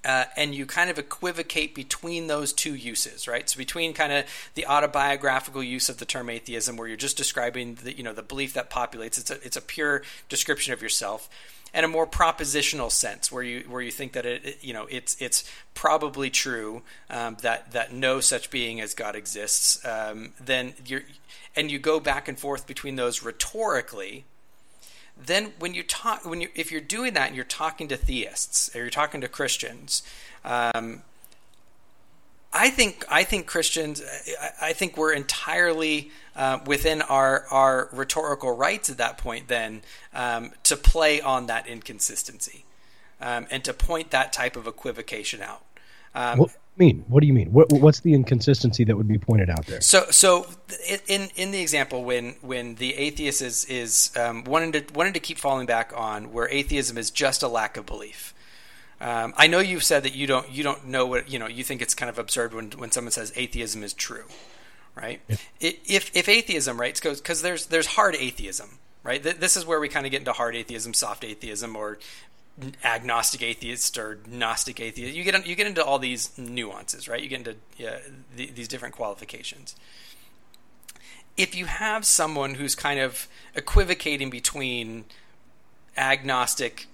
uh, 0.04 0.24
and 0.36 0.54
you 0.54 0.66
kind 0.66 0.90
of 0.90 0.98
equivocate 0.98 1.74
between 1.74 2.26
those 2.26 2.52
two 2.52 2.74
uses, 2.74 3.28
right? 3.28 3.48
So 3.48 3.56
between 3.56 3.94
kind 3.94 4.12
of 4.12 4.24
the 4.54 4.66
autobiographical 4.66 5.62
use 5.62 5.88
of 5.88 5.98
the 5.98 6.04
term 6.04 6.28
atheism, 6.28 6.76
where 6.76 6.88
you're 6.88 6.96
just 6.96 7.16
describing 7.16 7.76
the 7.76 7.96
you 7.96 8.02
know 8.02 8.12
the 8.12 8.22
belief 8.22 8.52
that 8.54 8.70
populates, 8.70 9.18
it's 9.18 9.30
a 9.30 9.44
it's 9.44 9.56
a 9.56 9.62
pure 9.62 10.02
description 10.28 10.72
of 10.72 10.82
yourself, 10.82 11.30
and 11.72 11.84
a 11.84 11.88
more 11.88 12.06
propositional 12.06 12.90
sense, 12.90 13.32
where 13.32 13.42
you 13.42 13.64
where 13.68 13.80
you 13.80 13.92
think 13.92 14.12
that 14.12 14.26
it, 14.26 14.58
you 14.60 14.74
know 14.74 14.86
it's 14.90 15.16
it's 15.20 15.44
probably 15.74 16.30
true 16.30 16.82
um, 17.08 17.36
that 17.42 17.72
that 17.72 17.92
no 17.92 18.20
such 18.20 18.50
being 18.50 18.80
as 18.80 18.94
God 18.94 19.16
exists, 19.16 19.82
um, 19.86 20.32
then 20.38 20.74
you're 20.84 21.02
and 21.54 21.70
you 21.70 21.78
go 21.78 22.00
back 22.00 22.28
and 22.28 22.38
forth 22.38 22.66
between 22.66 22.96
those 22.96 23.22
rhetorically 23.22 24.24
then 25.26 25.52
when 25.58 25.74
you 25.74 25.82
talk 25.82 26.24
when 26.24 26.40
you 26.40 26.48
if 26.54 26.70
you're 26.72 26.80
doing 26.80 27.14
that 27.14 27.28
and 27.28 27.36
you're 27.36 27.44
talking 27.44 27.88
to 27.88 27.96
theists 27.96 28.74
or 28.74 28.80
you're 28.80 28.90
talking 28.90 29.20
to 29.20 29.28
Christians, 29.28 30.02
um, 30.44 31.02
I 32.52 32.70
think 32.70 33.04
I 33.08 33.24
think 33.24 33.46
Christians 33.46 34.02
I, 34.40 34.68
I 34.68 34.72
think 34.72 34.96
we're 34.96 35.12
entirely 35.12 36.10
uh, 36.36 36.58
within 36.66 37.02
our 37.02 37.46
our 37.50 37.88
rhetorical 37.92 38.54
rights 38.56 38.90
at 38.90 38.98
that 38.98 39.18
point 39.18 39.48
then 39.48 39.82
um, 40.14 40.52
to 40.64 40.76
play 40.76 41.20
on 41.20 41.46
that 41.46 41.66
inconsistency 41.66 42.64
um, 43.20 43.46
and 43.50 43.64
to 43.64 43.72
point 43.72 44.10
that 44.10 44.32
type 44.32 44.56
of 44.56 44.66
equivocation 44.66 45.40
out. 45.40 45.62
Um, 46.14 46.38
you 46.38 46.50
mean? 46.76 47.04
What 47.08 47.20
do 47.20 47.26
you 47.26 47.32
mean? 47.32 47.52
What, 47.52 47.72
what's 47.72 48.00
the 48.00 48.14
inconsistency 48.14 48.84
that 48.84 48.96
would 48.96 49.08
be 49.08 49.18
pointed 49.18 49.50
out 49.50 49.66
there? 49.66 49.80
So, 49.80 50.06
so 50.10 50.46
in 51.06 51.30
in 51.36 51.50
the 51.50 51.60
example, 51.60 52.04
when 52.04 52.36
when 52.40 52.76
the 52.76 52.94
atheist 52.94 53.42
is 53.42 53.64
is 53.66 54.10
um, 54.16 54.44
wanting 54.44 54.72
to 54.72 54.84
wanting 54.94 55.12
to 55.14 55.20
keep 55.20 55.38
falling 55.38 55.66
back 55.66 55.92
on 55.94 56.32
where 56.32 56.48
atheism 56.48 56.98
is 56.98 57.10
just 57.10 57.42
a 57.42 57.48
lack 57.48 57.76
of 57.76 57.86
belief. 57.86 58.34
Um, 59.00 59.34
I 59.36 59.48
know 59.48 59.58
you've 59.58 59.82
said 59.82 60.04
that 60.04 60.14
you 60.14 60.28
don't 60.28 60.48
you 60.48 60.62
don't 60.62 60.86
know 60.86 61.06
what 61.06 61.30
you 61.30 61.38
know. 61.38 61.48
You 61.48 61.64
think 61.64 61.82
it's 61.82 61.94
kind 61.94 62.08
of 62.08 62.18
absurd 62.18 62.54
when 62.54 62.70
when 62.70 62.92
someone 62.92 63.10
says 63.10 63.32
atheism 63.34 63.82
is 63.82 63.92
true, 63.92 64.26
right? 64.94 65.20
If 65.60 66.14
if 66.14 66.28
atheism, 66.28 66.80
right, 66.80 66.98
goes 67.00 67.20
because 67.20 67.42
there's 67.42 67.66
there's 67.66 67.86
hard 67.86 68.14
atheism, 68.14 68.78
right? 69.02 69.20
This 69.22 69.56
is 69.56 69.66
where 69.66 69.80
we 69.80 69.88
kind 69.88 70.06
of 70.06 70.12
get 70.12 70.20
into 70.20 70.32
hard 70.32 70.54
atheism, 70.54 70.94
soft 70.94 71.24
atheism, 71.24 71.74
or 71.74 71.98
agnostic 72.84 73.42
atheist 73.42 73.96
or 73.98 74.18
gnostic 74.26 74.80
atheist. 74.80 75.14
You 75.14 75.24
get 75.24 75.46
you 75.46 75.56
get 75.56 75.66
into 75.66 75.84
all 75.84 75.98
these 75.98 76.36
nuances, 76.36 77.08
right? 77.08 77.22
You 77.22 77.28
get 77.28 77.38
into 77.38 77.56
yeah, 77.76 77.98
the, 78.36 78.46
these 78.46 78.68
different 78.68 78.94
qualifications. 78.94 79.74
If 81.36 81.54
you 81.54 81.64
have 81.64 82.04
someone 82.04 82.54
who's 82.54 82.74
kind 82.74 83.00
of 83.00 83.26
equivocating 83.54 84.28
between 84.28 85.06
agnostic 85.96 86.86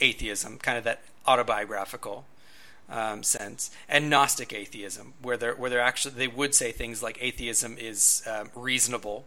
atheism, 0.00 0.58
kind 0.58 0.76
of 0.76 0.84
that 0.84 1.02
autobiographical 1.26 2.26
um, 2.88 3.22
sense, 3.22 3.70
and 3.88 4.10
Gnostic 4.10 4.52
atheism, 4.52 5.14
where 5.22 5.36
they're 5.36 5.54
where 5.54 5.70
they're 5.70 5.80
actually 5.80 6.14
they 6.14 6.28
would 6.28 6.54
say 6.54 6.72
things 6.72 7.02
like 7.02 7.18
atheism 7.20 7.76
is 7.78 8.22
um, 8.30 8.50
reasonable, 8.54 9.26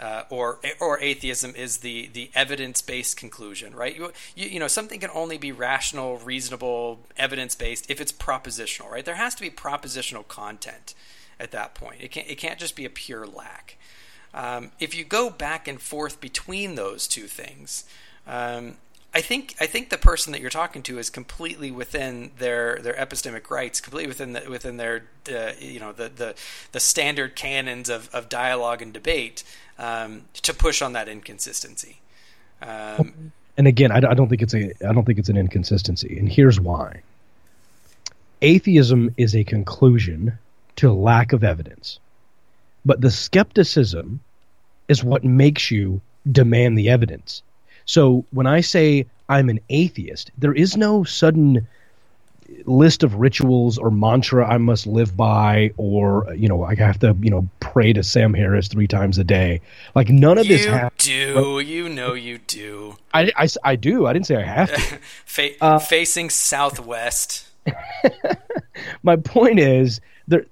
uh, 0.00 0.22
or 0.30 0.58
or 0.80 0.98
atheism 1.00 1.54
is 1.54 1.78
the 1.78 2.08
the 2.12 2.30
evidence 2.34 2.80
based 2.80 3.18
conclusion, 3.18 3.74
right? 3.74 3.94
You, 3.94 4.12
you 4.34 4.48
you 4.48 4.58
know 4.58 4.66
something 4.66 4.98
can 4.98 5.10
only 5.12 5.36
be 5.36 5.52
rational, 5.52 6.16
reasonable, 6.18 7.00
evidence 7.16 7.54
based 7.54 7.90
if 7.90 8.00
it's 8.00 8.10
propositional, 8.10 8.90
right? 8.90 9.04
There 9.04 9.16
has 9.16 9.34
to 9.34 9.42
be 9.42 9.50
propositional 9.50 10.26
content 10.26 10.94
at 11.38 11.50
that 11.50 11.74
point. 11.74 12.00
It 12.00 12.10
can't 12.10 12.28
it 12.28 12.36
can't 12.36 12.58
just 12.58 12.76
be 12.76 12.86
a 12.86 12.90
pure 12.90 13.26
lack. 13.26 13.76
Um, 14.32 14.70
if 14.80 14.94
you 14.94 15.04
go 15.04 15.28
back 15.28 15.68
and 15.68 15.80
forth 15.80 16.20
between 16.20 16.76
those 16.76 17.06
two 17.06 17.26
things, 17.26 17.84
um, 18.26 18.76
I 19.12 19.20
think 19.22 19.56
I 19.60 19.66
think 19.66 19.90
the 19.90 19.98
person 19.98 20.32
that 20.32 20.40
you're 20.40 20.50
talking 20.50 20.82
to 20.84 20.98
is 20.98 21.10
completely 21.10 21.70
within 21.70 22.30
their 22.38 22.78
their 22.80 22.94
epistemic 22.94 23.50
rights, 23.50 23.80
completely 23.80 24.06
within 24.06 24.34
the, 24.34 24.48
within 24.48 24.76
their 24.76 25.04
uh, 25.28 25.52
you 25.58 25.80
know 25.80 25.92
the, 25.92 26.08
the 26.08 26.34
the 26.70 26.80
standard 26.80 27.34
canons 27.34 27.88
of, 27.88 28.08
of 28.12 28.28
dialogue 28.28 28.82
and 28.82 28.92
debate 28.92 29.42
um, 29.78 30.22
to 30.34 30.54
push 30.54 30.80
on 30.80 30.92
that 30.92 31.08
inconsistency. 31.08 31.98
Um, 32.62 33.32
and 33.56 33.66
again, 33.66 33.90
I, 33.90 33.96
I 33.96 34.14
don't 34.14 34.28
think 34.28 34.42
it's 34.42 34.54
a 34.54 34.70
I 34.86 34.92
don't 34.92 35.04
think 35.04 35.18
it's 35.18 35.28
an 35.28 35.36
inconsistency, 35.36 36.16
and 36.16 36.28
here's 36.28 36.60
why. 36.60 37.02
Atheism 38.42 39.12
is 39.16 39.34
a 39.34 39.42
conclusion 39.42 40.38
to 40.76 40.92
lack 40.92 41.32
of 41.32 41.42
evidence, 41.42 41.98
but 42.86 43.00
the 43.00 43.10
skepticism 43.10 44.20
is 44.86 45.02
what 45.02 45.24
makes 45.24 45.70
you 45.70 46.00
demand 46.30 46.78
the 46.78 46.90
evidence. 46.90 47.42
So 47.90 48.24
when 48.30 48.46
I 48.46 48.60
say 48.60 49.04
I'm 49.28 49.48
an 49.48 49.58
atheist, 49.68 50.30
there 50.38 50.54
is 50.54 50.76
no 50.76 51.02
sudden 51.02 51.66
list 52.64 53.02
of 53.02 53.16
rituals 53.16 53.78
or 53.78 53.90
mantra 53.90 54.48
I 54.48 54.58
must 54.58 54.86
live 54.86 55.16
by, 55.16 55.72
or 55.76 56.32
you 56.36 56.46
know, 56.48 56.62
I 56.62 56.76
have 56.76 57.00
to 57.00 57.16
you 57.20 57.30
know 57.30 57.48
pray 57.58 57.92
to 57.92 58.04
Sam 58.04 58.32
Harris 58.32 58.68
three 58.68 58.86
times 58.86 59.18
a 59.18 59.24
day. 59.24 59.60
Like 59.96 60.08
none 60.08 60.38
of 60.38 60.46
this 60.46 60.66
you 60.66 60.88
do, 60.98 61.58
you 61.58 61.88
know, 61.88 62.14
you 62.14 62.38
do. 62.38 62.96
I, 63.12 63.32
I, 63.36 63.48
I 63.64 63.74
do. 63.74 64.06
I 64.06 64.12
didn't 64.12 64.26
say 64.26 64.36
I 64.36 64.46
have 64.46 64.72
to. 64.72 64.80
Fa- 65.24 65.60
Uh, 65.60 65.78
facing 65.80 66.30
southwest. 66.30 67.48
My 69.02 69.16
point 69.16 69.58
is 69.58 70.00
there 70.28 70.46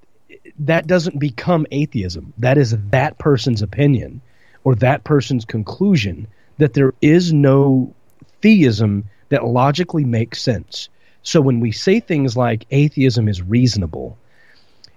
that 0.59 0.89
doesn't 0.89 1.20
become 1.20 1.68
atheism. 1.70 2.32
That 2.39 2.59
is 2.59 2.76
that 2.91 3.18
person's 3.18 3.62
opinion 3.62 4.22
or 4.64 4.74
that 4.74 5.05
person's 5.05 5.45
conclusion 5.45 6.26
that 6.59 6.75
there 6.75 6.93
is 7.01 7.33
no 7.33 7.95
theism 8.43 9.05
that 9.31 9.45
logically 9.45 10.05
makes 10.05 10.43
sense. 10.43 10.89
So 11.23 11.41
when 11.41 11.61
we 11.61 11.73
say 11.73 12.01
things 12.01 12.37
like 12.37 12.67
atheism 12.71 13.29
is 13.29 13.43
reasonable, 13.43 14.17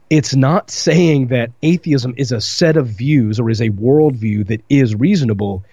it's 0.10 0.36
not 0.36 0.70
saying 0.86 1.28
that 1.28 1.52
atheism 1.62 2.14
is 2.18 2.32
a 2.32 2.42
set 2.42 2.78
of 2.78 2.88
views 2.88 3.40
or 3.40 3.50
is 3.50 3.62
a 3.62 3.70
worldview 3.70 4.48
that 4.48 4.62
is 4.70 4.96
reasonable. 4.96 5.64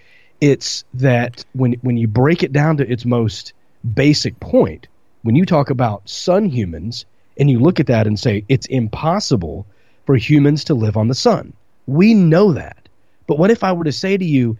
It's 0.41 0.84
that 0.95 1.45
when 1.53 1.74
when 1.82 1.97
you 1.97 2.07
break 2.09 2.43
it 2.43 2.53
down 2.53 2.76
to 2.78 2.91
its 2.91 3.05
most 3.05 3.53
basic 3.95 4.39
point, 4.41 4.86
when 5.22 5.34
you 5.34 5.45
talk 5.45 5.70
about 5.70 6.09
sun 6.09 6.47
humans 6.47 7.07
and 7.39 7.51
you 7.51 7.59
look 7.61 7.80
at 7.80 7.86
that 7.86 8.07
and 8.07 8.18
say 8.18 8.45
it's 8.49 8.66
impossible 8.66 9.66
for 10.07 10.16
humans 10.16 10.64
to 10.64 10.74
live 10.74 10.97
on 10.97 11.09
the 11.09 11.14
sun. 11.14 11.53
We 11.86 12.14
know 12.14 12.53
that. 12.53 12.89
But 13.26 13.39
what 13.39 13.51
if 13.51 13.62
I 13.62 13.72
were 13.72 13.84
to 13.84 13.93
say 13.93 14.16
to 14.16 14.24
you, 14.24 14.57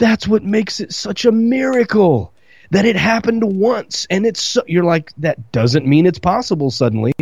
that's 0.00 0.26
what 0.26 0.42
makes 0.42 0.80
it 0.80 0.92
such 0.92 1.26
a 1.26 1.30
miracle 1.30 2.32
that 2.70 2.86
it 2.86 2.96
happened 2.96 3.44
once 3.44 4.06
and 4.08 4.24
it's 4.24 4.42
so, 4.42 4.62
you're 4.66 4.84
like 4.84 5.12
that 5.18 5.52
doesn't 5.52 5.86
mean 5.86 6.06
it's 6.06 6.18
possible 6.18 6.70
suddenly. 6.70 7.12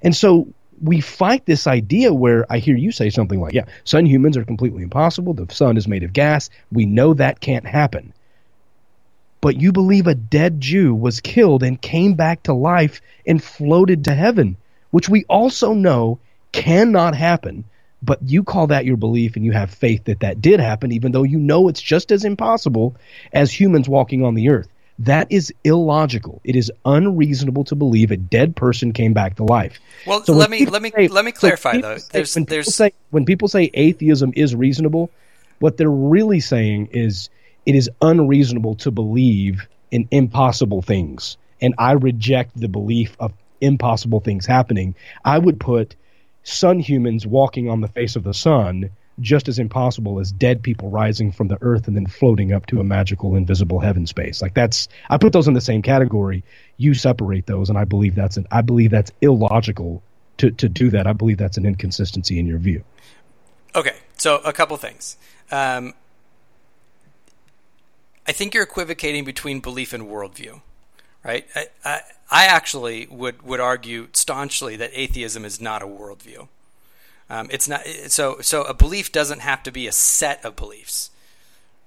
And 0.00 0.16
so 0.16 0.48
we 0.80 1.00
fight 1.00 1.44
this 1.44 1.66
idea 1.66 2.14
where 2.14 2.46
I 2.48 2.58
hear 2.58 2.76
you 2.76 2.92
say 2.92 3.10
something 3.10 3.40
like, 3.40 3.52
yeah, 3.52 3.64
sun 3.84 4.06
humans 4.06 4.36
are 4.36 4.44
completely 4.44 4.82
impossible. 4.82 5.34
The 5.34 5.52
sun 5.52 5.76
is 5.76 5.88
made 5.88 6.04
of 6.04 6.12
gas. 6.12 6.48
We 6.70 6.86
know 6.86 7.14
that 7.14 7.40
can't 7.40 7.66
happen. 7.66 8.14
But 9.40 9.60
you 9.60 9.72
believe 9.72 10.06
a 10.06 10.14
dead 10.14 10.60
Jew 10.60 10.94
was 10.94 11.20
killed 11.20 11.62
and 11.62 11.80
came 11.80 12.14
back 12.14 12.44
to 12.44 12.54
life 12.54 13.00
and 13.26 13.42
floated 13.42 14.04
to 14.04 14.14
heaven, 14.14 14.56
which 14.90 15.08
we 15.08 15.24
also 15.24 15.74
know 15.74 16.20
cannot 16.52 17.16
happen. 17.16 17.64
But 18.02 18.20
you 18.22 18.42
call 18.42 18.66
that 18.68 18.84
your 18.86 18.96
belief 18.96 19.36
and 19.36 19.44
you 19.44 19.52
have 19.52 19.70
faith 19.70 20.04
that 20.04 20.20
that 20.20 20.40
did 20.40 20.58
happen, 20.60 20.92
even 20.92 21.12
though 21.12 21.22
you 21.22 21.38
know 21.38 21.68
it's 21.68 21.82
just 21.82 22.10
as 22.10 22.24
impossible 22.24 22.96
as 23.32 23.52
humans 23.52 23.88
walking 23.88 24.24
on 24.24 24.34
the 24.34 24.48
earth. 24.48 24.68
That 25.00 25.26
is 25.30 25.52
illogical. 25.64 26.40
It 26.44 26.56
is 26.56 26.70
unreasonable 26.84 27.64
to 27.64 27.74
believe 27.74 28.10
a 28.10 28.16
dead 28.18 28.54
person 28.54 28.92
came 28.92 29.14
back 29.14 29.36
to 29.36 29.44
life. 29.44 29.80
Well, 30.06 30.22
So 30.24 30.34
let 30.34 30.50
me 30.50 30.66
let 30.66 30.82
me 30.82 30.92
say- 30.94 31.08
let 31.08 31.24
me 31.24 31.32
clarify 31.32 31.72
people 31.76 31.90
though. 31.90 31.96
say- 31.98 32.08
There's 32.12 32.34
when 32.34 32.44
there's 32.44 32.74
say 32.74 32.92
when 33.10 33.24
people 33.24 33.48
say 33.48 33.70
atheism 33.72 34.32
is 34.36 34.54
reasonable, 34.54 35.10
what 35.58 35.76
they're 35.76 35.90
really 35.90 36.40
saying 36.40 36.88
is 36.92 37.30
it 37.66 37.74
is 37.74 37.90
unreasonable 38.02 38.74
to 38.76 38.90
believe 38.90 39.66
in 39.90 40.06
impossible 40.10 40.82
things, 40.82 41.36
and 41.60 41.74
I 41.78 41.92
reject 41.92 42.58
the 42.58 42.68
belief 42.68 43.16
of 43.20 43.32
impossible 43.60 44.20
things 44.20 44.46
happening. 44.46 44.94
I 45.24 45.38
would 45.38 45.60
put 45.60 45.96
sun 46.42 46.78
humans 46.78 47.26
walking 47.26 47.68
on 47.68 47.80
the 47.80 47.88
face 47.88 48.16
of 48.16 48.24
the 48.24 48.34
sun 48.34 48.90
just 49.20 49.48
as 49.48 49.58
impossible 49.58 50.18
as 50.18 50.32
dead 50.32 50.62
people 50.62 50.88
rising 50.88 51.30
from 51.30 51.48
the 51.48 51.58
earth 51.60 51.86
and 51.88 51.96
then 51.96 52.06
floating 52.06 52.52
up 52.52 52.66
to 52.66 52.80
a 52.80 52.84
magical 52.84 53.36
invisible 53.36 53.78
heaven 53.78 54.06
space. 54.06 54.40
Like 54.40 54.54
that's 54.54 54.88
I 55.08 55.18
put 55.18 55.32
those 55.32 55.46
in 55.46 55.54
the 55.54 55.60
same 55.60 55.82
category. 55.82 56.42
You 56.76 56.94
separate 56.94 57.46
those 57.46 57.68
and 57.68 57.78
I 57.78 57.84
believe 57.84 58.14
that's 58.14 58.36
an 58.36 58.46
I 58.50 58.62
believe 58.62 58.90
that's 58.90 59.12
illogical 59.20 60.02
to, 60.38 60.50
to 60.52 60.68
do 60.68 60.90
that. 60.90 61.06
I 61.06 61.12
believe 61.12 61.36
that's 61.36 61.58
an 61.58 61.66
inconsistency 61.66 62.38
in 62.38 62.46
your 62.46 62.58
view. 62.58 62.82
Okay, 63.74 63.96
so 64.16 64.38
a 64.38 64.52
couple 64.52 64.76
things. 64.78 65.16
Um, 65.50 65.94
I 68.26 68.32
think 68.32 68.54
you're 68.54 68.64
equivocating 68.64 69.24
between 69.24 69.60
belief 69.60 69.92
and 69.92 70.04
worldview, 70.04 70.62
right? 71.24 71.46
I, 71.54 71.66
I, 71.84 72.00
I 72.30 72.44
actually 72.46 73.06
would, 73.10 73.42
would 73.42 73.60
argue 73.60 74.08
staunchly 74.12 74.76
that 74.76 74.90
atheism 74.94 75.44
is 75.44 75.60
not 75.60 75.82
a 75.82 75.86
worldview. 75.86 76.48
Um, 77.30 77.48
it's 77.50 77.68
not 77.68 77.86
so. 78.08 78.40
So 78.40 78.64
a 78.64 78.74
belief 78.74 79.12
doesn't 79.12 79.38
have 79.40 79.62
to 79.62 79.70
be 79.70 79.86
a 79.86 79.92
set 79.92 80.44
of 80.44 80.56
beliefs, 80.56 81.10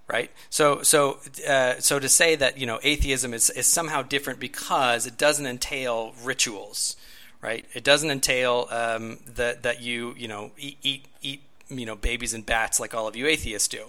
right? 0.07 0.31
So, 0.49 0.81
so, 0.83 1.19
uh, 1.45 1.79
so 1.79 1.99
to 1.99 2.07
say 2.07 2.35
that 2.35 2.57
you 2.57 2.65
know 2.65 2.79
atheism 2.81 3.33
is, 3.33 3.49
is 3.49 3.67
somehow 3.67 4.03
different 4.03 4.39
because 4.39 5.05
it 5.05 5.17
doesn't 5.17 5.45
entail 5.45 6.13
rituals, 6.23 6.95
right? 7.41 7.65
It 7.73 7.83
doesn't 7.83 8.09
entail 8.09 8.69
um, 8.71 9.19
that 9.35 9.63
that 9.63 9.81
you 9.81 10.15
you 10.17 10.29
know 10.29 10.51
eat, 10.57 10.77
eat 10.81 11.05
eat 11.21 11.41
you 11.67 11.85
know 11.85 11.97
babies 11.97 12.33
and 12.33 12.45
bats 12.45 12.79
like 12.79 12.93
all 12.93 13.09
of 13.09 13.17
you 13.17 13.27
atheists 13.27 13.67
do, 13.67 13.87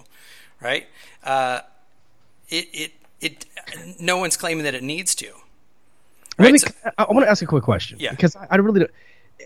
right? 0.59 0.87
Uh, 1.23 1.61
it 2.49 2.67
it 2.73 2.91
it 3.21 3.45
no 3.99 4.17
one's 4.17 4.37
claiming 4.37 4.63
that 4.63 4.73
it 4.75 4.83
needs 4.83 5.15
to. 5.15 5.27
Let 6.37 6.45
Right, 6.45 6.53
me. 6.53 6.59
so- 6.59 6.67
I, 6.97 7.03
I 7.03 7.11
want 7.13 7.25
to 7.25 7.29
ask 7.29 7.41
a 7.41 7.45
quick 7.45 7.63
question. 7.63 7.97
Yeah. 7.99 8.11
Because 8.11 8.35
I, 8.35 8.47
I 8.51 8.55
really 8.57 8.81
don't. 8.81 8.91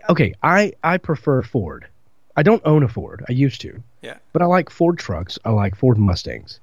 Okay, 0.09 0.33
I 0.43 0.73
I 0.83 0.97
prefer 0.97 1.41
Ford. 1.41 1.87
I 2.35 2.43
don't 2.43 2.61
own 2.65 2.83
a 2.83 2.87
Ford. 2.87 3.25
I 3.27 3.33
used 3.33 3.59
to, 3.61 3.81
Yeah. 4.01 4.17
but 4.33 4.41
I 4.41 4.45
like 4.45 4.69
Ford 4.69 4.97
trucks. 4.97 5.37
I 5.43 5.49
like 5.49 5.75
Ford 5.75 5.97
Mustangs. 5.97 6.59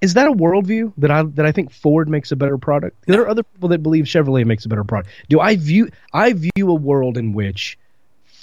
Is 0.00 0.14
that 0.14 0.26
a 0.28 0.32
worldview 0.32 0.92
that 0.98 1.10
I 1.10 1.22
that 1.22 1.46
I 1.46 1.52
think 1.52 1.70
Ford 1.72 2.08
makes 2.08 2.30
a 2.32 2.36
better 2.36 2.58
product? 2.58 2.96
There 3.06 3.20
are 3.22 3.28
other 3.28 3.42
people 3.42 3.68
that 3.70 3.82
believe 3.82 4.04
Chevrolet 4.04 4.44
makes 4.44 4.64
a 4.64 4.68
better 4.68 4.84
product. 4.84 5.10
Do 5.28 5.40
I 5.40 5.56
view 5.56 5.88
I 6.12 6.32
view 6.34 6.68
a 6.70 6.74
world 6.74 7.16
in 7.16 7.32
which 7.32 7.78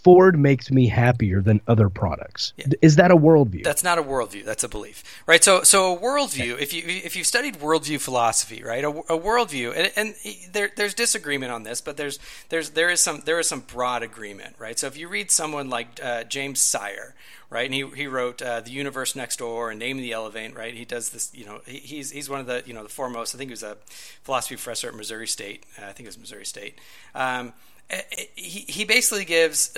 Ford 0.04 0.38
makes 0.38 0.72
me 0.72 0.88
happier 0.88 1.42
than 1.42 1.62
other 1.68 1.90
products? 1.90 2.54
D- 2.58 2.76
Is 2.82 2.96
that 2.96 3.12
a 3.12 3.16
worldview? 3.16 3.64
That's 3.64 3.84
not 3.84 4.00
a 4.00 4.04
worldview. 4.04 4.44
That's 4.46 4.64
a 4.64 4.70
belief, 4.70 5.04
right? 5.28 5.44
So, 5.44 5.62
so 5.64 5.96
a 5.96 6.00
worldview. 6.00 6.60
If 6.60 6.74
you 6.74 6.84
if 6.88 7.16
you've 7.16 7.28
studied 7.28 7.56
worldview 7.60 8.00
philosophy, 8.02 8.64
right, 8.64 8.84
a, 8.84 8.90
a 8.90 9.20
worldview, 9.20 9.74
and, 9.76 9.92
and 9.96 10.16
there 10.52 10.72
there's 10.76 10.94
disagreement 10.94 11.52
on 11.52 11.64
this, 11.64 11.82
but 11.82 11.98
there's 11.98 12.18
there's 12.50 12.72
there 12.72 12.90
is 12.90 13.00
some 13.02 13.22
there 13.26 13.40
is 13.40 13.48
some 13.48 13.62
broad 13.62 14.02
agreement, 14.04 14.56
right? 14.58 14.78
So 14.80 14.88
if 14.88 14.98
you 14.98 15.08
read 15.08 15.30
someone 15.30 15.70
like 15.70 16.00
uh, 16.04 16.24
James 16.24 16.60
Sire, 16.60 17.14
right, 17.52 17.66
and 17.66 17.74
he 17.74 17.88
he 17.96 18.08
wrote 18.08 18.42
uh, 18.42 18.62
the 18.62 18.72
Universe 18.72 19.16
Next 19.16 19.38
Door 19.38 19.72
and 19.72 19.80
Naming 19.80 20.02
the 20.02 20.14
Elephant, 20.14 20.56
right? 20.56 20.74
He 20.74 20.86
does 20.86 21.10
this, 21.10 21.30
you 21.34 21.46
know, 21.46 21.62
he, 21.68 21.78
he's 21.78 22.10
he's 22.10 22.28
one 22.30 22.40
of 22.40 22.48
the 22.48 22.64
you 22.66 22.74
know 22.74 22.84
the 22.84 22.90
foremost. 22.90 23.36
I 23.36 23.38
think 23.38 23.50
he 23.50 23.54
was 23.54 23.64
a 23.64 23.78
philosophy 24.24 24.56
professor 24.56 24.88
at 24.88 24.96
Missouri 24.96 25.28
State. 25.28 25.66
Uh, 25.80 25.86
I 25.86 25.92
think 25.92 26.06
it 26.06 26.10
was 26.10 26.18
Missouri 26.18 26.46
State. 26.46 26.80
Um, 27.14 27.54
he, 28.36 28.86
basically 28.86 29.26
gives 29.26 29.76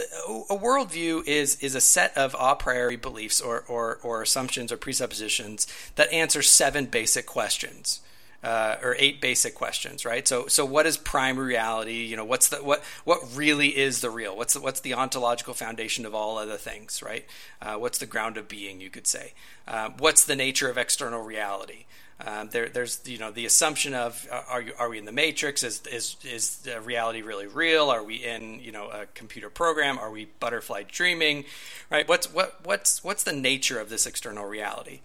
a 0.50 0.56
worldview 0.56 1.26
is 1.28 1.56
is 1.62 1.76
a 1.76 1.82
set 1.82 2.16
of 2.18 2.36
a 2.40 2.56
priori 2.56 2.96
beliefs 2.96 3.42
or, 3.42 3.64
or, 3.68 4.00
or 4.04 4.22
assumptions 4.22 4.72
or 4.72 4.78
presuppositions 4.78 5.68
that 5.96 6.12
answer 6.12 6.42
seven 6.42 6.86
basic 6.86 7.26
questions 7.26 8.02
uh, 8.44 8.76
or 8.84 8.96
eight 9.00 9.22
basic 9.22 9.56
questions 9.56 10.06
right? 10.06 10.28
So 10.28 10.48
so 10.48 10.66
what 10.66 10.86
is 10.86 10.98
primary 10.98 11.48
reality? 11.48 12.04
You 12.04 12.18
know 12.18 12.26
what's 12.26 12.50
the 12.50 12.58
what 12.58 12.84
what 13.04 13.20
really 13.36 13.78
is 13.78 14.02
the 14.02 14.10
real? 14.10 14.36
What's 14.36 14.54
the, 14.54 14.62
what's 14.62 14.82
the 14.82 14.94
ontological 14.94 15.54
foundation 15.54 16.06
of 16.06 16.14
all 16.14 16.38
other 16.38 16.58
things 16.58 17.02
right? 17.02 17.26
Uh, 17.62 17.76
what's 17.76 17.98
the 17.98 18.06
ground 18.06 18.38
of 18.38 18.48
being 18.48 18.82
you 18.82 18.90
could 18.90 19.08
say? 19.08 19.34
Uh, 19.68 19.90
what's 19.98 20.26
the 20.26 20.36
nature 20.36 20.70
of 20.70 20.78
external 20.78 21.22
reality 21.22 21.86
um, 22.20 22.50
there, 22.50 22.70
there's 22.70 23.02
you 23.06 23.18
know 23.18 23.32
the 23.32 23.46
assumption 23.46 23.94
of 23.94 24.28
uh, 24.32 24.42
are 24.48 24.62
you 24.62 24.74
are 24.78 24.90
we 24.90 24.98
in 24.98 25.06
the 25.06 25.12
matrix? 25.12 25.64
Is 25.64 25.82
is 25.92 26.16
is 26.24 26.68
uh, 26.74 26.80
reality 26.82 27.22
really 27.22 27.48
real? 27.48 27.90
Are 27.90 28.04
we 28.04 28.16
in 28.16 28.60
you 28.60 28.72
know 28.72 28.90
a 28.90 29.08
computer 29.14 29.50
program? 29.50 29.98
Are 29.98 30.12
we 30.12 30.26
butterfly 30.40 30.84
dreaming? 30.84 31.46
Right? 31.90 32.08
What's 32.08 32.32
what 32.32 32.60
what's 32.64 33.04
what's 33.04 33.24
the 33.24 33.34
nature 33.34 33.80
of 33.80 33.90
this 33.90 34.06
external 34.06 34.46
reality? 34.46 35.02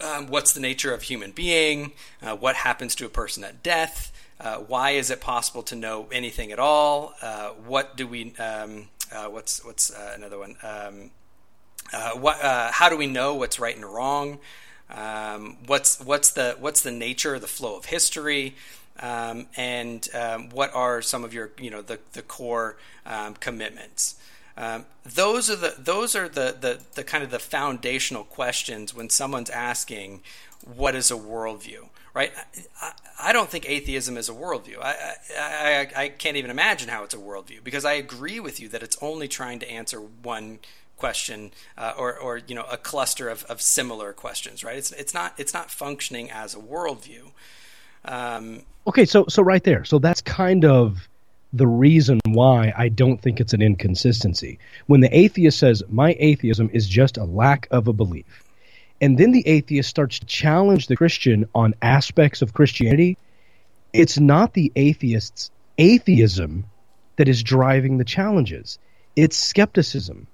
Um, 0.00 0.28
what's 0.28 0.52
the 0.52 0.60
nature 0.60 0.92
of 0.92 1.02
human 1.02 1.30
being? 1.30 1.92
Uh, 2.22 2.36
what 2.36 2.56
happens 2.56 2.94
to 2.96 3.06
a 3.06 3.08
person 3.08 3.42
at 3.42 3.62
death? 3.62 4.12
Uh, 4.40 4.58
why 4.58 4.90
is 4.90 5.10
it 5.10 5.20
possible 5.20 5.62
to 5.64 5.74
know 5.74 6.08
anything 6.12 6.52
at 6.52 6.58
all? 6.58 7.14
Uh, 7.22 7.50
what 7.50 7.96
do 7.96 8.06
we? 8.06 8.34
Um, 8.36 8.88
uh, 9.12 9.26
what's 9.26 9.64
what's 9.64 9.90
uh, 9.92 10.12
another 10.14 10.38
one? 10.38 10.56
Um, 10.62 11.10
what, 12.20 12.38
how 12.40 12.88
do 12.90 12.96
we 12.96 13.06
know 13.06 13.34
what's 13.34 13.58
right 13.58 13.74
and 13.74 13.84
wrong? 13.84 14.40
Um, 14.90 15.58
what's 15.66 16.00
what's 16.00 16.30
the 16.30 16.56
what's 16.58 16.80
the 16.80 16.90
nature, 16.90 17.34
of 17.34 17.40
the 17.40 17.46
flow 17.46 17.76
of 17.76 17.86
history, 17.86 18.56
um, 19.00 19.46
and 19.56 20.08
um, 20.14 20.48
what 20.50 20.74
are 20.74 21.02
some 21.02 21.24
of 21.24 21.34
your 21.34 21.50
you 21.58 21.70
know 21.70 21.82
the 21.82 21.98
the 22.12 22.22
core 22.22 22.76
um, 23.04 23.34
commitments? 23.34 24.16
Um, 24.56 24.86
those 25.04 25.48
are 25.50 25.56
the 25.56 25.74
those 25.78 26.16
are 26.16 26.28
the, 26.28 26.56
the 26.58 26.80
the 26.94 27.04
kind 27.04 27.22
of 27.22 27.30
the 27.30 27.38
foundational 27.38 28.24
questions 28.24 28.94
when 28.94 29.08
someone's 29.10 29.50
asking 29.50 30.22
what 30.64 30.94
is 30.96 31.10
a 31.10 31.14
worldview, 31.14 31.88
right? 32.14 32.32
I, 32.82 32.92
I 33.20 33.32
don't 33.32 33.48
think 33.48 33.68
atheism 33.68 34.16
is 34.16 34.28
a 34.28 34.32
worldview. 34.32 34.80
I, 34.82 35.14
I, 35.38 35.90
I, 35.96 36.02
I 36.04 36.08
can't 36.08 36.36
even 36.36 36.50
imagine 36.50 36.88
how 36.88 37.04
it's 37.04 37.14
a 37.14 37.18
worldview 37.18 37.62
because 37.62 37.84
I 37.84 37.92
agree 37.92 38.40
with 38.40 38.58
you 38.58 38.68
that 38.70 38.82
it's 38.82 38.98
only 39.00 39.28
trying 39.28 39.60
to 39.60 39.70
answer 39.70 40.00
one 40.00 40.58
question 40.98 41.52
uh, 41.76 41.92
or, 41.96 42.18
or 42.18 42.38
you 42.38 42.54
know 42.54 42.66
a 42.70 42.76
cluster 42.76 43.28
of, 43.28 43.44
of 43.44 43.62
similar 43.62 44.12
questions 44.12 44.64
right 44.64 44.76
it's, 44.76 44.92
it's 44.92 45.14
not 45.14 45.32
it's 45.38 45.54
not 45.54 45.70
functioning 45.70 46.30
as 46.30 46.54
a 46.54 46.58
worldview 46.58 47.30
um, 48.04 48.62
Okay, 48.88 49.04
so 49.04 49.26
so 49.28 49.42
right 49.42 49.62
there. 49.62 49.84
So 49.84 49.98
that's 49.98 50.22
kind 50.22 50.64
of 50.64 51.08
the 51.52 51.66
reason 51.66 52.20
why 52.26 52.72
I 52.76 52.88
don't 52.88 53.20
think 53.20 53.38
it's 53.38 53.52
an 53.52 53.60
inconsistency. 53.60 54.58
When 54.86 55.00
the 55.00 55.14
atheist 55.16 55.58
says 55.58 55.82
my 55.90 56.16
atheism 56.18 56.70
is 56.72 56.88
just 56.88 57.18
a 57.18 57.24
lack 57.24 57.68
of 57.70 57.86
a 57.86 57.92
belief, 57.92 58.44
and 59.00 59.18
then 59.18 59.32
the 59.32 59.46
atheist 59.46 59.90
starts 59.90 60.20
to 60.20 60.26
challenge 60.26 60.86
the 60.86 60.96
Christian 60.96 61.46
on 61.54 61.74
aspects 61.82 62.40
of 62.40 62.54
Christianity, 62.54 63.18
it's 63.92 64.18
not 64.18 64.54
the 64.54 64.72
atheist's 64.74 65.50
atheism 65.76 66.64
that 67.16 67.28
is 67.28 67.42
driving 67.42 67.98
the 67.98 68.04
challenges. 68.04 68.78
It's 69.16 69.36
skepticism. 69.36 70.28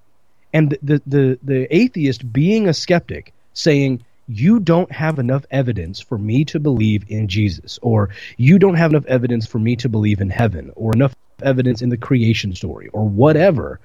And 0.55 0.71
the, 0.71 0.79
the, 0.83 1.03
the, 1.07 1.39
the 1.43 1.77
atheist 1.77 2.33
being 2.33 2.69
a 2.69 2.73
skeptic 2.73 3.35
saying, 3.53 4.05
you 4.29 4.61
don't 4.61 4.91
have 4.91 5.19
enough 5.19 5.45
evidence 5.51 6.01
for 6.01 6.17
me 6.17 6.47
to 6.47 6.61
believe 6.61 7.05
in 7.09 7.29
Jesus, 7.29 7.79
or 7.83 8.09
you 8.39 8.59
don't 8.59 8.77
have 8.77 8.93
enough 8.93 9.05
evidence 9.05 9.47
for 9.47 9.59
me 9.59 9.77
to 9.77 9.89
believe 9.89 10.21
in 10.23 10.31
heaven, 10.31 10.73
or 10.77 10.93
enough 10.95 11.15
evidence 11.43 11.83
in 11.83 11.91
the 11.91 11.99
creation 11.99 12.55
story, 12.55 12.89
or 12.95 13.07
whatever. 13.07 13.81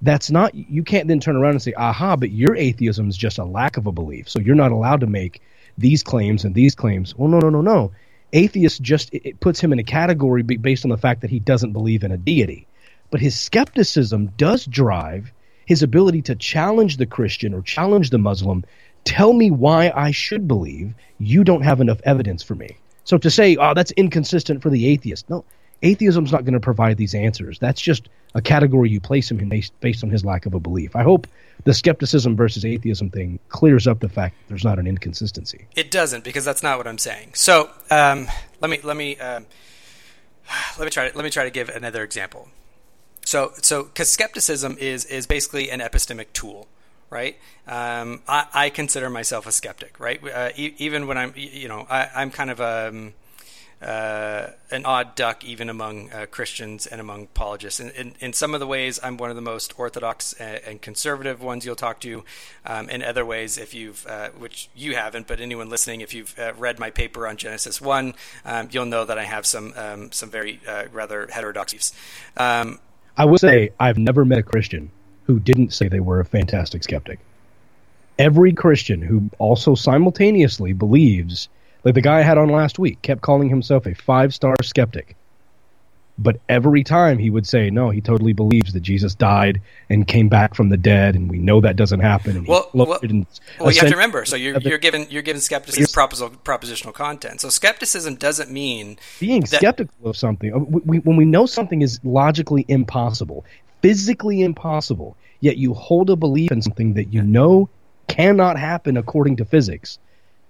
That's 0.00 0.30
not, 0.30 0.54
you 0.54 0.82
can't 0.82 1.08
then 1.08 1.20
turn 1.20 1.36
around 1.36 1.52
and 1.52 1.62
say, 1.62 1.74
aha, 1.74 2.16
but 2.16 2.30
your 2.30 2.56
atheism 2.56 3.08
is 3.08 3.16
just 3.16 3.38
a 3.38 3.44
lack 3.44 3.76
of 3.76 3.86
a 3.86 3.92
belief. 3.92 4.28
So 4.28 4.38
you're 4.38 4.54
not 4.54 4.72
allowed 4.72 5.00
to 5.00 5.06
make 5.06 5.42
these 5.76 6.02
claims 6.02 6.44
and 6.44 6.54
these 6.54 6.74
claims. 6.74 7.14
Well, 7.16 7.28
no, 7.28 7.38
no, 7.38 7.50
no, 7.50 7.60
no. 7.60 7.92
Atheist 8.32 8.80
just, 8.80 9.12
it, 9.12 9.28
it 9.28 9.40
puts 9.40 9.60
him 9.60 9.72
in 9.72 9.78
a 9.78 9.84
category 9.84 10.42
based 10.42 10.84
on 10.84 10.90
the 10.90 10.96
fact 10.96 11.20
that 11.20 11.30
he 11.30 11.40
doesn't 11.40 11.72
believe 11.72 12.04
in 12.04 12.12
a 12.12 12.16
deity. 12.16 12.66
But 13.10 13.20
his 13.20 13.38
skepticism 13.38 14.28
does 14.38 14.64
drive 14.64 15.32
his 15.72 15.82
ability 15.82 16.20
to 16.20 16.34
challenge 16.34 16.98
the 16.98 17.06
Christian 17.06 17.54
or 17.54 17.62
challenge 17.62 18.10
the 18.10 18.18
Muslim 18.18 18.62
tell 19.04 19.32
me 19.32 19.50
why 19.50 19.90
I 19.96 20.10
should 20.10 20.46
believe. 20.46 20.92
You 21.18 21.44
don't 21.44 21.62
have 21.62 21.80
enough 21.80 21.98
evidence 22.04 22.42
for 22.42 22.54
me. 22.54 22.76
So 23.04 23.16
to 23.16 23.30
say, 23.30 23.56
oh, 23.56 23.72
that's 23.72 23.90
inconsistent 23.92 24.60
for 24.60 24.68
the 24.68 24.86
atheist. 24.86 25.30
No, 25.30 25.46
atheism's 25.80 26.30
not 26.30 26.44
going 26.44 26.52
to 26.52 26.60
provide 26.60 26.98
these 26.98 27.14
answers. 27.14 27.58
That's 27.58 27.80
just 27.80 28.10
a 28.34 28.42
category 28.42 28.90
you 28.90 29.00
place 29.00 29.30
him 29.30 29.40
in 29.40 29.48
based, 29.48 29.72
based 29.80 30.04
on 30.04 30.10
his 30.10 30.26
lack 30.26 30.44
of 30.44 30.52
a 30.52 30.60
belief. 30.60 30.94
I 30.94 31.04
hope 31.04 31.26
the 31.64 31.72
skepticism 31.72 32.36
versus 32.36 32.66
atheism 32.66 33.08
thing 33.08 33.38
clears 33.48 33.86
up 33.86 34.00
the 34.00 34.10
fact 34.10 34.36
that 34.36 34.48
there's 34.50 34.64
not 34.64 34.78
an 34.78 34.86
inconsistency. 34.86 35.68
It 35.74 35.90
doesn't 35.90 36.22
because 36.22 36.44
that's 36.44 36.62
not 36.62 36.76
what 36.76 36.86
I'm 36.86 36.98
saying. 36.98 37.30
So 37.32 37.70
um, 37.90 38.28
let 38.60 38.70
me 38.70 38.78
let 38.82 38.98
me 38.98 39.16
um, 39.16 39.46
let 40.78 40.84
me 40.84 40.90
try 40.90 41.08
to, 41.08 41.16
let 41.16 41.24
me 41.24 41.30
try 41.30 41.44
to 41.44 41.50
give 41.50 41.70
another 41.70 42.02
example. 42.02 42.48
So 43.24 43.52
so 43.62 43.84
because 43.84 44.10
skepticism 44.10 44.76
is 44.78 45.04
is 45.04 45.26
basically 45.26 45.70
an 45.70 45.80
epistemic 45.80 46.26
tool, 46.32 46.68
right? 47.10 47.36
Um, 47.66 48.22
I, 48.26 48.46
I 48.52 48.70
consider 48.70 49.08
myself 49.08 49.46
a 49.46 49.52
skeptic, 49.52 49.98
right? 50.00 50.20
Uh, 50.22 50.50
e- 50.56 50.74
even 50.78 51.06
when 51.06 51.18
I'm 51.18 51.32
you 51.36 51.68
know 51.68 51.86
I, 51.88 52.08
I'm 52.14 52.30
kind 52.30 52.50
of 52.50 52.60
um, 52.60 53.14
uh, 53.82 54.50
an 54.70 54.84
odd 54.84 55.14
duck 55.16 55.44
even 55.44 55.68
among 55.68 56.10
uh, 56.12 56.26
Christians 56.30 56.86
and 56.86 57.00
among 57.00 57.24
apologists. 57.24 57.80
In, 57.80 57.90
in, 57.90 58.14
in, 58.20 58.32
some 58.32 58.54
of 58.54 58.60
the 58.60 58.66
ways, 58.66 59.00
I'm 59.02 59.16
one 59.16 59.28
of 59.30 59.36
the 59.36 59.42
most 59.42 59.78
orthodox 59.78 60.34
and, 60.34 60.60
and 60.64 60.82
conservative 60.82 61.42
ones 61.42 61.66
you'll 61.66 61.74
talk 61.74 62.00
to. 62.00 62.22
Um, 62.64 62.88
in 62.88 63.02
other 63.02 63.26
ways, 63.26 63.58
if 63.58 63.74
you've, 63.74 64.06
uh, 64.06 64.28
which 64.38 64.68
you 64.76 64.94
haven't, 64.94 65.26
but 65.26 65.40
anyone 65.40 65.68
listening, 65.68 66.00
if 66.00 66.14
you've 66.14 66.38
uh, 66.38 66.52
read 66.56 66.78
my 66.78 66.90
paper 66.90 67.26
on 67.26 67.36
Genesis 67.36 67.80
one, 67.80 68.14
um, 68.44 68.68
you'll 68.70 68.86
know 68.86 69.04
that 69.04 69.18
I 69.18 69.24
have 69.24 69.46
some 69.46 69.72
um, 69.76 70.12
some 70.12 70.30
very 70.30 70.60
uh, 70.68 70.84
rather 70.92 71.26
heterodox 71.32 71.72
views. 71.72 71.92
I 73.16 73.26
would 73.26 73.40
say 73.40 73.70
I've 73.78 73.98
never 73.98 74.24
met 74.24 74.38
a 74.38 74.42
Christian 74.42 74.90
who 75.24 75.38
didn't 75.38 75.72
say 75.72 75.88
they 75.88 76.00
were 76.00 76.20
a 76.20 76.24
fantastic 76.24 76.82
skeptic. 76.82 77.18
Every 78.18 78.52
Christian 78.52 79.02
who 79.02 79.30
also 79.38 79.74
simultaneously 79.74 80.72
believes 80.72 81.48
like 81.84 81.94
the 81.94 82.00
guy 82.00 82.18
I 82.18 82.22
had 82.22 82.38
on 82.38 82.48
last 82.48 82.78
week 82.78 83.02
kept 83.02 83.20
calling 83.20 83.48
himself 83.48 83.86
a 83.86 83.94
five 83.94 84.32
star 84.34 84.56
skeptic. 84.62 85.16
But 86.18 86.40
every 86.48 86.84
time 86.84 87.18
he 87.18 87.30
would 87.30 87.46
say, 87.46 87.70
no, 87.70 87.90
he 87.90 88.00
totally 88.00 88.32
believes 88.34 88.74
that 88.74 88.80
Jesus 88.80 89.14
died 89.14 89.60
and 89.88 90.06
came 90.06 90.28
back 90.28 90.54
from 90.54 90.68
the 90.68 90.76
dead, 90.76 91.14
and 91.14 91.30
we 91.30 91.38
know 91.38 91.60
that 91.62 91.74
doesn't 91.76 92.00
happen. 92.00 92.36
And 92.36 92.46
well, 92.46 92.68
well, 92.74 92.86
well, 92.86 93.00
you 93.02 93.24
have 93.58 93.88
to 93.88 93.96
remember. 93.96 94.24
So 94.26 94.36
you're, 94.36 94.58
you're 94.58 94.78
given 94.78 95.06
you're 95.08 95.22
given 95.22 95.40
skepticism 95.40 95.86
propositional, 95.86 96.36
propositional 96.44 96.92
content. 96.92 97.40
So 97.40 97.48
skepticism 97.48 98.16
doesn't 98.16 98.50
mean 98.50 98.98
being 99.20 99.40
that- 99.40 99.58
skeptical 99.58 100.10
of 100.10 100.16
something. 100.16 100.52
uh, 100.52 100.58
we, 100.58 100.98
when 100.98 101.16
we 101.16 101.24
know 101.24 101.46
something 101.46 101.80
is 101.82 101.98
logically 102.04 102.66
impossible, 102.68 103.44
physically 103.80 104.42
impossible, 104.42 105.16
yet 105.40 105.56
you 105.56 105.72
hold 105.72 106.10
a 106.10 106.16
belief 106.16 106.52
in 106.52 106.60
something 106.60 106.94
that 106.94 107.12
you 107.12 107.22
know 107.22 107.70
cannot 108.08 108.58
happen 108.58 108.96
according 108.98 109.36
to 109.36 109.44
physics. 109.44 109.98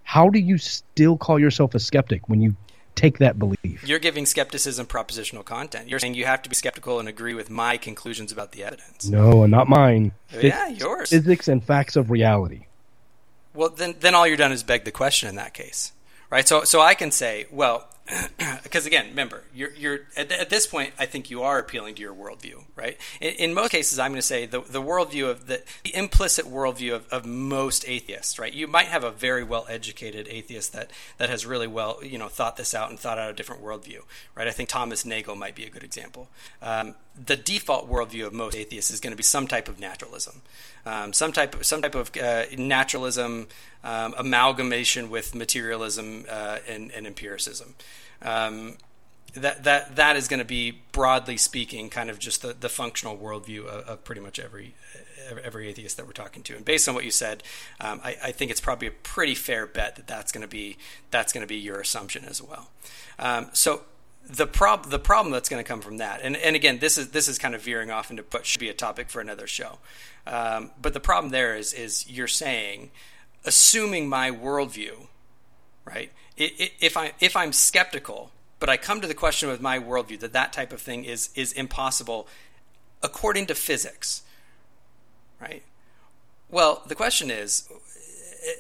How 0.02 0.28
do 0.28 0.40
you 0.40 0.58
still 0.58 1.16
call 1.16 1.38
yourself 1.38 1.74
a 1.74 1.78
skeptic 1.78 2.28
when 2.28 2.40
you 2.40 2.56
take 2.94 3.18
that 3.18 3.38
belief? 3.38 3.86
You're 3.86 3.98
giving 3.98 4.26
skepticism 4.26 4.86
propositional 4.86 5.44
content. 5.44 5.88
You're 5.88 5.98
saying 5.98 6.14
you 6.14 6.24
have 6.24 6.42
to 6.42 6.48
be 6.48 6.54
skeptical 6.54 6.98
and 6.98 7.08
agree 7.08 7.34
with 7.34 7.50
my 7.50 7.76
conclusions 7.76 8.32
about 8.32 8.52
the 8.52 8.64
evidence. 8.64 9.08
No, 9.08 9.46
not 9.46 9.68
mine. 9.68 10.12
Yeah, 10.40 10.68
yours. 10.68 11.10
Physics 11.10 11.48
and 11.48 11.62
facts 11.62 11.96
of 11.96 12.10
reality. 12.10 12.66
Well, 13.54 13.68
then, 13.68 13.96
then 14.00 14.14
all 14.14 14.26
you're 14.26 14.36
done 14.36 14.52
is 14.52 14.62
beg 14.62 14.84
the 14.84 14.92
question 14.92 15.28
in 15.28 15.36
that 15.36 15.52
case, 15.52 15.92
right? 16.30 16.46
So, 16.48 16.64
so 16.64 16.80
I 16.80 16.94
can 16.94 17.10
say, 17.10 17.46
well, 17.50 17.88
because 18.62 18.84
again, 18.84 19.08
remember, 19.08 19.44
you're, 19.54 19.72
you're 19.74 20.00
at, 20.16 20.32
at, 20.32 20.50
this 20.50 20.66
point. 20.66 20.92
I 20.98 21.06
think 21.06 21.30
you 21.30 21.42
are 21.42 21.58
appealing 21.58 21.94
to 21.94 22.02
your 22.02 22.14
worldview, 22.14 22.64
right? 22.74 22.98
In, 23.20 23.34
in 23.34 23.54
most 23.54 23.70
cases, 23.70 23.98
I'm 23.98 24.10
going 24.10 24.20
to 24.20 24.26
say 24.26 24.44
the, 24.44 24.60
the 24.60 24.82
worldview 24.82 25.30
of 25.30 25.46
the, 25.46 25.62
the 25.84 25.94
implicit 25.94 26.46
worldview 26.46 26.94
of, 26.94 27.08
of 27.08 27.24
most 27.24 27.84
atheists, 27.86 28.38
right? 28.38 28.52
You 28.52 28.66
might 28.66 28.86
have 28.86 29.04
a 29.04 29.10
very 29.10 29.44
well 29.44 29.66
educated 29.68 30.26
atheist 30.28 30.72
that 30.72 30.90
that 31.18 31.30
has 31.30 31.46
really 31.46 31.68
well, 31.68 32.00
you 32.02 32.18
know, 32.18 32.28
thought 32.28 32.56
this 32.56 32.74
out 32.74 32.90
and 32.90 32.98
thought 32.98 33.18
out 33.18 33.30
a 33.30 33.34
different 33.34 33.62
worldview, 33.62 34.00
right? 34.34 34.48
I 34.48 34.52
think 34.52 34.68
Thomas 34.68 35.04
Nagel 35.04 35.36
might 35.36 35.54
be 35.54 35.64
a 35.64 35.70
good 35.70 35.84
example. 35.84 36.28
Um, 36.60 36.96
the 37.14 37.36
default 37.36 37.90
worldview 37.90 38.26
of 38.26 38.32
most 38.32 38.56
atheists 38.56 38.90
is 38.90 39.00
going 39.00 39.12
to 39.12 39.16
be 39.16 39.22
some 39.22 39.46
type 39.46 39.68
of 39.68 39.78
naturalism, 39.78 40.42
um, 40.86 41.12
some 41.12 41.32
type 41.32 41.54
of, 41.54 41.64
some 41.64 41.82
type 41.82 41.94
of 41.94 42.10
uh, 42.16 42.44
naturalism 42.56 43.48
um, 43.84 44.14
amalgamation 44.16 45.10
with 45.10 45.34
materialism 45.34 46.24
uh, 46.28 46.58
and, 46.68 46.90
and, 46.92 47.06
empiricism. 47.06 47.74
Um, 48.22 48.76
that 49.34 49.64
that 49.64 49.96
that 49.96 50.16
is 50.16 50.28
going 50.28 50.38
to 50.38 50.44
be 50.44 50.82
broadly 50.92 51.36
speaking, 51.36 51.88
kind 51.88 52.10
of 52.10 52.18
just 52.18 52.42
the, 52.42 52.52
the 52.52 52.68
functional 52.68 53.16
worldview 53.16 53.64
of, 53.64 53.88
of 53.88 54.04
pretty 54.04 54.20
much 54.20 54.38
every 54.38 54.74
every 55.42 55.68
atheist 55.68 55.96
that 55.96 56.06
we're 56.06 56.12
talking 56.12 56.42
to. 56.42 56.56
And 56.56 56.64
based 56.64 56.88
on 56.88 56.94
what 56.94 57.04
you 57.04 57.10
said, 57.10 57.42
um, 57.80 58.00
I, 58.04 58.16
I, 58.24 58.32
think 58.32 58.50
it's 58.50 58.60
probably 58.60 58.88
a 58.88 58.92
pretty 58.92 59.34
fair 59.34 59.66
bet 59.66 59.96
that 59.96 60.06
that's 60.06 60.32
going 60.32 60.42
to 60.42 60.48
be 60.48 60.76
that's 61.10 61.32
going 61.32 61.42
to 61.42 61.48
be 61.48 61.56
your 61.56 61.80
assumption 61.80 62.24
as 62.24 62.42
well. 62.42 62.70
Um, 63.18 63.48
so 63.52 63.82
the 64.28 64.46
prob 64.46 64.90
the 64.90 64.98
problem 64.98 65.32
that's 65.32 65.48
going 65.48 65.62
to 65.62 65.68
come 65.68 65.80
from 65.80 65.98
that, 65.98 66.20
and 66.22 66.36
and 66.36 66.54
again, 66.56 66.78
this 66.78 66.98
is 66.98 67.10
this 67.10 67.28
is 67.28 67.38
kind 67.38 67.54
of 67.54 67.62
veering 67.62 67.90
off 67.90 68.10
into 68.10 68.24
what 68.30 68.46
should 68.46 68.60
be 68.60 68.68
a 68.68 68.74
topic 68.74 69.10
for 69.10 69.20
another 69.20 69.46
show. 69.46 69.78
Um, 70.26 70.70
but 70.80 70.94
the 70.94 71.00
problem 71.00 71.32
there 71.32 71.56
is 71.56 71.72
is 71.72 72.08
you're 72.08 72.28
saying, 72.28 72.90
assuming 73.44 74.08
my 74.08 74.30
worldview, 74.30 75.06
right? 75.84 76.12
If 76.36 76.96
I 76.96 77.12
if 77.20 77.36
I'm 77.36 77.52
skeptical, 77.52 78.30
but 78.58 78.68
I 78.68 78.76
come 78.76 79.00
to 79.00 79.06
the 79.06 79.14
question 79.14 79.48
with 79.48 79.60
my 79.60 79.78
worldview 79.78 80.20
that 80.20 80.32
that 80.32 80.52
type 80.52 80.72
of 80.72 80.80
thing 80.80 81.04
is 81.04 81.30
is 81.34 81.52
impossible 81.52 82.26
according 83.02 83.46
to 83.46 83.54
physics, 83.54 84.22
right? 85.40 85.62
Well, 86.50 86.82
the 86.86 86.94
question 86.94 87.30
is, 87.30 87.68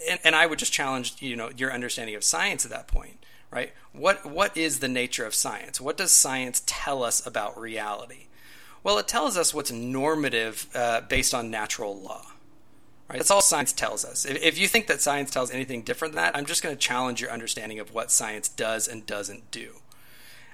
and, 0.08 0.18
and 0.24 0.34
I 0.34 0.46
would 0.46 0.58
just 0.58 0.72
challenge 0.72 1.16
you 1.20 1.36
know 1.36 1.50
your 1.56 1.72
understanding 1.72 2.14
of 2.14 2.24
science 2.24 2.64
at 2.64 2.70
that 2.70 2.88
point 2.88 3.18
right? 3.52 3.72
What 3.92 4.26
what 4.26 4.56
is 4.56 4.80
the 4.80 4.88
nature 4.88 5.24
of 5.24 5.34
science? 5.34 5.80
What 5.80 5.96
does 5.96 6.10
science 6.10 6.62
tell 6.66 7.04
us 7.04 7.24
about 7.24 7.60
reality? 7.60 8.26
Well, 8.82 8.98
it 8.98 9.06
tells 9.06 9.36
us 9.36 9.54
what's 9.54 9.70
normative 9.70 10.66
uh, 10.74 11.02
based 11.02 11.34
on 11.34 11.52
natural 11.52 11.96
law. 11.96 12.31
Right? 13.12 13.18
That's 13.18 13.30
all 13.30 13.42
science 13.42 13.74
tells 13.74 14.06
us. 14.06 14.24
If, 14.24 14.42
if 14.42 14.58
you 14.58 14.66
think 14.66 14.86
that 14.86 15.02
science 15.02 15.30
tells 15.30 15.50
anything 15.50 15.82
different 15.82 16.14
than 16.14 16.24
that, 16.24 16.34
I'm 16.34 16.46
just 16.46 16.62
going 16.62 16.74
to 16.74 16.80
challenge 16.80 17.20
your 17.20 17.30
understanding 17.30 17.78
of 17.78 17.92
what 17.92 18.10
science 18.10 18.48
does 18.48 18.88
and 18.88 19.04
doesn't 19.04 19.50
do. 19.50 19.74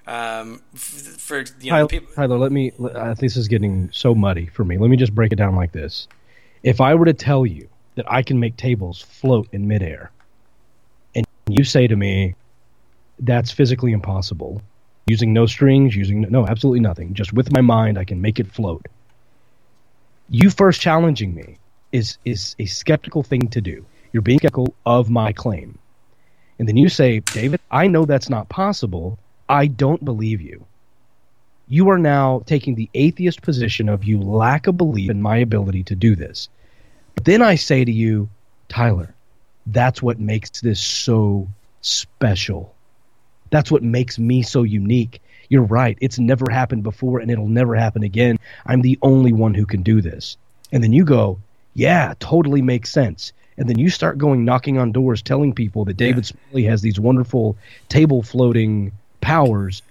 Um, 0.09 0.63
for 0.75 1.45
you 1.61 1.71
know, 1.71 1.77
Tyler, 1.77 1.87
people, 1.87 2.15
Tyler, 2.17 2.37
let 2.37 2.51
me. 2.51 2.73
Uh, 2.83 3.15
this 3.15 3.37
is 3.37 3.47
getting 3.47 3.91
so 3.93 4.13
muddy 4.13 4.47
for 4.47 4.65
me. 4.65 4.77
Let 4.77 4.91
me 4.91 4.97
just 4.97 5.15
break 5.15 5.33
it 5.33 5.37
down 5.37 5.55
like 5.55 5.71
this. 5.71 6.09
If 6.65 6.81
I 6.81 6.97
were 6.97 7.05
to 7.05 7.13
tell 7.13 7.47
you 7.47 7.69
that 7.95 8.11
I 8.11 8.23
can 8.23 8.41
make 8.41 8.57
tables 8.57 9.03
float 9.03 9.47
in 9.53 9.69
midair, 9.69 10.11
and 11.15 11.25
you 11.47 11.63
say 11.63 11.87
to 11.87 11.95
me, 11.95 12.35
that's 13.21 13.53
physically 13.53 13.93
impossible. 13.93 14.63
Using 15.07 15.33
no 15.33 15.47
strings, 15.47 15.95
using 15.95 16.23
no, 16.23 16.45
absolutely 16.45 16.81
nothing. 16.81 17.15
Just 17.15 17.33
with 17.33 17.53
my 17.53 17.61
mind, 17.61 17.99
I 17.99 18.05
can 18.05 18.21
make 18.21 18.41
it 18.41 18.51
float. 18.51 18.85
You 20.29 20.51
first 20.51 20.81
challenging 20.81 21.35
me 21.35 21.59
is 21.93 22.19
is 22.25 22.55
a 22.59 22.67
skeptical 22.67 23.23
thing 23.23 23.49
to 23.49 23.61
do. 23.61 23.85
You're 24.13 24.23
being 24.23 24.39
skeptical 24.39 24.75
of 24.87 25.11
my 25.11 25.33
claim. 25.33 25.79
And 26.59 26.69
then 26.69 26.77
you 26.77 26.89
say, 26.89 27.21
David, 27.21 27.61
I 27.71 27.87
know 27.87 28.05
that's 28.05 28.29
not 28.29 28.49
possible. 28.49 29.19
I 29.49 29.67
don't 29.67 30.05
believe 30.05 30.41
you. 30.41 30.67
You 31.69 31.91
are 31.91 31.99
now 31.99 32.43
taking 32.47 32.75
the 32.75 32.91
atheist 32.95 33.43
position 33.43 33.89
of 33.89 34.05
you 34.05 34.21
lack 34.21 34.67
a 34.67 34.73
belief 34.73 35.11
in 35.11 35.23
my 35.23 35.37
ability 35.37 35.85
to 35.85 35.95
do 35.95 36.17
this. 36.17 36.49
But 37.15 37.27
then 37.27 37.43
I 37.43 37.55
say 37.57 37.85
to 37.85 37.93
you, 37.93 38.29
Tyler, 38.69 39.15
that's 39.67 40.03
what 40.03 40.19
makes 40.19 40.61
this 40.61 40.81
so 40.81 41.49
special. 41.83 42.75
That's 43.51 43.71
what 43.71 43.83
makes 43.83 44.19
me 44.19 44.43
so 44.43 44.63
unique. 44.63 45.21
You're 45.49 45.63
right. 45.63 45.97
It's 46.01 46.19
never 46.19 46.47
happened 46.51 46.83
before 46.83 47.21
and 47.21 47.31
it'll 47.31 47.49
never 47.49 47.75
happen 47.75 48.03
again. 48.03 48.39
I'm 48.67 48.83
the 48.83 48.99
only 49.03 49.33
one 49.33 49.55
who 49.55 49.67
can 49.67 49.83
do 49.83 50.01
this. 50.01 50.37
And 50.73 50.83
then 50.83 50.93
you 50.93 51.05
go, 51.05 51.39
yeah, 51.79 52.15
totally 52.19 52.61
makes 52.61 52.91
sense. 52.91 53.33
And 53.57 53.69
then 53.69 53.79
you 53.79 53.89
start 53.89 54.19
going 54.19 54.45
knocking 54.45 54.79
on 54.79 54.91
doors 54.91 55.23
telling 55.23 55.55
people 55.55 55.85
that 55.85 55.97
David 55.97 56.25
yeah. 56.25 56.37
Smalley 56.49 56.65
has 56.65 56.83
these 56.83 56.99
wonderful 56.99 57.57
table 57.89 58.23
floating 58.23 58.93
powers. 59.21 59.83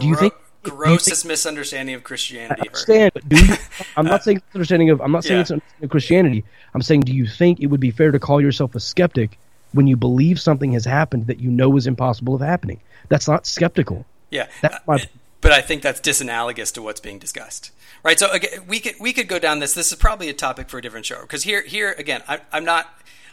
Do 0.00 0.06
you 0.06 0.14
think 0.14 0.34
grossest 0.62 1.22
think, 1.22 1.30
misunderstanding 1.30 1.94
of 1.94 2.04
Christianity. 2.04 2.60
I 2.60 2.66
understand, 2.68 3.12
but 3.14 3.28
do 3.28 3.44
you, 3.44 3.54
I'm 3.96 4.04
not 4.04 4.22
saying 4.24 4.42
understanding 4.54 4.90
of 4.90 5.00
I'm 5.00 5.10
not 5.10 5.24
saying 5.24 5.36
yeah. 5.36 5.40
it's 5.40 5.50
understanding 5.50 5.84
of 5.84 5.90
Christianity. 5.90 6.44
I'm 6.74 6.82
saying 6.82 7.00
do 7.00 7.12
you 7.12 7.26
think 7.26 7.60
it 7.60 7.66
would 7.66 7.80
be 7.80 7.90
fair 7.90 8.12
to 8.12 8.20
call 8.20 8.40
yourself 8.40 8.74
a 8.76 8.80
skeptic 8.80 9.38
when 9.72 9.86
you 9.86 9.96
believe 9.96 10.40
something 10.40 10.72
has 10.72 10.84
happened 10.84 11.26
that 11.26 11.40
you 11.40 11.50
know 11.50 11.76
is 11.76 11.86
impossible 11.86 12.36
of 12.36 12.40
happening. 12.40 12.80
That's 13.08 13.26
not 13.26 13.46
skeptical. 13.46 14.04
Yeah. 14.30 14.46
Uh, 14.62 14.68
my... 14.86 15.08
but 15.40 15.52
I 15.52 15.60
think 15.60 15.82
that's 15.82 16.00
disanalogous 16.00 16.72
to 16.74 16.82
what's 16.82 17.00
being 17.00 17.18
discussed. 17.18 17.70
Right. 18.02 18.18
So 18.18 18.30
again, 18.30 18.66
we 18.66 18.80
could 18.80 18.94
we 19.00 19.12
could 19.12 19.28
go 19.28 19.38
down 19.38 19.58
this. 19.58 19.74
This 19.74 19.92
is 19.92 19.98
probably 19.98 20.28
a 20.28 20.34
topic 20.34 20.68
for 20.68 20.78
a 20.78 20.82
different 20.82 21.06
show 21.06 21.20
because 21.22 21.42
here 21.42 21.62
here 21.62 21.94
again, 21.98 22.22
I, 22.28 22.40
am 22.52 22.64
not. 22.64 22.86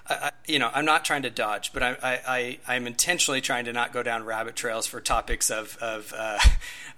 I, 0.09 0.31
you 0.45 0.59
know, 0.59 0.69
I'm 0.73 0.85
not 0.85 1.03
trying 1.05 1.23
to 1.23 1.29
dodge, 1.29 1.73
but 1.73 1.83
I, 1.83 2.57
I, 2.67 2.75
am 2.75 2.87
intentionally 2.87 3.41
trying 3.41 3.65
to 3.65 3.73
not 3.73 3.91
go 3.91 4.03
down 4.03 4.23
rabbit 4.23 4.55
trails 4.55 4.87
for 4.87 5.01
topics 5.01 5.49
of 5.49 5.77
of 5.81 6.13
uh, 6.15 6.39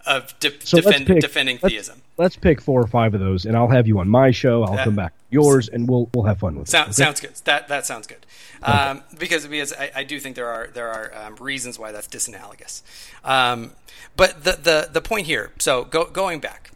of 0.06 0.40
de- 0.40 0.60
so 0.64 0.78
defend, 0.78 1.08
pick, 1.08 1.20
defending 1.20 1.60
let's, 1.62 1.74
theism. 1.74 2.02
Let's 2.18 2.36
pick 2.36 2.62
four 2.62 2.82
or 2.82 2.88
five 2.88 3.14
of 3.14 3.20
those, 3.20 3.46
and 3.46 3.56
I'll 3.58 3.68
have 3.70 3.88
you 3.88 4.00
on 4.00 4.10
my 4.10 4.32
show. 4.32 4.64
I'll 4.64 4.76
that, 4.76 4.86
come 4.86 4.96
back 4.96 5.14
yours, 5.30 5.70
and 5.70 5.88
we'll 5.88 6.10
we'll 6.14 6.26
have 6.26 6.40
fun 6.40 6.58
with 6.58 6.70
sound, 6.70 6.90
it. 6.90 6.92
Okay? 6.92 7.04
Sounds 7.04 7.20
good. 7.20 7.36
That 7.46 7.68
that 7.68 7.86
sounds 7.86 8.08
good. 8.08 8.26
Okay. 8.62 8.72
Um, 8.72 9.04
because 9.18 9.48
because 9.48 9.74
I, 9.74 9.92
I, 9.96 10.04
do 10.04 10.20
think 10.20 10.36
there 10.36 10.50
are 10.50 10.68
there 10.68 10.90
are 10.90 11.12
um, 11.16 11.36
reasons 11.38 11.80
why 11.80 11.92
that's 11.92 12.08
disanalogous. 12.08 12.82
Um, 13.24 13.72
but 14.16 14.44
the, 14.44 14.52
the 14.52 14.90
the 14.92 15.02
point 15.02 15.28
here. 15.28 15.52
So 15.60 15.86
go, 15.86 16.06
going 16.06 16.40
back, 16.40 16.72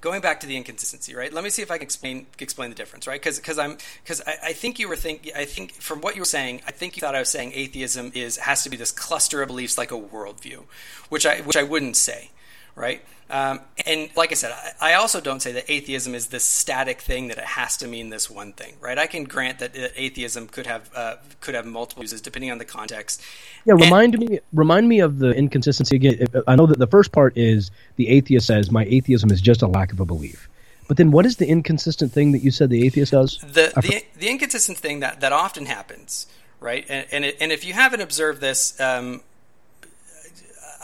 going 0.00 0.20
back 0.20 0.40
to 0.40 0.46
the 0.46 0.56
inconsistency, 0.56 1.14
right? 1.14 1.32
Let 1.32 1.44
me 1.44 1.50
see 1.50 1.62
if 1.62 1.70
I 1.70 1.78
can 1.78 1.84
explain 1.84 2.26
explain 2.38 2.70
the 2.70 2.76
difference, 2.76 3.06
right? 3.06 3.20
Because 3.22 3.58
I'm 3.58 3.76
because 4.02 4.22
I, 4.26 4.36
I, 4.46 4.52
think 4.52 4.78
you 4.78 4.88
were 4.88 4.96
think 4.96 5.30
I 5.36 5.44
think 5.44 5.72
from 5.74 6.00
what 6.00 6.14
you 6.14 6.22
were 6.22 6.26
saying, 6.26 6.62
I 6.66 6.70
think 6.70 6.96
you 6.96 7.00
thought 7.00 7.14
I 7.14 7.20
was 7.20 7.28
saying 7.28 7.52
atheism 7.54 8.12
is 8.14 8.36
has 8.38 8.62
to 8.64 8.70
be 8.70 8.76
this 8.76 8.92
cluster 8.92 9.42
of 9.42 9.48
beliefs 9.48 9.78
like 9.78 9.90
a 9.90 9.98
worldview, 9.98 10.64
which 11.08 11.26
I 11.26 11.40
which 11.40 11.56
I 11.56 11.62
wouldn't 11.62 11.96
say, 11.96 12.30
right? 12.78 13.04
Um, 13.30 13.60
and 13.84 14.08
like 14.16 14.32
I 14.32 14.34
said, 14.34 14.52
I, 14.52 14.92
I, 14.92 14.94
also 14.94 15.20
don't 15.20 15.40
say 15.40 15.52
that 15.52 15.70
atheism 15.70 16.14
is 16.14 16.28
this 16.28 16.44
static 16.44 17.02
thing 17.02 17.28
that 17.28 17.36
it 17.36 17.44
has 17.44 17.76
to 17.78 17.86
mean 17.86 18.08
this 18.08 18.30
one 18.30 18.54
thing, 18.54 18.76
right? 18.80 18.96
I 18.96 19.06
can 19.06 19.24
grant 19.24 19.58
that 19.58 19.72
atheism 19.74 20.48
could 20.48 20.66
have 20.66 20.88
uh, 20.94 21.16
could 21.40 21.54
have 21.54 21.66
multiple 21.66 22.02
uses 22.02 22.22
depending 22.22 22.50
on 22.50 22.56
the 22.56 22.64
context. 22.64 23.20
Yeah, 23.66 23.74
remind 23.74 24.14
and, 24.14 24.30
me 24.30 24.40
remind 24.54 24.88
me 24.88 25.00
of 25.00 25.18
the 25.18 25.32
inconsistency 25.32 25.96
again. 25.96 26.26
I 26.46 26.56
know 26.56 26.64
that 26.66 26.78
the 26.78 26.86
first 26.86 27.12
part 27.12 27.36
is 27.36 27.70
the 27.96 28.08
atheist 28.08 28.46
says 28.46 28.70
my 28.70 28.84
atheism 28.84 29.30
is 29.30 29.42
just 29.42 29.60
a 29.60 29.66
lack 29.66 29.92
of 29.92 30.00
a 30.00 30.06
belief. 30.06 30.48
But 30.86 30.96
then, 30.96 31.10
what 31.10 31.26
is 31.26 31.36
the 31.36 31.46
inconsistent 31.46 32.12
thing 32.12 32.32
that 32.32 32.38
you 32.38 32.50
said 32.50 32.70
the 32.70 32.86
atheist 32.86 33.12
does? 33.12 33.38
The 33.40 33.72
the, 33.76 34.02
the 34.16 34.30
inconsistent 34.30 34.78
thing 34.78 35.00
that, 35.00 35.20
that 35.20 35.32
often 35.32 35.66
happens, 35.66 36.26
right? 36.60 36.86
And 36.88 37.06
and, 37.12 37.24
it, 37.26 37.36
and 37.40 37.52
if 37.52 37.66
you 37.66 37.74
haven't 37.74 38.00
observed 38.00 38.40
this, 38.40 38.80
um, 38.80 39.20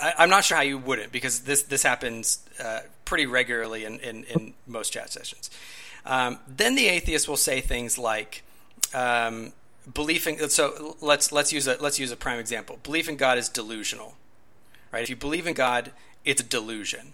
I, 0.00 0.24
am 0.24 0.30
not 0.30 0.44
sure 0.44 0.56
how 0.56 0.62
you 0.62 0.78
wouldn't 0.78 1.12
because 1.12 1.40
this 1.40 1.62
this 1.64 1.82
happens 1.82 2.38
uh, 2.62 2.80
pretty 3.04 3.26
regularly 3.26 3.84
in, 3.84 3.98
in, 4.00 4.24
in, 4.24 4.54
most 4.66 4.92
chat 4.92 5.10
sessions. 5.10 5.50
Um, 6.06 6.38
then 6.48 6.74
the 6.74 6.86
atheist 6.88 7.28
will 7.28 7.36
say 7.36 7.60
things 7.60 7.98
like 7.98 8.42
um, 8.92 9.52
belief 9.92 10.26
in 10.26 10.48
so 10.48 10.96
let's 11.00 11.32
let's 11.32 11.52
use 11.52 11.66
a 11.66 11.76
let's 11.80 11.98
use 11.98 12.10
a 12.10 12.16
prime 12.16 12.38
example. 12.38 12.78
Belief 12.82 13.08
in 13.08 13.16
God 13.16 13.38
is 13.38 13.48
delusional, 13.48 14.14
right? 14.92 15.02
If 15.02 15.10
you 15.10 15.16
believe 15.16 15.46
in 15.46 15.54
God, 15.54 15.92
it's 16.24 16.40
a 16.40 16.44
delusion. 16.44 17.12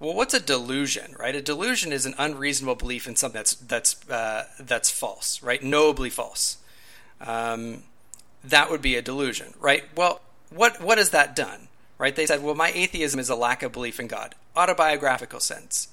Well, 0.00 0.14
what's 0.14 0.34
a 0.34 0.40
delusion, 0.40 1.14
right? 1.18 1.34
A 1.34 1.42
delusion 1.42 1.92
is 1.92 2.04
an 2.04 2.14
unreasonable 2.18 2.74
belief 2.74 3.06
in 3.06 3.16
something 3.16 3.38
that's 3.38 3.54
that's 3.54 4.08
uh, 4.10 4.44
that's 4.60 4.90
false, 4.90 5.42
right? 5.42 5.62
Nobly 5.62 6.10
false. 6.10 6.58
Um, 7.20 7.84
that 8.42 8.70
would 8.70 8.82
be 8.82 8.96
a 8.96 9.02
delusion, 9.02 9.54
right? 9.60 9.84
Well, 9.96 10.20
what 10.50 10.80
what 10.82 10.98
has 10.98 11.10
that 11.10 11.34
done? 11.36 11.68
Right? 12.04 12.14
They 12.14 12.26
said, 12.26 12.42
well, 12.42 12.54
my 12.54 12.70
atheism 12.74 13.18
is 13.18 13.30
a 13.30 13.34
lack 13.34 13.62
of 13.62 13.72
belief 13.72 13.98
in 13.98 14.08
God, 14.08 14.34
autobiographical 14.54 15.40
sense. 15.40 15.88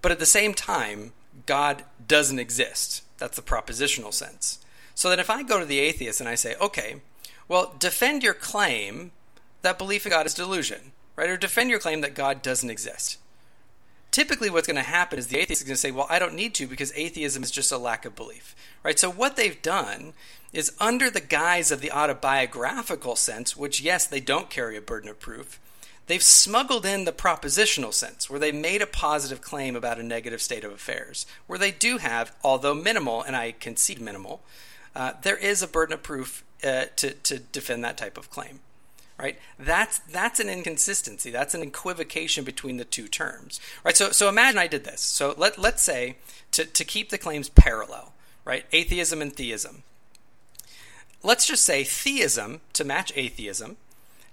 But 0.00 0.12
at 0.12 0.20
the 0.20 0.24
same 0.24 0.54
time, 0.54 1.14
God 1.46 1.82
doesn't 2.06 2.38
exist, 2.38 3.02
That's 3.18 3.34
the 3.34 3.42
propositional 3.42 4.14
sense. 4.14 4.60
So 4.94 5.10
then 5.10 5.18
if 5.18 5.28
I 5.28 5.42
go 5.42 5.58
to 5.58 5.64
the 5.64 5.80
atheist 5.80 6.20
and 6.20 6.28
I 6.28 6.36
say, 6.36 6.54
okay, 6.60 7.00
well, 7.48 7.74
defend 7.76 8.22
your 8.22 8.34
claim 8.34 9.10
that 9.62 9.78
belief 9.78 10.06
in 10.06 10.12
God 10.12 10.26
is 10.26 10.34
delusion, 10.34 10.92
right? 11.16 11.28
Or 11.28 11.36
defend 11.36 11.70
your 11.70 11.80
claim 11.80 12.02
that 12.02 12.14
God 12.14 12.40
doesn't 12.40 12.70
exist. 12.70 13.18
Typically, 14.12 14.48
what's 14.48 14.68
going 14.68 14.76
to 14.76 14.82
happen 14.82 15.18
is 15.18 15.26
the 15.26 15.40
atheist 15.40 15.62
is 15.62 15.66
going 15.66 15.74
to 15.74 15.80
say, 15.80 15.90
well, 15.90 16.06
I 16.08 16.20
don't 16.20 16.34
need 16.34 16.54
to 16.54 16.68
because 16.68 16.92
atheism 16.94 17.42
is 17.42 17.50
just 17.50 17.72
a 17.72 17.78
lack 17.78 18.04
of 18.04 18.14
belief, 18.14 18.54
right? 18.84 18.96
So 18.96 19.10
what 19.10 19.34
they've 19.34 19.60
done 19.60 20.12
is 20.56 20.72
under 20.80 21.10
the 21.10 21.20
guise 21.20 21.70
of 21.70 21.82
the 21.82 21.92
autobiographical 21.92 23.14
sense, 23.14 23.54
which, 23.54 23.82
yes, 23.82 24.06
they 24.06 24.20
don't 24.20 24.48
carry 24.48 24.74
a 24.74 24.80
burden 24.80 25.10
of 25.10 25.20
proof, 25.20 25.60
they've 26.06 26.22
smuggled 26.22 26.86
in 26.86 27.04
the 27.04 27.12
propositional 27.12 27.92
sense, 27.92 28.30
where 28.30 28.40
they 28.40 28.52
made 28.52 28.80
a 28.80 28.86
positive 28.86 29.42
claim 29.42 29.76
about 29.76 30.00
a 30.00 30.02
negative 30.02 30.40
state 30.40 30.64
of 30.64 30.72
affairs, 30.72 31.26
where 31.46 31.58
they 31.58 31.70
do 31.70 31.98
have, 31.98 32.34
although 32.42 32.72
minimal, 32.72 33.20
and 33.20 33.36
I 33.36 33.52
concede 33.52 34.00
minimal, 34.00 34.40
uh, 34.94 35.12
there 35.20 35.36
is 35.36 35.62
a 35.62 35.68
burden 35.68 35.92
of 35.92 36.02
proof 36.02 36.42
uh, 36.64 36.86
to, 36.96 37.10
to 37.12 37.38
defend 37.38 37.84
that 37.84 37.98
type 37.98 38.16
of 38.16 38.30
claim. 38.30 38.60
Right, 39.18 39.38
that's 39.58 40.00
that's 40.00 40.40
an 40.40 40.50
inconsistency. 40.50 41.30
That's 41.30 41.54
an 41.54 41.62
equivocation 41.62 42.44
between 42.44 42.76
the 42.76 42.84
two 42.84 43.08
terms. 43.08 43.60
Right, 43.82 43.96
so 43.96 44.10
so 44.10 44.28
imagine 44.28 44.58
I 44.58 44.66
did 44.66 44.84
this. 44.84 45.00
So 45.00 45.34
let 45.38 45.56
let's 45.56 45.82
say 45.82 46.16
to 46.50 46.66
to 46.66 46.84
keep 46.84 47.08
the 47.08 47.16
claims 47.16 47.48
parallel, 47.48 48.12
right, 48.44 48.66
atheism 48.72 49.22
and 49.22 49.34
theism. 49.34 49.84
Let's 51.26 51.44
just 51.44 51.64
say 51.64 51.82
theism 51.82 52.60
to 52.74 52.84
match 52.84 53.12
atheism 53.16 53.78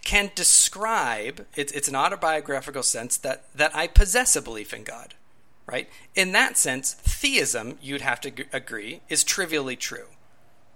can 0.04 0.30
describe 0.36 1.48
it's, 1.56 1.72
it's 1.72 1.88
an 1.88 1.96
autobiographical 1.96 2.84
sense 2.84 3.18
that 3.18 3.46
that 3.56 3.76
I 3.76 3.88
possess 3.88 4.36
a 4.36 4.44
belief 4.44 4.76
in 4.76 4.84
God, 4.84 5.16
right? 5.66 5.90
In 6.14 6.34
that 6.34 6.56
sense, 6.56 6.94
theism 6.94 7.80
you'd 7.82 8.02
have 8.02 8.22
to 8.22 8.30
g- 8.30 8.44
agree 8.54 9.02
is 9.10 9.24
trivially 9.24 9.76
true, 9.76 10.06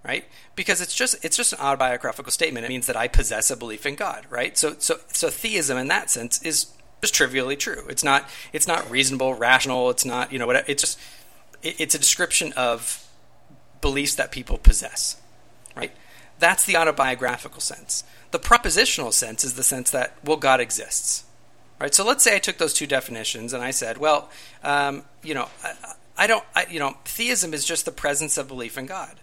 right? 0.03 0.25
Because 0.55 0.81
it's 0.81 0.95
just 0.95 1.23
it's 1.23 1.37
just 1.37 1.53
an 1.53 1.59
autobiographical 1.59 2.31
statement. 2.31 2.65
It 2.65 2.69
means 2.69 2.87
that 2.87 2.97
I 2.97 3.07
possess 3.07 3.51
a 3.51 3.55
belief 3.55 3.85
in 3.85 3.93
God, 3.93 4.25
right? 4.31 4.57
So 4.57 4.73
so 4.79 4.97
so 5.13 5.29
theism 5.29 5.77
in 5.77 5.87
that 5.89 6.09
sense 6.09 6.41
is 6.41 6.65
just 6.99 7.13
trivially 7.13 7.57
true. 7.57 7.85
It's 7.89 8.03
not 8.03 8.27
it's 8.53 8.67
not 8.67 8.89
reasonable, 8.89 9.35
rational. 9.35 9.91
It's 9.91 10.03
not 10.03 10.33
you 10.33 10.39
know 10.39 10.47
what 10.47 10.67
it's 10.67 10.81
just 10.81 10.99
it, 11.61 11.79
it's 11.79 11.93
a 11.93 11.99
description 11.99 12.53
of 12.53 13.07
beliefs 13.81 14.15
that 14.15 14.31
people 14.31 14.57
possess, 14.57 15.21
right? 15.75 15.91
That's 16.39 16.65
the 16.65 16.77
autobiographical 16.77 17.61
sense. 17.61 18.03
The 18.31 18.39
propositional 18.39 19.13
sense 19.13 19.43
is 19.43 19.53
the 19.53 19.63
sense 19.63 19.89
that, 19.91 20.17
well, 20.23 20.37
God 20.37 20.59
exists. 20.59 21.23
Right? 21.79 21.93
So 21.93 22.05
let's 22.05 22.23
say 22.23 22.35
I 22.35 22.39
took 22.39 22.57
those 22.57 22.73
two 22.73 22.87
definitions 22.87 23.53
and 23.53 23.63
I 23.63 23.71
said, 23.71 23.97
well, 23.97 24.29
um, 24.63 25.03
you 25.23 25.33
know, 25.33 25.47
I, 25.63 25.73
I 26.17 26.27
don't, 26.27 26.43
I, 26.55 26.65
you 26.69 26.79
know, 26.79 26.97
theism 27.05 27.53
is 27.53 27.65
just 27.65 27.85
the 27.85 27.91
presence 27.91 28.37
of 28.37 28.47
belief 28.47 28.77
in 28.77 28.87
God. 28.87 29.19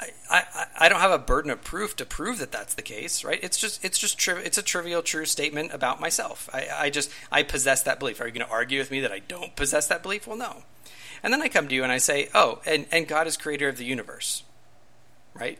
I, 0.00 0.10
I, 0.30 0.66
I 0.80 0.88
don't 0.88 1.00
have 1.00 1.12
a 1.12 1.18
burden 1.18 1.50
of 1.50 1.62
proof 1.62 1.94
to 1.96 2.06
prove 2.06 2.38
that 2.38 2.50
that's 2.50 2.74
the 2.74 2.82
case, 2.82 3.22
right? 3.22 3.38
It's 3.42 3.56
just 3.56 3.84
it's 3.84 3.98
just 3.98 4.18
tri- 4.18 4.40
it's 4.40 4.58
a 4.58 4.62
trivial 4.62 5.02
true 5.02 5.24
statement 5.24 5.72
about 5.72 6.00
myself. 6.00 6.50
I, 6.52 6.66
I 6.74 6.90
just 6.90 7.10
I 7.30 7.44
possess 7.44 7.82
that 7.82 8.00
belief. 8.00 8.20
Are 8.20 8.26
you 8.26 8.32
going 8.32 8.46
to 8.46 8.52
argue 8.52 8.80
with 8.80 8.90
me 8.90 9.00
that 9.00 9.12
I 9.12 9.20
don't 9.20 9.54
possess 9.54 9.86
that 9.88 10.02
belief? 10.02 10.26
Well, 10.26 10.36
no. 10.36 10.64
And 11.22 11.32
then 11.32 11.40
I 11.42 11.48
come 11.48 11.68
to 11.68 11.74
you 11.74 11.84
and 11.84 11.92
I 11.92 11.98
say, 11.98 12.28
oh, 12.34 12.60
and, 12.66 12.86
and 12.90 13.06
God 13.06 13.26
is 13.26 13.36
creator 13.36 13.68
of 13.68 13.78
the 13.78 13.84
universe, 13.84 14.42
right? 15.32 15.58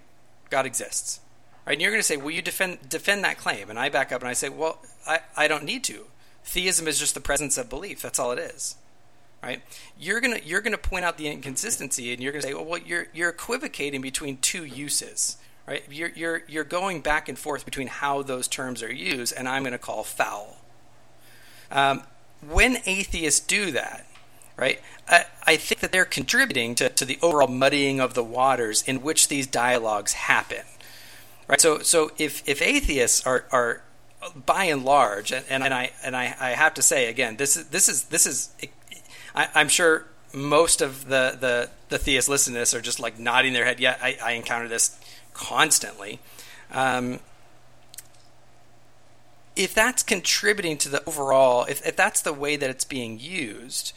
God 0.55 0.67
exists. 0.67 1.19
Right? 1.67 1.73
And 1.73 1.83
you're 1.83 1.91
going 1.91 1.99
to 1.99 2.07
say, 2.07 2.17
well, 2.17 2.31
you 2.31 2.41
defend 2.41 2.89
defend 2.89 3.25
that 3.25 3.39
claim, 3.39 3.71
and 3.71 3.79
I 3.79 3.89
back 3.89 4.13
up 4.13 4.21
and 4.21 4.29
I 4.29 4.35
say, 4.35 4.49
well, 4.49 4.79
I, 5.05 5.19
I 5.37 5.49
don't 5.49 5.65
need 5.65 5.83
to. 5.85 6.05
Theism 6.45 6.87
is 6.87 6.97
just 6.97 7.15
the 7.15 7.21
presence 7.21 7.59
of 7.59 7.69
belief. 7.69 8.01
That's 8.03 8.21
all 8.21 8.31
it 8.31 8.39
is. 8.39 8.77
Right? 9.43 9.63
You're 9.99 10.21
gonna 10.21 10.39
you're 10.45 10.61
gonna 10.61 10.79
point 10.79 11.05
out 11.05 11.19
the 11.19 11.27
inconsistency, 11.27 12.13
and 12.13 12.23
you're 12.23 12.31
gonna 12.31 12.43
say, 12.43 12.53
oh, 12.53 12.63
well, 12.63 12.79
you're 12.79 13.09
you're 13.13 13.31
equivocating 13.31 14.01
between 14.01 14.37
two 14.37 14.65
uses. 14.65 15.39
Right? 15.67 15.83
You're 15.91 16.11
you're 16.11 16.43
you're 16.47 16.65
going 16.65 17.01
back 17.01 17.29
and 17.29 17.37
forth 17.37 17.65
between 17.65 17.89
how 17.89 18.23
those 18.23 18.47
terms 18.47 18.81
are 18.81 18.93
used, 18.93 19.35
and 19.37 19.49
I'm 19.49 19.65
going 19.65 19.73
to 19.73 19.79
call 19.79 20.05
foul. 20.05 20.59
Um, 21.73 22.05
when 22.49 22.79
atheists 22.87 23.41
do 23.41 23.73
that, 23.73 24.07
right? 24.57 24.81
I, 25.09 25.27
I, 25.45 25.57
think 25.57 25.81
that 25.81 25.93
they're 25.93 26.05
contributing 26.05 26.75
to, 26.77 26.89
to 26.89 27.05
the 27.05 27.19
overall 27.21 27.49
muddying 27.49 28.01
of 28.01 28.15
the 28.15 28.25
waters 28.25 28.83
in 28.83 29.03
which 29.03 29.29
these 29.29 29.47
dialogues 29.47 30.13
happen. 30.13 30.63
Right. 31.47 31.61
So 31.61 31.81
so 31.81 32.11
if, 32.17 32.47
if 32.49 32.63
atheists 32.63 33.27
are, 33.27 33.45
are 33.51 33.83
by 34.47 34.65
and 34.65 34.85
large, 34.85 35.31
and, 35.31 35.45
and, 35.51 35.75
I 35.75 35.93
and 36.03 36.17
I, 36.17 36.35
I 36.41 36.51
have 36.51 36.75
to 36.75 36.83
say 36.83 37.09
again, 37.09 37.37
this 37.37 37.57
is 37.57 37.67
this 37.67 37.89
is 37.89 38.05
this 38.05 38.27
is 38.27 38.51
I, 39.35 39.49
am 39.55 39.69
sure 39.69 40.07
most 40.33 40.81
of 40.81 41.07
the, 41.09 41.37
the, 41.39 41.71
the 41.89 41.99
theists 41.99 42.29
listening 42.29 42.55
to 42.55 42.61
this 42.61 42.75
are 42.75 42.81
just 42.81 43.01
like 43.01 43.19
nodding 43.19 43.53
their 43.53 43.65
head. 43.65 43.81
Yeah, 43.81 43.97
I, 44.01 44.17
I 44.23 44.33
encounter 44.33 44.69
this 44.69 44.99
constantly. 45.33 46.21
Um, 46.73 47.21
if 49.57 49.75
that's 49.75 50.03
contributing 50.03 50.77
to 50.79 50.89
the 50.89 51.05
overall, 51.09 51.65
if, 51.65 51.87
if 51.87 51.97
that's 51.97 52.21
the 52.21 52.33
way 52.33 52.57
that 52.57 52.71
it's 52.71 52.85
being 52.85 53.21
used, 53.21 53.93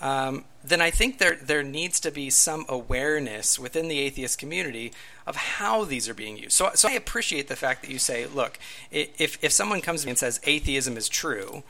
um, 0.00 0.44
then 0.62 0.80
I 0.80 0.90
think 0.90 1.18
there 1.18 1.36
there 1.36 1.62
needs 1.62 1.98
to 2.00 2.10
be 2.10 2.30
some 2.30 2.64
awareness 2.68 3.58
within 3.58 3.88
the 3.88 3.98
atheist 3.98 4.38
community 4.38 4.92
of 5.26 5.36
how 5.36 5.84
these 5.84 6.08
are 6.08 6.14
being 6.14 6.36
used. 6.36 6.52
So, 6.52 6.70
so 6.74 6.88
I 6.88 6.92
appreciate 6.92 7.48
the 7.48 7.56
fact 7.56 7.82
that 7.82 7.90
you 7.90 7.98
say, 7.98 8.26
look, 8.26 8.58
if 8.90 9.42
if 9.42 9.52
someone 9.52 9.80
comes 9.80 10.02
to 10.02 10.06
me 10.06 10.10
and 10.10 10.18
says 10.18 10.40
atheism 10.44 10.96
is 10.96 11.08
true, 11.08 11.62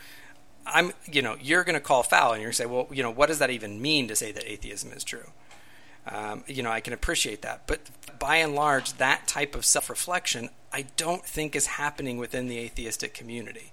I'm 0.67 0.93
you 1.11 1.23
know 1.23 1.37
you're 1.41 1.65
going 1.65 1.75
to 1.75 1.81
call 1.81 2.03
foul 2.03 2.33
and 2.33 2.41
you're 2.41 2.49
going 2.49 2.53
to 2.53 2.57
say, 2.57 2.67
well, 2.67 2.89
you 2.91 3.03
know, 3.03 3.11
what 3.11 3.27
does 3.27 3.39
that 3.39 3.51
even 3.51 3.81
mean 3.81 4.09
to 4.09 4.17
say 4.17 4.33
that 4.33 4.51
atheism 4.51 4.93
is 4.93 5.05
true? 5.05 5.31
Um, 6.07 6.45
you 6.47 6.63
know, 6.63 6.71
I 6.71 6.81
can 6.81 6.93
appreciate 6.93 7.43
that, 7.43 7.63
but 7.67 7.81
by 8.19 8.37
and 8.37 8.55
large, 8.55 8.95
that 8.95 9.27
type 9.27 9.55
of 9.55 9.67
self-reflection, 9.67 10.49
I 10.73 10.87
don't 10.97 11.23
think 11.25 11.55
is 11.55 11.67
happening 11.67 12.17
within 12.17 12.49
the 12.49 12.59
atheistic 12.59 13.13
community. 13.13 13.73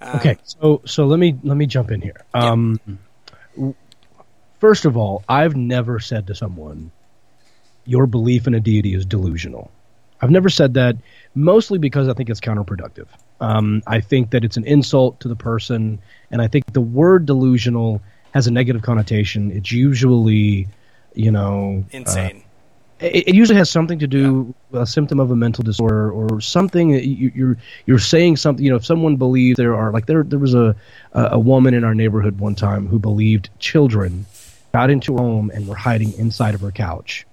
Um, 0.00 0.16
okay, 0.16 0.38
so 0.44 0.82
so 0.84 1.06
let 1.06 1.18
me 1.18 1.36
let 1.42 1.56
me 1.56 1.66
jump 1.66 1.90
in 1.90 2.00
here. 2.00 2.24
Um, 2.34 2.80
yeah 2.86 2.94
First 4.60 4.84
of 4.84 4.96
all, 4.96 5.22
I've 5.28 5.56
never 5.56 6.00
said 6.00 6.26
to 6.26 6.34
someone, 6.34 6.90
your 7.84 8.06
belief 8.06 8.46
in 8.46 8.54
a 8.54 8.60
deity 8.60 8.94
is 8.94 9.06
delusional. 9.06 9.70
I've 10.20 10.30
never 10.30 10.48
said 10.48 10.74
that, 10.74 10.96
mostly 11.34 11.78
because 11.78 12.08
I 12.08 12.12
think 12.12 12.28
it's 12.28 12.40
counterproductive. 12.40 13.06
Um, 13.40 13.82
I 13.86 14.00
think 14.00 14.30
that 14.30 14.44
it's 14.44 14.56
an 14.56 14.64
insult 14.64 15.20
to 15.20 15.28
the 15.28 15.36
person, 15.36 16.00
and 16.30 16.42
I 16.42 16.48
think 16.48 16.72
the 16.72 16.80
word 16.80 17.24
delusional 17.26 18.02
has 18.34 18.46
a 18.46 18.50
negative 18.50 18.82
connotation. 18.82 19.52
It's 19.52 19.70
usually, 19.70 20.66
you 21.14 21.30
know, 21.30 21.84
uh, 21.94 21.96
insane. 21.96 22.38
Uh, 22.38 22.44
it, 23.06 23.28
it, 23.28 23.34
usually 23.36 23.56
has 23.56 23.70
something 23.70 24.00
to 24.00 24.08
do 24.08 24.22
yeah. 24.48 24.54
with 24.72 24.82
a 24.82 24.86
symptom 24.86 25.20
of 25.20 25.30
a 25.30 25.36
mental 25.36 25.62
disorder 25.62 26.10
or 26.10 26.40
something. 26.40 26.90
You, 26.90 27.30
you're 27.32 27.56
you're 27.86 28.00
saying 28.00 28.38
something. 28.38 28.64
You 28.64 28.72
know, 28.72 28.76
if 28.76 28.84
someone 28.84 29.14
believes 29.14 29.56
there 29.56 29.76
are 29.76 29.92
like 29.92 30.06
there 30.06 30.24
there 30.24 30.40
was 30.40 30.54
a 30.54 30.74
a 31.12 31.38
woman 31.38 31.74
in 31.74 31.84
our 31.84 31.94
neighborhood 31.94 32.40
one 32.40 32.56
time 32.56 32.88
who 32.88 32.98
believed 32.98 33.50
children 33.60 34.26
got 34.72 34.90
into 34.90 35.14
her 35.14 35.22
home 35.22 35.50
and 35.52 35.66
were 35.66 35.74
hiding 35.74 36.12
inside 36.14 36.54
of 36.54 36.60
her 36.60 36.70
couch. 36.70 37.26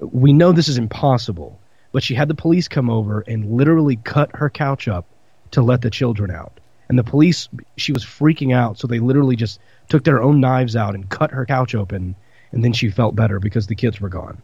We 0.00 0.32
know 0.32 0.52
this 0.52 0.68
is 0.68 0.78
impossible, 0.78 1.58
but 1.92 2.02
she 2.02 2.14
had 2.14 2.28
the 2.28 2.34
police 2.34 2.68
come 2.68 2.90
over 2.90 3.20
and 3.20 3.56
literally 3.56 3.96
cut 3.96 4.30
her 4.36 4.48
couch 4.48 4.88
up 4.88 5.06
to 5.52 5.62
let 5.62 5.82
the 5.82 5.90
children 5.90 6.30
out. 6.30 6.60
And 6.88 6.98
the 6.98 7.04
police, 7.04 7.48
she 7.76 7.92
was 7.92 8.04
freaking 8.04 8.54
out, 8.54 8.78
so 8.78 8.86
they 8.86 8.98
literally 8.98 9.36
just 9.36 9.60
took 9.88 10.04
their 10.04 10.22
own 10.22 10.40
knives 10.40 10.74
out 10.74 10.94
and 10.94 11.08
cut 11.08 11.32
her 11.32 11.44
couch 11.44 11.74
open, 11.74 12.14
and 12.52 12.64
then 12.64 12.72
she 12.72 12.88
felt 12.90 13.14
better 13.14 13.38
because 13.38 13.66
the 13.66 13.74
kids 13.74 14.00
were 14.00 14.08
gone. 14.08 14.40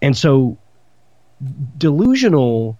And 0.00 0.16
so, 0.16 0.58
delusional. 1.76 2.78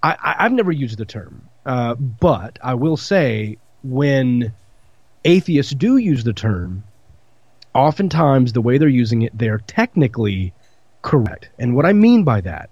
I, 0.00 0.36
have 0.38 0.52
never 0.52 0.70
used 0.70 0.96
the 0.96 1.04
term, 1.04 1.48
uh, 1.66 1.94
but 1.96 2.60
I 2.62 2.74
will 2.74 2.96
say 2.96 3.58
when 3.82 4.52
atheists 5.24 5.72
do 5.74 5.96
use 5.96 6.22
the 6.22 6.32
term, 6.32 6.84
oftentimes 7.78 8.52
the 8.52 8.60
way 8.60 8.78
they're 8.78 8.88
using 8.88 9.22
it, 9.22 9.36
they're 9.36 9.58
technically 9.66 10.52
correct. 11.02 11.48
And 11.58 11.76
what 11.76 11.86
I 11.86 11.92
mean 11.92 12.24
by 12.24 12.40
that 12.40 12.70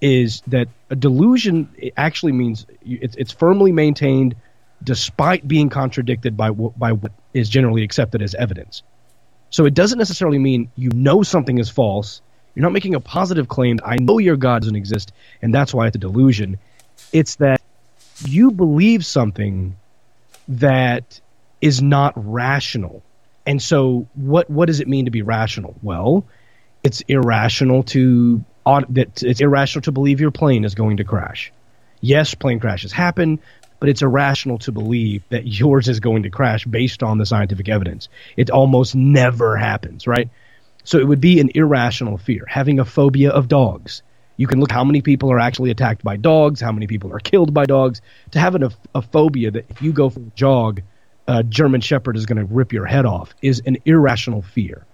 is 0.00 0.42
that 0.48 0.68
a 0.90 0.96
delusion 0.96 1.68
actually 1.96 2.32
means 2.32 2.66
it's, 2.84 3.16
it's 3.16 3.32
firmly 3.32 3.72
maintained 3.72 4.36
despite 4.84 5.46
being 5.46 5.70
contradicted 5.70 6.36
by, 6.36 6.50
by 6.50 6.92
what 6.92 7.12
is 7.32 7.48
generally 7.48 7.82
accepted 7.82 8.20
as 8.20 8.34
evidence. 8.34 8.82
So 9.50 9.64
it 9.64 9.74
doesn't 9.74 9.98
necessarily 9.98 10.38
mean 10.38 10.70
you 10.76 10.90
know 10.90 11.22
something 11.22 11.58
is 11.58 11.70
false. 11.70 12.20
You're 12.54 12.64
not 12.64 12.72
making 12.72 12.94
a 12.94 13.00
positive 13.00 13.48
claim. 13.48 13.78
I 13.84 13.96
know 13.96 14.18
your 14.18 14.36
God 14.36 14.62
doesn't 14.62 14.76
exist, 14.76 15.12
and 15.40 15.54
that's 15.54 15.72
why 15.72 15.86
it's 15.86 15.96
a 15.96 16.00
delusion. 16.00 16.58
It's 17.12 17.36
that 17.36 17.62
you 18.26 18.50
believe 18.50 19.06
something 19.06 19.76
that 20.48 21.20
is 21.60 21.80
not 21.80 22.12
rational. 22.16 23.02
And 23.46 23.60
so, 23.60 24.06
what 24.14 24.48
what 24.48 24.66
does 24.66 24.80
it 24.80 24.88
mean 24.88 25.06
to 25.06 25.10
be 25.10 25.22
rational? 25.22 25.74
Well, 25.82 26.24
it's 26.82 27.00
irrational 27.02 27.82
to 27.84 28.44
that 28.64 29.22
it's 29.22 29.40
irrational 29.40 29.82
to 29.82 29.92
believe 29.92 30.20
your 30.20 30.30
plane 30.30 30.64
is 30.64 30.74
going 30.74 30.98
to 30.98 31.04
crash. 31.04 31.52
Yes, 32.00 32.34
plane 32.34 32.60
crashes 32.60 32.92
happen, 32.92 33.40
but 33.80 33.88
it's 33.88 34.02
irrational 34.02 34.58
to 34.58 34.72
believe 34.72 35.24
that 35.30 35.46
yours 35.60 35.88
is 35.88 36.00
going 36.00 36.22
to 36.24 36.30
crash 36.30 36.64
based 36.64 37.02
on 37.02 37.18
the 37.18 37.26
scientific 37.26 37.68
evidence. 37.68 38.08
It 38.36 38.50
almost 38.50 38.94
never 38.94 39.56
happens, 39.56 40.06
right? 40.06 40.28
So 40.84 40.98
it 40.98 41.06
would 41.06 41.20
be 41.20 41.40
an 41.40 41.50
irrational 41.54 42.18
fear, 42.18 42.44
having 42.48 42.80
a 42.80 42.84
phobia 42.84 43.30
of 43.30 43.48
dogs. 43.48 44.02
You 44.36 44.46
can 44.46 44.58
look 44.58 44.72
how 44.72 44.82
many 44.82 45.02
people 45.02 45.30
are 45.30 45.38
actually 45.38 45.70
attacked 45.70 46.02
by 46.02 46.16
dogs, 46.16 46.60
how 46.60 46.72
many 46.72 46.86
people 46.86 47.12
are 47.12 47.20
killed 47.20 47.54
by 47.54 47.66
dogs. 47.66 48.00
To 48.32 48.40
have 48.40 48.54
an, 48.56 48.64
a, 48.64 48.70
a 48.94 49.02
phobia 49.02 49.52
that 49.52 49.66
if 49.68 49.82
you 49.82 49.92
go 49.92 50.10
for 50.10 50.20
a 50.20 50.32
jog, 50.34 50.82
a 51.26 51.42
German 51.42 51.80
Shepherd 51.80 52.16
is 52.16 52.26
going 52.26 52.38
to 52.38 52.52
rip 52.52 52.72
your 52.72 52.86
head 52.86 53.06
off 53.06 53.34
is 53.42 53.62
an 53.66 53.78
irrational 53.84 54.42
fear. 54.42 54.84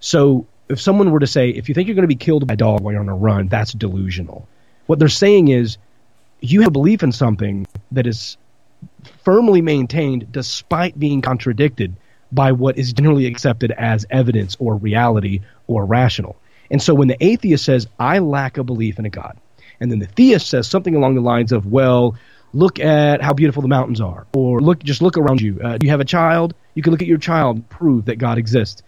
So 0.00 0.46
if 0.68 0.80
someone 0.80 1.10
were 1.10 1.20
to 1.20 1.26
say, 1.26 1.50
if 1.50 1.68
you 1.68 1.74
think 1.74 1.88
you're 1.88 1.94
going 1.94 2.02
to 2.02 2.08
be 2.08 2.14
killed 2.14 2.46
by 2.46 2.54
a 2.54 2.56
dog 2.56 2.82
while 2.82 2.92
you're 2.92 3.00
on 3.00 3.08
a 3.08 3.16
run, 3.16 3.48
that's 3.48 3.72
delusional. 3.72 4.46
What 4.86 4.98
they're 4.98 5.08
saying 5.08 5.48
is, 5.48 5.78
you 6.40 6.60
have 6.60 6.68
a 6.68 6.72
belief 6.72 7.02
in 7.02 7.10
something 7.10 7.66
that 7.90 8.06
is 8.06 8.36
firmly 9.24 9.60
maintained 9.60 10.30
despite 10.30 10.98
being 10.98 11.20
contradicted 11.20 11.96
by 12.30 12.52
what 12.52 12.78
is 12.78 12.92
generally 12.92 13.26
accepted 13.26 13.72
as 13.72 14.06
evidence 14.10 14.56
or 14.60 14.76
reality 14.76 15.40
or 15.66 15.84
rational. 15.84 16.36
And 16.70 16.82
so 16.82 16.94
when 16.94 17.08
the 17.08 17.16
atheist 17.24 17.64
says, 17.64 17.86
I 17.98 18.18
lack 18.18 18.58
a 18.58 18.64
belief 18.64 18.98
in 18.98 19.06
a 19.06 19.10
God, 19.10 19.36
and 19.80 19.90
then 19.90 19.98
the 19.98 20.06
theist 20.06 20.48
says 20.48 20.68
something 20.68 20.94
along 20.94 21.14
the 21.14 21.20
lines 21.20 21.50
of, 21.50 21.66
well, 21.66 22.16
look 22.52 22.78
at 22.80 23.20
how 23.22 23.32
beautiful 23.32 23.62
the 23.62 23.68
mountains 23.68 24.00
are, 24.00 24.26
or 24.34 24.60
look, 24.60 24.82
just 24.82 25.02
look 25.02 25.16
around 25.16 25.40
you. 25.40 25.60
Uh, 25.62 25.78
you 25.82 25.90
have 25.90 26.00
a 26.00 26.04
child, 26.04 26.54
you 26.74 26.82
can 26.82 26.92
look 26.92 27.02
at 27.02 27.08
your 27.08 27.18
child 27.18 27.56
and 27.56 27.68
prove 27.68 28.06
that 28.06 28.16
God 28.16 28.38
exists. 28.38 28.82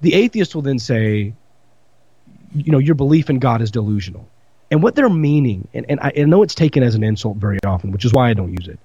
The 0.00 0.14
atheist 0.14 0.54
will 0.54 0.62
then 0.62 0.78
say, 0.78 1.34
you 2.54 2.72
know, 2.72 2.78
your 2.78 2.94
belief 2.94 3.30
in 3.30 3.38
God 3.38 3.62
is 3.62 3.70
delusional. 3.70 4.28
And 4.70 4.82
what 4.82 4.94
they're 4.94 5.08
meaning, 5.08 5.68
and, 5.72 5.86
and 5.88 6.00
I, 6.00 6.12
I 6.16 6.22
know 6.24 6.42
it's 6.42 6.54
taken 6.54 6.82
as 6.82 6.94
an 6.94 7.02
insult 7.02 7.38
very 7.38 7.58
often, 7.64 7.90
which 7.90 8.04
is 8.04 8.12
why 8.12 8.30
I 8.30 8.34
don't 8.34 8.52
use 8.52 8.68
it. 8.68 8.78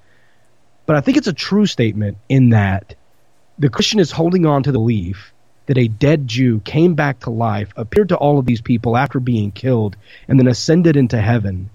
But 0.86 0.95
I 0.95 1.01
think 1.01 1.18
it's 1.18 1.28
a 1.28 1.34
true 1.34 1.66
statement 1.66 2.18
in 2.30 2.49
that 2.49 2.95
the 3.60 3.70
Christian 3.70 3.99
is 3.99 4.12
holding 4.12 4.45
on 4.45 4.64
to 4.64 4.72
the 4.72 4.80
belief 4.80 5.34
that 5.66 5.78
a 5.78 5.88
dead 5.88 6.28
Jew 6.28 6.60
came 6.62 6.93
back 6.95 7.22
to 7.22 7.30
life, 7.30 7.72
appeared 7.78 8.10
to 8.10 8.18
all 8.18 8.38
of 8.38 8.45
these 8.45 8.62
people 8.62 8.97
after 8.97 9.20
being 9.20 9.51
killed, 9.51 9.95
and 10.28 10.39
then 10.39 10.47
ascended 10.47 10.97
into 10.97 11.22
heaven. 11.22 11.70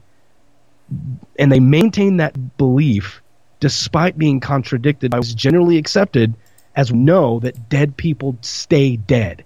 And 1.38 1.52
they 1.52 1.60
maintain 1.60 2.18
that 2.18 2.56
belief 2.56 3.22
despite 3.60 4.16
being 4.16 4.40
contradicted 4.40 5.10
by 5.10 5.18
what's 5.18 5.34
generally 5.34 5.78
accepted 5.78 6.34
as 6.76 6.92
know 6.92 7.40
that 7.40 7.68
dead 7.68 7.96
people 7.96 8.36
stay 8.40 8.96
dead. 8.96 9.44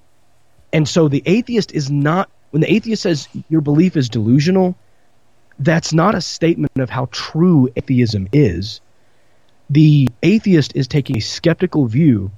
And 0.73 0.89
so 0.89 1.09
the 1.09 1.23
atheist 1.25 1.73
is 1.73 1.91
not, 1.91 2.31
when 2.51 2.61
the 2.61 2.73
atheist 2.73 3.03
says 3.03 3.29
your 3.49 3.63
belief 3.63 3.97
is 3.97 4.09
delusional, 4.09 4.77
that's 5.59 5.93
not 5.93 6.15
a 6.15 6.21
statement 6.21 6.79
of 6.79 6.91
how 6.91 7.09
true 7.11 7.71
atheism 7.77 8.29
is 8.33 8.81
the 9.73 10.07
atheist 10.23 10.73
is 10.77 10.87
taking 10.87 11.17
a 11.17 11.21
skeptical 11.21 11.87
view 11.87 12.31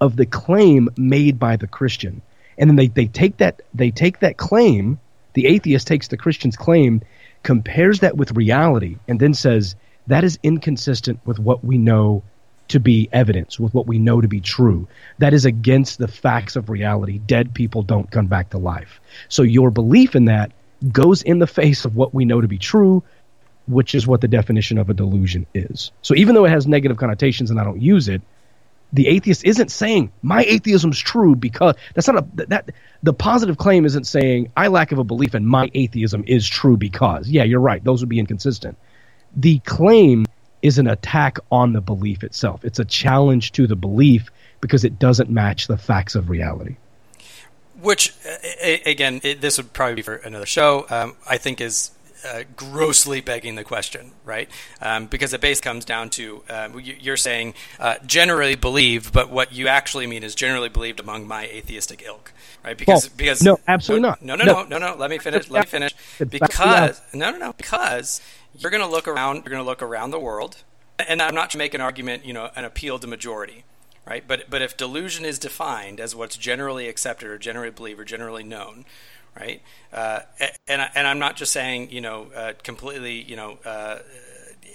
of 0.00 0.16
the 0.16 0.26
claim 0.26 0.88
made 0.96 1.38
by 1.38 1.56
the 1.56 1.68
Christian. 1.68 2.22
And 2.58 2.68
then 2.68 2.76
they, 2.76 2.88
they 2.88 3.06
take 3.06 3.36
that 3.36 3.62
they 3.72 3.92
take 3.92 4.18
that 4.20 4.36
claim, 4.36 4.98
the 5.34 5.46
atheist 5.46 5.86
takes 5.86 6.08
the 6.08 6.16
Christian's 6.16 6.56
claim, 6.56 7.02
compares 7.46 8.00
that 8.00 8.16
with 8.16 8.32
reality, 8.32 8.96
and 9.06 9.20
then 9.20 9.32
says 9.32 9.76
that 10.08 10.24
is 10.24 10.36
inconsistent 10.42 11.20
with 11.24 11.38
what 11.38 11.64
we 11.64 11.78
know 11.78 12.24
to 12.66 12.80
be 12.80 13.08
evidence, 13.12 13.60
with 13.60 13.72
what 13.72 13.86
we 13.86 14.00
know 14.00 14.20
to 14.20 14.26
be 14.26 14.40
true. 14.40 14.88
That 15.18 15.32
is 15.32 15.44
against 15.44 15.98
the 15.98 16.08
facts 16.08 16.56
of 16.56 16.68
reality. 16.68 17.18
Dead 17.18 17.54
people 17.54 17.84
don't 17.84 18.10
come 18.10 18.26
back 18.26 18.50
to 18.50 18.58
life. 18.58 19.00
So 19.28 19.44
your 19.44 19.70
belief 19.70 20.16
in 20.16 20.24
that 20.24 20.50
goes 20.90 21.22
in 21.22 21.38
the 21.38 21.46
face 21.46 21.84
of 21.84 21.94
what 21.94 22.12
we 22.12 22.24
know 22.24 22.40
to 22.40 22.48
be 22.48 22.58
true, 22.58 23.04
which 23.68 23.94
is 23.94 24.08
what 24.08 24.22
the 24.22 24.28
definition 24.28 24.76
of 24.76 24.90
a 24.90 24.94
delusion 24.94 25.46
is. 25.54 25.92
So 26.02 26.16
even 26.16 26.34
though 26.34 26.46
it 26.46 26.50
has 26.50 26.66
negative 26.66 26.96
connotations 26.96 27.52
and 27.52 27.60
I 27.60 27.64
don't 27.64 27.80
use 27.80 28.08
it, 28.08 28.22
the 28.92 29.08
atheist 29.08 29.44
isn't 29.44 29.70
saying 29.70 30.12
my 30.22 30.44
atheism's 30.44 30.98
true 30.98 31.34
because 31.34 31.74
that's 31.94 32.06
not 32.06 32.18
a 32.18 32.46
that 32.46 32.70
the 33.02 33.12
positive 33.12 33.58
claim 33.58 33.84
isn't 33.84 34.04
saying 34.04 34.52
I 34.56 34.68
lack 34.68 34.92
of 34.92 34.98
a 34.98 35.04
belief 35.04 35.34
and 35.34 35.46
my 35.46 35.70
atheism 35.74 36.24
is 36.26 36.48
true 36.48 36.76
because. 36.76 37.28
Yeah, 37.28 37.44
you're 37.44 37.60
right. 37.60 37.82
Those 37.82 38.00
would 38.00 38.08
be 38.08 38.18
inconsistent. 38.18 38.78
The 39.34 39.58
claim 39.60 40.26
is 40.62 40.78
an 40.78 40.86
attack 40.86 41.38
on 41.52 41.72
the 41.72 41.80
belief 41.80 42.24
itself. 42.24 42.64
It's 42.64 42.78
a 42.78 42.84
challenge 42.84 43.52
to 43.52 43.66
the 43.66 43.76
belief 43.76 44.30
because 44.60 44.84
it 44.84 44.98
doesn't 44.98 45.30
match 45.30 45.66
the 45.66 45.76
facts 45.76 46.14
of 46.14 46.30
reality. 46.30 46.76
Which, 47.80 48.14
again, 48.86 49.20
it, 49.22 49.42
this 49.42 49.58
would 49.58 49.72
probably 49.74 49.96
be 49.96 50.02
for 50.02 50.14
another 50.14 50.46
show. 50.46 50.86
Um, 50.88 51.14
I 51.28 51.36
think 51.36 51.60
is 51.60 51.90
uh, 52.26 52.44
grossly 52.56 53.20
begging 53.20 53.54
the 53.54 53.64
question, 53.64 54.12
right? 54.24 54.48
Um, 54.80 55.06
because 55.06 55.30
the 55.30 55.38
base 55.38 55.60
comes 55.60 55.84
down 55.84 56.10
to 56.10 56.42
uh, 56.48 56.68
you're 56.76 57.16
saying 57.16 57.54
uh, 57.78 57.96
generally 58.04 58.54
believed, 58.54 59.12
but 59.12 59.30
what 59.30 59.52
you 59.52 59.68
actually 59.68 60.06
mean 60.06 60.22
is 60.22 60.34
generally 60.34 60.68
believed 60.68 61.00
among 61.00 61.26
my 61.26 61.44
atheistic 61.44 62.02
ilk, 62.02 62.32
right? 62.64 62.76
Because 62.76 63.06
well, 63.06 63.14
because 63.16 63.42
no, 63.42 63.60
absolutely 63.66 64.02
no, 64.02 64.08
not. 64.08 64.22
No, 64.22 64.34
no, 64.36 64.44
no, 64.44 64.64
no, 64.64 64.78
no. 64.78 64.96
Let 64.96 65.10
me 65.10 65.18
finish. 65.18 65.50
Let 65.50 65.64
me 65.64 65.66
finish. 65.66 65.94
Because 66.18 67.00
no, 67.14 67.30
no, 67.30 67.38
no. 67.38 67.52
Because 67.52 68.20
you're 68.58 68.70
going 68.70 68.82
to 68.82 68.88
look 68.88 69.08
around. 69.08 69.36
You're 69.36 69.52
going 69.52 69.62
to 69.62 69.68
look 69.68 69.82
around 69.82 70.10
the 70.10 70.20
world, 70.20 70.62
and 70.98 71.22
I'm 71.22 71.34
not 71.34 71.50
to 71.50 71.58
make 71.58 71.74
an 71.74 71.80
argument, 71.80 72.24
you 72.24 72.32
know, 72.32 72.50
an 72.56 72.64
appeal 72.64 72.98
to 72.98 73.06
majority. 73.06 73.64
Right, 74.08 74.22
but 74.24 74.48
but 74.48 74.62
if 74.62 74.76
delusion 74.76 75.24
is 75.24 75.36
defined 75.36 75.98
as 75.98 76.14
what's 76.14 76.36
generally 76.36 76.86
accepted 76.86 77.28
or 77.28 77.38
generally 77.38 77.72
believed 77.72 77.98
or 77.98 78.04
generally 78.04 78.44
known, 78.44 78.84
right? 79.38 79.62
Uh, 79.92 80.20
and 80.66 80.88
and 80.94 81.06
I'm 81.06 81.18
not 81.18 81.36
just 81.36 81.52
saying 81.52 81.90
you 81.90 82.00
know 82.00 82.28
uh, 82.34 82.52
completely 82.62 83.22
you 83.22 83.36
know 83.36 83.58
uh, 83.64 83.98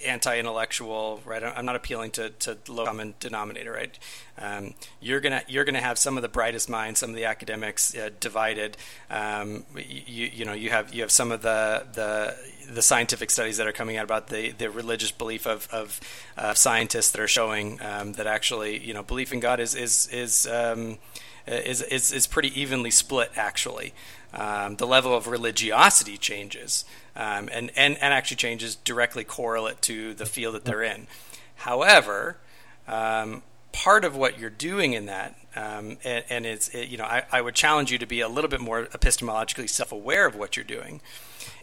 anti-intellectual, 0.04 1.20
right? 1.24 1.42
I'm 1.42 1.64
not 1.64 1.76
appealing 1.76 2.10
to, 2.12 2.30
to 2.30 2.58
low 2.68 2.84
common 2.84 3.14
denominator, 3.20 3.72
right? 3.72 3.96
Um, 4.38 4.74
you're 5.00 5.20
gonna 5.20 5.42
you're 5.48 5.64
gonna 5.64 5.80
have 5.80 5.98
some 5.98 6.16
of 6.16 6.22
the 6.22 6.28
brightest 6.28 6.68
minds, 6.68 7.00
some 7.00 7.10
of 7.10 7.16
the 7.16 7.24
academics 7.24 7.96
uh, 7.96 8.10
divided. 8.20 8.76
Um, 9.10 9.64
you 9.76 10.30
you 10.32 10.44
know 10.44 10.52
you 10.52 10.70
have 10.70 10.92
you 10.94 11.02
have 11.02 11.10
some 11.10 11.32
of 11.32 11.42
the 11.42 11.86
the 11.92 12.36
the 12.72 12.82
scientific 12.82 13.30
studies 13.30 13.56
that 13.58 13.66
are 13.66 13.72
coming 13.72 13.96
out 13.96 14.04
about 14.04 14.28
the, 14.28 14.50
the 14.52 14.70
religious 14.70 15.10
belief 15.10 15.46
of, 15.46 15.68
of 15.72 16.00
uh, 16.38 16.54
scientists 16.54 17.10
that 17.10 17.20
are 17.20 17.28
showing 17.28 17.80
um, 17.82 18.12
that 18.14 18.26
actually 18.26 18.78
you 18.78 18.94
know 18.94 19.02
belief 19.02 19.32
in 19.32 19.40
God 19.40 19.60
is 19.60 19.74
is 19.74 20.08
is 20.08 20.46
um, 20.46 20.98
is, 21.46 21.82
is, 21.82 22.12
is 22.12 22.26
pretty 22.26 22.58
evenly 22.60 22.90
split 22.90 23.32
actually. 23.36 23.92
Um, 24.34 24.76
the 24.76 24.86
level 24.86 25.14
of 25.14 25.26
religiosity 25.26 26.16
changes 26.16 26.86
um, 27.14 27.50
and, 27.52 27.70
and, 27.76 27.98
and 27.98 28.14
actually 28.14 28.38
changes 28.38 28.76
directly 28.76 29.24
correlate 29.24 29.82
to 29.82 30.14
the 30.14 30.24
field 30.24 30.54
that 30.54 30.64
they're 30.64 30.82
in. 30.82 31.06
However, 31.56 32.38
um, 32.88 33.42
part 33.72 34.04
of 34.04 34.16
what 34.16 34.38
you're 34.38 34.50
doing 34.50 34.94
in 34.94 35.06
that, 35.06 35.36
um, 35.54 35.98
and, 36.02 36.24
and, 36.30 36.46
it's, 36.46 36.68
it, 36.68 36.88
you 36.88 36.96
know, 36.96 37.04
I, 37.04 37.24
I, 37.30 37.40
would 37.42 37.54
challenge 37.54 37.92
you 37.92 37.98
to 37.98 38.06
be 38.06 38.20
a 38.20 38.28
little 38.28 38.48
bit 38.48 38.60
more 38.60 38.86
epistemologically 38.86 39.68
self 39.68 39.92
aware 39.92 40.26
of 40.26 40.34
what 40.34 40.56
you're 40.56 40.64
doing, 40.64 41.02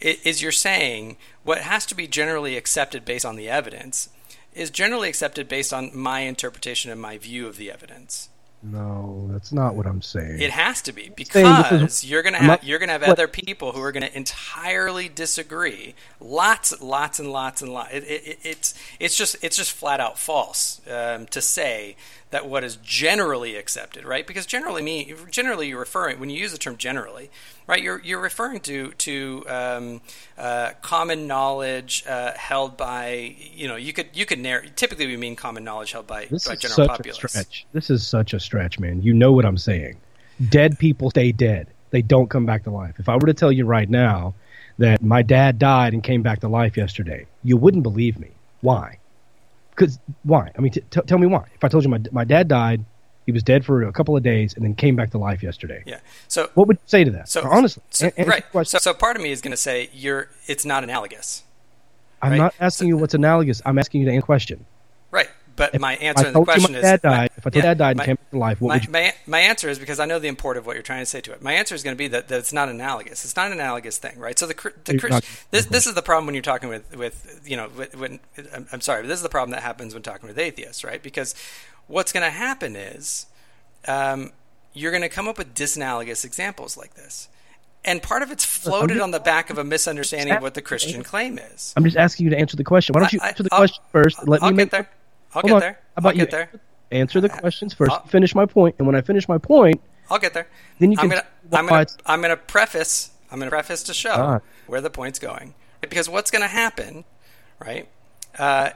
is 0.00 0.40
you're 0.40 0.52
saying 0.52 1.16
what 1.42 1.58
has 1.58 1.84
to 1.86 1.96
be 1.96 2.06
generally 2.06 2.56
accepted 2.56 3.04
based 3.04 3.26
on 3.26 3.34
the 3.34 3.48
evidence 3.48 4.08
is 4.52 4.70
generally 4.70 5.08
accepted 5.08 5.48
based 5.48 5.72
on 5.72 5.96
my 5.96 6.20
interpretation 6.20 6.90
and 6.90 7.00
my 7.00 7.18
view 7.18 7.46
of 7.46 7.56
the 7.56 7.70
evidence. 7.70 8.29
No, 8.62 9.26
that's 9.32 9.52
not 9.52 9.74
what 9.74 9.86
I'm 9.86 10.02
saying. 10.02 10.40
It 10.40 10.50
has 10.50 10.82
to 10.82 10.92
be 10.92 11.10
because 11.16 11.72
is, 11.72 12.04
you're 12.04 12.22
gonna 12.22 12.36
have 12.38 12.46
not, 12.46 12.64
you're 12.64 12.78
gonna 12.78 12.92
have 12.92 13.00
what? 13.00 13.10
other 13.10 13.26
people 13.26 13.72
who 13.72 13.80
are 13.80 13.90
gonna 13.90 14.10
entirely 14.12 15.08
disagree. 15.08 15.94
Lots, 16.20 16.78
lots, 16.82 17.18
and 17.18 17.32
lots 17.32 17.62
and 17.62 17.72
lots. 17.72 17.92
It, 17.92 18.04
it, 18.04 18.38
it's 18.42 18.74
it's 18.98 19.16
just 19.16 19.42
it's 19.42 19.56
just 19.56 19.72
flat 19.72 19.98
out 19.98 20.18
false 20.18 20.82
um, 20.90 21.24
to 21.28 21.40
say 21.40 21.96
that 22.30 22.48
what 22.48 22.62
is 22.62 22.76
generally 22.76 23.56
accepted, 23.56 24.04
right? 24.04 24.26
Because 24.26 24.46
generally, 24.46 24.82
me 24.82 25.14
generally 25.30 25.68
you're 25.68 25.80
referring 25.80 26.20
when 26.20 26.30
you 26.30 26.38
use 26.38 26.52
the 26.52 26.58
term 26.58 26.76
generally, 26.76 27.30
right? 27.66 27.82
You're 27.82 28.00
you're 28.02 28.20
referring 28.20 28.60
to 28.60 28.92
to 28.92 29.44
um, 29.48 30.00
uh, 30.38 30.72
common 30.80 31.26
knowledge 31.26 32.04
uh, 32.08 32.32
held 32.32 32.76
by 32.76 33.36
you 33.38 33.66
know 33.68 33.76
you 33.76 33.92
could 33.92 34.08
you 34.12 34.26
could 34.26 34.38
narrow. 34.38 34.64
Typically, 34.76 35.06
we 35.06 35.16
mean 35.16 35.36
common 35.36 35.64
knowledge 35.64 35.92
held 35.92 36.06
by, 36.06 36.26
this 36.26 36.46
by 36.46 36.54
is 36.54 36.60
general 36.60 36.76
such 36.76 36.88
populace. 36.88 37.24
A 37.24 37.28
stretch. 37.28 37.66
This 37.72 37.90
is 37.90 38.06
such 38.06 38.32
a 38.32 38.40
stretch, 38.40 38.78
man. 38.78 39.02
You 39.02 39.12
know 39.12 39.32
what 39.32 39.44
I'm 39.44 39.58
saying? 39.58 39.98
Dead 40.48 40.78
people 40.78 41.10
stay 41.10 41.32
dead. 41.32 41.68
They 41.90 42.02
don't 42.02 42.30
come 42.30 42.46
back 42.46 42.64
to 42.64 42.70
life. 42.70 42.94
If 42.98 43.08
I 43.08 43.16
were 43.16 43.26
to 43.26 43.34
tell 43.34 43.50
you 43.50 43.66
right 43.66 43.90
now 43.90 44.34
that 44.78 45.02
my 45.02 45.22
dad 45.22 45.58
died 45.58 45.92
and 45.92 46.02
came 46.02 46.22
back 46.22 46.40
to 46.40 46.48
life 46.48 46.76
yesterday, 46.76 47.26
you 47.42 47.56
wouldn't 47.56 47.82
believe 47.82 48.18
me. 48.18 48.30
Why? 48.60 48.98
Because 49.80 49.98
why? 50.24 50.52
I 50.56 50.60
mean, 50.60 50.72
t- 50.72 50.82
t- 50.90 51.00
tell 51.06 51.18
me 51.18 51.26
why. 51.26 51.46
If 51.54 51.64
I 51.64 51.68
told 51.68 51.84
you 51.84 51.90
my 51.90 52.00
my 52.12 52.24
dad 52.24 52.48
died 52.48 52.84
he 53.26 53.32
was 53.32 53.42
dead 53.42 53.64
for 53.64 53.84
a 53.84 53.92
couple 53.92 54.16
of 54.16 54.22
days 54.22 54.54
and 54.54 54.64
then 54.64 54.74
came 54.74 54.96
back 54.96 55.10
to 55.10 55.18
life 55.18 55.42
yesterday. 55.42 55.82
Yeah. 55.86 56.00
So 56.26 56.50
what 56.54 56.66
would 56.68 56.78
you 56.78 56.86
say 56.86 57.04
to 57.04 57.10
that? 57.12 57.28
So 57.28 57.46
honestly, 57.48 57.82
so, 57.90 58.10
right. 58.18 58.44
So, 58.66 58.78
so 58.78 58.92
part 58.92 59.16
of 59.16 59.22
me 59.22 59.30
is 59.30 59.40
going 59.40 59.52
to 59.52 59.56
say 59.56 59.88
you're. 59.92 60.28
It's 60.46 60.64
not 60.64 60.82
analogous. 60.82 61.44
I'm 62.22 62.32
right? 62.32 62.38
not 62.38 62.54
asking 62.58 62.86
so, 62.86 62.88
you 62.88 62.96
what's 62.96 63.14
analogous. 63.14 63.62
I'm 63.64 63.78
asking 63.78 64.00
you 64.00 64.06
to 64.06 64.12
answer 64.12 64.24
a 64.24 64.26
question. 64.26 64.66
But 65.60 65.74
if 65.74 65.80
my 65.82 65.96
answer 65.96 66.24
to 66.24 66.30
the 66.32 66.42
question 66.42 66.72
my 66.72 66.80
dad 66.80 67.02
died, 67.02 67.12
my, 67.12 67.24
if 67.36 67.46
I 67.46 67.50
told 67.50 67.54
yeah, 67.56 67.62
dad 67.62 67.78
died 67.78 67.96
my, 67.98 68.02
and 68.02 68.06
came 68.06 68.16
back 68.16 68.30
to 68.30 68.38
life, 68.38 68.60
what 68.62 68.68
my, 68.68 68.74
would 68.76 68.84
you? 68.86 68.90
My, 68.92 69.14
my 69.26 69.40
answer 69.40 69.68
is 69.68 69.78
because 69.78 70.00
I 70.00 70.06
know 70.06 70.18
the 70.18 70.28
import 70.28 70.56
of 70.56 70.64
what 70.64 70.74
you're 70.74 70.82
trying 70.82 71.02
to 71.02 71.06
say 71.06 71.20
to 71.20 71.32
it. 71.32 71.42
My 71.42 71.52
answer 71.52 71.74
is 71.74 71.82
going 71.82 71.94
to 71.94 71.98
be 71.98 72.08
that, 72.08 72.28
that 72.28 72.38
it's 72.38 72.52
not 72.52 72.70
analogous. 72.70 73.26
It's 73.26 73.36
not 73.36 73.48
an 73.48 73.52
analogous 73.52 73.98
thing, 73.98 74.18
right? 74.18 74.38
So 74.38 74.46
the 74.46 74.72
the 74.86 74.98
Chris, 74.98 75.20
this 75.50 75.66
this 75.66 75.86
is 75.86 75.92
the 75.92 76.00
problem 76.00 76.24
when 76.24 76.34
you're 76.34 76.40
talking 76.40 76.70
with 76.70 76.96
with 76.96 77.42
you 77.44 77.58
know 77.58 77.68
when 77.68 78.20
I'm, 78.54 78.68
I'm 78.72 78.80
sorry, 78.80 79.02
but 79.02 79.08
this 79.08 79.18
is 79.18 79.22
the 79.22 79.28
problem 79.28 79.50
that 79.50 79.62
happens 79.62 79.92
when 79.92 80.02
talking 80.02 80.28
with 80.28 80.38
atheists, 80.38 80.82
right? 80.82 81.02
Because 81.02 81.34
what's 81.88 82.10
going 82.10 82.24
to 82.24 82.30
happen 82.30 82.74
is 82.74 83.26
um, 83.86 84.32
you're 84.72 84.92
going 84.92 85.02
to 85.02 85.10
come 85.10 85.28
up 85.28 85.36
with 85.36 85.54
disanalogous 85.54 86.24
examples 86.24 86.78
like 86.78 86.94
this. 86.94 87.28
And 87.84 88.02
part 88.02 88.22
of 88.22 88.30
it's 88.30 88.44
floated 88.44 89.00
on 89.00 89.10
the 89.10 89.20
back 89.20 89.48
of 89.50 89.56
a 89.56 89.64
misunderstanding 89.64 90.34
of 90.36 90.42
what 90.42 90.54
the 90.54 90.60
Christian 90.62 91.02
claim 91.02 91.38
is. 91.38 91.72
I'm 91.76 91.84
just 91.84 91.96
asking 91.96 92.24
you 92.24 92.30
to 92.30 92.38
answer 92.38 92.56
the 92.56 92.64
question. 92.64 92.92
Why 92.92 93.00
don't 93.00 93.12
you 93.12 93.20
I- 93.22 93.28
answer 93.28 93.42
the 93.42 93.48
I'll- 93.52 93.60
question 93.60 93.82
first? 93.90 94.28
Let 94.28 94.42
I'll 94.42 94.50
me 94.50 94.56
get 94.56 94.64
make 94.64 94.70
there. 94.70 94.88
I'll 95.34 95.42
Hold 95.42 95.44
get 95.46 95.54
on. 95.54 95.60
there. 95.60 95.72
How 95.72 95.78
about 95.98 96.08
I'll 96.14 96.18
you? 96.18 96.26
there. 96.26 96.50
Answer 96.92 97.20
the 97.20 97.28
questions 97.28 97.74
1st 97.74 97.90
I'll- 97.90 98.06
finish 98.06 98.34
my 98.34 98.46
point, 98.46 98.74
and 98.78 98.86
when 98.86 98.96
I 98.96 99.00
finish 99.00 99.28
my 99.28 99.38
point, 99.38 99.80
I'll 100.10 100.18
get 100.18 100.34
there. 100.34 100.48
Then 100.80 100.90
you 100.90 100.98
I'm 100.98 101.08
can 101.08 101.18
gonna, 101.18 101.26
I'm 101.52 101.66
gonna, 101.68 101.86
I'm 102.06 102.20
gonna 102.20 102.36
preface, 102.36 103.10
I'm 103.30 103.38
gonna 103.38 103.50
preface 103.50 103.84
to 103.84 103.94
show 103.94 104.10
Ah. 104.12 104.40
where 104.66 104.80
the 104.80 104.90
point's 104.90 105.20
going, 105.20 105.54
because 105.80 106.08
what's 106.08 106.32
gonna 106.32 106.48
happen, 106.48 107.04
right? 107.64 107.86
Uh, 108.36 108.70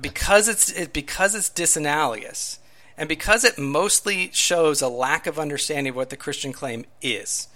because 0.00 0.48
it's 0.48 0.70
it, 0.72 0.92
because 0.92 1.34
it's 1.34 1.48
disanalogous, 1.50 2.58
and 2.96 3.08
because 3.08 3.44
it 3.44 3.58
mostly 3.58 4.30
shows 4.32 4.82
a 4.82 4.88
lack 4.88 5.26
of 5.26 5.38
understanding 5.38 5.90
of 5.90 5.96
what 5.96 6.10
the 6.10 6.16
Christian 6.16 6.52
claim 6.52 6.84
is, 7.02 7.46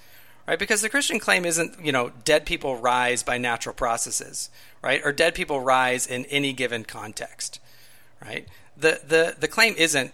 right? 0.46 0.58
Because 0.58 0.80
the 0.82 0.88
Christian 0.88 1.18
claim 1.18 1.44
isn't, 1.44 1.84
you 1.84 1.90
know, 1.90 2.12
dead 2.24 2.44
people 2.46 2.76
rise 2.76 3.22
by 3.24 3.38
natural 3.38 3.74
processes, 3.74 4.50
right? 4.82 5.00
Or 5.04 5.10
dead 5.12 5.34
people 5.34 5.60
rise 5.60 6.06
in 6.06 6.24
any 6.26 6.52
given 6.52 6.84
context, 6.84 7.58
right? 8.24 8.46
The 8.76 9.00
the 9.06 9.36
the 9.38 9.48
claim 9.48 9.74
isn't 9.76 10.12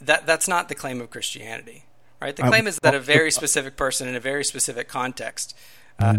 that 0.00 0.26
that's 0.26 0.48
not 0.48 0.68
the 0.68 0.74
claim 0.74 1.00
of 1.00 1.10
Christianity, 1.10 1.84
right? 2.20 2.34
The 2.34 2.42
I'm- 2.42 2.50
claim 2.52 2.66
is 2.66 2.78
that 2.82 2.94
a 2.94 3.00
very 3.00 3.30
specific 3.40 3.76
person 3.76 4.08
in 4.08 4.16
a 4.16 4.20
very 4.20 4.44
specific 4.44 4.88
context 4.88 5.56
uh, 5.98 6.16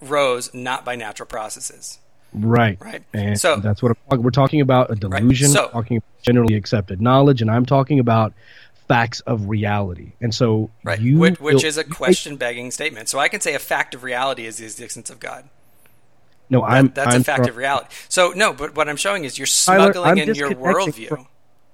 rose 0.00 0.52
not 0.54 0.84
by 0.84 0.94
natural 0.96 1.26
processes. 1.26 1.98
right, 2.32 2.78
Right. 2.80 3.02
and 3.14 3.38
So- 3.40 3.56
that's 3.56 3.82
what 3.82 3.96
I'm, 4.10 4.22
we're 4.22 4.30
talking 4.30 4.60
about—a 4.60 4.94
delusion. 4.96 5.48
So- 5.48 5.68
talking 5.68 5.96
about 5.98 6.22
generally 6.22 6.54
accepted 6.54 7.00
knowledge, 7.00 7.40
and 7.42 7.50
I'm 7.50 7.64
talking 7.66 7.98
about 7.98 8.32
facts 8.86 9.20
of 9.20 9.48
reality. 9.48 10.12
And 10.20 10.34
so, 10.34 10.70
Right, 10.84 11.00
you 11.00 11.18
which, 11.18 11.40
which 11.40 11.54
will- 11.56 11.64
is 11.64 11.76
a 11.78 11.84
question-begging 11.84 12.70
statement. 12.70 13.08
So 13.08 13.18
I 13.18 13.28
can 13.28 13.40
say 13.40 13.54
a 13.54 13.58
fact 13.58 13.94
of 13.94 14.02
reality 14.02 14.46
is 14.46 14.56
the 14.58 14.64
existence 14.64 15.10
of 15.10 15.20
God. 15.20 15.48
No, 16.50 16.60
That- 16.62 16.66
I'm. 16.70 16.88
that's 16.88 17.14
I'm 17.14 17.20
a 17.20 17.24
fact 17.24 17.46
of 17.46 17.56
reality. 17.56 17.88
So 18.08 18.32
no, 18.34 18.52
but 18.52 18.74
what 18.74 18.88
I'm 18.88 18.96
showing 18.96 19.24
is 19.24 19.38
you're 19.38 19.46
smuggling 19.46 20.10
I'm 20.10 20.18
in 20.18 20.34
your 20.34 20.50
worldview. 20.52 21.08
from- 21.08 21.26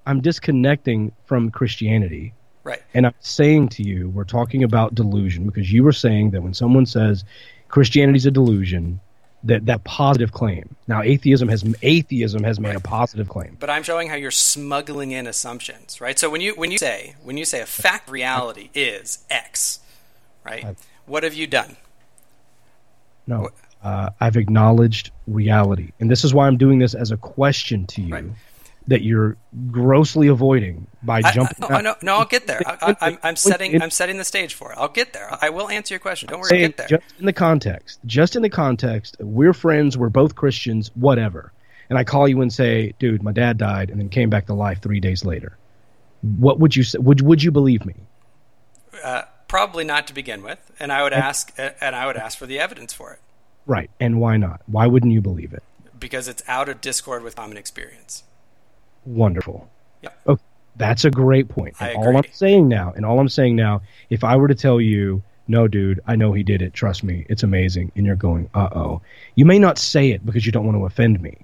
I'm 0.07 0.21
disconnecting 0.21 1.13
from 1.27 1.51
Christianity. 1.51 2.35
right. 2.63 2.83
And 2.95 3.07
I'm 3.07 3.15
saying 3.21 3.69
to 3.71 3.83
you, 3.83 4.09
we're 4.11 4.25
talking 4.25 4.63
about 4.65 4.95
delusion 4.95 5.47
because 5.47 5.73
you 5.73 5.83
were 5.85 5.93
saying 5.93 6.31
that 6.33 6.43
when 6.43 6.55
someone 6.55 6.87
says 6.87 7.25
Christianity's 7.69 8.27
a 8.27 8.31
delusion, 8.31 9.01
that 9.45 9.67
that 9.67 9.85
positive 9.85 10.33
claim. 10.33 10.75
Now, 10.89 11.03
atheism 11.03 11.49
has 11.49 11.63
atheism 11.83 12.43
has 12.45 12.59
made 12.59 12.75
a 12.75 12.81
positive 12.81 13.29
claim. 13.29 13.57
But 13.61 13.69
I'm 13.71 13.83
showing 13.83 14.09
how 14.09 14.15
you're 14.17 14.31
smuggling 14.31 15.11
in 15.13 15.27
assumptions, 15.27 16.01
right? 16.01 16.19
So 16.19 16.31
when 16.31 16.41
you 16.41 16.55
when 16.55 16.71
you 16.71 16.79
say 16.79 17.15
when 17.23 17.37
you 17.37 17.45
say 17.45 17.61
a 17.61 17.67
fact 17.67 18.09
reality 18.11 18.71
is 18.75 19.19
X, 19.31 19.81
right? 20.45 20.77
What 21.07 21.23
have 21.23 21.35
you 21.35 21.47
done? 21.47 21.77
No, 23.27 23.51
uh, 23.85 24.11
I've 24.19 24.37
acknowledged 24.37 25.11
reality, 25.27 25.93
and 26.01 26.11
this 26.11 26.25
is 26.25 26.33
why 26.33 26.47
I'm 26.47 26.57
doing 26.57 26.79
this 26.79 26.95
as 26.95 27.11
a 27.11 27.17
question 27.19 27.87
to 27.89 28.01
you 28.03 28.13
Right. 28.15 28.25
that 28.89 29.03
you're 29.03 29.37
grossly 29.71 30.27
avoiding 30.29 30.87
by 31.03 31.21
I, 31.23 31.33
jumping. 31.33 31.63
I, 31.65 31.69
no, 31.69 31.81
no, 31.81 31.95
no, 32.01 32.17
I'll 32.17 32.25
get 32.25 32.47
there. 32.47 32.63
I, 32.67 33.19
I'm 33.23 33.37
setting 33.37 33.81
I'm 33.83 33.91
setting 33.91 34.17
the 34.17 34.25
stage 34.25 34.55
for 34.55 34.73
it. 34.73 34.79
I'll 34.79 34.89
get 34.89 35.13
there. 35.13 35.29
I 35.41 35.51
will 35.51 35.69
answer 35.69 35.93
your 35.95 36.01
question. 36.01 36.31
Don't 36.31 36.41
worry, 36.41 36.51
I'll 36.53 36.69
get 36.69 36.77
there. 36.79 36.89
just 36.89 37.05
in 37.19 37.27
the 37.27 37.33
context, 37.35 38.01
just 38.07 38.37
in 38.37 38.43
the 38.43 38.49
context, 38.51 39.17
we're 39.21 39.53
friends, 39.53 39.99
we're 39.99 40.09
both 40.09 40.35
Christians, 40.35 40.91
whatever. 40.95 41.53
And 41.91 41.99
I 41.99 42.05
call 42.05 42.27
you 42.27 42.41
and 42.41 42.51
say, 42.51 42.95
"Dude, 42.99 43.23
my 43.23 43.33
dad 43.33 43.59
died 43.59 43.91
and 43.91 44.01
then 44.01 44.09
came 44.09 44.31
back 44.31 44.47
to 44.47 44.55
life 44.55 44.81
three 44.81 45.01
days 45.01 45.25
later." 45.27 45.59
What 46.23 46.59
would 46.59 46.75
you 46.75 46.85
say? 46.85 46.99
Would 46.99 47.21
Would 47.21 47.43
you 47.43 47.51
believe 47.51 47.85
me? 47.85 47.95
Uh, 49.03 49.23
probably 49.47 49.85
not 49.85 50.07
to 50.07 50.15
begin 50.15 50.43
with, 50.43 50.59
and 50.81 50.91
I 50.91 51.03
would 51.03 51.13
ask 51.13 51.53
and 51.59 51.95
I 51.95 52.07
would 52.07 52.17
ask 52.17 52.39
for 52.39 52.47
the 52.47 52.59
evidence 52.59 52.95
for 52.95 53.13
it 53.13 53.21
Right. 53.67 53.91
And 54.01 54.21
why 54.21 54.37
not? 54.37 54.61
Why 54.67 54.87
wouldn't 54.87 55.13
you 55.13 55.21
believe 55.21 55.53
it? 55.53 55.63
because 55.99 56.29
it's 56.29 56.43
out 56.47 56.69
of 56.69 56.83
discord 56.83 57.23
with 57.23 57.35
common 57.35 57.57
experience. 57.57 58.25
Wonderful. 59.07 59.71
Yeah. 60.03 60.11
Okay, 60.27 60.43
that's 60.77 61.05
a 61.07 61.11
great 61.11 61.49
point. 61.49 61.77
And 61.81 61.97
all 61.97 62.17
I'm 62.17 62.31
saying 62.31 62.69
now, 62.69 62.93
and 62.95 63.07
all 63.07 63.19
I'm 63.21 63.29
saying 63.29 63.57
now, 63.57 63.81
if 64.11 64.23
I 64.25 64.37
were 64.37 64.49
to 64.49 64.55
tell 64.55 64.81
you, 64.81 65.23
no, 65.49 65.67
dude, 65.67 66.01
I 66.07 66.17
know 66.17 66.33
he 66.35 66.43
did 66.43 66.61
it. 66.61 66.75
Trust 66.75 67.05
me, 67.05 67.25
it's 67.31 67.43
amazing, 67.43 67.93
and 67.97 68.05
you're 68.05 68.17
going, 68.17 68.51
uh 68.55 68.69
oh. 68.75 69.01
You 69.35 69.47
may 69.47 69.59
not 69.59 69.79
say 69.79 70.11
it 70.11 70.27
because 70.27 70.45
you 70.45 70.53
don't 70.53 70.67
want 70.67 70.77
to 70.77 70.85
offend 70.85 71.23
me, 71.23 71.39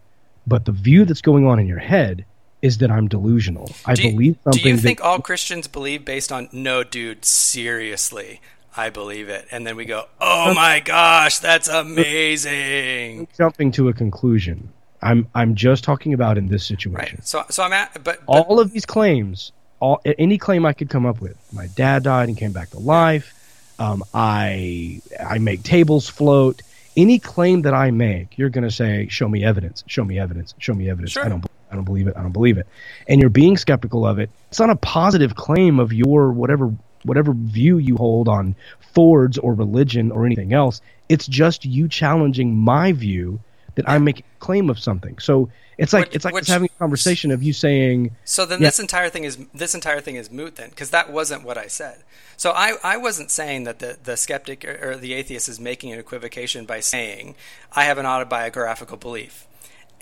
but 0.46 0.66
the 0.66 0.72
view 0.72 1.06
that's 1.06 1.22
going 1.22 1.46
on 1.46 1.58
in 1.58 1.66
your 1.66 1.78
head 1.78 2.24
is 2.60 2.78
that 2.78 2.90
I'm 2.90 3.08
delusional. 3.08 3.70
I 3.86 3.94
Do 3.94 4.10
believe 4.10 4.36
something. 4.44 4.62
do 4.62 4.68
you 4.68 4.76
that- 4.76 4.82
think 4.82 5.02
all 5.02 5.20
Christians 5.20 5.68
believe 5.68 6.04
based 6.04 6.30
on 6.32 6.50
no, 6.52 6.84
dude? 6.84 7.24
Seriously, 7.24 8.40
I 8.76 8.90
believe 8.90 9.28
it, 9.28 9.48
and 9.50 9.66
then 9.66 9.76
we 9.76 9.84
go, 9.84 10.06
oh 10.20 10.54
my 10.54 10.80
gosh, 10.80 11.38
that's 11.40 11.68
amazing. 11.68 13.26
jumping 13.36 13.72
to 13.72 13.88
a 13.88 13.92
conclusion? 13.92 14.72
I'm 15.02 15.28
I'm 15.34 15.54
just 15.54 15.82
talking 15.82 16.14
about 16.14 16.38
in 16.38 16.48
this 16.48 16.64
situation. 16.64 17.16
Right. 17.18 17.26
So, 17.26 17.44
so 17.50 17.62
I'm 17.62 17.72
at, 17.72 17.94
but, 17.94 18.04
but 18.04 18.18
all 18.26 18.60
of 18.60 18.72
these 18.72 18.86
claims, 18.86 19.52
all 19.80 20.00
any 20.04 20.38
claim 20.38 20.66
I 20.66 20.72
could 20.72 20.90
come 20.90 21.06
up 21.06 21.20
with. 21.20 21.36
My 21.52 21.66
dad 21.68 22.02
died 22.02 22.28
and 22.28 22.36
came 22.36 22.52
back 22.52 22.70
to 22.70 22.78
life. 22.78 23.34
Um, 23.78 24.04
I 24.12 25.00
I 25.18 25.38
make 25.38 25.62
tables 25.62 26.08
float. 26.08 26.62
Any 26.96 27.18
claim 27.18 27.62
that 27.62 27.72
I 27.72 27.90
make, 27.90 28.36
you're 28.36 28.50
going 28.50 28.64
to 28.64 28.70
say, 28.70 29.08
"Show 29.08 29.28
me 29.28 29.42
evidence. 29.42 29.84
Show 29.86 30.04
me 30.04 30.18
evidence. 30.18 30.54
Show 30.58 30.74
me 30.74 30.90
evidence." 30.90 31.12
Sure. 31.12 31.24
I 31.24 31.28
don't. 31.28 31.44
I 31.70 31.76
don't 31.76 31.84
believe 31.84 32.08
it. 32.08 32.16
I 32.16 32.22
don't 32.22 32.32
believe 32.32 32.58
it. 32.58 32.66
And 33.08 33.20
you're 33.20 33.30
being 33.30 33.56
skeptical 33.56 34.04
of 34.04 34.18
it. 34.18 34.28
It's 34.48 34.58
not 34.58 34.70
a 34.70 34.76
positive 34.76 35.36
claim 35.36 35.78
of 35.78 35.92
your 35.92 36.32
whatever 36.32 36.74
whatever 37.04 37.32
view 37.32 37.78
you 37.78 37.96
hold 37.96 38.28
on 38.28 38.54
Fords 38.94 39.38
or 39.38 39.54
religion 39.54 40.10
or 40.10 40.26
anything 40.26 40.52
else. 40.52 40.80
It's 41.08 41.26
just 41.26 41.64
you 41.64 41.88
challenging 41.88 42.56
my 42.58 42.92
view 42.92 43.40
that 43.76 43.88
I 43.88 43.98
make 43.98 44.24
claim 44.40 44.68
of 44.68 44.78
something. 44.80 45.18
So 45.20 45.48
it's 45.78 45.92
like 45.92 46.06
Which- 46.06 46.16
it's 46.16 46.24
like 46.24 46.34
which- 46.34 46.48
having 46.48 46.68
a 46.74 46.78
conversation 46.78 47.30
of 47.30 47.42
you 47.42 47.52
saying 47.52 48.10
So 48.24 48.44
then 48.44 48.60
Yeah. 48.60 48.68
this 48.68 48.80
entire 48.80 49.08
thing 49.08 49.24
is 49.24 49.38
this 49.54 49.74
entire 49.74 50.00
thing 50.00 50.16
is 50.16 50.30
moot 50.30 50.56
then 50.56 50.70
because 50.70 50.90
that 50.90 51.10
wasn't 51.12 51.44
what 51.44 51.56
I 51.56 51.68
said. 51.68 51.98
So 52.36 52.50
I, 52.50 52.76
I 52.82 52.96
wasn't 52.96 53.30
saying 53.30 53.64
that 53.64 53.78
the, 53.78 53.96
the 54.02 54.16
skeptic 54.16 54.64
or, 54.64 54.90
or 54.90 54.96
the 54.96 55.12
atheist 55.14 55.48
is 55.48 55.60
making 55.60 55.92
an 55.92 55.98
equivocation 56.00 56.64
by 56.66 56.80
saying 56.80 57.36
I 57.72 57.84
have 57.84 57.98
an 57.98 58.06
autobiographical 58.06 58.96
belief. 58.96 59.46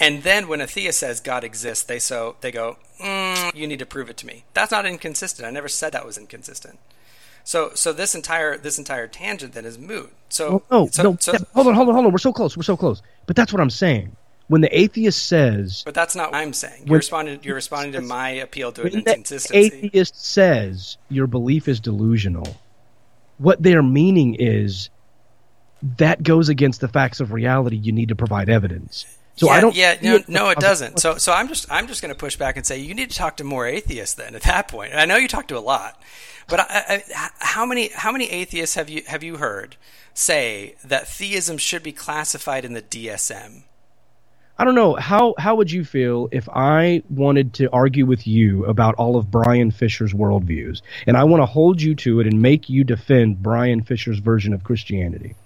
And 0.00 0.22
then 0.22 0.46
when 0.48 0.60
a 0.60 0.66
theist 0.66 1.00
says 1.00 1.20
God 1.20 1.42
exists, 1.44 1.84
they 1.84 1.98
so 1.98 2.36
they 2.40 2.52
go, 2.52 2.76
mm, 3.02 3.54
you 3.54 3.66
need 3.66 3.78
to 3.80 3.86
prove 3.86 4.08
it 4.10 4.16
to 4.18 4.26
me. 4.26 4.44
That's 4.54 4.70
not 4.70 4.86
inconsistent. 4.86 5.46
I 5.46 5.50
never 5.50 5.68
said 5.68 5.92
that 5.92 6.06
was 6.06 6.16
inconsistent. 6.18 6.78
So 7.44 7.70
so 7.74 7.92
this 7.92 8.14
entire 8.14 8.56
this 8.58 8.78
entire 8.78 9.08
tangent 9.08 9.54
then 9.54 9.64
is 9.64 9.78
moot. 9.78 10.12
So 10.28 10.62
Oh, 10.70 10.84
no, 10.84 10.86
so, 10.88 11.02
no. 11.02 11.16
so- 11.18 11.32
hold 11.54 11.66
on, 11.66 11.74
hold 11.74 11.88
on, 11.88 11.94
hold 11.94 12.06
on. 12.06 12.12
We're 12.12 12.18
so 12.18 12.32
close. 12.32 12.56
We're 12.56 12.62
so 12.62 12.76
close. 12.76 13.02
But 13.26 13.36
that's 13.36 13.52
what 13.52 13.60
I'm 13.60 13.70
saying. 13.70 14.14
When 14.48 14.62
the 14.62 14.78
atheist 14.78 15.26
says, 15.26 15.82
but 15.84 15.92
that's 15.94 16.16
not 16.16 16.30
what 16.32 16.38
I'm 16.38 16.54
saying. 16.54 16.84
You're 16.86 16.96
responding 16.96 17.40
you're 17.42 17.54
responding 17.54 17.92
to 17.92 18.00
my 18.00 18.30
appeal 18.30 18.72
to 18.72 18.82
an 18.82 18.84
when 18.84 18.92
the 18.92 19.10
inconsistency. 19.10 19.58
atheist 19.88 20.24
says 20.24 20.96
your 21.10 21.26
belief 21.26 21.68
is 21.68 21.80
delusional, 21.80 22.56
what 23.36 23.62
they're 23.62 23.82
meaning 23.82 24.36
is 24.38 24.88
that 25.98 26.22
goes 26.22 26.48
against 26.48 26.80
the 26.80 26.88
facts 26.88 27.20
of 27.20 27.32
reality. 27.32 27.76
You 27.76 27.92
need 27.92 28.08
to 28.08 28.16
provide 28.16 28.48
evidence. 28.48 29.04
So 29.38 29.46
yeah, 29.46 29.52
I 29.52 29.60
don't. 29.60 29.74
Yeah, 29.74 29.96
no, 30.02 30.14
it- 30.16 30.28
no, 30.28 30.48
it 30.50 30.58
doesn't. 30.60 30.98
So, 31.00 31.16
so 31.16 31.32
I'm 31.32 31.48
just, 31.48 31.70
I'm 31.70 31.86
just 31.86 32.02
going 32.02 32.12
to 32.12 32.18
push 32.18 32.36
back 32.36 32.56
and 32.56 32.66
say 32.66 32.78
you 32.78 32.94
need 32.94 33.10
to 33.10 33.16
talk 33.16 33.36
to 33.38 33.44
more 33.44 33.66
atheists. 33.66 34.14
Then 34.14 34.34
at 34.34 34.42
that 34.42 34.68
point, 34.68 34.90
and 34.92 35.00
I 35.00 35.04
know 35.06 35.16
you 35.16 35.28
talk 35.28 35.48
to 35.48 35.56
a 35.58 35.60
lot, 35.60 36.00
but 36.48 36.60
I, 36.60 37.04
I, 37.14 37.28
how 37.38 37.64
many, 37.64 37.88
how 37.88 38.12
many 38.12 38.28
atheists 38.30 38.74
have 38.74 38.90
you 38.90 39.02
have 39.06 39.22
you 39.22 39.36
heard 39.36 39.76
say 40.12 40.74
that 40.84 41.06
theism 41.08 41.56
should 41.56 41.82
be 41.82 41.92
classified 41.92 42.64
in 42.64 42.72
the 42.74 42.82
DSM? 42.82 43.62
I 44.60 44.64
don't 44.64 44.74
know 44.74 44.96
how 44.96 45.36
how 45.38 45.54
would 45.54 45.70
you 45.70 45.84
feel 45.84 46.28
if 46.32 46.48
I 46.48 47.04
wanted 47.08 47.54
to 47.54 47.70
argue 47.70 48.06
with 48.06 48.26
you 48.26 48.64
about 48.64 48.96
all 48.96 49.14
of 49.16 49.30
Brian 49.30 49.70
Fisher's 49.70 50.12
worldviews, 50.12 50.82
and 51.06 51.16
I 51.16 51.22
want 51.22 51.42
to 51.42 51.46
hold 51.46 51.80
you 51.80 51.94
to 51.94 52.18
it 52.18 52.26
and 52.26 52.42
make 52.42 52.68
you 52.68 52.82
defend 52.82 53.40
Brian 53.40 53.82
Fisher's 53.84 54.18
version 54.18 54.52
of 54.52 54.64
Christianity? 54.64 55.36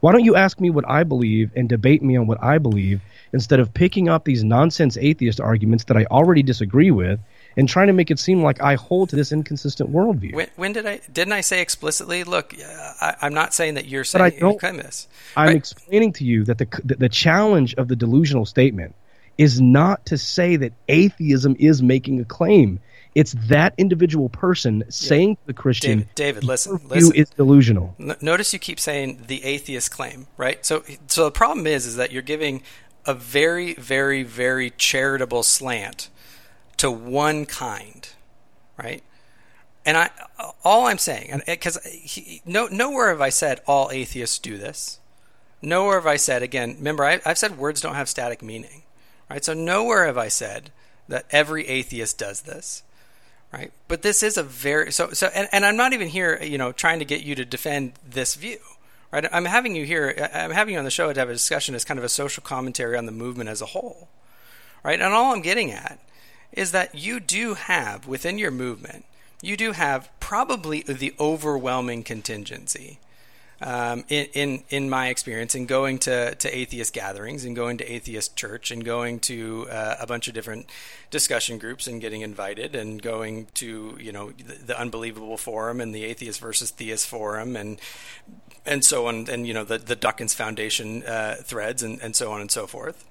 Why 0.00 0.12
don't 0.12 0.24
you 0.24 0.34
ask 0.34 0.60
me 0.60 0.70
what 0.70 0.88
I 0.88 1.04
believe 1.04 1.50
and 1.54 1.68
debate 1.68 2.02
me 2.02 2.16
on 2.16 2.26
what 2.26 2.42
I 2.42 2.58
believe 2.58 3.00
instead 3.32 3.60
of 3.60 3.72
picking 3.72 4.08
up 4.08 4.24
these 4.24 4.42
nonsense 4.42 4.96
atheist 4.96 5.40
arguments 5.40 5.84
that 5.84 5.96
I 5.96 6.04
already 6.06 6.42
disagree 6.42 6.90
with 6.90 7.20
and 7.56 7.68
trying 7.68 7.88
to 7.88 7.92
make 7.92 8.10
it 8.10 8.18
seem 8.18 8.42
like 8.42 8.62
I 8.62 8.74
hold 8.76 9.10
to 9.10 9.16
this 9.16 9.30
inconsistent 9.32 9.90
worldview? 9.92 10.34
When, 10.34 10.48
when 10.56 10.72
did 10.72 10.86
I 10.86 11.00
didn't 11.12 11.32
I 11.34 11.42
say 11.42 11.60
explicitly? 11.60 12.24
Look, 12.24 12.54
uh, 12.54 12.92
I, 13.00 13.16
I'm 13.22 13.34
not 13.34 13.52
saying 13.52 13.74
that 13.74 13.86
you're 13.86 14.00
I 14.00 14.04
saying 14.04 14.34
you 14.34 14.40
don't- 14.40 14.58
claim 14.58 14.76
this. 14.78 15.06
I'm 15.36 15.48
Right. 15.48 15.56
explaining 15.56 16.12
to 16.14 16.24
you 16.24 16.44
that 16.44 16.58
the, 16.58 16.66
the 16.84 16.94
the 16.96 17.08
challenge 17.08 17.74
of 17.74 17.88
the 17.88 17.96
delusional 17.96 18.46
statement 18.46 18.94
is 19.38 19.60
not 19.60 20.04
to 20.06 20.18
say 20.18 20.56
that 20.56 20.72
atheism 20.88 21.56
is 21.58 21.82
making 21.82 22.20
a 22.20 22.24
claim. 22.24 22.78
It's 23.14 23.32
that 23.48 23.74
individual 23.76 24.28
person 24.28 24.84
saying 24.88 25.36
to 25.36 25.46
the 25.46 25.52
Christian, 25.52 25.98
David, 25.98 26.14
David, 26.14 26.44
listen, 26.44 26.72
"Your 26.72 26.78
view 26.78 26.88
listen. 26.88 27.14
is 27.16 27.30
delusional. 27.30 27.94
N- 27.98 28.16
Notice 28.20 28.52
you 28.52 28.58
keep 28.58 28.78
saying 28.78 29.24
the 29.26 29.44
atheist 29.44 29.90
claim, 29.90 30.28
right? 30.36 30.64
So, 30.64 30.84
so 31.08 31.24
the 31.24 31.30
problem 31.30 31.66
is, 31.66 31.86
is 31.86 31.96
that 31.96 32.12
you're 32.12 32.22
giving 32.22 32.62
a 33.06 33.14
very, 33.14 33.74
very, 33.74 34.22
very 34.22 34.70
charitable 34.70 35.42
slant 35.42 36.08
to 36.76 36.90
one 36.90 37.46
kind, 37.46 38.08
right? 38.78 39.02
And 39.84 39.96
I, 39.96 40.10
all 40.64 40.86
I'm 40.86 40.98
saying, 40.98 41.42
because 41.46 41.78
eh, 41.84 42.38
no, 42.44 42.68
nowhere 42.68 43.08
have 43.08 43.20
I 43.20 43.30
said 43.30 43.60
all 43.66 43.90
atheists 43.90 44.38
do 44.38 44.56
this. 44.58 45.00
Nowhere 45.62 45.96
have 45.96 46.06
I 46.06 46.16
said 46.16 46.42
again. 46.42 46.76
Remember, 46.76 47.04
I, 47.04 47.20
I've 47.24 47.38
said 47.38 47.58
words 47.58 47.80
don't 47.80 47.94
have 47.94 48.08
static 48.08 48.42
meaning, 48.42 48.82
right? 49.28 49.44
So 49.44 49.52
nowhere 49.52 50.06
have 50.06 50.18
I 50.18 50.28
said 50.28 50.70
that 51.08 51.26
every 51.30 51.66
atheist 51.66 52.18
does 52.18 52.42
this, 52.42 52.82
right? 53.52 53.72
But 53.88 54.02
this 54.02 54.22
is 54.22 54.36
a 54.36 54.42
very 54.42 54.92
so 54.92 55.10
so, 55.12 55.28
and, 55.34 55.48
and 55.52 55.64
I'm 55.64 55.76
not 55.76 55.92
even 55.92 56.08
here, 56.08 56.38
you 56.42 56.58
know, 56.58 56.72
trying 56.72 56.98
to 56.98 57.04
get 57.04 57.22
you 57.22 57.34
to 57.34 57.44
defend 57.44 57.92
this 58.08 58.34
view, 58.34 58.58
right? 59.12 59.24
I'm 59.32 59.44
having 59.44 59.74
you 59.74 59.84
here, 59.84 60.28
I'm 60.32 60.52
having 60.52 60.74
you 60.74 60.78
on 60.78 60.84
the 60.84 60.90
show 60.90 61.12
to 61.12 61.20
have 61.20 61.30
a 61.30 61.34
discussion 61.34 61.74
as 61.74 61.84
kind 61.84 61.98
of 61.98 62.04
a 62.04 62.08
social 62.08 62.42
commentary 62.42 62.96
on 62.96 63.06
the 63.06 63.12
movement 63.12 63.50
as 63.50 63.60
a 63.60 63.66
whole, 63.66 64.08
right? 64.84 65.00
And 65.00 65.12
all 65.12 65.32
I'm 65.32 65.42
getting 65.42 65.70
at 65.70 65.98
is 66.52 66.72
that 66.72 66.94
you 66.94 67.20
do 67.20 67.54
have 67.54 68.06
within 68.06 68.38
your 68.38 68.50
movement, 68.50 69.04
you 69.42 69.56
do 69.56 69.72
have 69.72 70.10
probably 70.20 70.82
the 70.82 71.14
overwhelming 71.18 72.02
contingency 72.02 72.98
um, 73.62 74.04
in, 74.08 74.26
in 74.32 74.64
in 74.70 74.90
my 74.90 75.08
experience 75.08 75.54
in 75.54 75.66
going 75.66 75.98
to, 75.98 76.34
to 76.34 76.56
atheist 76.56 76.94
gatherings 76.94 77.44
and 77.44 77.54
going 77.54 77.76
to 77.78 77.92
atheist 77.92 78.36
church 78.36 78.70
and 78.70 78.84
going 78.84 79.20
to 79.20 79.66
uh, 79.70 79.96
a 80.00 80.06
bunch 80.06 80.28
of 80.28 80.34
different 80.34 80.66
discussion 81.10 81.58
groups 81.58 81.86
and 81.86 82.00
getting 82.00 82.22
invited 82.22 82.74
and 82.74 83.02
going 83.02 83.48
to 83.54 83.96
you 84.00 84.12
know 84.12 84.30
the, 84.30 84.54
the, 84.54 84.80
unbelievable 84.80 85.36
forum 85.36 85.80
and 85.80 85.94
the 85.94 86.04
atheist 86.04 86.40
versus 86.40 86.70
theist 86.70 87.06
forum 87.06 87.54
and 87.54 87.78
and 88.64 88.84
so 88.84 89.06
on 89.06 89.28
and 89.28 89.46
you 89.46 89.52
know 89.52 89.64
the 89.64 89.76
the 89.76 89.96
Dawkins 89.96 90.32
Foundation 90.32 91.02
uh, 91.02 91.36
threads 91.42 91.82
and, 91.82 92.00
and 92.00 92.16
so 92.16 92.32
on 92.32 92.40
and 92.40 92.50
so 92.50 92.66
forth. 92.66 93.04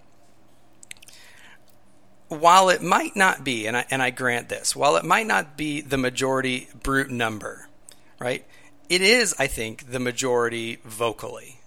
While 2.28 2.70
it 2.70 2.84
might 2.84 3.16
not 3.16 3.44
be, 3.44 3.68
and 3.68 3.76
I 3.78 3.86
and 3.90 4.02
I 4.02 4.10
grant 4.10 4.50
this, 4.50 4.76
while 4.76 4.96
it 4.96 5.06
might 5.06 5.28
not 5.28 5.58
be 5.58 5.82
the 5.82 5.98
majority 5.98 6.70
brute 6.84 7.10
number, 7.10 7.68
right? 8.20 8.46
It 8.90 9.02
is, 9.02 9.36
I 9.40 9.48
think, 9.48 9.92
the 9.92 10.00
majority 10.00 10.80
vocally, 10.84 11.60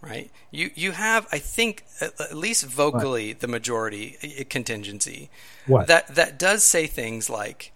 right? 0.00 0.30
You 0.50 0.70
you 0.74 0.92
have, 0.92 1.26
I 1.32 1.38
think, 1.38 1.84
at 2.00 2.36
least 2.36 2.66
vocally, 2.66 3.28
what? 3.28 3.40
the 3.40 3.48
majority 3.48 4.16
uh, 4.22 4.44
contingency. 4.48 5.30
What? 5.66 5.86
That 5.86 6.14
that 6.14 6.38
does 6.38 6.64
say 6.64 6.86
things 6.86 7.30
like. 7.30 7.72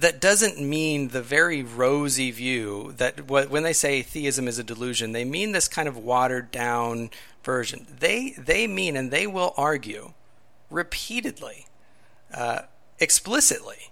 that 0.00 0.20
doesn't 0.20 0.60
mean 0.60 1.08
the 1.08 1.22
very 1.22 1.62
rosy 1.62 2.30
view 2.30 2.94
that 2.98 3.28
when 3.28 3.64
they 3.64 3.72
say 3.72 4.02
theism 4.02 4.46
is 4.46 4.58
a 4.60 4.64
delusion, 4.64 5.10
they 5.12 5.24
mean 5.24 5.50
this 5.52 5.66
kind 5.66 5.88
of 5.88 5.96
watered 5.96 6.52
down 6.52 7.10
version. 7.42 7.86
They 7.98 8.34
they 8.38 8.66
mean 8.66 8.96
and 8.96 9.10
they 9.10 9.26
will 9.26 9.54
argue 9.56 10.12
repeatedly, 10.70 11.66
uh, 12.32 12.62
explicitly, 13.00 13.90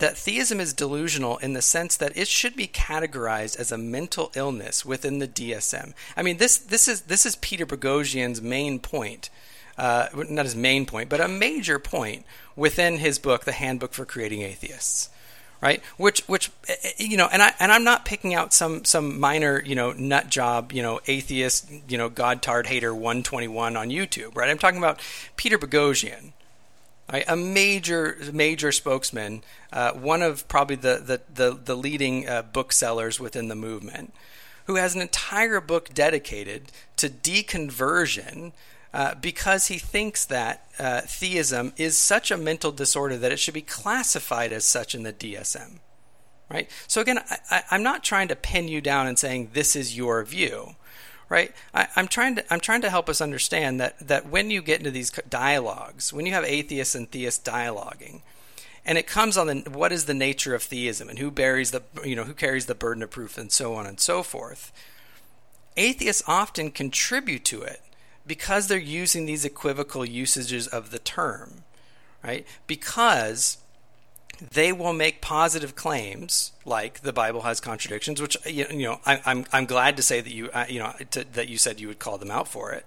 that 0.00 0.16
theism 0.16 0.60
is 0.60 0.72
delusional 0.72 1.38
in 1.38 1.52
the 1.52 1.62
sense 1.62 1.96
that 1.96 2.16
it 2.16 2.26
should 2.26 2.56
be 2.56 2.66
categorized 2.66 3.58
as 3.58 3.70
a 3.70 3.78
mental 3.78 4.32
illness 4.34 4.84
within 4.84 5.18
the 5.18 5.28
DSM. 5.28 5.94
I 6.16 6.22
mean, 6.22 6.38
this 6.38 6.58
this 6.58 6.88
is 6.88 7.02
this 7.02 7.24
is 7.24 7.36
Peter 7.36 7.64
Boghossian's 7.64 8.42
main 8.42 8.80
point. 8.80 9.30
Uh, 9.78 10.08
not 10.28 10.44
his 10.44 10.56
main 10.56 10.84
point, 10.84 11.08
but 11.08 11.20
a 11.20 11.28
major 11.28 11.78
point 11.78 12.26
within 12.54 12.98
his 12.98 13.18
book, 13.18 13.44
The 13.44 13.52
Handbook 13.52 13.94
for 13.94 14.04
Creating 14.04 14.42
Atheists, 14.42 15.08
right? 15.62 15.82
Which, 15.96 16.20
which, 16.28 16.50
eh, 16.68 16.74
eh, 16.82 16.90
you 16.98 17.16
know, 17.16 17.28
and 17.32 17.40
I 17.42 17.54
and 17.58 17.72
I'm 17.72 17.84
not 17.84 18.04
picking 18.04 18.34
out 18.34 18.52
some 18.52 18.84
some 18.84 19.18
minor, 19.18 19.62
you 19.64 19.74
know, 19.74 19.92
nut 19.92 20.28
job, 20.28 20.72
you 20.72 20.82
know, 20.82 21.00
atheist, 21.06 21.70
you 21.88 21.96
know, 21.96 22.10
godtard 22.10 22.66
hater 22.66 22.94
121 22.94 23.76
on 23.76 23.88
YouTube, 23.88 24.36
right? 24.36 24.50
I'm 24.50 24.58
talking 24.58 24.78
about 24.78 25.00
Peter 25.36 25.56
Boghossian, 25.56 26.32
right? 27.12 27.24
a 27.28 27.36
major 27.36 28.16
major 28.32 28.72
spokesman, 28.72 29.42
uh, 29.72 29.92
one 29.92 30.22
of 30.22 30.46
probably 30.48 30.76
the 30.76 31.02
the 31.04 31.20
the, 31.32 31.58
the 31.64 31.76
leading 31.76 32.28
uh, 32.28 32.42
booksellers 32.42 33.20
within 33.20 33.48
the 33.48 33.54
movement, 33.54 34.14
who 34.66 34.76
has 34.76 34.94
an 34.94 35.00
entire 35.00 35.60
book 35.60 35.92
dedicated 35.92 36.72
to 36.96 37.08
deconversion. 37.08 38.52
Uh, 38.92 39.14
because 39.14 39.68
he 39.68 39.78
thinks 39.78 40.24
that 40.24 40.66
uh, 40.76 41.00
theism 41.02 41.72
is 41.76 41.96
such 41.96 42.32
a 42.32 42.36
mental 42.36 42.72
disorder 42.72 43.16
that 43.16 43.30
it 43.30 43.38
should 43.38 43.54
be 43.54 43.62
classified 43.62 44.52
as 44.52 44.64
such 44.64 44.96
in 44.96 45.04
the 45.04 45.12
DSM. 45.12 45.78
Right? 46.50 46.68
So, 46.88 47.00
again, 47.00 47.20
I, 47.52 47.62
I'm 47.70 47.84
not 47.84 48.02
trying 48.02 48.26
to 48.26 48.34
pin 48.34 48.66
you 48.66 48.80
down 48.80 49.06
and 49.06 49.16
saying 49.16 49.50
this 49.52 49.76
is 49.76 49.96
your 49.96 50.24
view 50.24 50.74
right? 51.30 51.54
I, 51.72 51.88
am 51.96 52.08
trying 52.08 52.34
to 52.34 52.52
I'm 52.52 52.60
trying 52.60 52.82
to 52.82 52.90
help 52.90 53.08
us 53.08 53.22
understand 53.22 53.80
that 53.80 54.06
that 54.06 54.28
when 54.28 54.50
you 54.50 54.60
get 54.60 54.80
into 54.80 54.90
these 54.90 55.10
dialogues, 55.10 56.12
when 56.12 56.26
you 56.26 56.34
have 56.34 56.44
atheists 56.44 56.94
and 56.94 57.10
theists 57.10 57.42
dialoguing, 57.42 58.20
and 58.84 58.98
it 58.98 59.06
comes 59.06 59.38
on 59.38 59.46
the 59.46 59.70
what 59.70 59.92
is 59.92 60.04
the 60.04 60.12
nature 60.12 60.54
of 60.54 60.64
theism 60.64 61.08
and 61.08 61.18
who 61.18 61.30
bears 61.30 61.70
the 61.70 61.82
you 62.04 62.14
know 62.14 62.24
who 62.24 62.34
carries 62.34 62.66
the 62.66 62.74
burden 62.74 63.02
of 63.02 63.10
proof 63.10 63.38
and 63.38 63.50
so 63.50 63.74
on 63.74 63.86
and 63.86 63.98
so 63.98 64.22
forth. 64.22 64.72
Atheists 65.76 66.22
often 66.26 66.72
contribute 66.72 67.44
to 67.46 67.62
it 67.62 67.80
because 68.26 68.66
they're 68.66 68.76
using 68.76 69.24
these 69.24 69.44
equivocal 69.44 70.04
usages 70.04 70.66
of 70.66 70.90
the 70.90 70.98
term, 70.98 71.62
right? 72.22 72.44
Because 72.66 73.58
they 74.40 74.72
will 74.72 74.92
make 74.92 75.20
positive 75.20 75.74
claims 75.74 76.52
like 76.64 77.00
the 77.00 77.12
Bible 77.12 77.42
has 77.42 77.60
contradictions, 77.60 78.20
which 78.20 78.36
you 78.46 78.66
know 78.72 79.00
I, 79.04 79.14
am 79.14 79.20
I'm, 79.26 79.44
I'm 79.52 79.66
glad 79.66 79.96
to 79.96 80.02
say 80.02 80.20
that 80.20 80.32
you 80.32 80.50
uh, 80.50 80.66
you 80.68 80.78
know 80.78 80.94
to, 81.12 81.24
that 81.32 81.48
you 81.48 81.58
said 81.58 81.80
you 81.80 81.88
would 81.88 81.98
call 81.98 82.18
them 82.18 82.30
out 82.30 82.48
for 82.48 82.72
it. 82.72 82.86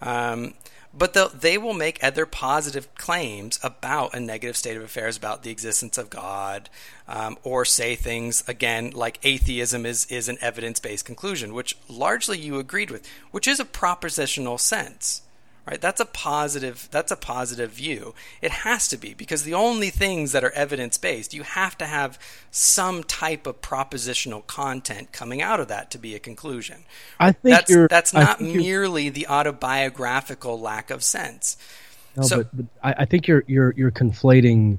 Um, 0.00 0.54
but 0.96 1.40
they 1.42 1.58
will 1.58 1.74
make 1.74 2.02
other 2.02 2.24
positive 2.24 2.94
claims 2.94 3.60
about 3.62 4.14
a 4.14 4.20
negative 4.20 4.56
state 4.56 4.78
of 4.78 4.82
affairs, 4.82 5.16
about 5.16 5.42
the 5.42 5.50
existence 5.50 5.98
of 5.98 6.08
God, 6.08 6.70
um, 7.06 7.36
or 7.42 7.66
say 7.66 7.96
things 7.96 8.42
again 8.48 8.92
like 8.92 9.18
atheism 9.22 9.84
is 9.84 10.06
is 10.06 10.28
an 10.28 10.38
evidence 10.40 10.80
based 10.80 11.04
conclusion, 11.04 11.52
which 11.52 11.76
largely 11.88 12.38
you 12.38 12.58
agreed 12.58 12.90
with, 12.90 13.06
which 13.30 13.46
is 13.46 13.60
a 13.60 13.64
propositional 13.64 14.58
sense 14.58 15.22
right? 15.66 15.80
That's 15.80 16.00
a 16.00 16.04
positive 16.04 16.88
that's 16.90 17.10
a 17.10 17.16
positive 17.16 17.72
view. 17.72 18.14
It 18.40 18.50
has 18.50 18.88
to 18.88 18.96
be 18.96 19.14
because 19.14 19.42
the 19.42 19.54
only 19.54 19.90
things 19.90 20.32
that 20.32 20.44
are 20.44 20.50
evidence 20.52 20.96
based 20.98 21.34
you 21.34 21.42
have 21.42 21.76
to 21.78 21.86
have 21.86 22.18
some 22.50 23.02
type 23.02 23.46
of 23.46 23.60
propositional 23.60 24.46
content 24.46 25.12
coming 25.12 25.42
out 25.42 25.60
of 25.60 25.68
that 25.68 25.90
to 25.90 25.98
be 25.98 26.14
a 26.14 26.18
conclusion. 26.18 26.84
I 27.18 27.32
think 27.32 27.56
that's, 27.56 27.70
you're, 27.70 27.88
that's 27.88 28.12
not 28.12 28.40
merely 28.40 29.08
the 29.08 29.26
autobiographical 29.26 30.60
lack 30.60 30.90
of 30.90 31.02
sense. 31.02 31.56
No, 32.16 32.22
so, 32.22 32.36
but, 32.38 32.56
but 32.56 32.66
I, 32.82 32.94
I 33.02 33.04
think 33.04 33.28
you're 33.28 33.44
you're 33.46 33.74
you're 33.76 33.90
conflating 33.90 34.78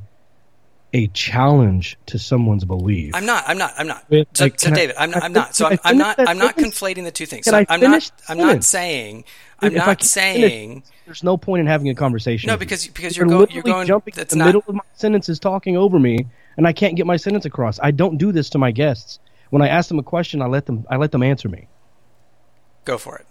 a 0.94 1.08
challenge 1.08 1.98
to 2.08 2.18
someone's 2.18 2.66
belief. 2.66 3.14
I'm 3.14 3.26
not. 3.26 3.44
I'm 3.48 3.58
not. 3.58 3.74
I'm 3.78 3.88
not. 3.88 4.06
so, 4.10 4.46
like, 4.46 4.60
so 4.60 4.72
David, 4.72 4.96
I, 4.98 5.06
not. 5.06 5.24
I'm 5.24 5.34
not. 5.34 5.56
So 5.56 5.68
I'm, 5.68 5.80
I'm 5.84 5.98
not. 5.98 6.20
I'm 6.20 6.38
not 6.38 6.56
conflating 6.56 7.04
the 7.04 7.12
two 7.12 7.26
things. 7.26 7.46
So 7.46 7.66
I'm 7.70 7.80
not. 7.80 8.12
I'm 8.28 8.38
not 8.38 8.64
saying. 8.64 9.26
I'm 9.60 9.72
if 9.72 9.78
not 9.78 10.04
saying. 10.04 10.70
Finish, 10.82 10.90
there's 11.06 11.24
no 11.24 11.38
point 11.38 11.62
in 11.62 11.68
having 11.68 11.90
a 11.90 11.96
conversation. 11.96 12.48
No, 12.48 12.58
because 12.58 12.88
because 12.88 13.18
you're, 13.18 13.28
you're, 13.28 13.46
go, 13.46 13.54
you're 13.54 13.64
going 13.64 13.88
jumping 13.88 14.14
that's 14.16 14.34
in 14.34 14.40
the 14.40 14.46
not, 14.46 14.50
middle 14.50 14.64
of 14.68 14.76
my 14.76 14.84
sentences, 14.94 15.40
talking 15.40 15.76
over 15.76 16.00
me, 16.00 16.28
and 16.58 16.68
I 16.68 16.74
can't 16.74 16.96
get 16.96 17.06
my 17.06 17.18
sentence 17.18 17.46
across. 17.46 17.80
I 17.82 17.92
don't 17.92 18.18
do 18.18 18.32
this 18.32 18.50
to 18.52 18.58
my 18.58 18.72
guests. 18.72 19.20
When 19.50 19.62
I 19.62 19.70
ask 19.70 19.88
them 19.88 20.00
a 20.00 20.04
question, 20.04 20.42
I 20.42 20.48
let 20.48 20.66
them. 20.66 20.86
I 20.90 20.98
let 20.98 21.12
them 21.12 21.24
answer 21.24 21.50
me. 21.50 21.68
Go 22.86 22.98
for 22.98 23.18
it. 23.18 23.26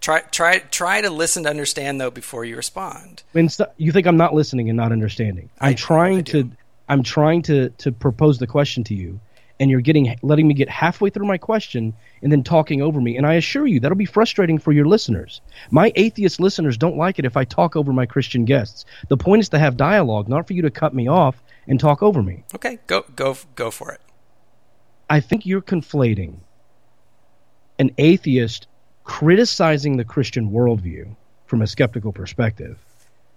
Try 0.00 0.20
try 0.20 0.58
try 0.58 1.00
to 1.00 1.10
listen 1.10 1.42
to 1.44 1.50
understand 1.50 2.00
though 2.00 2.10
before 2.10 2.44
you 2.44 2.56
respond. 2.56 3.22
When 3.32 3.48
you 3.76 3.92
think 3.92 4.06
I'm 4.06 4.16
not 4.16 4.34
listening 4.34 4.68
and 4.70 4.76
not 4.76 4.92
understanding, 4.92 5.50
I'm 5.60 5.70
I, 5.70 5.74
trying 5.74 6.24
to 6.24 6.50
I'm 6.88 7.02
trying 7.02 7.42
to 7.42 7.70
to 7.70 7.92
propose 7.92 8.38
the 8.38 8.46
question 8.46 8.84
to 8.84 8.94
you, 8.94 9.20
and 9.58 9.70
you're 9.70 9.80
getting 9.80 10.16
letting 10.22 10.46
me 10.46 10.54
get 10.54 10.68
halfway 10.68 11.10
through 11.10 11.26
my 11.26 11.38
question 11.38 11.94
and 12.22 12.30
then 12.30 12.44
talking 12.44 12.80
over 12.80 13.00
me. 13.00 13.16
And 13.16 13.26
I 13.26 13.34
assure 13.34 13.66
you 13.66 13.80
that'll 13.80 13.96
be 13.96 14.04
frustrating 14.04 14.58
for 14.58 14.72
your 14.72 14.86
listeners. 14.86 15.40
My 15.70 15.92
atheist 15.96 16.38
listeners 16.38 16.76
don't 16.76 16.96
like 16.96 17.18
it 17.18 17.24
if 17.24 17.36
I 17.36 17.44
talk 17.44 17.74
over 17.74 17.92
my 17.92 18.06
Christian 18.06 18.44
guests. 18.44 18.84
The 19.08 19.16
point 19.16 19.40
is 19.40 19.48
to 19.50 19.58
have 19.58 19.76
dialogue, 19.76 20.28
not 20.28 20.46
for 20.46 20.52
you 20.52 20.62
to 20.62 20.70
cut 20.70 20.94
me 20.94 21.08
off 21.08 21.42
and 21.66 21.78
talk 21.78 22.02
over 22.02 22.22
me. 22.22 22.44
Okay, 22.54 22.78
go 22.86 23.04
go 23.16 23.36
go 23.56 23.70
for 23.70 23.92
it. 23.92 24.00
I 25.10 25.20
think 25.20 25.44
you're 25.44 25.62
conflating 25.62 26.36
an 27.78 27.92
atheist 27.98 28.66
criticizing 29.08 29.96
the 29.96 30.04
Christian 30.04 30.50
worldview 30.50 31.16
from 31.46 31.62
a 31.62 31.66
skeptical 31.66 32.12
perspective 32.12 32.78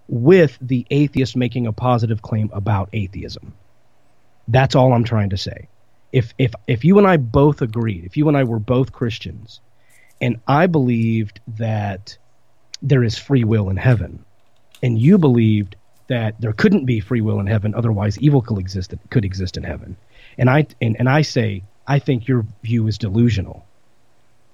with 0.10 0.58
the 0.62 0.86
atheist 0.92 1.38
making 1.38 1.66
a 1.66 1.72
positive 1.72 2.22
claim 2.22 2.50
about 2.52 2.90
atheism. 2.92 3.54
That's 4.50 4.76
all 4.76 4.92
I'm 4.92 5.06
trying 5.06 5.30
to 5.30 5.38
say. 5.38 5.70
If 6.12 6.34
if 6.38 6.54
if 6.68 6.84
you 6.84 6.98
and 6.98 7.08
I 7.08 7.16
both 7.16 7.62
agreed, 7.62 8.04
if 8.04 8.18
you 8.18 8.28
and 8.28 8.36
I 8.36 8.44
were 8.44 8.60
both 8.60 8.92
Christians, 8.92 9.62
and 10.20 10.42
I 10.46 10.68
believed 10.68 11.40
that 11.58 12.18
there 12.82 13.04
is 13.04 13.18
free 13.18 13.46
will 13.46 13.70
in 13.70 13.78
heaven, 13.78 14.26
and 14.84 15.00
you 15.00 15.18
believed 15.18 15.78
that 16.08 16.40
there 16.42 16.52
couldn't 16.52 16.86
be 16.86 17.00
free 17.00 17.22
will 17.22 17.40
in 17.40 17.48
heaven, 17.48 17.74
otherwise 17.74 18.20
evil 18.20 18.42
could 18.42 18.58
exist 18.58 18.94
could 19.10 19.24
exist 19.24 19.56
in 19.56 19.64
heaven, 19.64 19.96
and 20.38 20.50
I 20.50 20.68
and, 20.82 20.98
and 21.00 21.08
I 21.08 21.22
say 21.22 21.64
I 21.88 22.00
think 22.00 22.28
your 22.28 22.46
view 22.62 22.88
is 22.88 22.98
delusional 22.98 23.66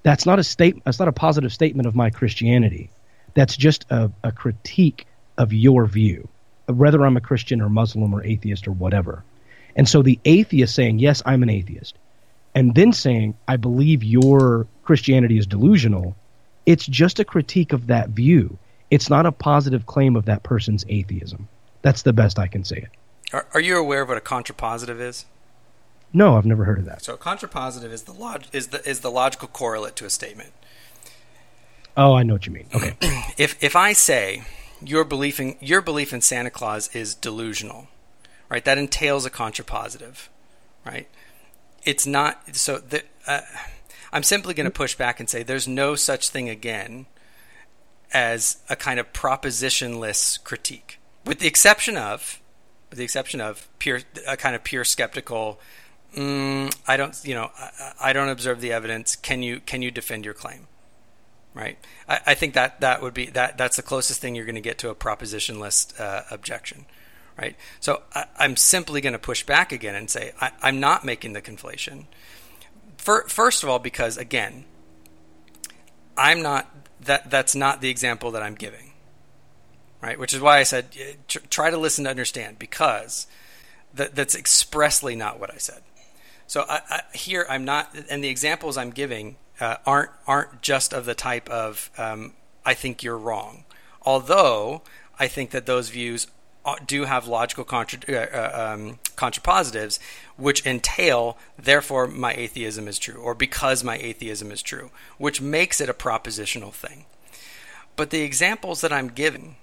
that's 0.07 0.25
not 0.25 0.39
a 0.39 0.43
state. 0.43 0.81
That's 0.85 0.99
not 0.99 1.09
a 1.09 1.11
positive 1.11 1.51
statement 1.51 1.85
of 1.85 1.93
my 1.93 2.09
Christianity. 2.09 2.89
That's 3.33 3.57
just 3.57 3.85
a, 3.89 4.09
a 4.23 4.31
critique 4.31 5.05
of 5.37 5.51
your 5.51 5.85
view, 5.85 6.29
whether 6.67 7.05
I'm 7.05 7.17
a 7.17 7.21
Christian 7.21 7.59
or 7.59 7.67
Muslim 7.67 8.13
or 8.13 8.23
atheist 8.23 8.69
or 8.69 8.71
whatever. 8.71 9.25
And 9.75 9.87
so 9.87 10.01
the 10.01 10.17
atheist 10.23 10.73
saying, 10.73 10.99
Yes, 10.99 11.21
I'm 11.25 11.43
an 11.43 11.49
atheist, 11.49 11.97
and 12.55 12.73
then 12.73 12.93
saying, 12.93 13.35
I 13.49 13.57
believe 13.57 14.01
your 14.01 14.65
Christianity 14.83 15.37
is 15.39 15.45
delusional, 15.45 16.15
it's 16.65 16.85
just 16.85 17.19
a 17.19 17.25
critique 17.25 17.73
of 17.73 17.87
that 17.87 18.07
view. 18.07 18.57
It's 18.89 19.09
not 19.09 19.25
a 19.25 19.33
positive 19.33 19.87
claim 19.87 20.15
of 20.15 20.23
that 20.23 20.41
person's 20.41 20.85
atheism. 20.87 21.49
That's 21.81 22.03
the 22.03 22.13
best 22.13 22.39
I 22.39 22.47
can 22.47 22.63
say 22.63 22.77
it. 22.77 22.89
Are, 23.33 23.45
are 23.53 23.59
you 23.59 23.77
aware 23.77 24.03
of 24.03 24.07
what 24.07 24.17
a 24.17 24.21
contrapositive 24.21 25.01
is? 25.01 25.25
No, 26.13 26.37
I've 26.37 26.45
never 26.45 26.65
heard 26.65 26.79
of 26.79 26.85
that. 26.85 27.03
So 27.03 27.13
a 27.13 27.17
contrapositive 27.17 27.91
is 27.91 28.03
the 28.03 28.13
log- 28.13 28.45
is 28.53 28.67
the 28.67 28.87
is 28.87 29.01
the 29.01 29.11
logical 29.11 29.47
correlate 29.47 29.95
to 29.97 30.05
a 30.05 30.09
statement. 30.09 30.53
Oh, 31.95 32.13
I 32.13 32.23
know 32.23 32.33
what 32.33 32.45
you 32.45 32.53
mean. 32.53 32.67
Okay. 32.73 32.95
If 33.37 33.61
if 33.63 33.75
I 33.75 33.93
say 33.93 34.43
your 34.81 35.03
belief 35.03 35.39
in 35.39 35.57
your 35.59 35.81
belief 35.81 36.13
in 36.13 36.21
Santa 36.21 36.49
Claus 36.49 36.93
is 36.95 37.13
delusional, 37.13 37.87
right? 38.49 38.63
That 38.65 38.77
entails 38.77 39.25
a 39.25 39.29
contrapositive, 39.29 40.27
right? 40.85 41.07
It's 41.83 42.07
not 42.07 42.55
so. 42.55 42.79
The, 42.79 43.03
uh, 43.27 43.41
I'm 44.11 44.23
simply 44.23 44.53
going 44.53 44.65
to 44.65 44.71
push 44.71 44.95
back 44.95 45.19
and 45.19 45.29
say 45.29 45.43
there's 45.43 45.67
no 45.67 45.95
such 45.95 46.29
thing 46.29 46.49
again 46.49 47.07
as 48.13 48.57
a 48.69 48.75
kind 48.75 48.99
of 48.99 49.11
propositionless 49.13 50.43
critique, 50.43 50.99
with 51.25 51.39
the 51.39 51.47
exception 51.47 51.97
of, 51.97 52.39
with 52.89 52.97
the 52.97 53.03
exception 53.03 53.41
of 53.41 53.67
pure 53.79 54.01
a 54.27 54.37
kind 54.37 54.55
of 54.55 54.63
pure 54.63 54.83
skeptical. 54.83 55.59
Mm, 56.15 56.75
I 56.87 56.97
don't, 56.97 57.19
you 57.23 57.35
know, 57.35 57.51
I, 57.57 57.93
I 58.01 58.13
don't 58.13 58.29
observe 58.29 58.61
the 58.61 58.71
evidence. 58.71 59.15
Can 59.15 59.43
you 59.43 59.59
can 59.59 59.81
you 59.81 59.91
defend 59.91 60.25
your 60.25 60.33
claim? 60.33 60.67
right? 61.57 61.77
I, 62.07 62.19
I, 62.27 62.33
think 62.35 62.53
that 62.53 62.81
that 62.81 63.01
would 63.01 63.15
be 63.15 63.25
that 63.31 63.57
that's 63.57 63.77
the 63.77 63.81
closest 63.81 64.21
thing 64.21 64.35
you're 64.35 64.45
going 64.45 64.55
to 64.55 64.61
get 64.61 64.77
to 64.79 64.89
a 64.89 64.95
propositionless 64.95 65.99
uh, 65.99 66.23
objection, 66.29 66.85
right? 67.37 67.55
So 67.79 68.03
I, 68.13 68.25
am 68.39 68.55
simply 68.55 69.01
going 69.01 69.13
to 69.13 69.19
push 69.19 69.43
back 69.43 69.71
again 69.71 69.95
and 69.95 70.09
say 70.09 70.33
I, 70.39 70.51
am 70.61 70.79
not 70.79 71.03
making 71.03 71.33
the 71.33 71.41
conflation. 71.41 72.05
For, 72.97 73.23
first 73.27 73.63
of 73.63 73.69
all, 73.69 73.79
because 73.79 74.17
again, 74.17 74.65
I'm 76.15 76.43
not 76.43 76.71
that 77.01 77.29
that's 77.31 77.55
not 77.55 77.81
the 77.81 77.89
example 77.89 78.31
that 78.31 78.43
I'm 78.43 78.55
giving, 78.55 78.93
right? 79.99 80.19
Which 80.19 80.35
is 80.35 80.39
why 80.39 80.59
I 80.59 80.63
said 80.63 80.95
try 81.27 81.71
to 81.71 81.77
listen 81.77 82.03
to 82.03 82.09
understand 82.11 82.59
because 82.59 83.25
that, 83.95 84.13
that's 84.13 84.35
expressly 84.35 85.15
not 85.15 85.39
what 85.39 85.51
I 85.51 85.57
said. 85.57 85.81
So 86.47 86.65
I, 86.67 86.81
I, 86.89 87.01
here 87.13 87.45
I'm 87.49 87.65
not, 87.65 87.93
and 88.09 88.23
the 88.23 88.29
examples 88.29 88.77
I'm 88.77 88.91
giving 88.91 89.35
uh, 89.59 89.77
aren't 89.85 90.11
aren't 90.25 90.61
just 90.61 90.93
of 90.93 91.05
the 91.05 91.15
type 91.15 91.49
of 91.49 91.91
um, 91.97 92.33
I 92.65 92.73
think 92.73 93.03
you're 93.03 93.17
wrong. 93.17 93.65
Although 94.01 94.81
I 95.19 95.27
think 95.27 95.51
that 95.51 95.65
those 95.65 95.89
views 95.89 96.27
uh, 96.65 96.75
do 96.85 97.05
have 97.05 97.27
logical 97.27 97.63
contra- 97.63 97.99
uh, 98.09 98.37
uh, 98.37 98.73
um, 98.73 98.99
contrapositives, 99.15 99.99
which 100.35 100.65
entail 100.65 101.37
therefore 101.57 102.07
my 102.07 102.33
atheism 102.33 102.87
is 102.87 102.99
true, 102.99 103.21
or 103.21 103.33
because 103.33 103.83
my 103.83 103.97
atheism 103.97 104.51
is 104.51 104.61
true, 104.61 104.91
which 105.17 105.41
makes 105.41 105.81
it 105.81 105.89
a 105.89 105.93
propositional 105.93 106.73
thing. 106.73 107.05
But 107.95 108.09
the 108.11 108.21
examples 108.21 108.81
that 108.81 108.93
I'm 108.93 109.07
giving, 109.09 109.55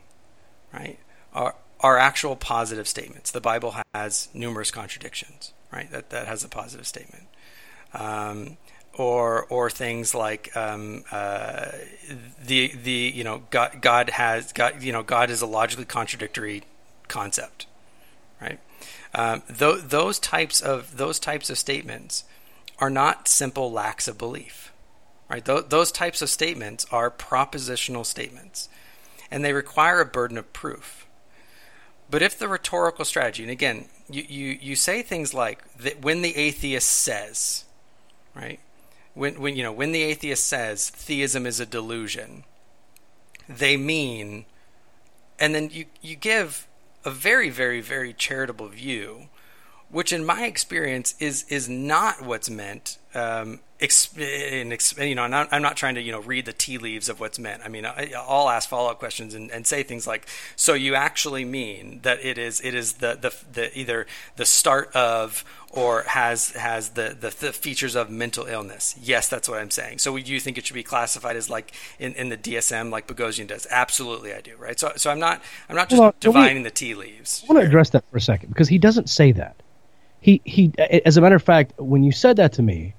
right, 0.73 0.99
are 1.33 1.55
are 1.81 1.99
actual 1.99 2.37
positive 2.37 2.89
statements. 2.89 3.31
The 3.31 3.41
Bible 3.41 3.77
has 3.95 4.29
numerous 4.33 4.71
contradictions, 4.71 5.53
right? 5.75 5.91
That 5.91 6.11
that 6.11 6.27
has 6.27 6.45
a 6.45 6.49
positive 6.49 6.87
statement. 6.87 7.25
Um, 7.93 8.57
or 8.97 9.45
or 9.47 9.71
things 9.71 10.15
like 10.15 10.57
um, 10.57 11.05
uh, 11.11 11.71
the 12.45 12.69
the 12.69 13.13
you 13.15 13.25
know 13.25 13.43
God 13.51 13.79
God 13.81 14.11
has 14.11 14.53
God 14.53 14.83
you 14.83 14.93
know 14.93 15.03
God 15.03 15.31
is 15.31 15.43
a 15.43 15.47
logically 15.47 15.85
contradictory 15.85 16.63
concept, 17.09 17.67
right? 18.41 18.61
Um, 19.15 19.43
th- 19.47 19.85
those 19.85 20.19
types 20.19 20.61
of 20.61 20.97
those 20.97 21.19
types 21.19 21.51
of 21.51 21.59
statements 21.59 22.25
are 22.79 22.91
not 22.91 23.29
simple 23.29 23.71
lacks 23.71 24.09
of 24.09 24.19
belief, 24.19 24.73
right? 25.29 25.45
Th- 25.45 25.65
those 25.69 25.91
types 25.91 26.23
of 26.23 26.31
statements 26.31 26.87
are 26.91 27.11
propositional 27.11 28.07
statements, 28.07 28.69
and 29.31 29.45
they 29.45 29.53
require 29.53 30.01
a 30.01 30.07
burden 30.07 30.39
of 30.39 30.53
proof. 30.53 31.04
But 32.11 32.23
if 32.23 32.39
the 32.39 32.49
rhetorical 32.49 33.05
strategy, 33.05 33.43
and 33.43 33.51
again, 33.51 33.87
you, 34.09 34.23
you, 34.29 34.59
you 34.61 34.77
say 34.77 35.03
things 35.03 35.33
like 35.33 35.65
that 35.79 36.03
when 36.03 36.23
the 36.23 36.37
atheist 36.37 36.91
says, 36.91 37.65
right? 38.35 38.61
when 39.15 39.41
when 39.41 39.57
you 39.57 39.63
know 39.63 39.73
when 39.73 39.93
the 39.93 40.03
atheist 40.03 40.47
says 40.47 40.91
theism 40.91 41.47
is 41.47 41.61
a 41.61 41.67
delusion, 41.67 42.45
they 43.49 43.77
mean, 43.77 44.45
and 45.39 45.55
then 45.55 45.71
you 45.73 45.87
you 46.03 46.17
give 46.17 46.67
a 47.05 47.11
very 47.11 47.49
very 47.49 47.81
very 47.81 48.13
charitable 48.13 48.69
view, 48.69 49.29
which 49.95 50.13
in 50.13 50.27
my 50.27 50.45
experience 50.45 51.15
is 51.21 51.45
is 51.49 51.69
not 51.69 52.21
what's 52.21 52.51
meant. 52.51 52.99
Um, 53.15 53.61
in, 53.79 54.77
you 54.99 55.15
know, 55.15 55.23
I'm 55.23 55.49
I'm 55.53 55.63
not 55.63 55.77
trying 55.77 55.95
to 55.95 56.03
you 56.03 56.11
know 56.11 56.21
read 56.21 56.47
the 56.47 56.53
tea 56.53 56.79
leaves 56.79 57.09
of 57.09 57.21
what's 57.21 57.39
meant. 57.39 57.63
I 57.65 57.69
mean, 57.69 57.87
I, 57.87 58.11
will 58.29 58.49
ask 58.49 58.69
follow 58.69 58.91
up 58.91 58.99
questions 58.99 59.35
and, 59.35 59.53
and 59.53 59.65
say 59.65 59.85
things 59.85 60.05
like, 60.05 60.27
"So 60.57 60.75
you 60.75 60.97
actually 60.97 61.45
mean 61.45 62.01
that 62.03 62.25
it 62.25 62.39
is 62.39 62.61
it 62.63 62.75
is 62.75 62.95
the 62.95 63.17
the, 63.21 63.35
the 63.53 63.79
either 63.79 64.07
the 64.35 64.45
start 64.45 64.91
of 64.97 65.45
or 65.71 66.03
has 66.03 66.51
has 66.53 66.91
the, 66.91 67.17
the, 67.19 67.31
the 67.31 67.53
features 67.53 67.95
of 67.95 68.11
mental 68.11 68.47
illness?" 68.47 68.97
Yes, 69.01 69.29
that's 69.29 69.49
what 69.49 69.61
I'm 69.61 69.71
saying. 69.71 69.99
So, 69.99 70.19
do 70.19 70.33
you 70.33 70.41
think 70.41 70.59
it 70.59 70.67
should 70.67 70.75
be 70.75 70.83
classified 70.83 71.37
as 71.37 71.49
like 71.49 71.73
in, 72.01 72.15
in 72.15 72.31
the 72.31 72.37
DSM, 72.37 72.91
like 72.91 73.07
Boghossian 73.07 73.47
does? 73.47 73.65
Absolutely, 73.71 74.35
I 74.35 74.41
do. 74.41 74.57
Right. 74.57 74.81
So, 74.81 74.93
so 74.97 75.11
I'm 75.11 75.21
not 75.21 75.41
I'm 75.69 75.77
not 75.77 75.89
just 75.89 76.01
well, 76.01 76.15
divining 76.19 76.65
the 76.65 76.71
tea 76.71 76.97
leaves. 76.97 77.45
I 77.49 77.53
want 77.53 77.63
to 77.63 77.69
address 77.69 77.91
that 77.91 78.05
for 78.11 78.17
a 78.17 78.21
second 78.21 78.49
because 78.49 78.69
he 78.69 78.79
doesn't 78.79 79.09
say 79.09 79.31
that. 79.33 79.57
He 80.25 80.41
he. 80.45 80.73
As 81.05 81.17
a 81.17 81.21
matter 81.21 81.37
of 81.37 81.43
fact, 81.43 81.73
when 81.79 82.03
you 82.03 82.13
said 82.13 82.37
that 82.37 82.55
to 82.55 82.63
me 82.63 82.95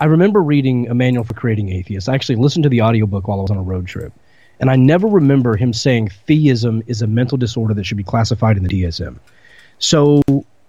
I 0.00 0.04
remember 0.04 0.40
reading 0.40 0.88
a 0.88 0.94
manual 0.94 1.24
for 1.24 1.34
creating 1.34 1.70
atheists. 1.70 2.08
I 2.08 2.14
actually 2.14 2.36
listened 2.36 2.62
to 2.62 2.68
the 2.68 2.82
audiobook 2.82 3.26
while 3.26 3.40
I 3.40 3.42
was 3.42 3.50
on 3.50 3.56
a 3.56 3.62
road 3.62 3.86
trip. 3.86 4.12
And 4.60 4.70
I 4.70 4.76
never 4.76 5.08
remember 5.08 5.56
him 5.56 5.72
saying 5.72 6.10
theism 6.26 6.82
is 6.86 7.02
a 7.02 7.06
mental 7.06 7.36
disorder 7.38 7.74
that 7.74 7.84
should 7.84 7.96
be 7.96 8.04
classified 8.04 8.56
in 8.56 8.64
the 8.64 8.68
DSM. 8.68 9.18
So 9.78 10.22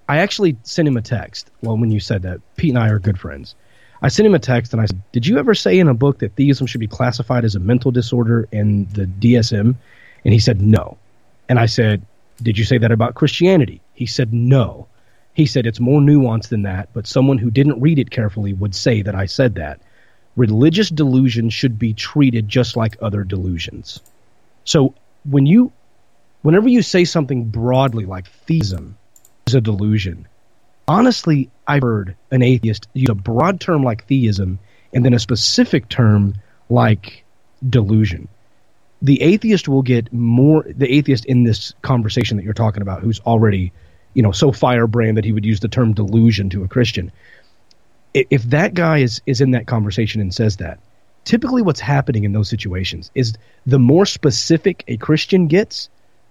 I 0.08 0.18
actually 0.18 0.58
sent 0.64 0.88
him 0.88 0.98
a 0.98 1.02
text. 1.02 1.50
Well, 1.62 1.78
when 1.78 1.92
you 1.92 2.00
said 2.00 2.24
that, 2.24 2.40
Pete 2.56 2.70
and 2.70 2.80
I 2.80 2.90
are 2.90 3.00
good 3.00 3.20
friends. 3.20 3.56
I 4.02 4.08
sent 4.08 4.26
him 4.26 4.34
a 4.34 4.40
text 4.40 4.74
and 4.74 4.82
I 4.82 4.86
said, 4.86 5.02
Did 5.12 5.28
you 5.28 5.38
ever 5.38 5.54
say 5.54 5.78
in 5.78 5.88
a 5.88 5.94
book 5.94 6.20
that 6.20 6.36
theism 6.36 6.66
should 6.66 6.80
be 6.80 6.88
classified 6.88 7.46
as 7.46 7.56
a 7.56 7.60
mental 7.60 7.92
disorder 7.92 8.48
in 8.52 8.86
the 8.94 9.06
DSM? 9.06 9.76
And 10.26 10.34
he 10.34 10.40
said, 10.40 10.62
No. 10.62 10.98
And 11.48 11.60
I 11.60 11.68
said, 11.68 12.04
Did 12.42 12.58
you 12.58 12.66
say 12.66 12.80
that 12.80 12.92
about 12.92 13.16
Christianity? 13.16 13.82
He 13.94 14.06
said, 14.06 14.34
No. 14.34 14.88
He 15.34 15.46
said 15.46 15.66
it's 15.66 15.80
more 15.80 16.02
nuanced 16.02 16.50
than 16.50 16.64
that, 16.64 16.90
but 16.94 17.08
someone 17.08 17.38
who 17.38 17.52
didn't 17.52 17.82
read 17.82 18.00
it 18.00 18.12
carefully 18.12 18.54
would 18.54 18.76
say 18.76 19.02
that 19.02 19.16
I 19.16 19.26
said 19.26 19.56
that. 19.56 19.80
Religious 20.36 20.90
delusion 20.90 21.50
should 21.50 21.80
be 21.80 21.94
treated 21.94 22.48
just 22.48 22.76
like 22.76 22.98
other 23.02 23.24
delusions. 23.24 24.00
So 24.64 24.94
when 25.26 25.46
you 25.46 25.72
whenever 26.42 26.70
you 26.70 26.82
say 26.82 27.06
something 27.06 27.46
broadly 27.46 28.06
like 28.06 28.28
theism 28.28 28.98
is 29.48 29.56
a 29.56 29.62
delusion, 29.62 30.28
honestly, 30.88 31.50
I've 31.68 31.82
heard 31.82 32.16
an 32.32 32.42
atheist 32.42 32.88
use 32.94 33.10
a 33.10 33.16
broad 33.16 33.60
term 33.60 33.84
like 33.84 34.06
theism 34.08 34.60
and 34.94 35.06
then 35.06 35.14
a 35.14 35.20
specific 35.20 35.90
term 35.90 36.36
like 36.70 37.24
delusion. 37.68 38.28
The 39.02 39.22
atheist 39.22 39.68
will 39.68 39.82
get 39.82 40.12
more, 40.12 40.66
the 40.68 40.92
atheist 40.92 41.26
in 41.26 41.44
this 41.44 41.74
conversation 41.82 42.38
that 42.38 42.44
you're 42.44 42.54
talking 42.54 42.82
about, 42.82 43.02
who's 43.02 43.20
already 43.22 43.72
you 44.20 44.24
know, 44.24 44.34
so 44.34 44.52
firebrand 44.52 45.16
that 45.16 45.24
he 45.24 45.32
would 45.32 45.46
use 45.46 45.62
the 45.62 45.70
term 45.70 45.94
delusion 45.94 46.50
to 46.50 46.62
a 46.62 46.68
Christian. 46.68 47.10
If 48.14 48.44
that 48.44 48.74
guy 48.74 48.98
is 48.98 49.22
is 49.26 49.40
in 49.40 49.52
that 49.52 49.66
conversation 49.66 50.20
and 50.20 50.34
says 50.34 50.58
that, 50.58 50.78
typically 51.24 51.62
what's 51.62 51.80
happening 51.80 52.26
in 52.26 52.34
those 52.34 52.50
situations 52.50 53.12
is 53.16 53.34
the 53.66 53.80
more 53.80 54.06
specific 54.06 54.84
a 54.90 54.98
Christian 54.98 55.48
gets 55.48 55.88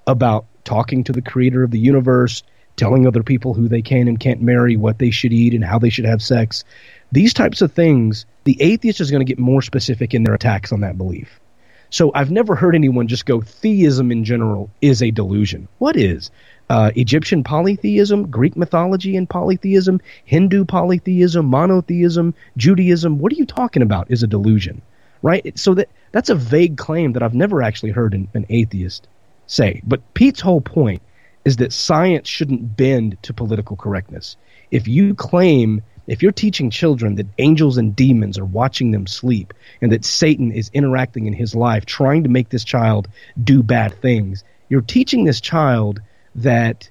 about 0.06 0.44
talking 0.64 1.02
to 1.04 1.12
the 1.12 1.22
creator 1.22 1.62
of 1.62 1.70
the 1.70 1.78
universe, 1.78 2.42
telling 2.76 3.06
other 3.06 3.22
people 3.22 3.54
who 3.54 3.68
they 3.68 3.80
can 3.80 4.06
and 4.06 4.20
can't 4.20 4.42
marry, 4.42 4.76
what 4.76 4.98
they 4.98 5.10
should 5.10 5.32
eat, 5.32 5.54
and 5.54 5.64
how 5.64 5.78
they 5.78 5.88
should 5.88 6.04
have 6.04 6.20
sex, 6.20 6.64
these 7.10 7.32
types 7.32 7.62
of 7.62 7.72
things, 7.72 8.26
the 8.44 8.60
atheist 8.60 9.00
is 9.00 9.10
going 9.10 9.24
to 9.24 9.32
get 9.32 9.38
more 9.38 9.62
specific 9.62 10.12
in 10.12 10.24
their 10.24 10.34
attacks 10.34 10.72
on 10.72 10.82
that 10.82 10.98
belief. 10.98 11.40
So 11.88 12.12
I've 12.14 12.30
never 12.30 12.54
heard 12.54 12.74
anyone 12.74 13.08
just 13.08 13.24
go 13.24 13.40
theism 13.40 14.12
in 14.12 14.24
general 14.24 14.68
is 14.82 15.02
a 15.02 15.10
delusion. 15.10 15.68
What 15.78 15.96
is? 15.96 16.30
Uh, 16.70 16.90
Egyptian 16.96 17.42
polytheism, 17.42 18.30
Greek 18.30 18.56
mythology 18.56 19.16
and 19.16 19.28
polytheism, 19.28 20.00
Hindu 20.24 20.64
polytheism, 20.64 21.46
monotheism, 21.46 22.34
Judaism. 22.56 23.18
What 23.18 23.32
are 23.32 23.36
you 23.36 23.46
talking 23.46 23.82
about? 23.82 24.10
Is 24.10 24.22
a 24.22 24.26
delusion, 24.26 24.82
right? 25.22 25.58
So 25.58 25.74
that 25.74 25.88
that's 26.12 26.30
a 26.30 26.34
vague 26.34 26.76
claim 26.76 27.12
that 27.12 27.22
I've 27.22 27.34
never 27.34 27.62
actually 27.62 27.90
heard 27.92 28.14
an, 28.14 28.28
an 28.34 28.46
atheist 28.48 29.08
say. 29.46 29.82
But 29.84 30.14
Pete's 30.14 30.40
whole 30.40 30.60
point 30.60 31.02
is 31.44 31.56
that 31.56 31.72
science 31.72 32.28
shouldn't 32.28 32.76
bend 32.76 33.16
to 33.22 33.32
political 33.32 33.76
correctness. 33.76 34.36
If 34.70 34.86
you 34.86 35.14
claim 35.14 35.82
if 36.08 36.22
you're 36.22 36.32
teaching 36.32 36.70
children 36.70 37.16
that 37.16 37.26
angels 37.36 37.76
and 37.76 37.94
demons 37.94 38.38
are 38.38 38.44
watching 38.44 38.92
them 38.92 39.06
sleep 39.06 39.52
and 39.82 39.92
that 39.92 40.06
Satan 40.06 40.50
is 40.50 40.70
interacting 40.72 41.26
in 41.26 41.34
his 41.34 41.54
life 41.54 41.84
trying 41.84 42.22
to 42.22 42.30
make 42.30 42.48
this 42.48 42.64
child 42.64 43.08
do 43.44 43.62
bad 43.62 43.92
things, 44.00 44.42
you're 44.70 44.80
teaching 44.80 45.24
this 45.24 45.40
child 45.40 46.00
that 46.34 46.88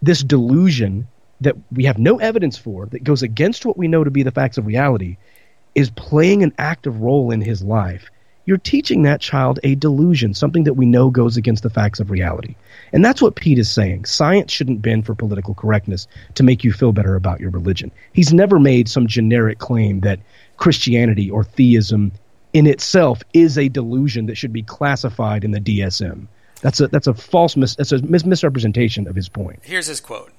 this 0.00 0.22
delusion 0.22 1.06
that 1.40 1.56
we 1.72 1.84
have 1.84 1.98
no 1.98 2.18
evidence 2.18 2.56
for 2.56 2.86
that 2.86 3.04
goes 3.04 3.22
against 3.22 3.66
what 3.66 3.76
we 3.76 3.88
know 3.88 4.04
to 4.04 4.10
be 4.10 4.22
the 4.22 4.30
facts 4.30 4.58
of 4.58 4.66
reality 4.66 5.16
is 5.74 5.90
playing 5.90 6.42
an 6.42 6.52
active 6.58 7.00
role 7.00 7.30
in 7.30 7.40
his 7.40 7.62
life, 7.62 8.10
you're 8.44 8.58
teaching 8.58 9.02
that 9.02 9.20
child 9.20 9.60
a 9.62 9.74
delusion, 9.76 10.34
something 10.34 10.64
that 10.64 10.74
we 10.74 10.84
know 10.84 11.10
goes 11.10 11.36
against 11.36 11.62
the 11.62 11.70
facts 11.70 12.00
of 12.00 12.10
reality. 12.10 12.54
And 12.92 13.04
that's 13.04 13.22
what 13.22 13.36
Pete 13.36 13.58
is 13.58 13.70
saying. 13.70 14.04
Science 14.04 14.50
shouldn't 14.50 14.82
bend 14.82 15.06
for 15.06 15.14
political 15.14 15.54
correctness 15.54 16.08
to 16.34 16.42
make 16.42 16.64
you 16.64 16.72
feel 16.72 16.92
better 16.92 17.14
about 17.14 17.40
your 17.40 17.50
religion. 17.50 17.92
He's 18.12 18.32
never 18.32 18.58
made 18.58 18.88
some 18.88 19.06
generic 19.06 19.58
claim 19.58 20.00
that 20.00 20.20
Christianity 20.56 21.30
or 21.30 21.44
theism 21.44 22.12
in 22.52 22.66
itself 22.66 23.22
is 23.32 23.56
a 23.56 23.68
delusion 23.68 24.26
that 24.26 24.36
should 24.36 24.52
be 24.52 24.62
classified 24.62 25.44
in 25.44 25.52
the 25.52 25.60
DSM. 25.60 26.26
That's 26.62 26.80
a 26.80 26.88
that's 26.88 27.06
a 27.08 27.14
false 27.14 27.56
mis- 27.56 27.76
that's 27.76 27.92
a 27.92 28.00
mis- 28.00 28.24
misrepresentation 28.24 29.06
of 29.06 29.14
his 29.14 29.28
point. 29.28 29.60
Here's 29.62 29.88
his 29.88 30.00
quote 30.00 30.32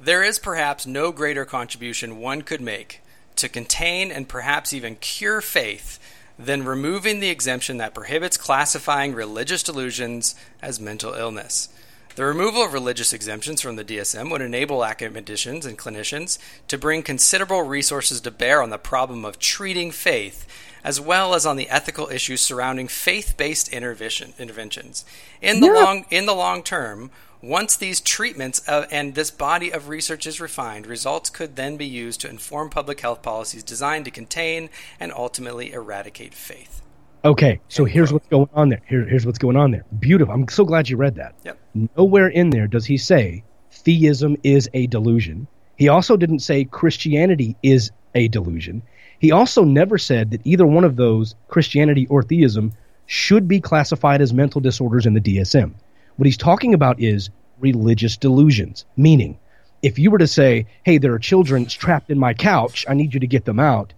There 0.00 0.22
is 0.22 0.38
perhaps 0.38 0.86
no 0.86 1.12
greater 1.12 1.44
contribution 1.44 2.18
one 2.18 2.42
could 2.42 2.60
make 2.60 3.02
to 3.34 3.48
contain 3.48 4.10
and 4.10 4.28
perhaps 4.28 4.72
even 4.72 4.96
cure 4.96 5.40
faith 5.40 5.98
than 6.38 6.64
removing 6.64 7.20
the 7.20 7.30
exemption 7.30 7.78
that 7.78 7.94
prohibits 7.94 8.36
classifying 8.36 9.14
religious 9.14 9.62
delusions 9.62 10.34
as 10.62 10.80
mental 10.80 11.14
illness. 11.14 11.68
The 12.14 12.24
removal 12.24 12.62
of 12.62 12.72
religious 12.72 13.12
exemptions 13.12 13.60
from 13.60 13.76
the 13.76 13.84
DSM 13.84 14.30
would 14.30 14.40
enable 14.40 14.84
academicians 14.84 15.66
and 15.66 15.78
clinicians 15.78 16.38
to 16.68 16.78
bring 16.78 17.02
considerable 17.02 17.62
resources 17.62 18.22
to 18.22 18.30
bear 18.30 18.62
on 18.62 18.70
the 18.70 18.78
problem 18.78 19.24
of 19.24 19.38
treating 19.38 19.90
faith, 19.90 20.46
as 20.86 21.00
well 21.00 21.34
as 21.34 21.44
on 21.44 21.56
the 21.56 21.68
ethical 21.68 22.08
issues 22.10 22.40
surrounding 22.40 22.86
faith-based 22.86 23.68
intervention, 23.70 24.32
interventions. 24.38 25.04
In 25.42 25.58
the 25.58 25.66
Yeah. 25.66 25.72
long 25.72 26.06
in 26.10 26.26
the 26.26 26.34
long 26.34 26.62
term, 26.62 27.10
once 27.42 27.74
these 27.76 28.00
treatments 28.00 28.62
and 28.68 29.16
this 29.16 29.32
body 29.32 29.72
of 29.72 29.88
research 29.88 30.28
is 30.28 30.40
refined, 30.40 30.86
results 30.86 31.28
could 31.28 31.56
then 31.56 31.76
be 31.76 31.86
used 31.86 32.20
to 32.20 32.30
inform 32.30 32.70
public 32.70 33.00
health 33.00 33.20
policies 33.20 33.64
designed 33.64 34.04
to 34.04 34.12
contain 34.12 34.70
and 35.00 35.12
ultimately 35.12 35.72
eradicate 35.72 36.34
faith. 36.34 36.82
Okay, 37.24 37.58
so 37.66 37.84
here's 37.84 38.12
what's 38.12 38.28
going 38.28 38.48
on 38.54 38.68
there. 38.68 38.80
Here, 38.88 39.04
here's 39.04 39.26
what's 39.26 39.38
going 39.38 39.56
on 39.56 39.72
there. 39.72 39.84
Beautiful. 39.98 40.32
I'm 40.32 40.46
so 40.48 40.64
glad 40.64 40.88
you 40.88 40.96
read 40.96 41.16
that. 41.16 41.34
Yep. 41.44 41.58
Nowhere 41.96 42.28
in 42.28 42.50
there 42.50 42.68
does 42.68 42.86
he 42.86 42.96
say 42.96 43.42
theism 43.72 44.36
is 44.44 44.70
a 44.72 44.86
delusion. 44.86 45.48
He 45.76 45.88
also 45.88 46.16
didn't 46.16 46.38
say 46.38 46.64
Christianity 46.64 47.56
is 47.64 47.90
a 48.14 48.28
delusion. 48.28 48.82
He 49.18 49.32
also 49.32 49.64
never 49.64 49.98
said 49.98 50.30
that 50.30 50.40
either 50.44 50.66
one 50.66 50.84
of 50.84 50.96
those, 50.96 51.34
Christianity 51.48 52.06
or 52.08 52.22
theism, 52.22 52.72
should 53.06 53.48
be 53.48 53.60
classified 53.60 54.20
as 54.20 54.32
mental 54.32 54.60
disorders 54.60 55.06
in 55.06 55.14
the 55.14 55.20
DSM. 55.20 55.72
What 56.16 56.26
he's 56.26 56.36
talking 56.36 56.74
about 56.74 57.00
is 57.00 57.30
religious 57.58 58.16
delusions, 58.16 58.84
meaning 58.96 59.38
if 59.82 59.98
you 59.98 60.10
were 60.10 60.18
to 60.18 60.26
say, 60.26 60.66
hey, 60.82 60.98
there 60.98 61.12
are 61.12 61.18
children 61.18 61.66
trapped 61.66 62.10
in 62.10 62.18
my 62.18 62.34
couch, 62.34 62.84
I 62.88 62.94
need 62.94 63.14
you 63.14 63.20
to 63.20 63.26
get 63.26 63.44
them 63.44 63.60
out, 63.60 63.92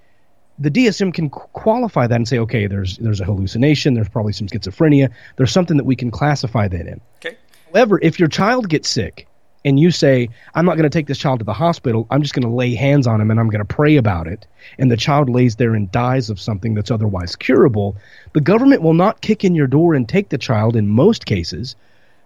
the 0.59 0.71
DSM 0.71 1.15
can 1.15 1.31
qualify 1.31 2.07
that 2.07 2.15
and 2.15 2.27
say, 2.27 2.39
okay, 2.39 2.67
there's 2.67 2.99
there's 2.99 3.21
a 3.21 3.25
hallucination, 3.25 3.95
there's 3.95 4.09
probably 4.09 4.33
some 4.33 4.49
schizophrenia, 4.49 5.11
there's 5.37 5.53
something 5.53 5.77
that 5.77 5.85
we 5.85 5.95
can 5.95 6.11
classify 6.11 6.67
that 6.67 6.87
in. 6.87 7.01
Okay. 7.19 7.37
However, 7.73 8.01
if 8.03 8.19
your 8.19 8.29
child 8.29 8.69
gets 8.69 8.89
sick 8.89 9.28
and 9.65 9.79
you 9.79 9.91
say, 9.91 10.29
I'm 10.55 10.65
not 10.65 10.77
going 10.77 10.89
to 10.89 10.97
take 10.97 11.07
this 11.07 11.19
child 11.19 11.41
to 11.41 11.45
the 11.45 11.53
hospital, 11.53 12.07
I'm 12.11 12.23
just 12.23 12.35
going 12.35 12.49
to 12.49 12.55
lay 12.55 12.75
hands 12.75 13.07
on 13.07 13.21
him 13.21 13.31
and 13.31 13.41
I'm 13.41 13.51
going 13.51 13.65
to 13.65 13.75
pray 13.75 13.97
about 13.97 14.27
it, 14.27 14.47
and 14.79 14.91
the 14.91 14.97
child 14.97 15.29
lays 15.29 15.57
there 15.57 15.75
and 15.75 15.91
dies 15.91 16.31
of 16.31 16.41
something 16.41 16.75
that's 16.75 16.91
otherwise 16.91 17.37
curable, 17.37 17.97
the 18.33 18.41
government 18.41 18.83
will 18.83 18.95
not 18.95 19.21
kick 19.21 19.45
in 19.45 19.55
your 19.55 19.67
door 19.67 19.95
and 19.95 20.09
take 20.09 20.29
the 20.29 20.39
child 20.39 20.77
in 20.77 20.89
most 20.89 21.27
cases 21.27 21.77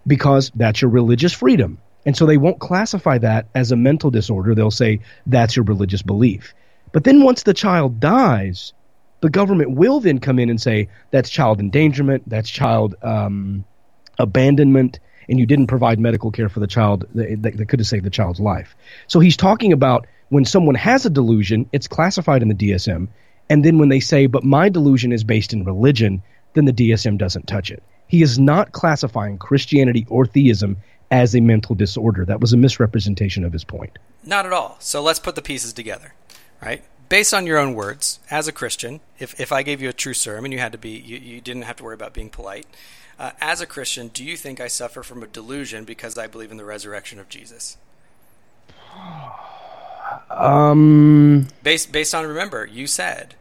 because 0.07 0.51
that's 0.55 0.83
your 0.83 0.91
religious 0.91 1.33
freedom. 1.33 1.79
And 2.05 2.17
so 2.17 2.27
they 2.27 2.37
won't 2.37 2.59
classify 2.59 3.19
that 3.19 3.47
as 3.55 3.71
a 3.71 3.77
mental 3.77 4.11
disorder. 4.11 4.55
They'll 4.55 4.73
say 4.73 5.01
that's 5.27 5.55
your 5.55 5.65
religious 5.65 6.03
belief. 6.03 6.53
But 6.91 7.05
then 7.05 7.23
once 7.23 7.45
the 7.45 7.55
child 7.55 8.01
dies, 8.01 8.73
the 9.21 9.31
government 9.31 9.71
will 9.71 10.01
then 10.01 10.19
come 10.19 10.39
in 10.39 10.51
and 10.51 10.61
say 10.61 10.89
that's 11.13 11.31
child 11.31 11.61
endangerment, 11.61 12.29
that's 12.29 12.51
child 12.51 12.97
um, 13.03 13.65
abandonment, 14.19 14.99
and 15.29 15.39
you 15.39 15.47
didn't 15.47 15.67
provide 15.67 15.99
medical 15.99 16.31
care 16.31 16.49
for 16.49 16.61
the 16.61 16.67
child 16.67 17.07
that, 17.15 17.43
that, 17.43 17.69
could 17.69 17.81
have 17.81 17.87
saved 17.87 18.05
the 18.05 18.11
child's 18.11 18.41
life. 18.41 18.75
So 19.07 19.21
he's 19.21 19.37
talking 19.37 19.73
about 19.73 20.07
when 20.29 20.45
someone 20.45 20.75
has 20.75 21.05
a 21.05 21.11
delusion, 21.11 21.69
it's 21.73 21.89
classified 21.89 22.43
in 22.43 22.49
the 22.49 22.55
DSM, 22.55 23.09
and 23.51 23.65
then 23.65 23.79
when 23.79 23.89
they 23.89 24.01
say, 24.01 24.27
but 24.27 24.45
my 24.45 24.69
delusion 24.69 25.13
is 25.13 25.25
based 25.25 25.53
in 25.53 25.65
religion, 25.65 26.23
then 26.55 26.65
the 26.65 26.73
DSM 26.73 27.19
doesn't 27.19 27.47
touch 27.47 27.71
it. 27.71 27.83
He 28.07 28.23
is 28.23 28.39
not 28.39 28.73
classifying 28.73 29.39
Christianity 29.39 30.07
or 30.09 30.27
theism 30.27 30.77
as 31.11 31.35
a 31.35 31.41
mental 31.41 31.75
disorder. 31.75 32.25
That 32.25 32.41
was 32.41 32.53
a 32.53 32.57
misrepresentation 32.57 33.45
of 33.45 33.53
his 33.53 33.65
point. 33.65 33.99
Not 34.25 34.47
at 34.47 34.53
all. 34.53 34.77
So 34.81 35.03
let's 35.03 35.19
put 35.19 35.35
the 35.35 35.43
pieces 35.43 35.73
together, 35.73 36.15
right? 36.63 36.83
Based 37.09 37.35
on 37.35 37.47
your 37.47 37.59
own 37.59 37.75
words, 37.75 38.21
as 38.31 38.49
a 38.49 38.53
Christian, 38.53 39.01
if, 39.19 39.39
if 39.39 39.53
I 39.53 39.63
gave 39.63 39.83
you 39.83 39.91
a 39.91 39.93
true 39.93 40.15
sermon, 40.15 40.51
you 40.53 40.59
had 40.59 40.73
to 40.73 40.79
be, 40.79 40.91
you, 40.91 41.19
you 41.19 41.41
didn't 41.43 41.63
have 41.63 41.77
to 41.77 41.85
worry 41.85 41.95
about 41.95 42.15
being 42.15 42.31
polite. 42.31 42.67
Uh, 43.19 43.33
as 43.41 43.61
a 43.61 43.67
Christian, 43.67 44.09
do 44.09 44.25
you 44.25 44.37
think 44.37 44.61
I 44.61 44.69
suffer 44.69 45.03
from 45.03 45.23
a 45.23 45.27
delusion 45.27 45.85
because 45.85 46.19
I 46.19 46.27
believe 46.27 46.51
in 46.51 46.57
the 46.57 46.65
resurrection 46.65 47.19
of 47.19 47.29
Jesus? 47.29 47.77
Um, 50.31 51.49
Based 51.63 51.91
based 51.91 52.15
on 52.15 52.27
remember, 52.27 52.67
you 52.67 52.87
said 52.87 53.35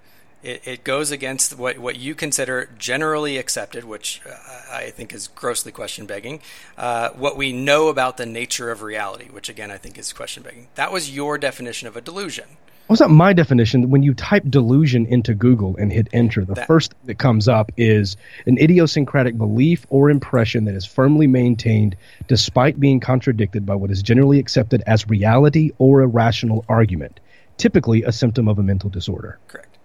it, 0.43 0.61
it 0.65 0.83
goes 0.83 1.11
against 1.11 1.57
what 1.57 1.79
what 1.79 1.97
you 1.97 2.15
consider 2.15 2.69
generally 2.77 3.37
accepted, 3.37 3.83
which 3.83 4.21
uh, 4.25 4.31
I 4.71 4.91
think 4.91 5.13
is 5.13 5.27
grossly 5.27 5.71
question 5.71 6.05
begging. 6.05 6.41
Uh, 6.77 7.09
what 7.09 7.37
we 7.37 7.51
know 7.51 7.89
about 7.89 8.17
the 8.17 8.25
nature 8.25 8.71
of 8.71 8.81
reality, 8.81 9.25
which 9.25 9.49
again 9.49 9.71
I 9.71 9.77
think 9.77 9.97
is 9.97 10.13
question 10.13 10.43
begging. 10.43 10.67
That 10.75 10.91
was 10.91 11.13
your 11.13 11.37
definition 11.37 11.87
of 11.87 11.95
a 11.95 12.01
delusion. 12.01 12.57
Was 12.87 12.99
that 12.99 13.09
my 13.09 13.33
definition? 13.33 13.89
When 13.89 14.03
you 14.03 14.13
type 14.13 14.43
delusion 14.49 15.05
into 15.05 15.33
Google 15.33 15.75
and 15.77 15.91
hit 15.91 16.07
enter, 16.11 16.43
the 16.43 16.55
That- 16.55 16.67
first 16.67 16.91
thing 16.91 16.99
that 17.05 17.17
comes 17.17 17.47
up 17.47 17.71
is 17.77 18.17
an 18.45 18.57
idiosyncratic 18.57 19.37
belief 19.37 19.85
or 19.89 20.09
impression 20.09 20.65
that 20.65 20.75
is 20.75 20.85
firmly 20.85 21.27
maintained 21.27 21.95
despite 22.27 22.79
being 22.79 22.99
contradicted 22.99 23.65
by 23.65 23.75
what 23.75 23.91
is 23.91 24.01
generally 24.01 24.39
accepted 24.39 24.83
as 24.87 25.07
reality 25.09 25.71
or 25.77 26.01
a 26.01 26.07
rational 26.07 26.65
argument, 26.67 27.19
typically 27.57 28.03
a 28.03 28.11
symptom 28.11 28.47
of 28.47 28.59
a 28.59 28.63
mental 28.63 28.89
disorder. 28.89 29.37
Correct. 29.47 29.77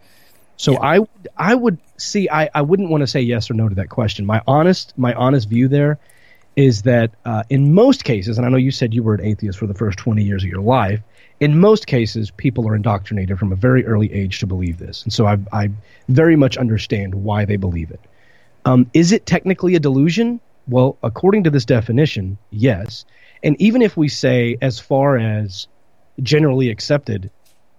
So 0.56 0.77
I 0.77 1.01
would 1.01 1.28
I 1.36 1.55
would 1.55 1.78
see 1.98 2.28
I, 2.31 2.48
I 2.55 2.62
wouldn't 2.62 2.89
want 2.89 3.02
to 3.02 3.06
say 3.06 3.20
yes 3.20 3.51
or 3.51 3.55
no 3.55 3.68
to 3.68 3.74
that 3.77 3.90
question. 3.90 4.24
My 4.24 4.43
honest 4.47 4.94
my 4.97 5.12
honest 5.14 5.48
view 5.48 5.68
there 5.68 5.98
is 6.56 6.82
that 6.82 7.10
uh, 7.27 7.43
in 7.51 7.74
most 7.74 8.05
cases, 8.05 8.39
and 8.39 8.47
I 8.47 8.51
know 8.51 8.56
you 8.56 8.70
said 8.70 8.94
you 8.94 9.02
were 9.02 9.14
an 9.14 9.20
atheist 9.24 9.59
for 9.59 9.66
the 9.66 9.74
first 9.74 9.98
twenty 9.98 10.24
years 10.24 10.43
of 10.43 10.48
your 10.48 10.62
life. 10.62 11.01
In 11.41 11.59
most 11.59 11.87
cases, 11.87 12.31
people 12.31 12.69
are 12.69 12.75
indoctrinated 12.75 13.39
from 13.39 13.53
a 13.53 13.57
very 13.57 13.85
early 13.87 14.13
age 14.13 14.41
to 14.41 14.47
believe 14.47 14.79
this, 14.79 15.03
and 15.03 15.13
so 15.13 15.27
I 15.27 15.39
I 15.53 15.71
very 16.09 16.37
much 16.37 16.57
understand 16.57 17.15
why 17.15 17.45
they 17.45 17.57
believe 17.57 17.91
it. 17.91 18.01
Um, 18.65 18.91
is 18.95 19.13
it 19.13 19.27
technically 19.27 19.75
a 19.75 19.81
delusion? 19.81 20.41
Well, 20.69 20.99
according 21.03 21.45
to 21.45 21.51
this 21.51 21.65
definition, 21.65 22.39
yes. 22.51 23.05
And 23.43 23.61
even 23.61 23.83
if 23.83 23.97
we 23.97 24.09
say, 24.09 24.57
as 24.61 24.81
far 24.81 25.17
as 25.17 25.69
generally 26.23 26.71
accepted, 26.71 27.31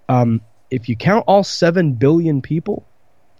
um, 0.07 0.41
if 0.71 0.87
you 0.87 0.95
count 0.95 1.25
all 1.27 1.43
7 1.43 1.93
billion 1.93 2.41
people, 2.41 2.85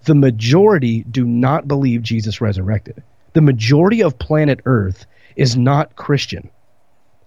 the 0.06 0.16
majority 0.16 1.04
do 1.04 1.26
not 1.26 1.68
believe 1.68 2.02
Jesus 2.02 2.42
resurrected. 2.42 3.04
The 3.34 3.42
majority 3.42 4.02
of 4.04 4.18
planet 4.20 4.62
Earth 4.66 5.06
is 5.36 5.56
not 5.56 5.96
Christian. 5.96 6.50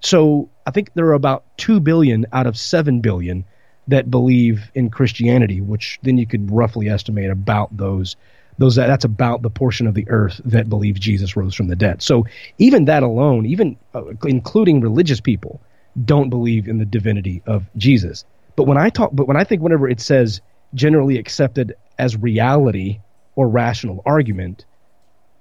So 0.01 0.49
I 0.67 0.71
think 0.71 0.93
there 0.95 1.07
are 1.07 1.15
about 1.15 1.45
2 1.59 1.81
billion 1.81 2.27
out 2.33 2.47
of 2.47 2.57
7 2.57 3.01
billion 3.01 3.45
that 3.89 4.11
believe 4.11 4.71
in 4.75 4.91
Christianity, 4.91 5.61
which 5.61 5.99
then 6.03 6.17
you 6.19 6.27
could 6.27 6.51
roughly 6.51 6.89
estimate 6.89 7.31
about 7.31 7.77
those 7.77 8.17
those 8.59 8.77
that's 8.77 9.07
about 9.07 9.41
the 9.41 9.49
portion 9.49 9.87
of 9.87 9.95
the 9.95 10.07
earth 10.11 10.39
that 10.45 10.69
believes 10.69 11.01
Jesus 11.01 11.35
rose 11.35 11.55
from 11.55 11.69
the 11.69 11.77
dead. 11.77 12.03
So 12.03 12.27
even 12.59 12.85
that 12.87 13.03
alone, 13.03 13.47
even 13.47 13.79
uh, 13.95 14.03
including 14.27 14.83
religious 14.83 15.19
people, 15.19 15.63
don't 16.05 16.29
believe 16.29 16.69
in 16.69 16.77
the 16.77 16.85
divinity 16.85 17.43
of 17.47 17.65
Jesus. 17.79 18.27
But 18.57 18.65
when 18.65 18.77
I 18.77 18.91
talk, 18.91 19.11
but 19.15 19.27
when 19.27 19.39
I 19.39 19.45
think 19.45 19.63
whenever 19.63 19.89
it 19.89 19.99
says 19.99 20.43
generally 20.75 21.17
accepted 21.17 21.75
as 21.99 22.17
reality 22.17 23.01
or 23.35 23.49
rational 23.49 24.03
argument, 24.05 24.67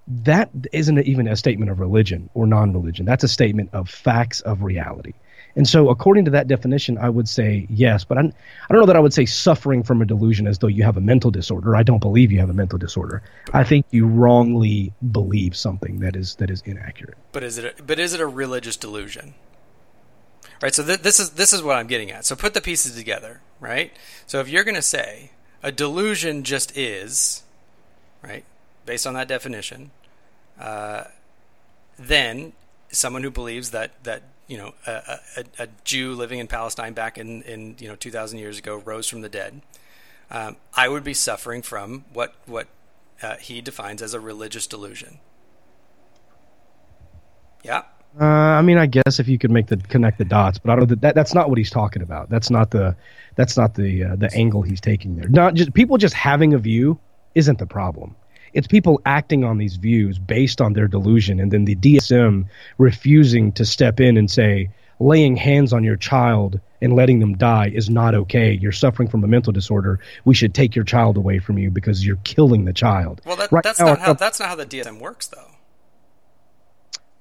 that 0.09 0.49
isn't 0.73 0.99
even 0.99 1.27
a 1.27 1.35
statement 1.35 1.69
of 1.69 1.79
religion 1.79 2.29
or 2.33 2.47
non-religion. 2.47 3.05
That's 3.05 3.23
a 3.23 3.27
statement 3.27 3.69
of 3.73 3.89
facts 3.89 4.41
of 4.41 4.63
reality. 4.63 5.13
And 5.55 5.67
so, 5.67 5.89
according 5.89 6.25
to 6.25 6.31
that 6.31 6.47
definition, 6.47 6.97
I 6.97 7.09
would 7.09 7.27
say 7.27 7.65
yes, 7.69 8.03
but 8.03 8.17
I'm, 8.17 8.27
I 8.27 8.73
don't 8.73 8.81
know 8.81 8.85
that 8.85 8.95
I 8.95 8.99
would 8.99 9.13
say 9.13 9.25
suffering 9.25 9.83
from 9.83 10.01
a 10.01 10.05
delusion 10.05 10.47
as 10.47 10.59
though 10.59 10.67
you 10.67 10.83
have 10.83 10.95
a 10.95 11.01
mental 11.01 11.31
disorder. 11.31 11.75
I 11.75 11.83
don't 11.83 11.99
believe 11.99 12.31
you 12.31 12.39
have 12.39 12.49
a 12.49 12.53
mental 12.53 12.77
disorder. 12.77 13.23
I 13.53 13.63
think 13.63 13.85
you 13.91 14.07
wrongly 14.07 14.93
believe 15.11 15.55
something 15.55 15.99
that 15.99 16.15
is 16.15 16.35
that 16.35 16.49
is 16.49 16.61
inaccurate. 16.65 17.17
But 17.31 17.43
is 17.43 17.57
it 17.57 17.79
a, 17.79 17.83
but 17.83 17.99
is 17.99 18.13
it 18.13 18.21
a 18.21 18.27
religious 18.27 18.77
delusion? 18.77 19.33
Right. 20.61 20.73
So 20.73 20.83
th- 20.83 21.01
this 21.01 21.19
is 21.19 21.31
this 21.31 21.51
is 21.51 21.63
what 21.63 21.77
I'm 21.77 21.87
getting 21.87 22.11
at. 22.11 22.25
So 22.25 22.35
put 22.35 22.53
the 22.53 22.61
pieces 22.61 22.95
together. 22.95 23.41
Right. 23.59 23.91
So 24.27 24.39
if 24.39 24.49
you're 24.49 24.63
going 24.63 24.75
to 24.75 24.81
say 24.81 25.31
a 25.63 25.71
delusion 25.71 26.43
just 26.43 26.77
is, 26.77 27.43
right, 28.23 28.45
based 28.85 29.07
on 29.07 29.13
that 29.15 29.27
definition, 29.27 29.91
uh, 30.59 31.05
then 31.97 32.53
someone 32.91 33.23
who 33.23 33.31
believes 33.31 33.71
that 33.71 33.91
that 34.03 34.23
you 34.47 34.57
know 34.57 34.73
a, 34.85 35.19
a, 35.37 35.43
a 35.59 35.67
Jew 35.83 36.13
living 36.13 36.39
in 36.39 36.47
Palestine 36.47 36.93
back 36.93 37.17
in, 37.17 37.41
in 37.43 37.75
you 37.79 37.87
know 37.87 37.95
2,000 37.95 38.39
years 38.39 38.57
ago 38.57 38.77
rose 38.77 39.07
from 39.07 39.21
the 39.21 39.29
dead, 39.29 39.61
um, 40.31 40.57
I 40.75 40.89
would 40.89 41.03
be 41.03 41.13
suffering 41.13 41.61
from 41.61 42.05
what 42.13 42.35
what 42.45 42.67
uh, 43.21 43.35
he 43.35 43.61
defines 43.61 44.01
as 44.01 44.13
a 44.13 44.19
religious 44.19 44.67
delusion. 44.67 45.19
Yeah. 47.63 47.83
Uh, 48.19 48.25
I 48.25 48.61
mean, 48.63 48.77
I 48.77 48.87
guess 48.87 49.19
if 49.19 49.27
you 49.27 49.37
could 49.37 49.51
make 49.51 49.67
the 49.67 49.77
connect 49.77 50.17
the 50.17 50.25
dots, 50.25 50.57
but 50.57 50.71
I 50.71 50.75
don't. 50.75 51.01
That 51.01 51.13
that's 51.13 51.35
not 51.35 51.47
what 51.49 51.59
he's 51.59 51.69
talking 51.69 52.01
about. 52.01 52.29
That's 52.29 52.49
not 52.49 52.71
the 52.71 52.95
that's 53.35 53.55
not 53.55 53.75
the 53.75 54.03
uh, 54.03 54.15
the 54.15 54.33
angle 54.33 54.63
he's 54.63 54.81
taking 54.81 55.15
there. 55.15 55.29
Not 55.29 55.53
just 55.53 55.73
people 55.75 55.97
just 55.97 56.15
having 56.15 56.53
a 56.55 56.57
view 56.57 56.99
isn't 57.35 57.59
the 57.59 57.67
problem. 57.67 58.15
It's 58.53 58.67
people 58.67 59.01
acting 59.05 59.43
on 59.43 59.57
these 59.57 59.75
views 59.75 60.19
based 60.19 60.61
on 60.61 60.73
their 60.73 60.87
delusion, 60.87 61.39
and 61.39 61.51
then 61.51 61.65
the 61.65 61.75
DSM 61.75 62.45
refusing 62.77 63.51
to 63.53 63.65
step 63.65 63.99
in 63.99 64.17
and 64.17 64.29
say 64.29 64.69
laying 64.99 65.35
hands 65.37 65.73
on 65.73 65.83
your 65.83 65.95
child 65.95 66.59
and 66.81 66.95
letting 66.95 67.19
them 67.19 67.35
die 67.37 67.71
is 67.73 67.89
not 67.89 68.15
okay. 68.15 68.51
You're 68.53 68.71
suffering 68.71 69.09
from 69.09 69.23
a 69.23 69.27
mental 69.27 69.53
disorder. 69.53 69.99
We 70.25 70.35
should 70.35 70.53
take 70.53 70.75
your 70.75 70.85
child 70.85 71.17
away 71.17 71.39
from 71.39 71.57
you 71.57 71.71
because 71.71 72.05
you're 72.05 72.19
killing 72.23 72.65
the 72.65 72.73
child. 72.73 73.21
Well, 73.25 73.35
that, 73.37 73.51
Right 73.51 73.63
that's 73.63 73.79
now, 73.79 73.85
not 73.87 73.99
how 73.99 74.13
that's 74.13 74.39
not 74.39 74.49
how 74.49 74.55
the 74.55 74.65
DSM 74.65 74.99
works, 74.99 75.27
though. 75.27 75.51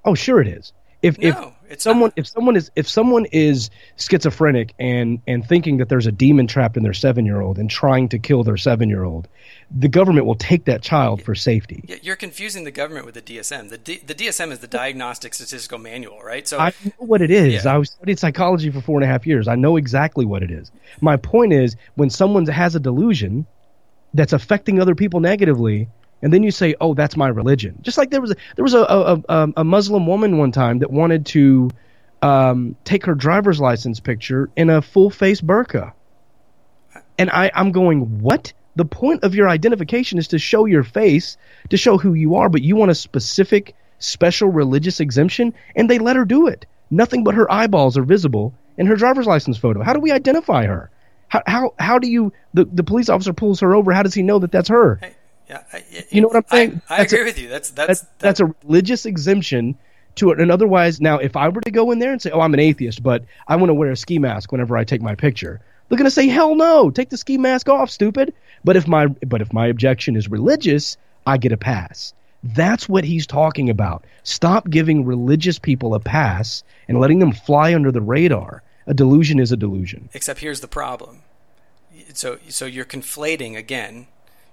Oh, 0.04 0.14
sure 0.14 0.40
it 0.40 0.48
is. 0.48 0.72
If 1.00 1.18
No, 1.18 1.28
if 1.28 1.72
it's 1.72 1.84
someone 1.84 2.08
not. 2.08 2.14
if 2.16 2.26
someone 2.26 2.56
is 2.56 2.70
if 2.74 2.88
someone 2.88 3.26
is 3.26 3.70
schizophrenic 3.96 4.74
and 4.78 5.20
and 5.26 5.46
thinking 5.46 5.76
that 5.78 5.88
there's 5.88 6.06
a 6.06 6.12
demon 6.12 6.46
trapped 6.46 6.76
in 6.76 6.82
their 6.82 6.94
seven 6.94 7.24
year 7.24 7.40
old 7.40 7.58
and 7.58 7.70
trying 7.70 8.08
to 8.08 8.18
kill 8.18 8.42
their 8.42 8.56
seven 8.56 8.88
year 8.88 9.04
old, 9.04 9.28
the 9.70 9.88
government 9.88 10.26
will 10.26 10.34
take 10.34 10.64
that 10.64 10.82
child 10.82 11.22
for 11.22 11.34
safety. 11.34 11.84
Yeah, 11.86 11.96
You're 12.02 12.16
confusing 12.16 12.64
the 12.64 12.70
government 12.70 13.06
with 13.06 13.14
the 13.14 13.22
DSM. 13.22 13.68
The 13.68 13.78
D, 13.78 14.00
the 14.04 14.14
DSM 14.14 14.50
is 14.50 14.58
the 14.58 14.66
Diagnostic 14.66 15.34
Statistical 15.34 15.78
Manual, 15.78 16.20
right? 16.22 16.48
So 16.48 16.58
I 16.58 16.72
know 16.84 16.92
what 17.06 17.22
it 17.22 17.30
is. 17.30 17.64
Yeah. 17.64 17.78
I 17.78 17.82
studied 17.82 18.18
psychology 18.18 18.70
for 18.70 18.80
four 18.80 18.96
and 18.96 19.04
a 19.04 19.08
half 19.12 19.26
years. 19.26 19.46
I 19.46 19.54
know 19.54 19.76
exactly 19.76 20.24
what 20.24 20.42
it 20.42 20.50
is. 20.50 20.72
My 21.00 21.16
point 21.16 21.52
is, 21.52 21.76
when 21.94 22.10
someone 22.10 22.46
has 22.46 22.74
a 22.74 22.80
delusion 22.80 23.46
that's 24.14 24.32
affecting 24.32 24.80
other 24.80 24.94
people 24.94 25.20
negatively, 25.20 25.88
and 26.22 26.32
then 26.32 26.42
you 26.42 26.50
say, 26.50 26.74
"Oh, 26.80 26.94
that's 26.94 27.16
my 27.16 27.28
religion," 27.28 27.78
just 27.82 27.98
like 27.98 28.10
there 28.10 28.20
was 28.20 28.32
a, 28.32 28.36
there 28.56 28.62
was 28.62 28.74
a 28.74 28.80
a, 28.80 29.22
a, 29.28 29.48
a 29.58 29.64
Muslim 29.64 30.06
woman 30.06 30.38
one 30.38 30.52
time 30.52 30.78
that 30.80 30.90
wanted 30.90 31.26
to 31.26 31.70
um, 32.22 32.76
take 32.84 33.04
her 33.06 33.14
driver's 33.14 33.60
license 33.60 34.00
picture 34.00 34.50
in 34.56 34.70
a 34.70 34.82
full 34.82 35.10
face 35.10 35.40
burqa, 35.40 35.92
and 37.18 37.30
I 37.30 37.50
I'm 37.54 37.72
going, 37.72 38.20
what? 38.20 38.52
The 38.76 38.84
point 38.84 39.24
of 39.24 39.34
your 39.34 39.48
identification 39.48 40.18
is 40.18 40.28
to 40.28 40.38
show 40.38 40.64
your 40.64 40.84
face, 40.84 41.36
to 41.70 41.76
show 41.76 41.98
who 41.98 42.14
you 42.14 42.36
are, 42.36 42.48
but 42.48 42.62
you 42.62 42.76
want 42.76 42.92
a 42.92 42.94
specific, 42.94 43.74
special 43.98 44.50
religious 44.50 45.00
exemption, 45.00 45.52
and 45.74 45.90
they 45.90 45.98
let 45.98 46.14
her 46.14 46.24
do 46.24 46.46
it. 46.46 46.64
Nothing 46.90 47.24
but 47.24 47.34
her 47.34 47.50
eyeballs 47.50 47.98
are 47.98 48.04
visible 48.04 48.54
in 48.76 48.86
her 48.86 48.94
driver's 48.94 49.26
license 49.26 49.58
photo. 49.58 49.82
How 49.82 49.92
do 49.92 50.00
we 50.00 50.12
identify 50.12 50.66
her? 50.66 50.90
How 51.28 51.42
how 51.46 51.74
how 51.78 51.98
do 51.98 52.08
you 52.08 52.32
the, 52.54 52.64
the 52.64 52.82
police 52.84 53.08
officer 53.08 53.32
pulls 53.32 53.60
her 53.60 53.74
over? 53.74 53.92
How 53.92 54.02
does 54.02 54.14
he 54.14 54.22
know 54.22 54.38
that 54.38 54.52
that's 54.52 54.68
her? 54.68 54.98
Hey, 55.02 55.14
yeah, 55.48 55.62
I, 55.72 55.84
You 56.10 56.20
know 56.20 56.28
what 56.28 56.36
I'm 56.36 56.44
saying? 56.50 56.82
I, 56.88 56.94
I 56.94 56.98
That's 56.98 57.12
a- 57.12 57.16
agree 57.16 57.24
with 57.26 57.38
you. 57.38 57.48
That's 57.48 57.70
that's 57.70 58.00
That's 58.00 58.06
that's 58.18 58.40
a 58.40 58.54
religious 58.64 59.06
exemption 59.06 59.76
to 60.16 60.30
it. 60.30 60.40
And 60.40 60.50
otherwise, 60.50 61.00
now 61.00 61.18
if 61.18 61.36
I 61.36 61.48
were 61.48 61.60
to 61.62 61.70
go 61.70 61.90
in 61.90 61.98
there 61.98 62.12
and 62.12 62.20
say, 62.20 62.30
"Oh, 62.30 62.40
I'm 62.40 62.54
an 62.54 62.60
atheist, 62.60 63.02
but 63.02 63.24
I 63.46 63.56
want 63.56 63.70
to 63.70 63.74
wear 63.74 63.90
a 63.90 63.96
ski 63.96 64.18
mask 64.18 64.52
whenever 64.52 64.76
I 64.76 64.84
take 64.84 65.00
my 65.02 65.14
picture," 65.14 65.60
they're 65.88 65.98
going 65.98 66.04
to 66.04 66.10
say, 66.10 66.28
"Hell 66.28 66.54
no! 66.54 66.90
Take 66.90 67.10
the 67.10 67.16
ski 67.16 67.38
mask 67.38 67.68
off, 67.68 67.90
stupid." 67.90 68.34
But 68.64 68.76
if 68.76 68.86
my 68.86 69.06
but 69.06 69.40
if 69.40 69.52
my 69.52 69.66
objection 69.66 70.16
is 70.16 70.28
religious, 70.28 70.96
I 71.26 71.36
get 71.38 71.52
a 71.52 71.56
pass. 71.56 72.12
That's 72.44 72.88
what 72.88 73.04
he's 73.04 73.26
talking 73.26 73.68
about. 73.68 74.04
Stop 74.22 74.70
giving 74.70 75.04
religious 75.04 75.58
people 75.58 75.94
a 75.94 76.00
pass 76.00 76.62
and 76.86 77.00
letting 77.00 77.18
them 77.18 77.32
fly 77.32 77.74
under 77.74 77.90
the 77.90 78.00
radar. 78.00 78.62
A 78.86 78.94
delusion 78.94 79.38
is 79.40 79.50
a 79.52 79.56
delusion. 79.56 80.08
Except 80.14 80.40
here's 80.40 80.60
the 80.60 80.68
problem. 80.68 81.22
So 82.14 82.38
so 82.48 82.64
you're 82.64 82.84
conflating 82.84 83.56
again. 83.56 84.06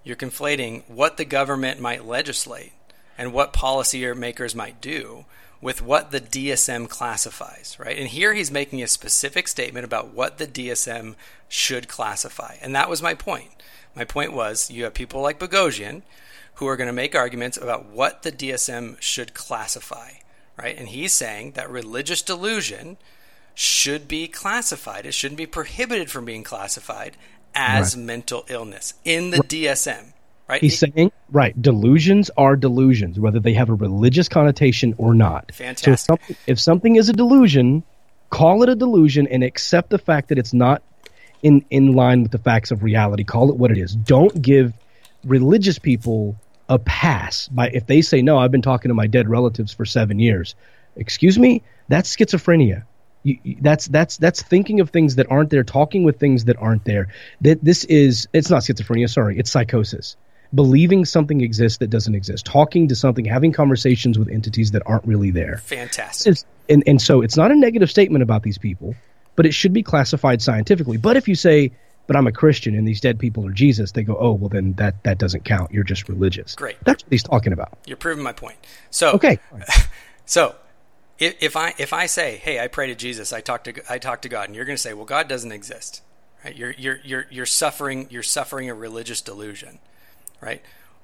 You're 0.05 0.15
conflating 0.15 0.83
what 0.87 1.17
the 1.17 1.25
government 1.25 1.81
might 1.81 2.05
legislate 2.05 2.71
and 3.17 3.33
what 3.33 3.51
policy 3.51 4.13
makers 4.13 4.55
might 4.55 4.79
do 4.79 5.25
with 5.61 5.81
what 5.81 6.11
the 6.11 6.21
DSM 6.21 6.87
classifies, 6.87 7.75
right? 7.79 7.97
And 7.97 8.09
here 8.09 8.33
he's 8.33 8.51
making 8.51 8.83
a 8.83 8.87
specific 8.87 9.47
statement 9.47 9.83
about 9.83 10.13
what 10.13 10.37
the 10.37 10.45
DSM 10.45 11.15
should 11.49 11.87
classify. 11.87 12.55
And 12.61 12.75
that 12.75 12.89
was 12.89 13.01
my 13.01 13.15
point. 13.15 13.49
My 13.95 14.05
point 14.05 14.31
was 14.31 14.69
you 14.69 14.83
have 14.83 14.93
people 14.93 15.21
like 15.21 15.39
Boghossian 15.39 16.03
who 16.55 16.67
are 16.67 16.77
going 16.77 16.87
to 16.87 16.93
make 16.93 17.15
arguments 17.15 17.57
about 17.57 17.87
what 17.87 18.21
the 18.21 18.31
DSM 18.31 19.01
should 19.01 19.33
classify, 19.33 20.11
right? 20.55 20.77
And 20.77 20.89
he's 20.89 21.13
saying 21.13 21.53
that 21.53 21.69
religious 21.69 22.21
delusion 22.21 22.97
should 23.55 24.07
be 24.07 24.27
classified. 24.27 25.05
It 25.05 25.13
shouldn't 25.13 25.37
be 25.37 25.45
prohibited 25.45 26.11
from 26.11 26.25
being 26.25 26.43
classified 26.43 27.17
as 27.55 27.95
mental 27.95 28.45
illness 28.49 28.93
in 29.03 29.31
the 29.31 29.37
DSM, 29.37 30.13
right? 30.47 30.61
He's 30.61 30.77
saying, 30.77 31.11
right, 31.31 31.59
delusions 31.59 32.29
are 32.37 32.55
delusions, 32.55 33.19
whether 33.19 33.39
they 33.39 33.53
have 33.53 33.69
a 33.69 33.73
religious 33.73 34.29
connotation 34.29 34.93
or 34.97 35.13
not. 35.13 35.45
So 35.47 35.51
if 35.51 35.55
Fantastic. 35.55 35.97
something, 35.99 36.35
if 36.47 36.59
something 36.59 36.95
is 36.97 37.09
a 37.09 37.13
delusion, 37.13 37.83
call 38.29 38.63
it 38.63 38.69
a 38.69 38.75
delusion 38.75 39.27
and 39.27 39.43
accept 39.43 39.89
the 39.89 39.97
fact 39.97 40.29
that 40.29 40.37
it's 40.37 40.53
not 40.53 40.83
in, 41.41 41.63
in 41.69 41.93
line 41.93 42.23
with 42.23 42.31
the 42.31 42.37
facts 42.37 42.71
of 42.71 42.83
reality. 42.83 43.23
Call 43.23 43.49
it 43.49 43.55
what 43.55 43.71
it 43.71 43.77
is. 43.77 43.95
Don't 43.95 44.41
give 44.41 44.73
religious 45.23 45.79
people 45.79 46.35
a 46.67 46.79
pass 46.79 47.47
by 47.49 47.69
if 47.69 47.85
they 47.87 48.01
say, 48.01 48.21
no, 48.21 48.37
I've 48.37 48.51
been 48.51 48.61
talking 48.61 48.89
to 48.89 48.95
my 48.95 49.07
dead 49.07 49.29
relatives 49.29 49.71
for 49.71 49.85
seven 49.85 50.19
years. 50.19 50.55
Excuse 50.95 51.37
me? 51.37 51.61
That's 51.87 52.13
schizophrenia. 52.15 52.83
You, 53.25 53.57
that's 53.61 53.87
that's 53.87 54.17
that's 54.17 54.41
thinking 54.43 54.79
of 54.79 54.91
things 54.91 55.15
that 55.15 55.29
aren't 55.31 55.49
there, 55.49 55.63
talking 55.63 56.03
with 56.03 56.19
things 56.19 56.45
that 56.45 56.55
aren't 56.57 56.85
there. 56.85 57.07
That 57.41 57.63
this 57.63 57.83
is 57.85 58.27
it's 58.33 58.49
not 58.51 58.61
schizophrenia. 58.61 59.09
Sorry, 59.09 59.37
it's 59.37 59.49
psychosis. 59.49 60.15
Believing 60.53 61.05
something 61.05 61.41
exists 61.41 61.79
that 61.79 61.89
doesn't 61.89 62.13
exist. 62.13 62.45
Talking 62.45 62.87
to 62.87 62.95
something, 62.95 63.25
having 63.25 63.51
conversations 63.51 64.19
with 64.19 64.29
entities 64.29 64.71
that 64.71 64.83
aren't 64.85 65.05
really 65.05 65.31
there. 65.31 65.57
Fantastic. 65.57 66.31
It's, 66.31 66.45
and 66.69 66.83
and 66.85 67.01
so 67.01 67.21
it's 67.21 67.35
not 67.35 67.51
a 67.51 67.55
negative 67.55 67.89
statement 67.89 68.21
about 68.21 68.43
these 68.43 68.59
people, 68.59 68.93
but 69.35 69.47
it 69.47 69.53
should 69.53 69.73
be 69.73 69.81
classified 69.81 70.41
scientifically. 70.43 70.97
But 70.97 71.17
if 71.17 71.27
you 71.27 71.33
say, 71.33 71.71
"But 72.05 72.15
I'm 72.15 72.27
a 72.27 72.31
Christian 72.31 72.75
and 72.75 72.87
these 72.87 73.01
dead 73.01 73.17
people 73.17 73.45
are 73.47 73.51
Jesus," 73.51 73.93
they 73.93 74.03
go, 74.03 74.15
"Oh, 74.19 74.33
well 74.33 74.49
then 74.49 74.73
that 74.73 75.03
that 75.03 75.17
doesn't 75.17 75.45
count. 75.45 75.71
You're 75.71 75.83
just 75.83 76.07
religious." 76.07 76.53
Great. 76.53 76.77
That's 76.85 77.03
what 77.03 77.11
he's 77.11 77.23
talking 77.23 77.53
about. 77.53 77.75
You're 77.87 77.97
proving 77.97 78.23
my 78.23 78.33
point. 78.33 78.57
So 78.91 79.13
Okay. 79.13 79.39
So, 80.25 80.55
if, 81.17 81.35
if 81.41 81.55
I 81.55 81.73
if 81.77 81.93
I 81.93 82.05
say, 82.07 82.37
"Hey, 82.37 82.59
I 82.59 82.67
pray 82.67 82.87
to 82.87 82.95
Jesus, 82.95 83.31
I 83.31 83.41
talk 83.41 83.63
to 83.65 83.73
I 83.89 83.97
talk 83.97 84.21
to 84.23 84.29
God," 84.29 84.47
and 84.47 84.55
you're 84.55 84.65
going 84.65 84.75
to 84.75 84.81
say, 84.81 84.93
"Well, 84.93 85.05
God 85.05 85.27
doesn't 85.27 85.51
exist," 85.51 86.01
right? 86.43 86.55
You're 86.55 86.71
you're 86.77 86.99
you're 87.03 87.25
you're 87.29 87.45
suffering 87.45 88.07
you're 88.09 88.23
suffering 88.23 88.69
a 88.69 88.73
religious 88.73 89.21
delusion, 89.21 89.79
right? 90.41 90.61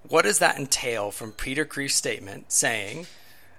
What 0.08 0.24
does 0.24 0.40
that 0.40 0.58
entail 0.58 1.12
from 1.12 1.32
Peter 1.32 1.66
Kreeft's 1.66 1.96
statement 1.96 2.52
saying 2.52 3.08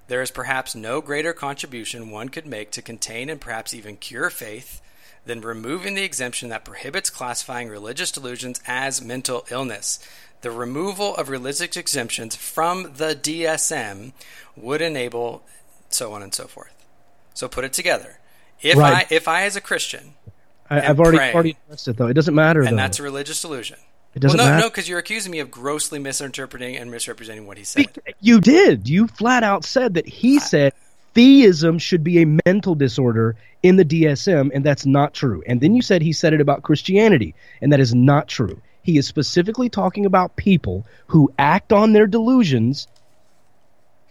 there 0.08 0.22
is 0.22 0.30
perhaps 0.30 0.74
no 0.74 1.00
greater 1.00 1.32
contribution 1.32 2.10
one 2.10 2.28
could 2.28 2.46
make 2.46 2.70
to 2.72 2.82
contain 2.82 3.30
and 3.30 3.40
perhaps 3.40 3.72
even 3.72 3.96
cure 3.96 4.28
faith 4.28 4.82
than 5.24 5.40
removing 5.40 5.94
the 5.94 6.02
exemption 6.02 6.48
that 6.48 6.64
prohibits 6.64 7.10
classifying 7.10 7.68
religious 7.68 8.10
delusions 8.10 8.60
as 8.66 9.00
mental 9.00 9.46
illness. 9.50 10.00
The 10.40 10.50
removal 10.50 11.14
of 11.14 11.28
religious 11.28 11.76
exemptions 11.76 12.34
from 12.34 12.94
the 12.96 13.14
DSM 13.14 14.12
would 14.56 14.82
enable 14.82 15.44
so 15.94 16.12
on 16.12 16.22
and 16.22 16.34
so 16.34 16.46
forth. 16.46 16.72
So 17.34 17.48
put 17.48 17.64
it 17.64 17.72
together. 17.72 18.18
If 18.60 18.76
Right. 18.76 19.06
I 19.10 19.14
if 19.14 19.26
I 19.28 19.42
as 19.42 19.56
a 19.56 19.60
Christian 19.60 20.14
I, 20.70 20.80
I've 20.80 21.00
already 21.00 21.18
praying. 21.18 21.34
already 21.34 21.56
addressed 21.66 21.88
it 21.88 21.96
though. 21.96 22.06
It 22.06 22.14
doesn't 22.14 22.34
matter 22.34 22.60
and 22.60 22.72
though. 22.72 22.76
that's 22.76 22.98
a 22.98 23.02
religious 23.02 23.40
delusion. 23.42 23.78
It 24.14 24.20
doesn't 24.20 24.36
well, 24.38 24.46
no, 24.46 24.52
matter. 24.52 24.62
no, 24.64 24.70
because 24.70 24.88
you're 24.88 24.98
accusing 24.98 25.32
me 25.32 25.38
of 25.40 25.50
grossly 25.50 25.98
misinterpreting 25.98 26.76
and 26.76 26.90
misrepresenting 26.90 27.46
what 27.46 27.56
he 27.56 27.64
said. 27.64 27.86
You 28.20 28.40
did. 28.40 28.88
You 28.88 29.06
flat 29.06 29.42
out 29.42 29.64
said 29.64 29.94
that 29.94 30.06
he 30.06 30.38
said 30.38 30.74
theism 31.14 31.78
should 31.78 32.04
be 32.04 32.22
a 32.22 32.26
mental 32.46 32.74
disorder 32.74 33.36
in 33.62 33.76
the 33.76 33.84
DSM, 33.84 34.50
and 34.54 34.64
that's 34.64 34.84
not 34.86 35.14
true. 35.14 35.42
And 35.46 35.60
then 35.60 35.74
you 35.74 35.82
said 35.82 36.02
he 36.02 36.12
said 36.12 36.34
it 36.34 36.40
about 36.40 36.62
Christianity, 36.62 37.34
and 37.62 37.72
that 37.72 37.80
is 37.80 37.94
not 37.94 38.28
true. 38.28 38.60
He 38.82 38.98
is 38.98 39.06
specifically 39.06 39.68
talking 39.68 40.04
about 40.06 40.36
people 40.36 40.84
who 41.06 41.32
act 41.38 41.72
on 41.72 41.92
their 41.92 42.06
delusions 42.06 42.88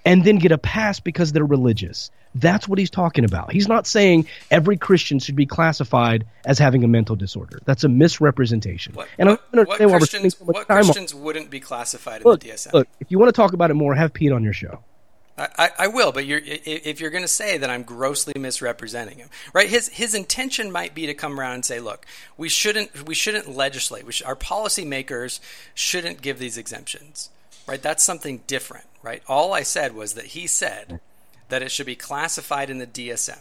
and 0.05 0.23
then 0.23 0.37
get 0.37 0.51
a 0.51 0.57
pass 0.57 0.99
because 0.99 1.31
they're 1.31 1.45
religious. 1.45 2.11
That's 2.33 2.67
what 2.67 2.79
he's 2.79 2.89
talking 2.89 3.25
about. 3.25 3.51
He's 3.51 3.67
not 3.67 3.85
saying 3.85 4.27
every 4.49 4.77
Christian 4.77 5.19
should 5.19 5.35
be 5.35 5.45
classified 5.45 6.25
as 6.45 6.57
having 6.57 6.83
a 6.83 6.87
mental 6.87 7.15
disorder. 7.15 7.59
That's 7.65 7.83
a 7.83 7.89
misrepresentation. 7.89 8.93
What, 8.93 9.09
and 9.17 9.29
I 9.29 9.31
what, 9.33 9.41
what 9.51 9.59
understand 9.59 9.91
why 9.91 9.97
we're 9.97 10.05
spending 10.05 10.31
Christians, 10.31 10.37
so 10.37 10.45
what 10.45 10.67
Christians 10.67 11.13
wouldn't 11.13 11.49
be 11.49 11.59
classified 11.59 12.21
in 12.21 12.27
Look, 12.27 12.41
the 12.41 12.49
DSM? 12.49 12.73
look, 12.73 12.87
if 12.99 13.11
you 13.11 13.19
want 13.19 13.29
to 13.29 13.33
talk 13.33 13.53
about 13.53 13.69
it 13.69 13.73
more, 13.73 13.93
have 13.95 14.13
Pete 14.13 14.31
on 14.31 14.43
your 14.43 14.53
show. 14.53 14.79
I, 15.37 15.47
I, 15.57 15.69
I 15.79 15.87
will, 15.87 16.11
but 16.11 16.25
you're, 16.25 16.41
if 16.43 16.99
you're 16.99 17.09
going 17.09 17.23
to 17.23 17.27
say 17.27 17.57
that 17.57 17.69
I'm 17.69 17.83
grossly 17.83 18.33
misrepresenting 18.37 19.17
him, 19.17 19.29
right? 19.53 19.67
His 19.67 19.87
his 19.89 20.13
intention 20.13 20.71
might 20.71 20.93
be 20.93 21.05
to 21.07 21.13
come 21.13 21.39
around 21.39 21.55
and 21.55 21.65
say, 21.65 21.79
look, 21.79 22.05
we 22.37 22.49
shouldn't 22.49 23.07
we 23.07 23.15
shouldn't 23.15 23.49
legislate. 23.49 24.05
We 24.05 24.11
should, 24.11 24.27
our 24.27 24.35
policymakers 24.35 25.39
shouldn't 25.73 26.21
give 26.21 26.39
these 26.39 26.57
exemptions, 26.57 27.29
right? 27.67 27.81
That's 27.81 28.03
something 28.03 28.43
different, 28.47 28.85
right? 29.03 29.21
All 29.27 29.53
I 29.53 29.63
said 29.63 29.93
was 29.95 30.13
that 30.13 30.25
he 30.27 30.47
said 30.47 30.99
that 31.49 31.61
it 31.61 31.71
should 31.71 31.85
be 31.85 31.95
classified 31.95 32.69
in 32.69 32.77
the 32.77 32.87
DSM, 32.87 33.37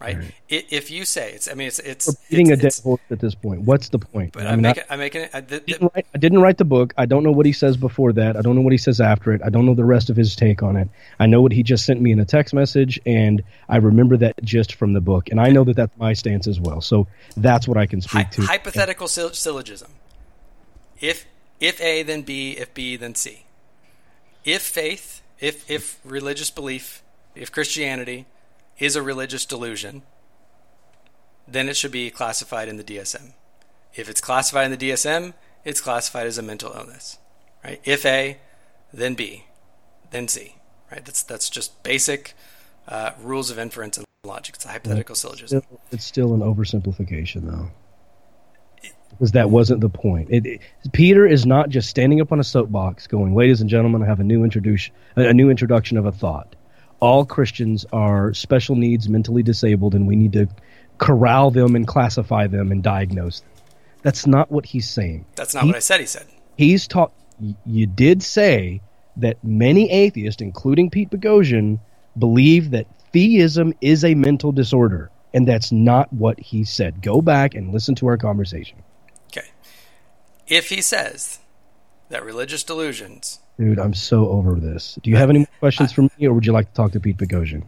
right? 0.00 0.16
I 0.16 0.32
If 0.48 0.90
you 0.90 1.04
say 1.04 1.32
it's, 1.32 1.48
I 1.50 1.54
mean, 1.54 1.68
it's 1.68 1.78
it's 1.80 2.06
We're 2.06 2.14
beating 2.30 2.50
it's, 2.50 2.60
a 2.60 2.62
dead 2.62 2.82
horse 2.82 3.00
at 3.10 3.18
this 3.20 3.34
point. 3.34 3.62
What's 3.62 3.88
the 3.88 3.98
point? 3.98 4.32
But 4.32 4.46
I 4.46 4.52
I'm 4.52 4.60
making, 4.60 4.84
I'm 4.88 4.98
making 4.98 5.22
it. 5.22 5.30
I, 5.34 5.40
the, 5.40 5.58
the- 5.58 5.60
didn't 5.66 5.92
write, 5.94 6.06
I 6.14 6.18
didn't 6.18 6.40
write 6.40 6.58
the 6.58 6.64
book. 6.64 6.94
I 6.96 7.06
don't 7.06 7.24
know 7.24 7.32
what 7.32 7.46
he 7.46 7.52
says 7.52 7.76
before 7.76 8.12
that. 8.14 8.36
I 8.36 8.42
don't 8.42 8.54
know 8.54 8.60
what 8.62 8.72
he 8.72 8.78
says 8.78 9.00
after 9.00 9.32
it. 9.32 9.40
I 9.44 9.48
don't 9.48 9.66
know 9.66 9.74
the 9.74 9.84
rest 9.84 10.10
of 10.10 10.16
his 10.16 10.36
take 10.36 10.62
on 10.62 10.76
it. 10.76 10.88
I 11.18 11.26
know 11.26 11.42
what 11.42 11.52
he 11.52 11.62
just 11.62 11.84
sent 11.84 12.00
me 12.00 12.12
in 12.12 12.20
a 12.20 12.24
text 12.24 12.54
message, 12.54 13.00
and 13.04 13.42
I 13.68 13.76
remember 13.78 14.16
that 14.18 14.42
just 14.44 14.74
from 14.74 14.92
the 14.92 15.00
book. 15.00 15.28
And 15.30 15.40
I 15.40 15.48
know 15.48 15.64
that 15.64 15.76
that's 15.76 15.96
my 15.98 16.12
stance 16.12 16.46
as 16.46 16.60
well. 16.60 16.80
So 16.80 17.08
that's 17.36 17.66
what 17.66 17.76
I 17.76 17.86
can 17.86 18.00
speak 18.00 18.30
to. 18.32 18.42
hypothetical 18.42 19.08
syll- 19.08 19.32
syllogism. 19.32 19.90
If 21.00 21.26
if 21.58 21.80
A, 21.80 22.02
then 22.04 22.22
B. 22.22 22.52
If 22.52 22.72
B, 22.74 22.96
then 22.96 23.14
C. 23.14 23.44
If 24.44 24.62
faith, 24.62 25.22
if 25.38 25.70
if 25.70 26.00
religious 26.04 26.50
belief, 26.50 27.02
if 27.34 27.52
Christianity 27.52 28.26
is 28.78 28.96
a 28.96 29.02
religious 29.02 29.44
delusion, 29.44 30.02
then 31.46 31.68
it 31.68 31.76
should 31.76 31.92
be 31.92 32.10
classified 32.10 32.68
in 32.68 32.76
the 32.76 32.84
DSM. 32.84 33.32
If 33.94 34.08
it's 34.08 34.20
classified 34.20 34.70
in 34.70 34.78
the 34.78 34.90
DSM, 34.90 35.34
it's 35.64 35.80
classified 35.80 36.26
as 36.26 36.38
a 36.38 36.42
mental 36.42 36.72
illness, 36.72 37.18
right? 37.64 37.80
If 37.84 38.06
A, 38.06 38.38
then 38.92 39.14
B, 39.14 39.44
then 40.10 40.28
C, 40.28 40.56
right? 40.90 41.04
That's 41.04 41.22
that's 41.22 41.50
just 41.50 41.82
basic 41.82 42.34
uh, 42.88 43.12
rules 43.20 43.50
of 43.50 43.58
inference 43.58 43.98
and 43.98 44.06
logic. 44.24 44.54
It's 44.56 44.64
a 44.64 44.68
hypothetical 44.68 45.14
syllogism. 45.14 45.62
It's 45.90 46.04
still 46.04 46.34
an 46.34 46.40
oversimplification, 46.40 47.50
though, 47.50 47.70
because 49.10 49.32
that 49.32 49.50
wasn't 49.50 49.80
the 49.80 49.88
point. 49.88 50.28
It, 50.30 50.46
it- 50.46 50.60
Peter 50.92 51.26
is 51.26 51.44
not 51.46 51.68
just 51.68 51.88
standing 51.90 52.20
up 52.20 52.32
on 52.32 52.40
a 52.40 52.44
soapbox, 52.44 53.06
going, 53.06 53.34
"Ladies 53.34 53.60
and 53.60 53.68
gentlemen, 53.68 54.02
I 54.02 54.06
have 54.06 54.20
a 54.20 54.24
new 54.24 54.44
introduction, 54.44 54.94
a 55.16 55.32
new 55.34 55.50
introduction 55.50 55.96
of 55.98 56.06
a 56.06 56.12
thought. 56.12 56.56
All 57.00 57.24
Christians 57.24 57.86
are 57.92 58.32
special 58.34 58.76
needs, 58.76 59.08
mentally 59.08 59.42
disabled, 59.42 59.94
and 59.94 60.06
we 60.06 60.16
need 60.16 60.32
to 60.34 60.46
corral 60.98 61.50
them 61.50 61.74
and 61.76 61.86
classify 61.86 62.46
them 62.46 62.70
and 62.72 62.82
diagnose 62.82 63.40
them." 63.40 63.50
That's 64.02 64.26
not 64.26 64.50
what 64.50 64.64
he's 64.64 64.88
saying. 64.88 65.26
That's 65.36 65.54
not 65.54 65.64
He- 65.64 65.68
what 65.70 65.76
I 65.76 65.80
said. 65.80 66.00
He 66.00 66.06
said. 66.06 66.26
he's 66.56 66.86
taught 66.88 67.12
you 67.64 67.86
did 67.86 68.22
say 68.22 68.80
that 69.16 69.42
many 69.42 69.90
atheists 69.90 70.42
including 70.42 70.90
pete 70.90 71.08
boghossian 71.10 71.78
believe 72.18 72.70
that 72.70 72.86
theism 73.12 73.72
is 73.80 74.04
a 74.04 74.14
mental 74.14 74.52
disorder 74.52 75.10
and 75.32 75.48
that's 75.48 75.72
not 75.72 76.12
what 76.12 76.38
he 76.38 76.64
said 76.64 77.00
go 77.02 77.22
back 77.22 77.54
and 77.54 77.72
listen 77.72 77.94
to 77.94 78.06
our 78.06 78.18
conversation. 78.18 78.76
If 80.50 80.68
he 80.68 80.82
says 80.82 81.38
that 82.10 82.24
religious 82.24 82.64
delusions, 82.64 83.38
dude 83.58 83.78
i'm 83.78 83.94
so 83.94 84.28
over 84.28 84.54
this 84.54 84.98
do 85.02 85.10
you 85.10 85.16
have 85.16 85.28
any 85.30 85.40
more 85.40 85.48
questions 85.60 85.92
for 85.92 86.02
me 86.02 86.10
or 86.26 86.32
would 86.32 86.46
you 86.46 86.52
like 86.52 86.66
to 86.68 86.74
talk 86.74 86.92
to 86.92 86.98
pete 87.00 87.16
boghossian 87.18 87.62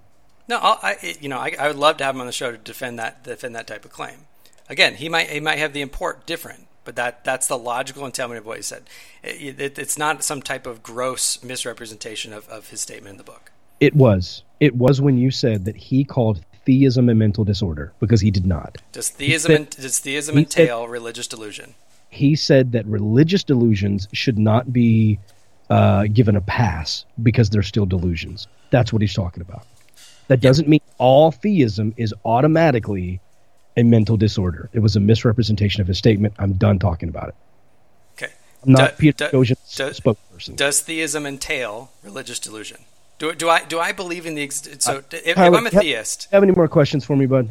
no, 0.48 0.58
I'll, 0.60 0.78
I 0.82 1.16
you 1.20 1.28
know 1.28 1.38
I, 1.38 1.54
I 1.58 1.68
would 1.68 1.76
love 1.76 1.96
to 1.98 2.04
have 2.04 2.14
him 2.14 2.20
on 2.20 2.26
the 2.26 2.32
show 2.32 2.50
to 2.50 2.58
defend 2.58 2.98
that 2.98 3.22
defend 3.24 3.54
that 3.54 3.66
type 3.68 3.84
of 3.84 3.92
claim. 3.92 4.26
Again, 4.68 4.94
he 4.94 5.08
might 5.08 5.28
he 5.30 5.38
might 5.40 5.58
have 5.58 5.72
the 5.72 5.80
import 5.80 6.26
different, 6.26 6.66
but 6.84 6.96
that 6.96 7.24
that's 7.24 7.46
the 7.46 7.56
logical 7.58 8.04
entailment 8.04 8.38
of 8.40 8.46
what 8.46 8.56
he 8.56 8.62
said. 8.62 8.82
It, 9.22 9.60
it, 9.60 9.78
it's 9.78 9.96
not 9.96 10.24
some 10.24 10.42
type 10.42 10.66
of 10.66 10.82
gross 10.82 11.42
misrepresentation 11.44 12.32
of, 12.32 12.48
of 12.48 12.70
his 12.70 12.80
statement 12.80 13.12
in 13.12 13.18
the 13.18 13.24
book. 13.24 13.52
it 13.80 13.94
was 13.94 14.42
it 14.60 14.74
was 14.74 15.00
when 15.00 15.16
you 15.16 15.30
said 15.30 15.64
that 15.66 15.76
he 15.76 16.04
called 16.04 16.44
theism 16.66 17.08
a 17.08 17.14
mental 17.14 17.44
disorder 17.44 17.92
because 18.00 18.20
he 18.20 18.30
did 18.30 18.46
not 18.46 18.78
Does 18.92 19.08
theism 19.10 19.52
said- 19.52 19.70
does 19.70 19.98
theism 20.00 20.36
he 20.38 20.44
said- 20.44 20.60
entail 20.62 20.88
religious 20.88 21.28
delusion? 21.28 21.74
He 22.12 22.36
said 22.36 22.72
that 22.72 22.84
religious 22.86 23.42
delusions 23.42 24.06
should 24.12 24.38
not 24.38 24.72
be 24.72 25.18
uh, 25.70 26.04
given 26.12 26.36
a 26.36 26.42
pass 26.42 27.06
because 27.22 27.48
they're 27.48 27.62
still 27.62 27.86
delusions. 27.86 28.46
That's 28.70 28.92
what 28.92 29.00
he's 29.00 29.14
talking 29.14 29.40
about. 29.40 29.66
That 30.28 30.40
doesn't 30.40 30.68
mean 30.68 30.82
all 30.98 31.32
theism 31.32 31.94
is 31.96 32.14
automatically 32.24 33.20
a 33.78 33.82
mental 33.82 34.18
disorder. 34.18 34.68
It 34.74 34.80
was 34.80 34.94
a 34.94 35.00
misrepresentation 35.00 35.80
of 35.80 35.86
his 35.86 35.96
statement. 35.96 36.34
I'm 36.38 36.52
done 36.52 36.78
talking 36.78 37.08
about 37.08 37.28
it. 37.28 37.34
Okay. 38.16 38.32
I'm 38.64 38.72
not 38.72 38.90
Do- 38.90 38.96
Peter 38.98 39.30
do- 39.30 39.44
do- 39.44 39.54
spokesperson. 39.54 40.56
Does 40.56 40.80
theism 40.80 41.24
entail 41.24 41.92
religious 42.02 42.38
delusion? 42.38 42.78
Do, 43.18 43.34
do 43.34 43.48
I 43.48 43.64
do 43.64 43.78
I 43.78 43.92
believe 43.92 44.26
in 44.26 44.34
the 44.34 44.42
ex- 44.42 44.68
so 44.80 44.98
if, 44.98 45.26
if 45.26 45.36
Tyler, 45.36 45.58
I'm 45.58 45.66
a 45.66 45.70
theist, 45.70 46.28
have 46.30 46.42
any 46.42 46.52
more 46.52 46.68
questions 46.68 47.04
for 47.06 47.16
me, 47.16 47.24
bud? 47.24 47.48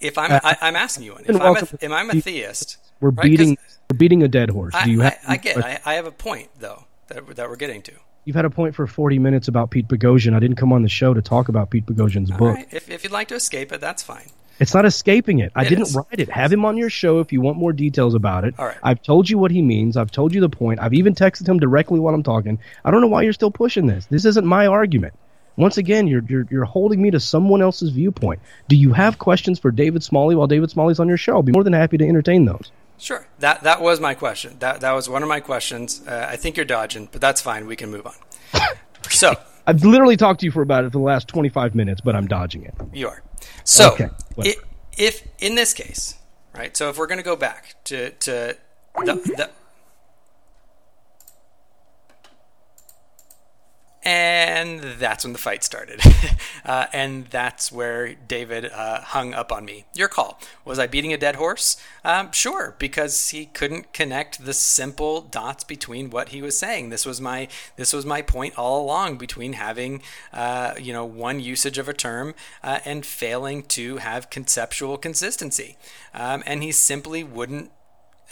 if 0.00 0.16
I'm 0.16 0.32
I, 0.32 0.56
I'm 0.62 0.76
asking 0.76 1.04
you 1.04 1.12
one. 1.12 1.24
If 1.26 1.40
I'm 1.40 1.56
a, 1.56 1.68
if 1.80 1.92
I'm 1.92 2.10
a 2.10 2.20
theist, 2.20 2.78
We're 3.00 3.10
right, 3.10 3.22
beating 3.24 3.58
we're 3.90 3.96
beating 3.96 4.22
a 4.22 4.28
dead 4.28 4.50
horse. 4.50 4.74
I, 4.74 4.84
Do 4.84 4.90
you 4.90 5.00
have 5.00 5.18
I 5.26 5.32
any 5.34 5.38
get. 5.42 5.56
I, 5.64 5.80
I 5.84 5.94
have 5.94 6.06
a 6.06 6.12
point 6.12 6.48
though 6.58 6.84
that 7.08 7.26
that 7.36 7.48
we're 7.48 7.56
getting 7.56 7.82
to. 7.82 7.92
You've 8.24 8.36
had 8.36 8.44
a 8.44 8.50
point 8.50 8.74
for 8.74 8.86
40 8.86 9.18
minutes 9.18 9.48
about 9.48 9.70
Pete 9.70 9.88
Boghossian. 9.88 10.34
I 10.34 10.40
didn't 10.40 10.56
come 10.56 10.72
on 10.74 10.82
the 10.82 10.88
show 10.90 11.14
to 11.14 11.22
talk 11.22 11.48
about 11.48 11.70
Pete 11.70 11.86
Boghossian's 11.86 12.30
All 12.30 12.36
book. 12.38 12.56
right. 12.56 12.68
If 12.70 12.90
if 12.90 13.02
you'd 13.02 13.12
like 13.12 13.28
to 13.28 13.34
escape 13.34 13.72
it, 13.72 13.80
that's 13.80 14.02
fine. 14.02 14.26
It's 14.58 14.74
not 14.74 14.84
escaping 14.84 15.38
it. 15.38 15.52
I 15.56 15.62
It 15.64 15.70
didn't 15.70 15.86
is. 15.86 15.96
write 15.96 16.20
it. 16.20 16.28
Have 16.28 16.52
him 16.52 16.66
on 16.66 16.76
your 16.76 16.90
show 16.90 17.20
if 17.20 17.32
you 17.32 17.40
want 17.40 17.56
more 17.56 17.72
details 17.72 18.14
about 18.14 18.44
it. 18.44 18.54
All 18.58 18.66
right. 18.66 18.76
I've 18.82 19.00
told 19.02 19.30
you 19.30 19.38
what 19.38 19.50
he 19.50 19.62
means. 19.62 19.96
I've 19.96 20.10
told 20.10 20.34
you 20.34 20.42
the 20.42 20.50
point. 20.50 20.80
I've 20.80 20.92
even 20.92 21.14
texted 21.14 21.48
him 21.48 21.58
directly 21.58 21.98
while 21.98 22.14
I'm 22.14 22.22
talking. 22.22 22.58
I 22.84 22.90
don't 22.90 23.00
know 23.00 23.06
why 23.06 23.22
you're 23.22 23.32
still 23.32 23.50
pushing 23.50 23.86
this. 23.86 24.04
This 24.04 24.26
isn't 24.26 24.44
my 24.46 24.66
argument. 24.66 25.14
Once 25.56 25.78
again, 25.78 26.06
you're 26.06 26.22
you're, 26.28 26.46
you're 26.50 26.64
holding 26.64 27.00
me 27.00 27.10
to 27.10 27.18
someone 27.20 27.62
else's 27.62 27.88
viewpoint. 27.90 28.40
Do 28.68 28.76
you 28.76 28.92
have 28.92 29.18
questions 29.18 29.58
for 29.58 29.70
David 29.70 30.04
Smalley 30.04 30.34
while 30.36 30.46
David 30.46 30.70
Smalley's 30.70 31.00
on 31.00 31.08
your 31.08 31.16
show? 31.16 31.36
I'll 31.36 31.42
be 31.42 31.52
more 31.52 31.64
than 31.64 31.72
happy 31.72 31.96
to 31.96 32.06
entertain 32.06 32.44
those. 32.44 32.70
Sure. 33.00 33.26
That 33.38 33.62
that 33.62 33.80
was 33.80 33.98
my 33.98 34.14
question. 34.14 34.56
That 34.58 34.80
that 34.82 34.92
was 34.92 35.08
one 35.08 35.22
of 35.22 35.28
my 35.28 35.40
questions. 35.40 36.02
Uh, 36.06 36.26
I 36.28 36.36
think 36.36 36.56
you're 36.56 36.66
dodging, 36.66 37.08
but 37.10 37.20
that's 37.20 37.40
fine. 37.40 37.66
We 37.66 37.74
can 37.74 37.90
move 37.90 38.06
on. 38.06 38.14
So 39.08 39.34
I've 39.66 39.82
literally 39.84 40.16
talked 40.16 40.40
to 40.40 40.46
you 40.46 40.52
for 40.52 40.62
about 40.62 40.84
it 40.84 40.88
for 40.88 40.98
the 40.98 41.04
last 41.04 41.26
25 41.28 41.74
minutes, 41.74 42.00
but 42.02 42.14
I'm 42.14 42.26
dodging 42.26 42.62
it. 42.64 42.74
You 42.92 43.08
are. 43.08 43.22
So, 43.64 43.92
Okay, 43.92 44.04
i 44.04 44.08
whatever. 44.34 44.60
if 44.98 45.26
in 45.38 45.54
this 45.54 45.72
case, 45.72 46.16
right? 46.54 46.76
So 46.76 46.90
if 46.90 46.98
we're 46.98 47.06
going 47.06 47.18
to 47.18 47.24
go 47.24 47.36
back 47.36 47.74
to 47.84 48.10
to 48.10 48.56
the, 48.96 49.14
the 49.14 49.50
and 54.02 54.80
that's 54.80 55.24
when 55.24 55.34
the 55.34 55.38
fight 55.38 55.62
started, 55.62 56.00
uh, 56.64 56.86
and 56.92 57.26
that's 57.26 57.70
where 57.70 58.14
David 58.14 58.70
uh, 58.72 59.02
hung 59.02 59.34
up 59.34 59.52
on 59.52 59.64
me. 59.64 59.84
Your 59.94 60.08
call. 60.08 60.40
Was 60.64 60.78
I 60.78 60.86
beating 60.86 61.12
a 61.12 61.18
dead 61.18 61.36
horse? 61.36 61.76
Um, 62.02 62.32
sure, 62.32 62.74
because 62.78 63.28
he 63.28 63.46
couldn't 63.46 63.92
connect 63.92 64.44
the 64.46 64.54
simple 64.54 65.20
dots 65.20 65.64
between 65.64 66.08
what 66.08 66.30
he 66.30 66.40
was 66.40 66.56
saying. 66.56 66.88
This 66.88 67.04
was 67.04 67.20
my 67.20 67.48
this 67.76 67.92
was 67.92 68.06
my 68.06 68.22
point 68.22 68.58
all 68.58 68.82
along 68.82 69.18
between 69.18 69.52
having 69.54 70.02
uh, 70.32 70.74
you 70.80 70.92
know 70.94 71.04
one 71.04 71.40
usage 71.40 71.76
of 71.76 71.88
a 71.88 71.92
term 71.94 72.34
uh, 72.62 72.80
and 72.86 73.04
failing 73.04 73.62
to 73.64 73.98
have 73.98 74.30
conceptual 74.30 74.96
consistency, 74.96 75.76
um, 76.14 76.42
and 76.46 76.62
he 76.62 76.72
simply 76.72 77.22
wouldn't 77.22 77.70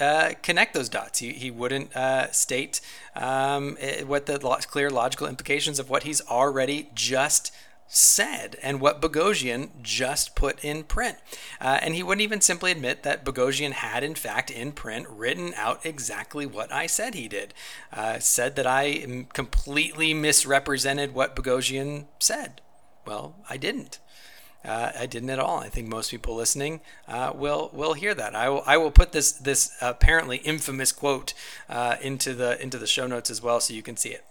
uh, 0.00 0.32
connect 0.42 0.74
those 0.74 0.88
dots. 0.88 1.18
He, 1.18 1.32
he 1.32 1.50
wouldn't 1.50 1.94
uh, 1.96 2.30
state 2.32 2.80
um, 3.14 3.76
what 4.06 4.26
the 4.26 4.38
clear 4.68 4.90
logical 4.90 5.26
implications 5.26 5.78
of 5.78 5.90
what 5.90 6.04
he's 6.04 6.20
already 6.22 6.90
just 6.94 7.52
said 7.88 8.56
and 8.62 8.80
what 8.80 9.00
Boghossian 9.00 9.70
just 9.82 10.34
put 10.36 10.62
in 10.62 10.84
print. 10.84 11.16
Uh, 11.60 11.78
and 11.80 11.94
he 11.94 12.02
wouldn't 12.02 12.22
even 12.22 12.40
simply 12.40 12.70
admit 12.70 13.02
that 13.02 13.24
Boghossian 13.24 13.72
had, 13.72 14.04
in 14.04 14.14
fact, 14.14 14.50
in 14.50 14.72
print, 14.72 15.06
written 15.08 15.54
out 15.56 15.84
exactly 15.84 16.44
what 16.44 16.70
I 16.70 16.86
said 16.86 17.14
he 17.14 17.28
did. 17.28 17.54
Uh, 17.92 18.18
said 18.18 18.56
that 18.56 18.66
I 18.66 19.26
completely 19.32 20.12
misrepresented 20.12 21.14
what 21.14 21.34
Boghossian 21.34 22.04
said. 22.18 22.60
Well, 23.06 23.36
I 23.48 23.56
didn't. 23.56 23.98
Uh, 24.68 24.92
I 24.98 25.06
didn't 25.06 25.30
at 25.30 25.38
all. 25.38 25.60
I 25.60 25.70
think 25.70 25.88
most 25.88 26.10
people 26.10 26.34
listening 26.34 26.80
uh, 27.08 27.32
will 27.34 27.70
will 27.72 27.94
hear 27.94 28.14
that. 28.14 28.34
I 28.34 28.50
will 28.50 28.62
I 28.66 28.76
will 28.76 28.90
put 28.90 29.12
this 29.12 29.32
this 29.32 29.74
apparently 29.80 30.36
infamous 30.38 30.92
quote 30.92 31.32
uh, 31.70 31.96
into 32.02 32.34
the 32.34 32.62
into 32.62 32.76
the 32.76 32.86
show 32.86 33.06
notes 33.06 33.30
as 33.30 33.42
well, 33.42 33.60
so 33.60 33.72
you 33.72 33.82
can 33.82 33.96
see 33.96 34.10
it. 34.10 34.24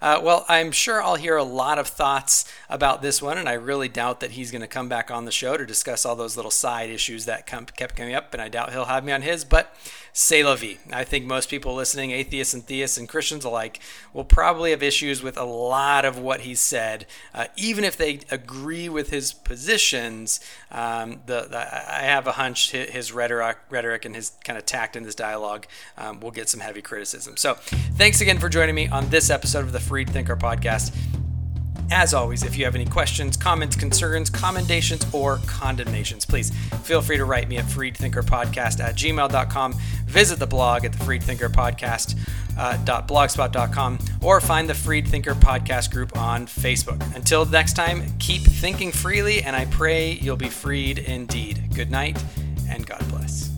Uh, 0.00 0.20
well, 0.22 0.44
I'm 0.48 0.72
sure 0.72 1.02
I'll 1.02 1.16
hear 1.16 1.36
a 1.36 1.44
lot 1.44 1.78
of 1.78 1.86
thoughts 1.86 2.50
about 2.68 3.02
this 3.02 3.22
one, 3.22 3.38
and 3.38 3.48
I 3.48 3.54
really 3.54 3.88
doubt 3.88 4.20
that 4.20 4.32
he's 4.32 4.50
going 4.50 4.60
to 4.60 4.66
come 4.68 4.88
back 4.88 5.10
on 5.10 5.24
the 5.24 5.32
show 5.32 5.56
to 5.56 5.64
discuss 5.64 6.04
all 6.04 6.16
those 6.16 6.36
little 6.36 6.50
side 6.50 6.90
issues 6.90 7.24
that 7.26 7.46
kept 7.46 7.96
coming 7.96 8.14
up, 8.14 8.32
and 8.32 8.42
I 8.42 8.48
doubt 8.48 8.72
he'll 8.72 8.86
have 8.86 9.04
me 9.04 9.12
on 9.12 9.22
his, 9.22 9.44
but 9.44 9.74
c'est 10.12 10.42
la 10.42 10.54
vie. 10.54 10.78
I 10.92 11.04
think 11.04 11.24
most 11.24 11.48
people 11.48 11.74
listening, 11.74 12.10
atheists 12.10 12.52
and 12.52 12.66
theists 12.66 12.98
and 12.98 13.08
Christians 13.08 13.44
alike, 13.44 13.80
will 14.12 14.24
probably 14.24 14.70
have 14.70 14.82
issues 14.82 15.22
with 15.22 15.38
a 15.38 15.44
lot 15.44 16.04
of 16.04 16.18
what 16.18 16.40
he 16.40 16.54
said, 16.54 17.06
uh, 17.34 17.46
even 17.56 17.82
if 17.84 17.96
they 17.96 18.20
agree 18.30 18.88
with 18.88 19.10
his 19.10 19.32
positions. 19.32 20.40
Um, 20.70 21.22
the, 21.26 21.46
the 21.50 21.58
I 21.58 22.02
have 22.02 22.26
a 22.26 22.32
hunch 22.32 22.72
his 22.72 23.12
rhetoric, 23.12 23.58
rhetoric 23.70 24.04
and 24.04 24.14
his 24.14 24.32
kind 24.44 24.58
of 24.58 24.66
tact 24.66 24.96
in 24.96 25.02
this 25.02 25.14
dialogue 25.14 25.66
um, 25.96 26.20
will 26.20 26.30
get 26.30 26.48
some 26.48 26.60
heavy 26.60 26.82
criticism. 26.82 27.36
So, 27.36 27.54
thanks 27.54 28.20
again 28.20 28.38
for 28.38 28.48
joining 28.48 28.74
me 28.74 28.88
on 28.88 29.08
this 29.08 29.30
episode 29.30 29.64
of 29.64 29.72
the 29.72 29.80
Freed 29.80 30.10
Thinker 30.10 30.36
podcast. 30.36 30.94
As 31.90 32.14
always, 32.14 32.42
if 32.42 32.56
you 32.56 32.64
have 32.64 32.74
any 32.74 32.86
questions, 32.86 33.36
comments, 33.36 33.76
concerns, 33.76 34.30
commendations, 34.30 35.06
or 35.12 35.40
condemnations, 35.46 36.24
please 36.24 36.50
feel 36.82 37.02
free 37.02 37.16
to 37.16 37.24
write 37.24 37.48
me 37.48 37.58
at 37.58 37.64
freedthinkerpodcast 37.64 38.80
at 38.80 38.94
gmail.com. 38.94 39.74
Visit 40.06 40.38
the 40.38 40.46
blog 40.46 40.84
at 40.84 40.92
the 40.92 41.04
Freed 41.04 41.22
Thinker 41.22 41.48
Podcast 41.48 42.16
uh, 42.58 42.76
or 44.22 44.40
find 44.40 44.68
the 44.68 44.74
Freed 44.74 45.08
Thinker 45.08 45.34
podcast 45.34 45.90
group 45.90 46.16
on 46.16 46.46
Facebook. 46.46 47.14
Until 47.14 47.44
next 47.44 47.74
time, 47.74 48.04
keep 48.18 48.42
thinking 48.42 48.92
freely, 48.92 49.42
and 49.42 49.56
I 49.56 49.66
pray 49.66 50.12
you'll 50.12 50.36
be 50.36 50.48
freed 50.48 50.98
indeed. 50.98 51.74
Good 51.74 51.90
night, 51.90 52.22
and 52.68 52.86
God 52.86 53.04
bless. 53.08 53.51